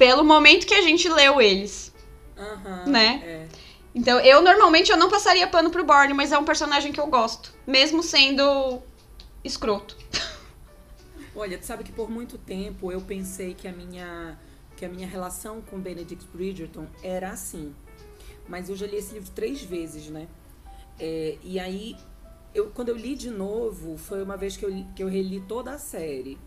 pelo 0.00 0.24
momento 0.24 0.66
que 0.66 0.72
a 0.72 0.80
gente 0.80 1.06
leu 1.10 1.42
eles. 1.42 1.92
Aham. 2.34 2.86
Né? 2.86 3.22
É. 3.22 3.48
Então, 3.94 4.18
eu 4.20 4.40
normalmente 4.40 4.90
eu 4.90 4.96
não 4.96 5.10
passaria 5.10 5.46
pano 5.46 5.68
pro 5.68 5.84
Borne, 5.84 6.14
mas 6.14 6.32
é 6.32 6.38
um 6.38 6.44
personagem 6.44 6.90
que 6.90 6.98
eu 6.98 7.06
gosto, 7.06 7.52
mesmo 7.66 8.02
sendo 8.02 8.80
escroto. 9.44 9.98
Olha, 11.36 11.58
tu 11.58 11.66
sabe 11.66 11.84
que 11.84 11.92
por 11.92 12.08
muito 12.08 12.38
tempo 12.38 12.90
eu 12.90 13.02
pensei 13.02 13.52
que 13.52 13.68
a 13.68 13.72
minha 13.72 14.38
que 14.74 14.86
a 14.86 14.88
minha 14.88 15.06
relação 15.06 15.60
com 15.60 15.78
Benedict 15.78 16.26
Bridgerton 16.32 16.86
era 17.02 17.28
assim. 17.28 17.74
Mas 18.48 18.70
eu 18.70 18.76
já 18.76 18.86
li 18.86 18.96
esse 18.96 19.12
livro 19.12 19.30
três 19.32 19.62
vezes, 19.62 20.08
né? 20.08 20.26
É, 20.98 21.36
e 21.42 21.60
aí, 21.60 21.94
eu, 22.54 22.70
quando 22.70 22.88
eu 22.88 22.96
li 22.96 23.14
de 23.14 23.28
novo, 23.28 23.98
foi 23.98 24.22
uma 24.22 24.38
vez 24.38 24.56
que 24.56 24.64
eu, 24.64 24.70
que 24.96 25.02
eu 25.02 25.08
reli 25.08 25.42
toda 25.42 25.72
a 25.72 25.78
série. 25.78 26.38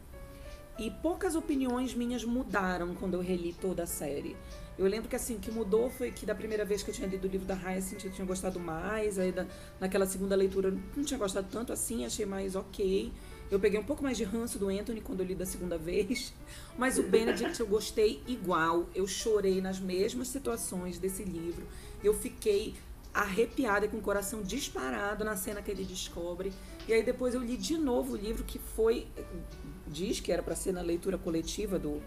E 0.77 0.89
poucas 0.89 1.35
opiniões 1.35 1.93
minhas 1.93 2.23
mudaram 2.23 2.95
quando 2.95 3.13
eu 3.13 3.21
reli 3.21 3.53
toda 3.53 3.83
a 3.83 3.87
série. 3.87 4.35
Eu 4.77 4.87
lembro 4.87 5.07
que 5.07 5.15
assim, 5.15 5.35
o 5.35 5.39
que 5.39 5.51
mudou 5.51 5.89
foi 5.91 6.11
que 6.11 6.25
da 6.25 6.33
primeira 6.33 6.65
vez 6.65 6.81
que 6.81 6.89
eu 6.89 6.95
tinha 6.95 7.07
lido 7.07 7.25
o 7.25 7.29
livro 7.29 7.45
da 7.45 7.53
Hyacinth 7.53 8.05
eu 8.05 8.11
tinha 8.11 8.25
gostado 8.25 8.59
mais, 8.59 9.19
aí 9.19 9.31
da, 9.31 9.45
naquela 9.79 10.07
segunda 10.07 10.35
leitura 10.35 10.69
eu 10.69 10.79
não 10.95 11.03
tinha 11.03 11.19
gostado 11.19 11.47
tanto 11.51 11.71
assim, 11.71 12.05
achei 12.05 12.25
mais 12.25 12.55
ok. 12.55 13.11
Eu 13.51 13.59
peguei 13.59 13.79
um 13.79 13.83
pouco 13.83 14.01
mais 14.01 14.17
de 14.17 14.23
ranço 14.23 14.57
do 14.57 14.69
Anthony 14.69 14.99
quando 14.99 15.19
eu 15.19 15.27
li 15.27 15.35
da 15.35 15.45
segunda 15.45 15.77
vez, 15.79 16.33
mas 16.75 16.97
o 16.97 17.03
Benedict 17.03 17.59
eu 17.59 17.67
gostei 17.67 18.23
igual. 18.25 18.89
Eu 18.95 19.05
chorei 19.05 19.61
nas 19.61 19.79
mesmas 19.79 20.27
situações 20.29 20.97
desse 20.97 21.23
livro. 21.23 21.67
Eu 22.03 22.15
fiquei 22.15 22.73
arrepiada 23.13 23.87
com 23.87 23.97
o 23.97 24.01
coração 24.01 24.41
disparado 24.41 25.23
na 25.23 25.37
cena 25.37 25.61
que 25.61 25.69
ele 25.69 25.83
descobre. 25.83 26.51
E 26.87 26.93
aí 26.93 27.03
depois 27.03 27.35
eu 27.35 27.41
li 27.41 27.55
de 27.55 27.77
novo 27.77 28.13
o 28.13 28.17
livro 28.17 28.43
que 28.43 28.57
foi 28.57 29.07
diz 29.93 30.19
que 30.19 30.31
era 30.31 30.41
para 30.41 30.55
ser 30.55 30.73
na 30.73 30.81
leitura 30.81 31.17
coletiva 31.17 31.77
do, 31.77 32.01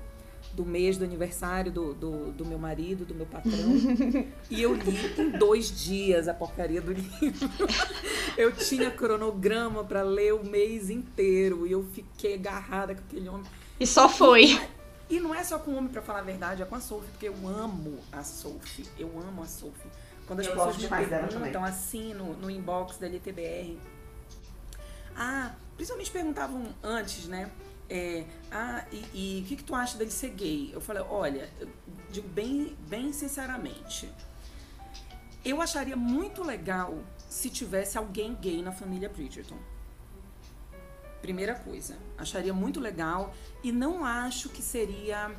do 0.53 0.65
mês 0.65 0.99
do 0.99 1.05
aniversário 1.05 1.71
do, 1.71 1.95
do, 1.95 2.33
do 2.33 2.45
meu 2.45 2.59
marido, 2.59 3.05
do 3.05 3.15
meu 3.15 3.27
patrão. 3.27 3.53
e 4.51 4.61
eu 4.61 4.75
li 4.75 5.21
em 5.21 5.31
dois 5.31 5.71
dias 5.85 6.29
a 6.29 6.35
porcaria 6.35 6.81
do 6.81 6.93
livro. 6.93 7.49
eu 8.37 8.53
tinha 8.53 8.91
cronograma 8.91 9.85
para 9.85 10.03
ler 10.03 10.35
o 10.35 10.45
mês 10.45 10.91
inteiro 10.91 11.67
e 11.67 11.73
eu 11.73 11.85
fiquei 11.93 12.35
agarrada 12.35 12.95
com 12.95 13.03
aquele 13.03 13.29
homem. 13.29 13.47
E 13.79 13.87
só 13.87 14.09
foi. 14.09 14.61
E 15.09 15.21
não 15.21 15.33
é 15.35 15.45
só 15.45 15.59
com 15.59 15.71
o 15.71 15.77
homem, 15.77 15.89
pra 15.89 16.03
falar 16.03 16.19
a 16.19 16.23
verdade, 16.23 16.63
é 16.63 16.65
com 16.65 16.75
a 16.75 16.81
Sophie, 16.81 17.09
porque 17.11 17.29
eu 17.29 17.49
amo 17.49 17.99
a 18.11 18.25
Sophie. 18.25 18.85
Eu 18.99 19.09
amo 19.21 19.43
a 19.43 19.47
Sophie. 19.47 19.91
Quando 20.27 20.41
as 20.41 20.47
Eu 20.47 20.53
pessoas 20.55 20.77
me 20.79 20.89
perguntam 20.89 21.65
assim 21.65 22.13
no, 22.13 22.35
no 22.35 22.51
inbox 22.51 22.99
da 22.99 23.07
LTBR. 23.07 23.79
Ah, 25.17 25.55
principalmente 25.77 26.11
perguntavam 26.11 26.75
antes, 26.83 27.27
né? 27.27 27.51
É, 27.89 28.25
ah, 28.51 28.85
e, 28.91 29.43
o 29.45 29.49
que, 29.49 29.57
que 29.57 29.65
tu 29.65 29.75
acha 29.75 29.97
dele 29.97 30.11
ser 30.11 30.31
gay? 30.31 30.71
Eu 30.73 30.81
falei, 30.81 31.03
olha, 31.09 31.49
eu 31.61 31.69
digo 32.11 32.29
bem, 32.29 32.77
bem 32.89 33.13
sinceramente. 33.13 34.11
Eu 35.45 35.63
acharia 35.63 35.97
muito 35.97 36.43
legal 36.43 36.99
se 37.29 37.49
tivesse 37.49 37.97
alguém 37.97 38.35
gay 38.35 38.63
na 38.63 38.73
família 38.73 39.09
Bridgerton. 39.09 39.59
Primeira 41.23 41.55
coisa, 41.55 41.97
acharia 42.19 42.53
muito 42.53 42.81
legal 42.81 43.35
e 43.63 43.71
não 43.71 44.05
acho 44.05 44.49
que 44.49 44.63
seria. 44.63 45.31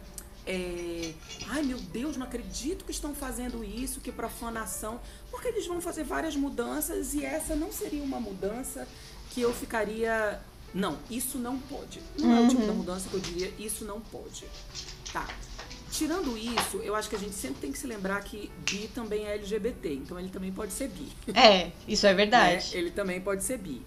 é, 0.46 1.14
Ai 1.50 1.64
meu 1.64 1.80
Deus, 1.80 2.18
não 2.18 2.26
acredito 2.26 2.86
que 2.86 2.92
estão 2.92 3.14
fazendo 3.14 3.64
isso, 3.64 4.00
que 4.00 4.12
profanação. 4.12 5.00
Porque 5.30 5.50
eles 5.50 5.68
vão 5.68 5.82
fazer 5.82 6.04
várias 6.04 6.36
mudanças 6.36 7.14
e 7.14 7.26
essa 7.26 7.56
não 7.56 7.72
seria 7.72 8.04
uma 8.04 8.20
mudança 8.20 8.88
que 9.32 9.42
eu 9.42 9.54
ficaria. 9.54 10.40
Não, 10.74 10.98
isso 11.10 11.38
não 11.38 11.58
pode. 11.58 12.02
Não 12.20 12.38
é 12.38 12.42
o 12.42 12.50
tipo 12.50 12.66
da 12.66 12.74
mudança 12.74 13.10
que 13.10 13.16
eu 13.16 13.20
diria, 13.20 13.52
isso 13.58 13.86
não 13.86 14.00
pode. 14.02 14.46
Tá. 15.12 15.28
Tirando 15.92 16.38
isso, 16.38 16.78
eu 16.78 16.96
acho 16.96 17.10
que 17.10 17.16
a 17.16 17.20
gente 17.20 17.34
sempre 17.34 17.62
tem 17.62 17.72
que 17.72 17.78
se 17.80 17.88
lembrar 17.88 18.22
que 18.24 18.52
bi 18.60 18.90
também 18.94 19.26
é 19.26 19.34
LGBT, 19.36 19.94
então 19.94 20.20
ele 20.20 20.30
também 20.30 20.52
pode 20.52 20.74
ser 20.74 20.90
bi. 20.90 21.10
É, 21.34 21.72
isso 21.88 22.06
é 22.06 22.14
verdade. 22.14 22.72
né? 22.74 22.80
Ele 22.80 22.92
também 22.92 23.20
pode 23.22 23.44
ser 23.44 23.58
bi. 23.58 23.82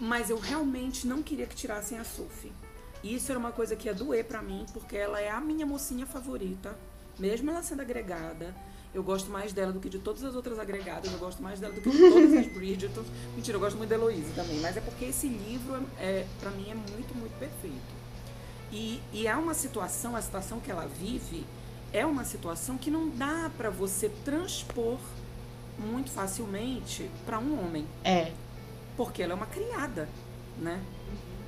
Mas 0.00 0.28
eu 0.30 0.38
realmente 0.38 1.06
não 1.06 1.22
queria 1.22 1.46
que 1.46 1.56
tirassem 1.56 1.98
a 1.98 2.04
Sophie. 2.04 2.52
Isso 3.02 3.30
era 3.30 3.38
uma 3.38 3.52
coisa 3.52 3.76
que 3.76 3.86
ia 3.86 3.94
doer 3.94 4.24
pra 4.24 4.42
mim, 4.42 4.66
porque 4.72 4.96
ela 4.96 5.20
é 5.20 5.30
a 5.30 5.40
minha 5.40 5.64
mocinha 5.64 6.04
favorita. 6.04 6.76
Mesmo 7.18 7.50
ela 7.50 7.62
sendo 7.62 7.82
agregada, 7.82 8.54
eu 8.94 9.02
gosto 9.02 9.30
mais 9.30 9.52
dela 9.52 9.72
do 9.72 9.80
que 9.80 9.88
de 9.88 9.98
todas 9.98 10.24
as 10.24 10.34
outras 10.34 10.58
agregadas. 10.58 11.12
Eu 11.12 11.18
gosto 11.18 11.42
mais 11.42 11.60
dela 11.60 11.72
do 11.74 11.80
que 11.80 11.90
de 11.90 11.98
todas 11.98 12.32
as 12.34 12.46
Bridgerton. 12.52 13.04
Mentira, 13.36 13.56
eu 13.56 13.60
gosto 13.60 13.76
muito 13.76 13.90
da 13.90 13.96
Heloise 13.96 14.32
também. 14.34 14.60
Mas 14.60 14.76
é 14.76 14.80
porque 14.80 15.04
esse 15.06 15.28
livro, 15.28 15.82
é, 15.98 16.26
pra 16.40 16.50
mim, 16.50 16.70
é 16.70 16.74
muito, 16.74 17.14
muito 17.16 17.38
perfeito. 17.38 17.98
E, 18.72 19.00
e 19.12 19.26
é 19.26 19.34
uma 19.36 19.54
situação, 19.54 20.14
a 20.16 20.20
situação 20.22 20.60
que 20.60 20.70
ela 20.70 20.86
vive, 20.86 21.44
é 21.92 22.04
uma 22.04 22.24
situação 22.24 22.76
que 22.76 22.90
não 22.90 23.08
dá 23.08 23.50
pra 23.56 23.70
você 23.70 24.08
transpor 24.24 24.98
muito 25.78 26.10
facilmente 26.10 27.08
pra 27.24 27.38
um 27.38 27.58
homem 27.64 27.86
É. 28.04 28.32
porque 28.96 29.22
ela 29.22 29.32
é 29.32 29.36
uma 29.36 29.46
criada, 29.46 30.08
né? 30.58 30.82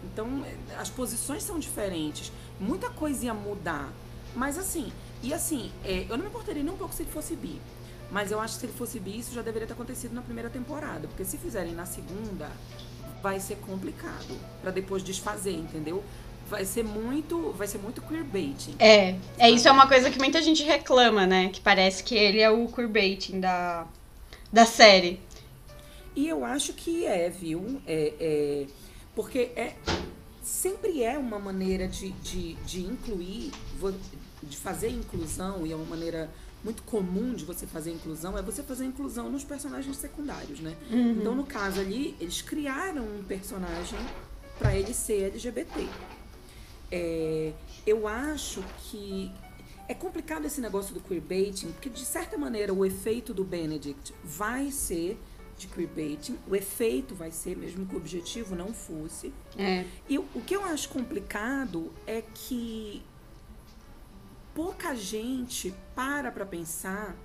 Então, 0.04 0.44
eh, 0.46 0.56
as 0.78 0.88
posições 0.88 1.42
são 1.42 1.58
diferentes. 1.58 2.32
Muita 2.58 2.88
coisa 2.90 3.26
ia 3.26 3.34
mudar. 3.34 3.92
Mas 4.34 4.56
assim, 4.56 4.90
e 5.22 5.34
assim, 5.34 5.70
eh, 5.84 6.06
eu 6.08 6.16
não 6.16 6.24
me 6.24 6.30
importaria 6.30 6.62
nem 6.62 6.72
um 6.72 6.76
pouco 6.76 6.94
se 6.94 7.02
ele 7.02 7.10
fosse 7.10 7.36
bi. 7.36 7.60
Mas 8.10 8.32
eu 8.32 8.40
acho 8.40 8.54
que 8.54 8.60
se 8.60 8.66
ele 8.66 8.72
fosse 8.72 8.98
bi, 8.98 9.18
isso 9.18 9.32
já 9.32 9.42
deveria 9.42 9.66
ter 9.66 9.74
acontecido 9.74 10.14
na 10.14 10.22
primeira 10.22 10.50
temporada. 10.50 11.06
Porque 11.06 11.24
se 11.24 11.38
fizerem 11.38 11.72
na 11.72 11.86
segunda, 11.86 12.50
vai 13.22 13.38
ser 13.38 13.56
complicado. 13.56 14.36
Pra 14.62 14.70
depois 14.70 15.02
desfazer, 15.02 15.54
entendeu? 15.54 16.02
Vai 16.48 16.64
ser 16.64 16.82
muito. 16.82 17.52
Vai 17.52 17.68
ser 17.68 17.78
muito 17.78 18.02
queerbaiting. 18.02 18.74
É, 18.78 19.14
é 19.38 19.50
isso 19.50 19.68
é 19.68 19.70
uma 19.70 19.86
coisa 19.86 20.10
que 20.10 20.18
muita 20.18 20.42
gente 20.42 20.64
reclama, 20.64 21.26
né? 21.26 21.50
Que 21.50 21.60
parece 21.60 22.02
que 22.02 22.16
ele 22.16 22.40
é 22.40 22.50
o 22.50 22.66
queerbaiting 22.66 23.38
da, 23.38 23.86
da 24.52 24.66
série. 24.66 25.20
E 26.16 26.26
eu 26.28 26.44
acho 26.44 26.72
que 26.72 27.06
é, 27.06 27.30
viu? 27.30 27.80
É, 27.86 28.12
é, 28.18 28.66
porque 29.14 29.52
é, 29.54 29.74
sempre 30.42 31.04
é 31.04 31.16
uma 31.16 31.38
maneira 31.38 31.86
de, 31.86 32.10
de, 32.10 32.54
de 32.54 32.80
incluir, 32.80 33.52
de 34.42 34.56
fazer 34.56 34.88
inclusão, 34.88 35.66
e 35.66 35.72
é 35.72 35.76
uma 35.76 35.84
maneira 35.84 36.30
muito 36.62 36.82
comum 36.82 37.34
de 37.34 37.44
você 37.44 37.66
fazer 37.66 37.90
inclusão, 37.92 38.36
é 38.36 38.42
você 38.42 38.62
fazer 38.62 38.84
inclusão 38.84 39.30
nos 39.30 39.44
personagens 39.44 39.96
secundários, 39.96 40.60
né? 40.60 40.76
Então, 41.18 41.34
no 41.34 41.44
caso 41.44 41.80
ali, 41.80 42.14
eles 42.20 42.42
criaram 42.42 43.02
um 43.02 43.24
personagem 43.24 43.98
para 44.58 44.76
ele 44.76 44.92
ser 44.92 45.24
LGBT. 45.32 45.88
É, 46.92 47.52
eu 47.86 48.06
acho 48.06 48.62
que 48.78 49.32
é 49.88 49.94
complicado 49.94 50.44
esse 50.44 50.60
negócio 50.60 50.92
do 50.92 51.00
queerbaiting, 51.00 51.72
porque 51.72 51.88
de 51.88 52.04
certa 52.04 52.36
maneira 52.36 52.72
o 52.74 52.84
efeito 52.84 53.32
do 53.32 53.42
Benedict 53.42 54.12
vai 54.22 54.70
ser 54.70 55.18
de 55.56 55.66
queerbaiting, 55.66 56.38
o 56.48 56.56
efeito 56.56 57.14
vai 57.14 57.30
ser, 57.30 57.56
mesmo 57.56 57.86
que 57.86 57.94
o 57.94 57.98
objetivo 57.98 58.54
não 58.54 58.72
fosse. 58.72 59.32
É. 59.58 59.84
E 60.08 60.18
o 60.18 60.42
que 60.46 60.54
eu 60.54 60.64
acho 60.64 60.88
complicado 60.88 61.92
é 62.06 62.22
que 62.22 63.02
pouca 64.60 64.94
gente 64.94 65.72
para 65.94 66.30
pra 66.30 66.44
pensar 66.44 67.16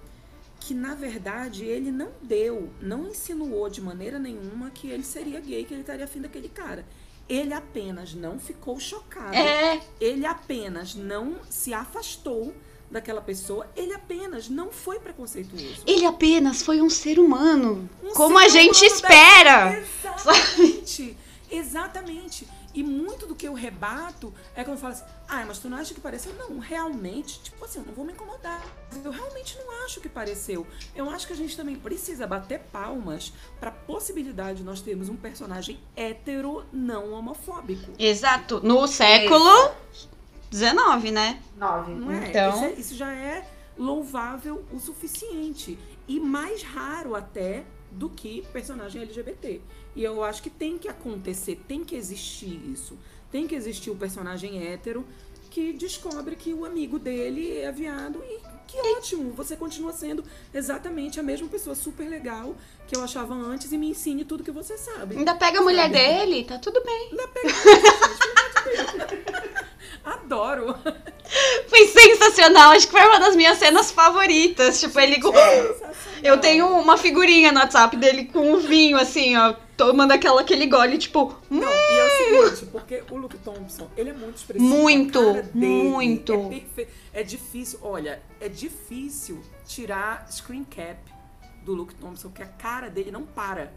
que 0.57 0.73
na 0.73 0.95
verdade 0.95 1.65
ele 1.65 1.91
não 1.91 2.07
deu, 2.21 2.69
não 2.81 3.09
insinuou 3.09 3.69
de 3.69 3.81
maneira 3.81 4.17
nenhuma 4.17 4.69
que 4.69 4.87
ele 4.87 5.03
seria 5.03 5.41
gay, 5.41 5.65
que 5.65 5.73
ele 5.73 5.81
estaria 5.81 6.05
afim 6.05 6.21
daquele 6.21 6.47
cara. 6.47 6.85
Ele 7.27 7.53
apenas 7.53 8.13
não 8.13 8.39
ficou 8.39 8.79
chocado. 8.79 9.35
É, 9.35 9.81
Ele 9.99 10.25
apenas 10.25 10.95
não 10.95 11.35
se 11.49 11.73
afastou 11.73 12.53
daquela 12.89 13.19
pessoa, 13.19 13.69
ele 13.75 13.93
apenas 13.93 14.47
não 14.47 14.71
foi 14.71 14.97
preconceituoso. 14.97 15.83
ele 15.85 16.05
apenas 16.05 16.61
foi 16.61 16.81
um 16.81 16.89
ser 16.89 17.19
humano. 17.19 17.89
Um 18.01 18.13
como 18.13 18.39
ser 18.39 18.45
a 18.45 18.47
gente 18.47 18.77
humano 18.77 18.95
espera. 18.95 19.77
Exatamente. 19.77 21.17
Exatamente. 21.51 22.47
E 22.75 22.83
muito 22.83 23.25
do 23.25 23.33
que 23.33 23.47
eu 23.47 23.53
rebato 23.53 24.33
é 24.53 24.63
quando 24.63 24.75
eu 24.75 24.81
falo 24.81 24.93
assim, 24.93 25.05
ah, 25.29 25.45
mas 25.47 25.59
tu 25.59 25.69
não 25.69 25.77
acha 25.77 25.93
que 25.93 26.01
pareceu? 26.01 26.33
Não, 26.35 26.59
realmente, 26.59 27.39
tipo 27.41 27.63
assim, 27.63 27.79
eu 27.79 27.85
não 27.85 27.93
vou 27.93 28.03
me 28.05 28.11
incomodar. 28.11 28.61
Eu 29.03 29.11
realmente 29.11 29.57
não 29.57 29.85
acho 29.85 30.01
que 30.01 30.09
pareceu. 30.09 30.67
Eu 30.93 31.09
acho 31.09 31.25
que 31.25 31.31
a 31.31 31.35
gente 31.37 31.55
também 31.55 31.75
precisa 31.77 32.27
bater 32.27 32.59
palmas 32.73 33.31
pra 33.61 33.71
possibilidade 33.71 34.57
de 34.59 34.63
nós 34.65 34.81
termos 34.81 35.07
um 35.07 35.15
personagem 35.15 35.79
hétero 35.95 36.65
não 36.73 37.13
homofóbico. 37.13 37.91
Exato. 37.97 38.59
No 38.61 38.85
século 38.87 39.71
XIX, 40.51 41.11
né? 41.13 41.41
Nove. 41.57 41.93
Não 41.93 42.11
é? 42.11 42.29
Então- 42.29 42.49
Isso, 42.55 42.65
é- 42.65 42.71
isso 42.73 42.95
já 42.95 43.11
é 43.13 43.47
louvável 43.77 44.63
o 44.71 44.79
suficiente. 44.79 45.77
E 46.07 46.19
mais 46.19 46.61
raro 46.61 47.15
até 47.15 47.63
do 47.95 48.09
que 48.09 48.43
personagem 48.51 49.01
LGBT. 49.01 49.61
E 49.95 50.03
eu 50.03 50.23
acho 50.23 50.43
que 50.43 50.49
tem 50.49 50.77
que 50.77 50.87
acontecer, 50.87 51.61
tem 51.67 51.83
que 51.83 51.95
existir 51.95 52.59
isso. 52.69 52.97
Tem 53.31 53.47
que 53.47 53.55
existir 53.55 53.89
o 53.89 53.95
personagem 53.95 54.65
hétero 54.65 55.05
que 55.49 55.71
descobre 55.73 56.35
que 56.35 56.53
o 56.53 56.65
amigo 56.65 56.99
dele 56.99 57.57
é 57.59 57.71
viado 57.71 58.21
e 58.23 58.39
que 58.67 58.77
ótimo, 58.97 59.31
você 59.31 59.55
continua 59.55 59.93
sendo 59.93 60.23
exatamente 60.53 61.19
a 61.19 61.23
mesma 61.23 61.47
pessoa 61.47 61.75
super 61.75 62.09
legal 62.09 62.55
que 62.87 62.95
eu 62.95 63.03
achava 63.03 63.33
antes 63.33 63.71
e 63.71 63.77
me 63.77 63.89
ensine 63.89 64.25
tudo 64.25 64.43
que 64.43 64.51
você 64.51 64.77
sabe. 64.77 65.17
Ainda 65.17 65.35
pega 65.35 65.59
a 65.59 65.61
mulher 65.61 65.89
dele, 65.89 66.43
tá 66.43 66.59
tudo 66.59 66.83
bem. 66.83 67.09
Ainda 67.11 67.27
pega 67.29 67.53
pelo 67.53 67.75
amor 67.75 68.13
de 68.13 68.19
Deus. 68.19 68.34
Adoro. 70.03 70.75
Foi 71.67 71.87
sensacional, 71.87 72.71
acho 72.71 72.85
que 72.87 72.91
foi 72.91 73.05
uma 73.07 73.19
das 73.19 73.35
minhas 73.35 73.57
cenas 73.57 73.91
favoritas. 73.91 74.79
Tipo, 74.79 74.99
ele 74.99 75.19
com. 75.19 75.33
Eu 76.23 76.39
tenho 76.39 76.67
uma 76.79 76.97
figurinha 76.97 77.51
no 77.51 77.59
WhatsApp 77.59 77.95
dele 77.97 78.25
com 78.25 78.53
um 78.53 78.57
vinho, 78.57 78.97
assim, 78.97 79.35
ó, 79.35 79.53
tomando 79.75 80.11
aquela, 80.11 80.41
aquele 80.41 80.65
gole, 80.67 80.97
tipo, 80.97 81.35
Não, 81.49 81.67
e 81.67 81.97
é 81.99 82.03
o 82.43 82.49
seguinte, 82.49 82.71
porque 82.71 83.03
o 83.11 83.15
Luke 83.17 83.37
Thompson, 83.39 83.89
ele 83.97 84.09
é 84.11 84.13
muito 84.13 84.37
expressivo. 84.37 84.67
Muito, 84.73 85.19
muito. 85.53 86.33
É, 86.33 86.37
perfe- 86.49 86.87
é 87.13 87.23
difícil, 87.23 87.79
olha, 87.81 88.21
é 88.39 88.47
difícil 88.49 89.43
tirar 89.65 90.25
screen 90.31 90.63
cap 90.63 90.97
do 91.63 91.73
Luke 91.73 91.93
Thompson, 91.95 92.29
que 92.29 92.41
a 92.41 92.47
cara 92.47 92.89
dele 92.89 93.11
não 93.11 93.23
para, 93.23 93.71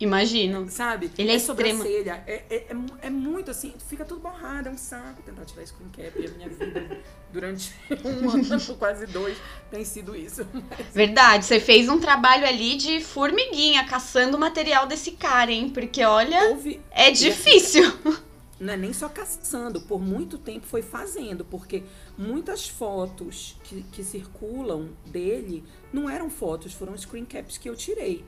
imagino. 0.00 0.68
sabe? 0.68 1.10
Ele 1.18 1.30
é 1.30 1.36
extremo. 1.36 1.78
sobrancelha, 1.78 2.22
é, 2.26 2.42
é, 2.50 2.56
é, 2.56 2.76
é 3.02 3.10
muito 3.10 3.50
assim, 3.50 3.74
fica 3.88 4.04
tudo 4.04 4.20
borrado, 4.20 4.68
é 4.68 4.72
um 4.72 4.78
saco 4.78 5.22
tentar 5.22 5.44
tirar 5.44 5.66
screen 5.66 5.90
cap. 5.90 6.20
E 6.20 6.26
a 6.26 6.30
minha 6.30 6.48
vida 6.48 6.98
durante 7.32 7.74
um 8.04 8.30
ano, 8.30 8.74
quase 8.78 9.06
dois, 9.06 9.36
tem 9.70 9.84
sido 9.84 10.16
isso. 10.16 10.46
Verdade, 10.92 11.44
você 11.44 11.60
fez 11.60 11.88
um 11.88 11.98
trabalho 11.98 12.46
ali 12.46 12.76
de 12.76 13.00
formiguinha, 13.00 13.84
caçando 13.84 14.36
o 14.36 14.40
material 14.40 14.86
desse 14.86 15.12
cara, 15.12 15.52
hein? 15.52 15.70
Porque 15.70 16.04
olha, 16.04 16.50
Houve, 16.50 16.80
é 16.90 17.10
assim, 17.10 17.24
difícil. 17.24 17.92
não 18.60 18.72
é 18.72 18.76
nem 18.76 18.92
só 18.92 19.08
caçando, 19.08 19.80
por 19.82 20.00
muito 20.00 20.36
tempo 20.36 20.66
foi 20.66 20.82
fazendo, 20.82 21.44
porque 21.44 21.84
muitas 22.16 22.68
fotos 22.68 23.56
que, 23.64 23.82
que 23.84 24.02
circulam 24.02 24.90
dele 25.06 25.64
não 25.92 26.10
eram 26.10 26.28
fotos, 26.28 26.72
foram 26.72 26.96
screen 26.96 27.24
caps 27.24 27.56
que 27.56 27.68
eu 27.68 27.76
tirei. 27.76 28.24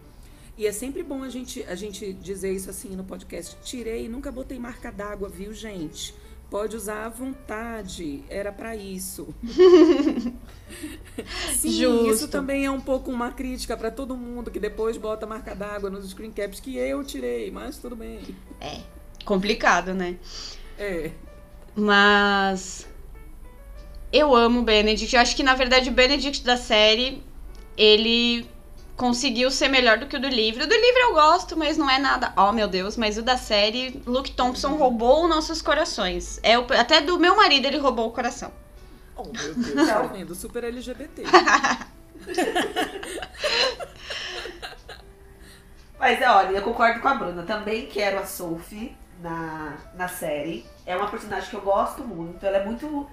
E 0.61 0.67
é 0.67 0.73
sempre 0.73 1.03
bom 1.03 1.23
a 1.23 1.31
gente, 1.31 1.63
a 1.63 1.75
gente 1.75 2.13
dizer 2.13 2.53
isso 2.53 2.69
assim 2.69 2.91
no 2.91 3.03
podcast. 3.03 3.57
Tirei, 3.65 4.11
nunca 4.11 4.31
botei 4.31 4.59
marca 4.59 4.93
d'água, 4.93 5.27
viu, 5.27 5.55
gente? 5.55 6.15
Pode 6.51 6.77
usar 6.77 7.07
à 7.07 7.09
vontade, 7.09 8.23
era 8.29 8.53
pra 8.53 8.77
isso. 8.77 9.35
Sim, 11.57 11.71
Justo. 11.71 12.11
isso 12.11 12.29
também 12.29 12.67
é 12.67 12.71
um 12.71 12.79
pouco 12.79 13.11
uma 13.11 13.31
crítica 13.31 13.75
pra 13.75 13.91
todo 13.91 14.15
mundo 14.15 14.51
que 14.51 14.61
depois 14.61 14.99
bota 14.99 15.27
marca 15.27 15.55
d'água 15.55 15.89
nos 15.89 16.11
screen 16.11 16.31
caps 16.31 16.61
que 16.61 16.77
eu 16.77 17.03
tirei, 17.05 17.51
mas 17.51 17.79
tudo 17.79 17.97
bem. 17.97 18.21
Complicado, 19.25 19.95
né? 19.95 20.19
É. 20.79 21.11
Mas 21.75 22.87
eu 24.13 24.37
amo 24.37 24.61
o 24.61 24.63
Benedict. 24.63 25.17
Eu 25.17 25.23
acho 25.23 25.35
que 25.35 25.43
na 25.43 25.55
verdade 25.55 25.89
o 25.89 25.93
Benedict 25.93 26.45
da 26.45 26.59
série 26.59 27.23
ele 27.79 28.47
conseguiu 29.01 29.51
ser 29.51 29.69
melhor 29.69 29.97
do 29.97 30.07
que 30.07 30.17
o 30.17 30.21
do 30.21 30.29
livro. 30.29 30.63
O 30.63 30.67
do 30.67 30.75
livro 30.75 31.01
eu 31.01 31.15
gosto, 31.15 31.57
mas 31.57 31.79
não 31.79 31.89
é 31.89 31.99
nada. 31.99 32.35
Oh 32.37 32.53
meu 32.53 32.69
Deus, 32.69 32.99
mas 32.99 33.17
o 33.17 33.23
da 33.23 33.39
série, 33.39 34.03
Luke 34.07 34.33
Thompson 34.33 34.77
roubou 34.77 35.27
nossos 35.27 35.63
corações. 35.63 36.39
É 36.43 36.59
o- 36.59 36.67
até 36.79 37.01
do 37.01 37.19
meu 37.19 37.35
marido 37.35 37.65
ele 37.67 37.79
roubou 37.79 38.09
o 38.09 38.11
coração. 38.13 38.53
Oh, 39.17 39.25
meu 39.25 39.55
Deus, 39.55 39.89
tá 39.89 40.03
vendo? 40.13 40.35
Super 40.35 40.65
LGBT. 40.65 41.23
Mas 45.99 46.21
olha, 46.23 46.51
eu 46.57 46.63
concordo 46.63 47.01
com 47.01 47.09
a 47.09 47.15
Bruna. 47.15 47.43
Também 47.43 47.87
quero 47.87 48.19
a 48.19 48.27
Sophie 48.27 48.95
na, 49.23 49.79
na 49.95 50.09
série. 50.09 50.65
É 50.87 50.95
uma 50.97 51.09
personagem 51.09 51.49
que 51.49 51.57
eu 51.57 51.61
gosto 51.63 52.03
muito. 52.05 52.45
Ela 52.45 52.59
é 52.59 52.65
muito. 52.65 53.09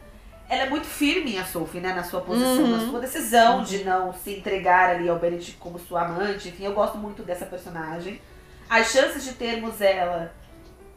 Ela 0.49 0.63
é 0.63 0.69
muito 0.69 0.87
firme, 0.87 1.37
a 1.37 1.43
Sophie, 1.45 1.81
né? 1.81 1.93
Na 1.93 2.03
sua 2.03 2.21
posição, 2.21 2.63
Uhum. 2.63 2.77
na 2.77 2.89
sua 2.89 2.99
decisão 3.01 3.63
de 3.63 3.83
não 3.83 4.13
se 4.13 4.31
entregar 4.37 4.89
ali 4.91 5.09
ao 5.09 5.19
Benedict 5.19 5.57
como 5.57 5.77
sua 5.77 6.03
amante. 6.05 6.47
Enfim, 6.49 6.63
eu 6.65 6.73
gosto 6.73 6.97
muito 6.97 7.21
dessa 7.23 7.45
personagem. 7.45 8.21
As 8.69 8.87
chances 8.91 9.23
de 9.25 9.33
termos 9.33 9.81
ela 9.81 10.33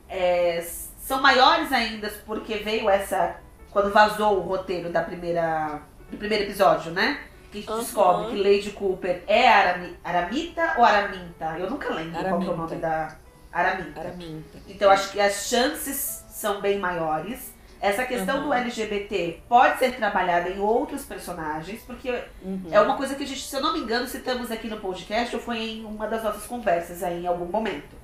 é, 0.09 0.65
são 0.99 1.21
maiores 1.21 1.73
ainda 1.73 2.09
porque 2.27 2.57
veio 2.57 2.89
essa. 2.89 3.37
Quando 3.71 3.93
vazou 3.93 4.39
o 4.39 4.41
roteiro 4.41 4.91
da 4.91 5.03
primeira, 5.03 5.81
do 6.11 6.17
primeiro 6.17 6.45
episódio, 6.45 6.91
né? 6.93 7.21
Que 7.53 7.59
a 7.59 7.61
gente 7.61 7.71
Aham. 7.71 7.81
descobre 7.81 8.27
que 8.31 8.37
Lady 8.43 8.71
Cooper 8.71 9.23
é 9.27 9.49
Arami, 9.49 9.97
Aramita 10.05 10.75
ou 10.79 10.85
Araminta? 10.85 11.57
Eu 11.59 11.71
nunca 11.71 11.93
lembro 11.95 12.13
qual 12.13 12.23
que 12.23 12.29
é 12.29 12.33
o 12.33 12.53
Araminta. 12.53 12.57
nome 12.57 12.77
da 12.77 13.17
Araminta. 13.53 14.01
Araminta. 14.01 14.59
Então 14.69 14.91
acho 14.91 15.11
que 15.13 15.21
as 15.21 15.49
chances 15.49 16.25
são 16.31 16.61
bem 16.61 16.79
maiores. 16.79 17.53
Essa 17.81 18.05
questão 18.05 18.39
Uhum. 18.41 18.43
do 18.49 18.53
LGBT 18.53 19.41
pode 19.49 19.79
ser 19.79 19.97
trabalhada 19.97 20.51
em 20.51 20.59
outros 20.59 21.05
personagens, 21.07 21.81
porque 21.87 22.11
Uhum. 22.43 22.65
é 22.71 22.79
uma 22.81 22.97
coisa 22.97 23.15
que 23.15 23.23
a 23.23 23.27
gente, 23.27 23.41
se 23.43 23.57
eu 23.57 23.63
não 23.63 23.73
me 23.73 23.79
engano, 23.81 24.07
citamos 24.07 24.51
aqui 24.51 24.69
no 24.69 24.77
podcast 24.79 25.35
ou 25.35 25.41
foi 25.41 25.59
em 25.59 25.85
uma 25.87 26.07
das 26.07 26.23
nossas 26.23 26.47
conversas 26.47 27.03
aí 27.03 27.23
em 27.25 27.27
algum 27.27 27.47
momento. 27.47 27.97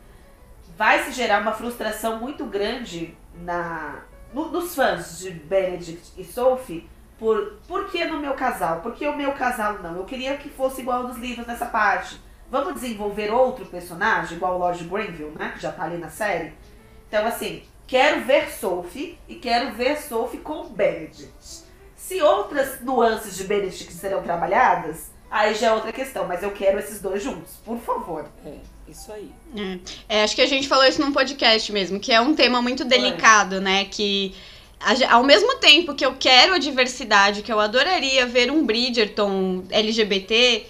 Vai 0.78 1.02
se 1.04 1.12
gerar 1.12 1.42
uma 1.42 1.52
frustração 1.52 2.18
muito 2.18 2.44
grande 2.46 3.16
na, 3.42 4.00
no- 4.32 4.50
nos 4.50 4.74
fãs 4.74 5.18
de 5.18 5.30
Benedict 5.30 6.12
e 6.16 6.24
Sophie 6.24 6.88
por 7.18 7.54
por 7.66 7.90
que 7.90 8.04
no 8.04 8.18
meu 8.20 8.34
casal? 8.34 8.80
Por 8.80 8.94
que 8.94 9.06
o 9.06 9.16
meu 9.16 9.32
casal 9.32 9.74
não? 9.82 9.96
Eu 9.96 10.04
queria 10.04 10.36
que 10.36 10.48
fosse 10.50 10.80
igual 10.82 11.02
nos 11.04 11.16
livros 11.16 11.46
nessa 11.46 11.66
parte. 11.66 12.20
Vamos 12.50 12.74
desenvolver 12.74 13.30
outro 13.32 13.64
personagem, 13.66 14.36
igual 14.36 14.54
o 14.54 14.58
Lord 14.58 14.84
Grenville, 14.84 15.34
né? 15.38 15.52
Que 15.54 15.60
já 15.62 15.72
tá 15.72 15.84
ali 15.84 15.96
na 15.98 16.08
série. 16.10 16.52
Então, 17.08 17.26
assim, 17.26 17.62
quero 17.86 18.24
ver 18.24 18.50
Sophie 18.52 19.18
e 19.28 19.36
quero 19.36 19.74
ver 19.74 19.98
Sophie 19.98 20.40
com 20.40 20.68
Benedict. 20.68 21.64
Se 21.96 22.20
outras 22.22 22.80
nuances 22.80 23.36
de 23.36 23.44
Benedict 23.44 23.92
serão 23.92 24.22
trabalhadas, 24.22 25.10
aí 25.30 25.54
já 25.54 25.68
é 25.68 25.72
outra 25.72 25.92
questão. 25.92 26.26
Mas 26.26 26.42
eu 26.42 26.50
quero 26.52 26.78
esses 26.78 27.00
dois 27.00 27.22
juntos, 27.22 27.54
por 27.64 27.78
favor. 27.78 28.28
É, 28.44 28.54
isso 28.88 29.12
aí. 29.12 29.30
É, 30.08 30.22
acho 30.22 30.36
que 30.36 30.42
a 30.42 30.46
gente 30.46 30.68
falou 30.68 30.84
isso 30.84 31.00
num 31.00 31.12
podcast 31.12 31.72
mesmo, 31.72 31.98
que 31.98 32.12
é 32.12 32.20
um 32.20 32.34
tema 32.34 32.62
muito 32.62 32.84
delicado, 32.84 33.60
né? 33.60 33.84
Que 33.86 34.34
ao 35.08 35.24
mesmo 35.24 35.56
tempo 35.56 35.94
que 35.94 36.04
eu 36.04 36.14
quero 36.16 36.54
a 36.54 36.58
diversidade, 36.58 37.42
que 37.42 37.52
eu 37.52 37.58
adoraria 37.58 38.26
ver 38.26 38.50
um 38.50 38.64
Bridgerton 38.64 39.64
LGBT, 39.70 40.66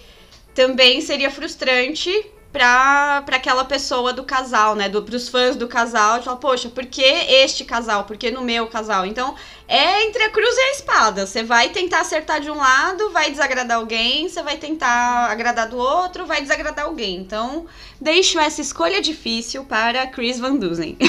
também 0.55 1.01
seria 1.01 1.29
frustrante 1.29 2.11
pra, 2.57 3.21
pra 3.23 3.37
aquela 3.37 3.63
pessoa 3.63 4.11
do 4.11 4.23
casal, 4.23 4.75
né? 4.75 4.89
Do, 4.89 5.03
pros 5.03 5.29
fãs 5.29 5.55
do 5.55 5.67
casal, 5.67 6.17
de 6.17 6.25
falar, 6.25 6.37
poxa, 6.37 6.69
por 6.69 6.85
que 6.87 7.03
este 7.03 7.63
casal? 7.63 8.05
Por 8.05 8.17
que 8.17 8.31
no 8.31 8.41
meu 8.41 8.67
casal? 8.67 9.05
Então, 9.05 9.35
é 9.67 10.03
entre 10.05 10.23
a 10.23 10.29
cruz 10.31 10.57
e 10.57 10.61
a 10.61 10.71
espada. 10.71 11.27
Você 11.27 11.43
vai 11.43 11.69
tentar 11.69 11.99
acertar 11.99 12.41
de 12.41 12.49
um 12.49 12.55
lado, 12.55 13.11
vai 13.11 13.29
desagradar 13.29 13.77
alguém, 13.77 14.27
você 14.27 14.41
vai 14.41 14.57
tentar 14.57 15.29
agradar 15.29 15.69
do 15.69 15.77
outro, 15.77 16.25
vai 16.25 16.41
desagradar 16.41 16.85
alguém. 16.85 17.17
Então, 17.17 17.67
deixo 18.01 18.39
essa 18.39 18.59
escolha 18.59 19.01
difícil 19.01 19.63
para 19.63 20.07
Chris 20.07 20.39
Van 20.39 20.55
Dusen. 20.55 20.97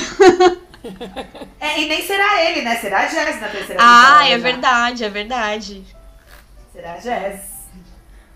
É, 1.60 1.80
e 1.80 1.88
nem 1.88 2.06
será 2.06 2.44
ele, 2.44 2.62
né? 2.62 2.76
Será 2.76 3.00
a 3.00 3.06
Jazz 3.06 3.40
na 3.40 3.48
terceira 3.48 3.82
ah, 3.82 4.28
é 4.28 4.38
verdade, 4.38 5.04
é 5.04 5.10
verdade. 5.10 5.84
Será 6.72 6.92
a 6.92 6.98
Jazz. 6.98 7.57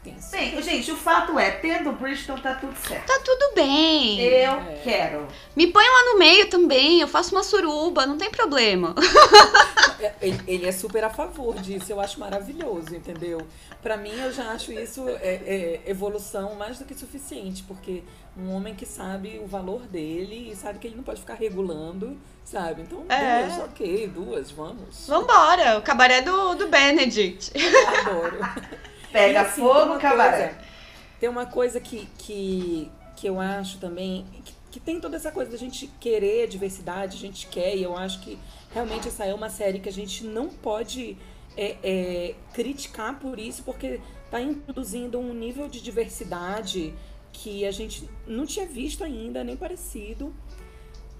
Tem 0.02 0.20
sim. 0.20 0.36
Bem, 0.36 0.60
gente, 0.62 0.90
o 0.90 0.96
fato 0.96 1.38
é, 1.38 1.50
tendo 1.52 1.90
o 1.90 1.92
Bridgeton 1.92 2.36
tá 2.38 2.56
tudo 2.56 2.74
certo. 2.88 3.06
Tá 3.06 3.20
tudo 3.24 3.54
bem. 3.54 4.18
Eu 4.20 4.52
É. 4.54 4.80
quero. 4.82 5.28
Me 5.54 5.68
põe 5.68 5.84
lá 5.84 6.12
no 6.12 6.18
meio 6.18 6.48
também, 6.50 7.00
eu 7.00 7.06
faço 7.06 7.32
uma 7.34 7.44
suruba, 7.44 8.04
não 8.04 8.18
tem 8.18 8.28
problema. 8.30 8.94
Ele, 10.20 10.40
ele 10.48 10.66
é 10.66 10.72
super 10.72 11.04
a 11.04 11.10
favor 11.10 11.54
disso, 11.60 11.92
eu 11.92 12.00
acho 12.00 12.18
maravilhoso, 12.18 12.92
entendeu? 12.94 13.40
Pra 13.80 13.96
mim, 13.96 14.10
eu 14.10 14.32
já 14.32 14.50
acho 14.50 14.72
isso 14.72 15.08
é, 15.08 15.14
é, 15.22 15.80
evolução 15.86 16.56
mais 16.56 16.76
do 16.78 16.84
que 16.84 16.92
suficiente, 16.92 17.62
porque 17.62 18.02
um 18.36 18.50
homem 18.52 18.74
que 18.74 18.84
sabe 18.84 19.40
o 19.42 19.46
valor 19.46 19.82
dele 19.82 20.50
e 20.50 20.56
sabe 20.56 20.80
que 20.80 20.88
ele 20.88 20.96
não 20.96 21.04
pode 21.04 21.20
ficar 21.20 21.34
regulando, 21.34 22.18
sabe? 22.44 22.82
Então, 22.82 23.04
É. 23.08 23.44
duas, 23.44 23.58
ok, 23.60 24.06
duas, 24.08 24.50
vamos. 24.50 25.06
Vambora, 25.06 25.78
o 25.78 25.82
cabaré 25.82 26.20
do, 26.20 26.54
do 26.56 26.66
Benedict. 26.66 27.52
Adoro. 28.00 28.38
Pega 29.12 29.32
E, 29.32 29.36
assim, 29.36 29.60
fogo, 29.60 29.98
cabaré. 29.98 30.48
coisa- 30.48 30.58
Tem 31.20 31.28
uma 31.28 31.46
coisa 31.46 31.78
que, 31.80 32.08
que, 32.18 32.90
que 33.16 33.26
eu 33.28 33.38
acho 33.40 33.78
também, 33.78 34.24
que 34.44 34.54
que 34.72 34.80
tem 34.80 34.98
toda 34.98 35.16
essa 35.16 35.30
coisa 35.30 35.50
da 35.50 35.58
gente 35.58 35.86
querer 36.00 36.48
diversidade, 36.48 37.18
a 37.18 37.20
gente 37.20 37.46
quer, 37.48 37.76
e 37.76 37.82
eu 37.82 37.94
acho 37.94 38.20
que 38.20 38.38
realmente 38.72 39.06
essa 39.06 39.22
é 39.26 39.34
uma 39.34 39.50
série 39.50 39.78
que 39.78 39.88
a 39.90 39.92
gente 39.92 40.24
não 40.24 40.48
pode 40.48 41.14
é, 41.58 41.76
é, 41.82 42.34
criticar 42.54 43.18
por 43.20 43.38
isso, 43.38 43.62
porque 43.64 44.00
está 44.24 44.40
introduzindo 44.40 45.18
um 45.18 45.34
nível 45.34 45.68
de 45.68 45.78
diversidade 45.82 46.94
que 47.34 47.66
a 47.66 47.70
gente 47.70 48.08
não 48.26 48.46
tinha 48.46 48.64
visto 48.64 49.04
ainda, 49.04 49.44
nem 49.44 49.58
parecido. 49.58 50.34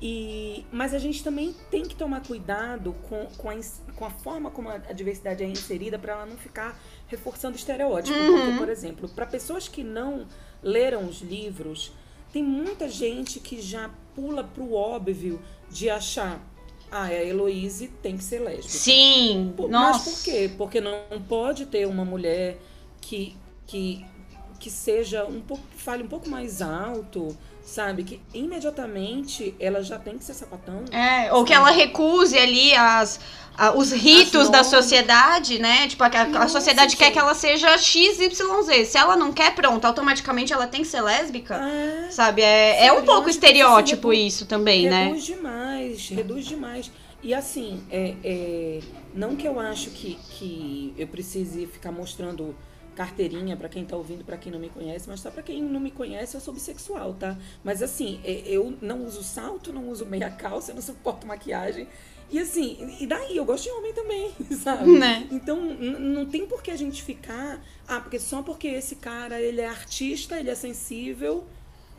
E, 0.05 0.67
mas 0.73 0.93
a 0.93 0.99
gente 0.99 1.23
também 1.23 1.55
tem 1.71 1.85
que 1.85 1.95
tomar 1.95 2.27
cuidado 2.27 2.93
com, 3.09 3.25
com, 3.39 3.49
a, 3.49 3.55
com 3.95 4.05
a 4.05 4.11
forma 4.11 4.51
como 4.51 4.69
a, 4.69 4.75
a 4.75 4.93
diversidade 4.93 5.45
é 5.45 5.47
inserida 5.47 5.97
para 5.97 6.15
ela 6.15 6.27
não 6.27 6.37
ficar 6.37 6.77
reforçando 7.07 7.57
estereótipo. 7.57 8.19
Uhum. 8.19 8.37
Porque, 8.37 8.59
por 8.59 8.69
exemplo, 8.69 9.09
para 9.09 9.25
pessoas 9.27 9.69
que 9.69 9.85
não 9.85 10.27
leram 10.61 11.07
os 11.07 11.21
livros, 11.21 11.93
tem 12.33 12.43
muita 12.43 12.89
gente 12.89 13.39
que 13.39 13.63
já 13.63 13.91
pula 14.13 14.43
pro 14.43 14.75
óbvio 14.75 15.41
de 15.71 15.89
achar 15.89 16.45
ah, 16.91 17.05
a 17.05 17.15
Heloise 17.25 17.87
tem 18.03 18.17
que 18.17 18.25
ser 18.25 18.41
lésbica. 18.41 18.69
Sim, 18.69 19.55
Pô, 19.57 19.69
nossa. 19.69 20.11
Mas 20.11 20.19
por 20.19 20.25
quê? 20.25 20.51
Porque 20.59 20.81
não 20.81 21.01
pode 21.29 21.67
ter 21.67 21.87
uma 21.87 22.05
mulher 22.05 22.59
que, 23.01 23.37
que, 23.69 24.05
que 24.59 24.69
seja 24.69 25.25
um 25.25 25.41
pouco, 25.41 25.63
fale 25.77 26.03
um 26.03 26.09
pouco 26.09 26.29
mais 26.29 26.61
alto, 26.61 27.37
sabe? 27.65 28.05
Que 28.05 28.21
imediatamente 28.35 29.55
ela 29.59 29.83
já 29.83 29.99
tem 29.99 30.19
que 30.19 30.25
ser 30.25 30.35
sapatão. 30.35 30.85
É, 30.91 31.33
ou 31.33 31.39
sabe? 31.39 31.47
que 31.47 31.55
ela 31.55 31.71
recuse 31.71 32.39
ali 32.39 32.75
as, 32.75 33.21
a, 33.57 33.73
os 33.73 33.93
ritos 33.93 34.49
da 34.49 34.65
sociedade, 34.65 35.59
né? 35.59 35.89
Tipo, 35.89 36.05
a, 36.05 36.09
a, 36.09 36.45
a 36.45 36.49
sociedade 36.49 36.97
quer 36.97 37.11
que 37.11 37.19
ela 37.19 37.35
seja 37.35 37.77
XYZ. 37.79 38.89
Se 38.89 38.99
ela 38.99 39.17
não 39.17 39.33
quer, 39.33 39.55
pronto, 39.55 39.85
automaticamente 39.85 40.53
ela 40.53 40.67
tem 40.67 40.83
que 40.83 40.89
ser 40.89 41.01
lésbica. 41.01 41.57
É, 41.57 42.11
sabe? 42.11 42.43
É, 42.43 42.87
é 42.87 42.93
um 42.93 43.05
pouco 43.05 43.29
estereótipo 43.29 44.13
isso 44.13 44.47
também, 44.47 44.85
reduz 44.85 44.93
né? 44.93 45.05
Reduz 45.05 45.25
demais, 45.25 46.09
reduz 46.09 46.45
demais. 46.47 46.91
E 47.23 47.33
assim, 47.33 47.81
é, 47.89 48.15
é, 48.25 48.81
não 49.15 49.37
que 49.37 49.47
eu 49.47 49.61
acho 49.61 49.91
que, 49.91 50.19
que 50.31 50.93
eu 50.99 51.07
precise 51.07 51.67
ficar 51.67 51.93
mostrando 51.93 52.55
carteirinha 52.95 53.57
para 53.57 53.69
quem 53.69 53.85
tá 53.85 53.97
ouvindo, 53.97 54.25
para 54.25 54.37
quem 54.37 54.53
não 54.53 54.59
me 54.59 54.69
conhece, 54.69 55.09
mas 55.09 55.21
só 55.21 55.31
para 55.31 55.43
quem 55.43 55.63
não 55.63 55.81
me 55.81 55.91
conhece, 55.91 56.37
eu 56.37 56.41
sou 56.41 56.55
bissexual, 56.55 57.15
tá? 57.15 57.37
Mas 57.65 57.83
assim, 57.83 58.21
eu 58.25 58.77
não 58.81 59.05
uso 59.05 59.23
salto, 59.23 59.73
não 59.73 59.89
uso 59.89 60.07
meia 60.07 60.31
calça, 60.31 60.71
eu 60.71 60.75
não 60.75 60.83
suporto 60.83 61.27
maquiagem. 61.27 61.89
E 62.31 62.39
assim, 62.39 62.97
e 62.99 63.07
daí? 63.07 63.37
Eu 63.37 63.45
gosto 63.45 63.65
de 63.65 63.71
homem 63.71 63.93
também, 63.93 64.33
sabe? 64.57 64.99
Né? 64.99 65.29
Então, 65.31 65.61
não 65.61 66.25
tem 66.25 66.47
por 66.47 66.63
que 66.63 66.71
a 66.71 66.77
gente 66.77 67.03
ficar. 67.03 67.63
Ah, 67.87 68.01
porque 68.01 68.19
só 68.19 68.43
porque 68.43 68.69
esse 68.69 68.97
cara 68.97 69.39
ele 69.39 69.61
é 69.61 69.69
artista, 69.69 70.41
ele 70.41 70.49
é 70.49 70.55
sensível, 70.55 71.45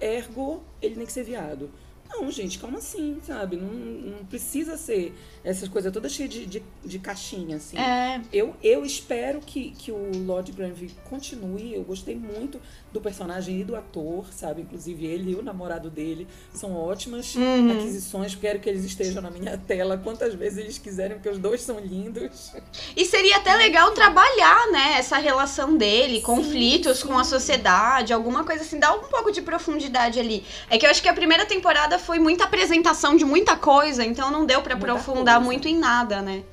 ergo, 0.02 0.64
ele 0.82 0.95
tem 0.95 1.06
que 1.06 1.11
ser 1.11 1.24
viado. 1.24 1.70
Não, 2.10 2.30
gente, 2.32 2.57
calma 2.60 2.80
assim, 2.80 3.20
sabe? 3.26 3.57
Não, 3.57 3.74
não 3.74 4.26
precisa 4.26 4.76
ser 4.76 5.14
essas 5.44 5.68
coisas 5.68 5.91
todas 5.91 6.14
cheias 6.14 6.32
de, 6.32 6.45
de, 6.45 6.64
de 6.86 6.99
caixinha, 6.99 7.57
assim. 7.57 7.78
É. 7.78 8.22
Eu, 8.32 8.56
eu 8.64 8.86
espero 8.86 9.41
que, 9.41 9.72
que 9.72 9.91
o 9.91 10.11
Lord 10.26 10.52
Granville 10.53 10.95
continue. 11.10 11.74
Eu 11.74 11.84
gostei 11.84 12.15
muito 12.15 12.61
do 12.94 13.02
personagem 13.02 13.60
e 13.60 13.64
do 13.64 13.76
ator, 13.76 14.26
sabe? 14.32 14.61
Inclusive 14.61 15.06
ele 15.06 15.32
e 15.32 15.36
o 15.36 15.41
namorado 15.41 15.90
dele 15.90 16.28
são 16.53 16.76
ótimas 16.76 17.36
uhum. 17.36 17.72
aquisições. 17.72 18.36
Quero 18.36 18.60
que 18.60 18.70
eles 18.70 18.86
estejam 18.86 19.22
na 19.22 19.30
minha 19.30 19.57
tela 19.57 19.98
quantas 19.98 20.34
vezes 20.34 20.60
eles 20.60 20.78
quiserem, 20.78 21.18
porque 21.18 21.30
os 21.30 21.38
dois 21.38 21.61
são 21.61 21.78
lindos. 21.80 22.53
E 22.95 23.03
seria 23.06 23.38
até 23.38 23.53
legal 23.56 23.91
trabalhar, 23.91 24.72
né? 24.72 24.95
Essa 24.98 25.18
relação 25.18 25.76
dele, 25.76 26.18
sim, 26.18 26.22
conflitos 26.22 26.99
sim. 26.99 27.07
com 27.07 27.18
a 27.18 27.24
sociedade, 27.26 28.14
alguma 28.14 28.45
coisa 28.45 28.64
assim, 28.64 28.80
dar 28.80 28.94
um 28.94 29.03
pouco 29.03 29.32
de 29.32 29.41
profundidade 29.41 30.20
ali. 30.20 30.45
É 30.70 30.78
que 30.78 30.86
eu 30.86 30.90
acho 30.90 31.02
que 31.02 31.10
a 31.10 31.14
primeira 31.14 31.45
temporada 31.45 31.99
foi 31.99 32.18
muita 32.18 32.45
apresentação 32.45 33.18
de 33.18 33.26
muita 33.26 33.57
coisa, 33.57 34.06
então 34.06 34.32
não 34.32 34.45
deu 34.45 34.61
para 34.61 34.76
aprofundar 34.76 35.32
muito 35.39 35.68
em 35.68 35.77
nada, 35.77 36.22
né? 36.22 36.43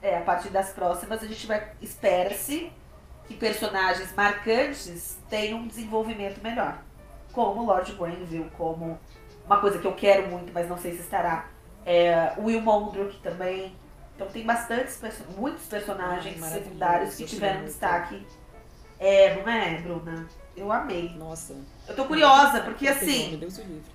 É, 0.00 0.18
a 0.18 0.22
partir 0.22 0.48
das 0.48 0.70
próximas 0.70 1.22
a 1.22 1.26
gente 1.26 1.46
vai 1.46 1.72
espera-se 1.80 2.72
que 3.26 3.34
personagens 3.34 4.12
marcantes 4.14 5.16
tenham 5.30 5.58
um 5.58 5.66
desenvolvimento 5.66 6.42
melhor. 6.42 6.78
Como 7.32 7.64
Lord 7.64 7.92
Grenville, 7.92 8.50
como 8.56 8.98
uma 9.46 9.60
coisa 9.60 9.78
que 9.78 9.86
eu 9.86 9.94
quero 9.94 10.28
muito, 10.28 10.52
mas 10.52 10.68
não 10.68 10.76
sei 10.76 10.92
se 10.92 11.00
estará. 11.00 11.48
É, 11.86 12.32
Will 12.38 12.60
Mondrick 12.60 13.18
também. 13.20 13.74
Então 14.14 14.26
tem 14.28 14.44
bastantes, 14.44 15.00
muitos 15.36 15.66
personagens 15.66 16.42
Ai, 16.42 16.50
secundários 16.50 17.14
que 17.14 17.24
tiveram 17.24 17.64
destaque. 17.64 18.26
É, 18.98 19.34
não 19.34 19.50
é, 19.50 19.80
Bruna? 19.80 20.28
Eu 20.56 20.70
amei. 20.70 21.14
Nossa. 21.16 21.56
Eu 21.88 21.96
tô 21.96 22.04
curiosa, 22.04 22.60
porque 22.60 22.86
assim. 22.86 23.36
Deus 23.36 23.58
o 23.58 23.62
livre. 23.62 23.91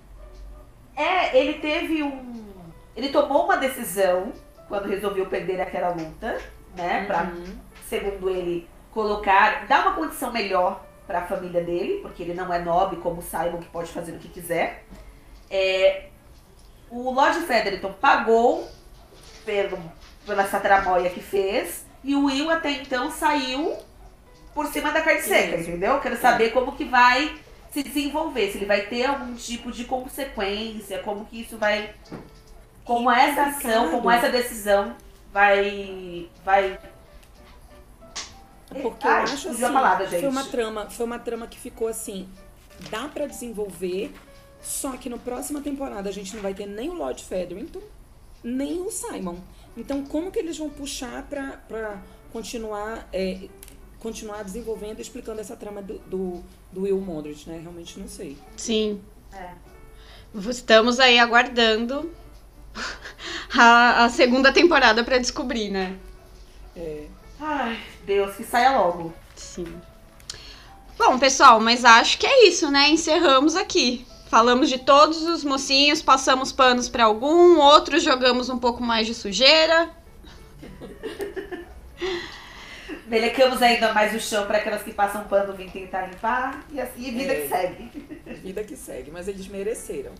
É, 0.97 1.37
ele 1.37 1.59
teve 1.59 2.01
um. 2.01 2.35
Ele 2.95 3.09
tomou 3.09 3.45
uma 3.45 3.57
decisão 3.57 4.33
quando 4.67 4.89
resolveu 4.89 5.27
perder 5.27 5.61
aquela 5.61 5.89
luta, 5.89 6.39
né? 6.75 7.05
Pra, 7.05 7.23
uhum. 7.23 7.55
segundo 7.87 8.29
ele, 8.29 8.67
colocar, 8.91 9.67
dar 9.67 9.83
uma 9.83 9.93
condição 9.93 10.31
melhor 10.31 10.83
para 11.05 11.19
a 11.19 11.27
família 11.27 11.63
dele, 11.63 11.99
porque 12.01 12.23
ele 12.23 12.33
não 12.33 12.51
é 12.51 12.59
nobre 12.59 12.97
como 12.97 13.21
Simon, 13.21 13.59
que 13.59 13.69
pode 13.69 13.91
fazer 13.91 14.13
o 14.13 14.19
que 14.19 14.27
quiser. 14.27 14.83
É, 15.49 16.07
o 16.89 17.11
Lord 17.11 17.39
Fredericton 17.41 17.93
pagou 17.93 18.67
pelo, 19.45 19.77
pela 20.25 20.43
essa 20.43 20.59
tramóia 20.59 21.09
que 21.11 21.21
fez, 21.21 21.85
e 22.03 22.15
o 22.15 22.25
Will 22.25 22.49
até 22.49 22.71
então 22.71 23.11
saiu 23.11 23.77
por 24.53 24.65
cima 24.65 24.91
da 24.91 25.01
carne 25.01 25.21
seca, 25.21 25.57
entendeu? 25.57 25.99
Quero 25.99 26.17
saber 26.17 26.49
como 26.49 26.75
que 26.75 26.83
vai 26.83 27.35
se 27.77 27.83
desenvolver, 27.83 28.51
se 28.51 28.57
ele 28.57 28.65
vai 28.65 28.87
ter 28.87 29.05
algum 29.05 29.35
tipo 29.35 29.71
de 29.71 29.85
consequência, 29.85 30.99
como 30.99 31.25
que 31.25 31.41
isso 31.41 31.57
vai. 31.57 31.93
Como 32.83 33.11
essa 33.11 33.43
ação, 33.43 33.91
como 33.91 34.09
essa 34.09 34.29
decisão 34.29 34.95
vai, 35.31 36.29
vai 36.43 36.79
porque 38.81 39.07
Ai, 39.07 39.19
eu 39.19 39.23
acho 39.23 39.49
assim, 39.49 39.61
palavra, 39.61 40.07
foi 40.07 40.27
uma 40.27 40.43
trama, 40.43 40.89
foi 40.89 41.05
uma 41.05 41.19
trama 41.19 41.47
que 41.47 41.57
ficou 41.57 41.87
assim, 41.87 42.27
dá 42.89 43.07
para 43.07 43.25
desenvolver, 43.25 44.13
só 44.61 44.97
que 44.97 45.09
na 45.09 45.17
próxima 45.17 45.61
temporada 45.61 46.09
a 46.09 46.11
gente 46.11 46.35
não 46.35 46.41
vai 46.41 46.53
ter 46.53 46.65
nem 46.65 46.89
o 46.89 46.93
Lord 46.93 47.23
Featherington, 47.23 47.81
nem 48.43 48.81
o 48.81 48.91
Simon. 48.91 49.37
Então 49.75 50.03
como 50.05 50.31
que 50.31 50.39
eles 50.39 50.57
vão 50.57 50.69
puxar 50.69 51.23
pra, 51.23 51.57
pra 51.67 52.01
continuar 52.31 53.07
é, 53.13 53.47
continuar 53.99 54.43
desenvolvendo 54.43 54.99
explicando 54.99 55.39
essa 55.39 55.55
trama 55.55 55.81
do, 55.81 55.99
do, 55.99 56.43
do 56.71 56.81
Will 56.81 56.99
Mondridge, 56.99 57.49
né? 57.49 57.59
Realmente 57.61 57.99
não 57.99 58.07
sei. 58.07 58.37
Sim. 58.55 59.01
É. 59.33 59.51
Estamos 60.49 60.99
aí 60.99 61.17
aguardando 61.17 62.11
a, 63.57 64.05
a 64.05 64.09
segunda 64.09 64.51
temporada 64.51 65.03
para 65.03 65.17
descobrir, 65.17 65.69
né? 65.69 65.97
É. 66.75 67.07
Ai, 67.39 67.79
Deus, 68.05 68.35
que 68.35 68.43
saia 68.43 68.77
logo. 68.77 69.13
Sim. 69.35 69.67
Bom, 70.97 71.19
pessoal, 71.19 71.59
mas 71.59 71.85
acho 71.85 72.17
que 72.17 72.25
é 72.25 72.47
isso, 72.47 72.71
né? 72.71 72.89
Encerramos 72.89 73.55
aqui. 73.55 74.05
Falamos 74.29 74.67
de 74.67 74.79
todos 74.79 75.23
os 75.23 75.43
mocinhos, 75.43 76.01
passamos 76.01 76.51
panos 76.51 76.89
para 76.89 77.05
algum, 77.05 77.59
outros 77.59 78.03
jogamos 78.03 78.49
um 78.49 78.59
pouco 78.59 78.83
mais 78.83 79.07
de 79.07 79.13
sujeira. 79.13 79.89
Delecamos 83.07 83.61
ainda 83.61 83.93
mais 83.93 84.15
o 84.15 84.19
chão 84.19 84.45
para 84.45 84.57
aquelas 84.57 84.83
que 84.83 84.93
passam 84.93 85.23
pano 85.25 85.53
vir 85.53 85.71
tentar 85.71 86.07
limpar 86.07 86.65
e 86.71 86.79
assim, 86.79 87.11
vida 87.11 87.33
é, 87.33 87.41
que 87.41 87.47
segue. 87.47 87.91
Vida 88.43 88.63
que 88.63 88.75
segue, 88.75 89.11
mas 89.11 89.27
eles 89.27 89.47
mereceram. 89.47 90.13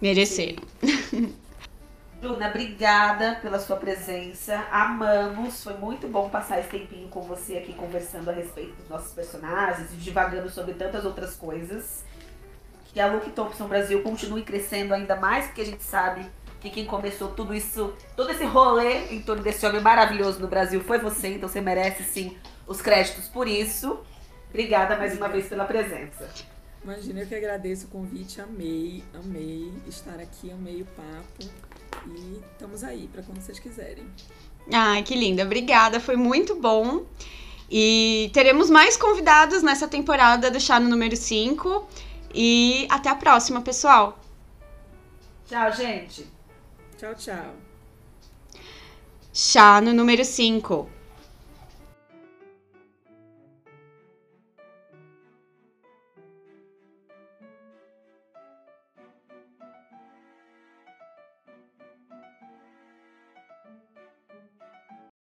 Mereceram. 0.00 0.62
Bruna, 2.20 2.48
obrigada 2.48 3.36
pela 3.36 3.58
sua 3.58 3.76
presença. 3.76 4.66
Amamos. 4.70 5.64
Foi 5.64 5.74
muito 5.74 6.06
bom 6.06 6.28
passar 6.28 6.60
esse 6.60 6.68
tempinho 6.68 7.08
com 7.08 7.22
você 7.22 7.56
aqui 7.56 7.72
conversando 7.72 8.28
a 8.28 8.32
respeito 8.32 8.74
dos 8.76 8.88
nossos 8.90 9.14
personagens 9.14 9.90
e 9.94 9.96
divagando 9.96 10.50
sobre 10.50 10.74
tantas 10.74 11.06
outras 11.06 11.34
coisas. 11.34 12.04
Que 12.92 13.00
a 13.00 13.06
Luke 13.06 13.30
Thompson 13.30 13.66
Brasil 13.68 14.02
continue 14.02 14.42
crescendo 14.42 14.92
ainda 14.92 15.16
mais, 15.16 15.46
porque 15.46 15.62
a 15.62 15.64
gente 15.66 15.82
sabe 15.82 16.26
que 16.60 16.70
quem 16.70 16.84
começou 16.84 17.28
tudo 17.28 17.54
isso, 17.54 17.94
todo 18.14 18.30
esse 18.30 18.44
rolê 18.44 19.14
em 19.14 19.22
torno 19.22 19.42
desse 19.42 19.66
homem 19.66 19.80
maravilhoso 19.80 20.40
no 20.40 20.48
Brasil 20.48 20.82
foi 20.82 20.98
você, 20.98 21.28
então 21.28 21.48
você 21.48 21.60
merece 21.60 22.04
sim 22.04 22.36
os 22.66 22.82
créditos 22.82 23.28
por 23.28 23.48
isso. 23.48 23.98
Obrigada 24.50 24.96
mais 24.96 25.16
uma 25.16 25.28
vez 25.28 25.48
pela 25.48 25.64
presença. 25.64 26.28
Imagina, 26.82 27.20
eu 27.20 27.26
que 27.26 27.34
agradeço 27.34 27.86
o 27.86 27.90
convite, 27.90 28.40
amei, 28.40 29.04
amei 29.14 29.72
estar 29.86 30.18
aqui, 30.18 30.50
amei 30.50 30.82
o 30.82 30.86
papo. 30.86 31.50
E 32.06 32.40
estamos 32.52 32.82
aí 32.82 33.08
para 33.12 33.22
quando 33.22 33.40
vocês 33.40 33.58
quiserem. 33.58 34.06
Ai, 34.72 35.02
que 35.02 35.14
linda. 35.14 35.42
Obrigada, 35.42 36.00
foi 36.00 36.16
muito 36.16 36.54
bom. 36.56 37.04
E 37.70 38.30
teremos 38.32 38.68
mais 38.68 38.96
convidados 38.96 39.62
nessa 39.62 39.86
temporada 39.86 40.50
do 40.50 40.58
Chá 40.58 40.80
no 40.80 40.88
número 40.88 41.16
5. 41.16 41.86
E 42.34 42.86
até 42.90 43.08
a 43.08 43.14
próxima, 43.14 43.60
pessoal. 43.60 44.18
Tchau, 45.46 45.72
gente. 45.72 46.26
Tchau, 47.00 47.14
tchau. 47.14 47.54
Chá 49.32 49.80
no 49.80 49.94
número 49.94 50.22
5. 50.22 50.86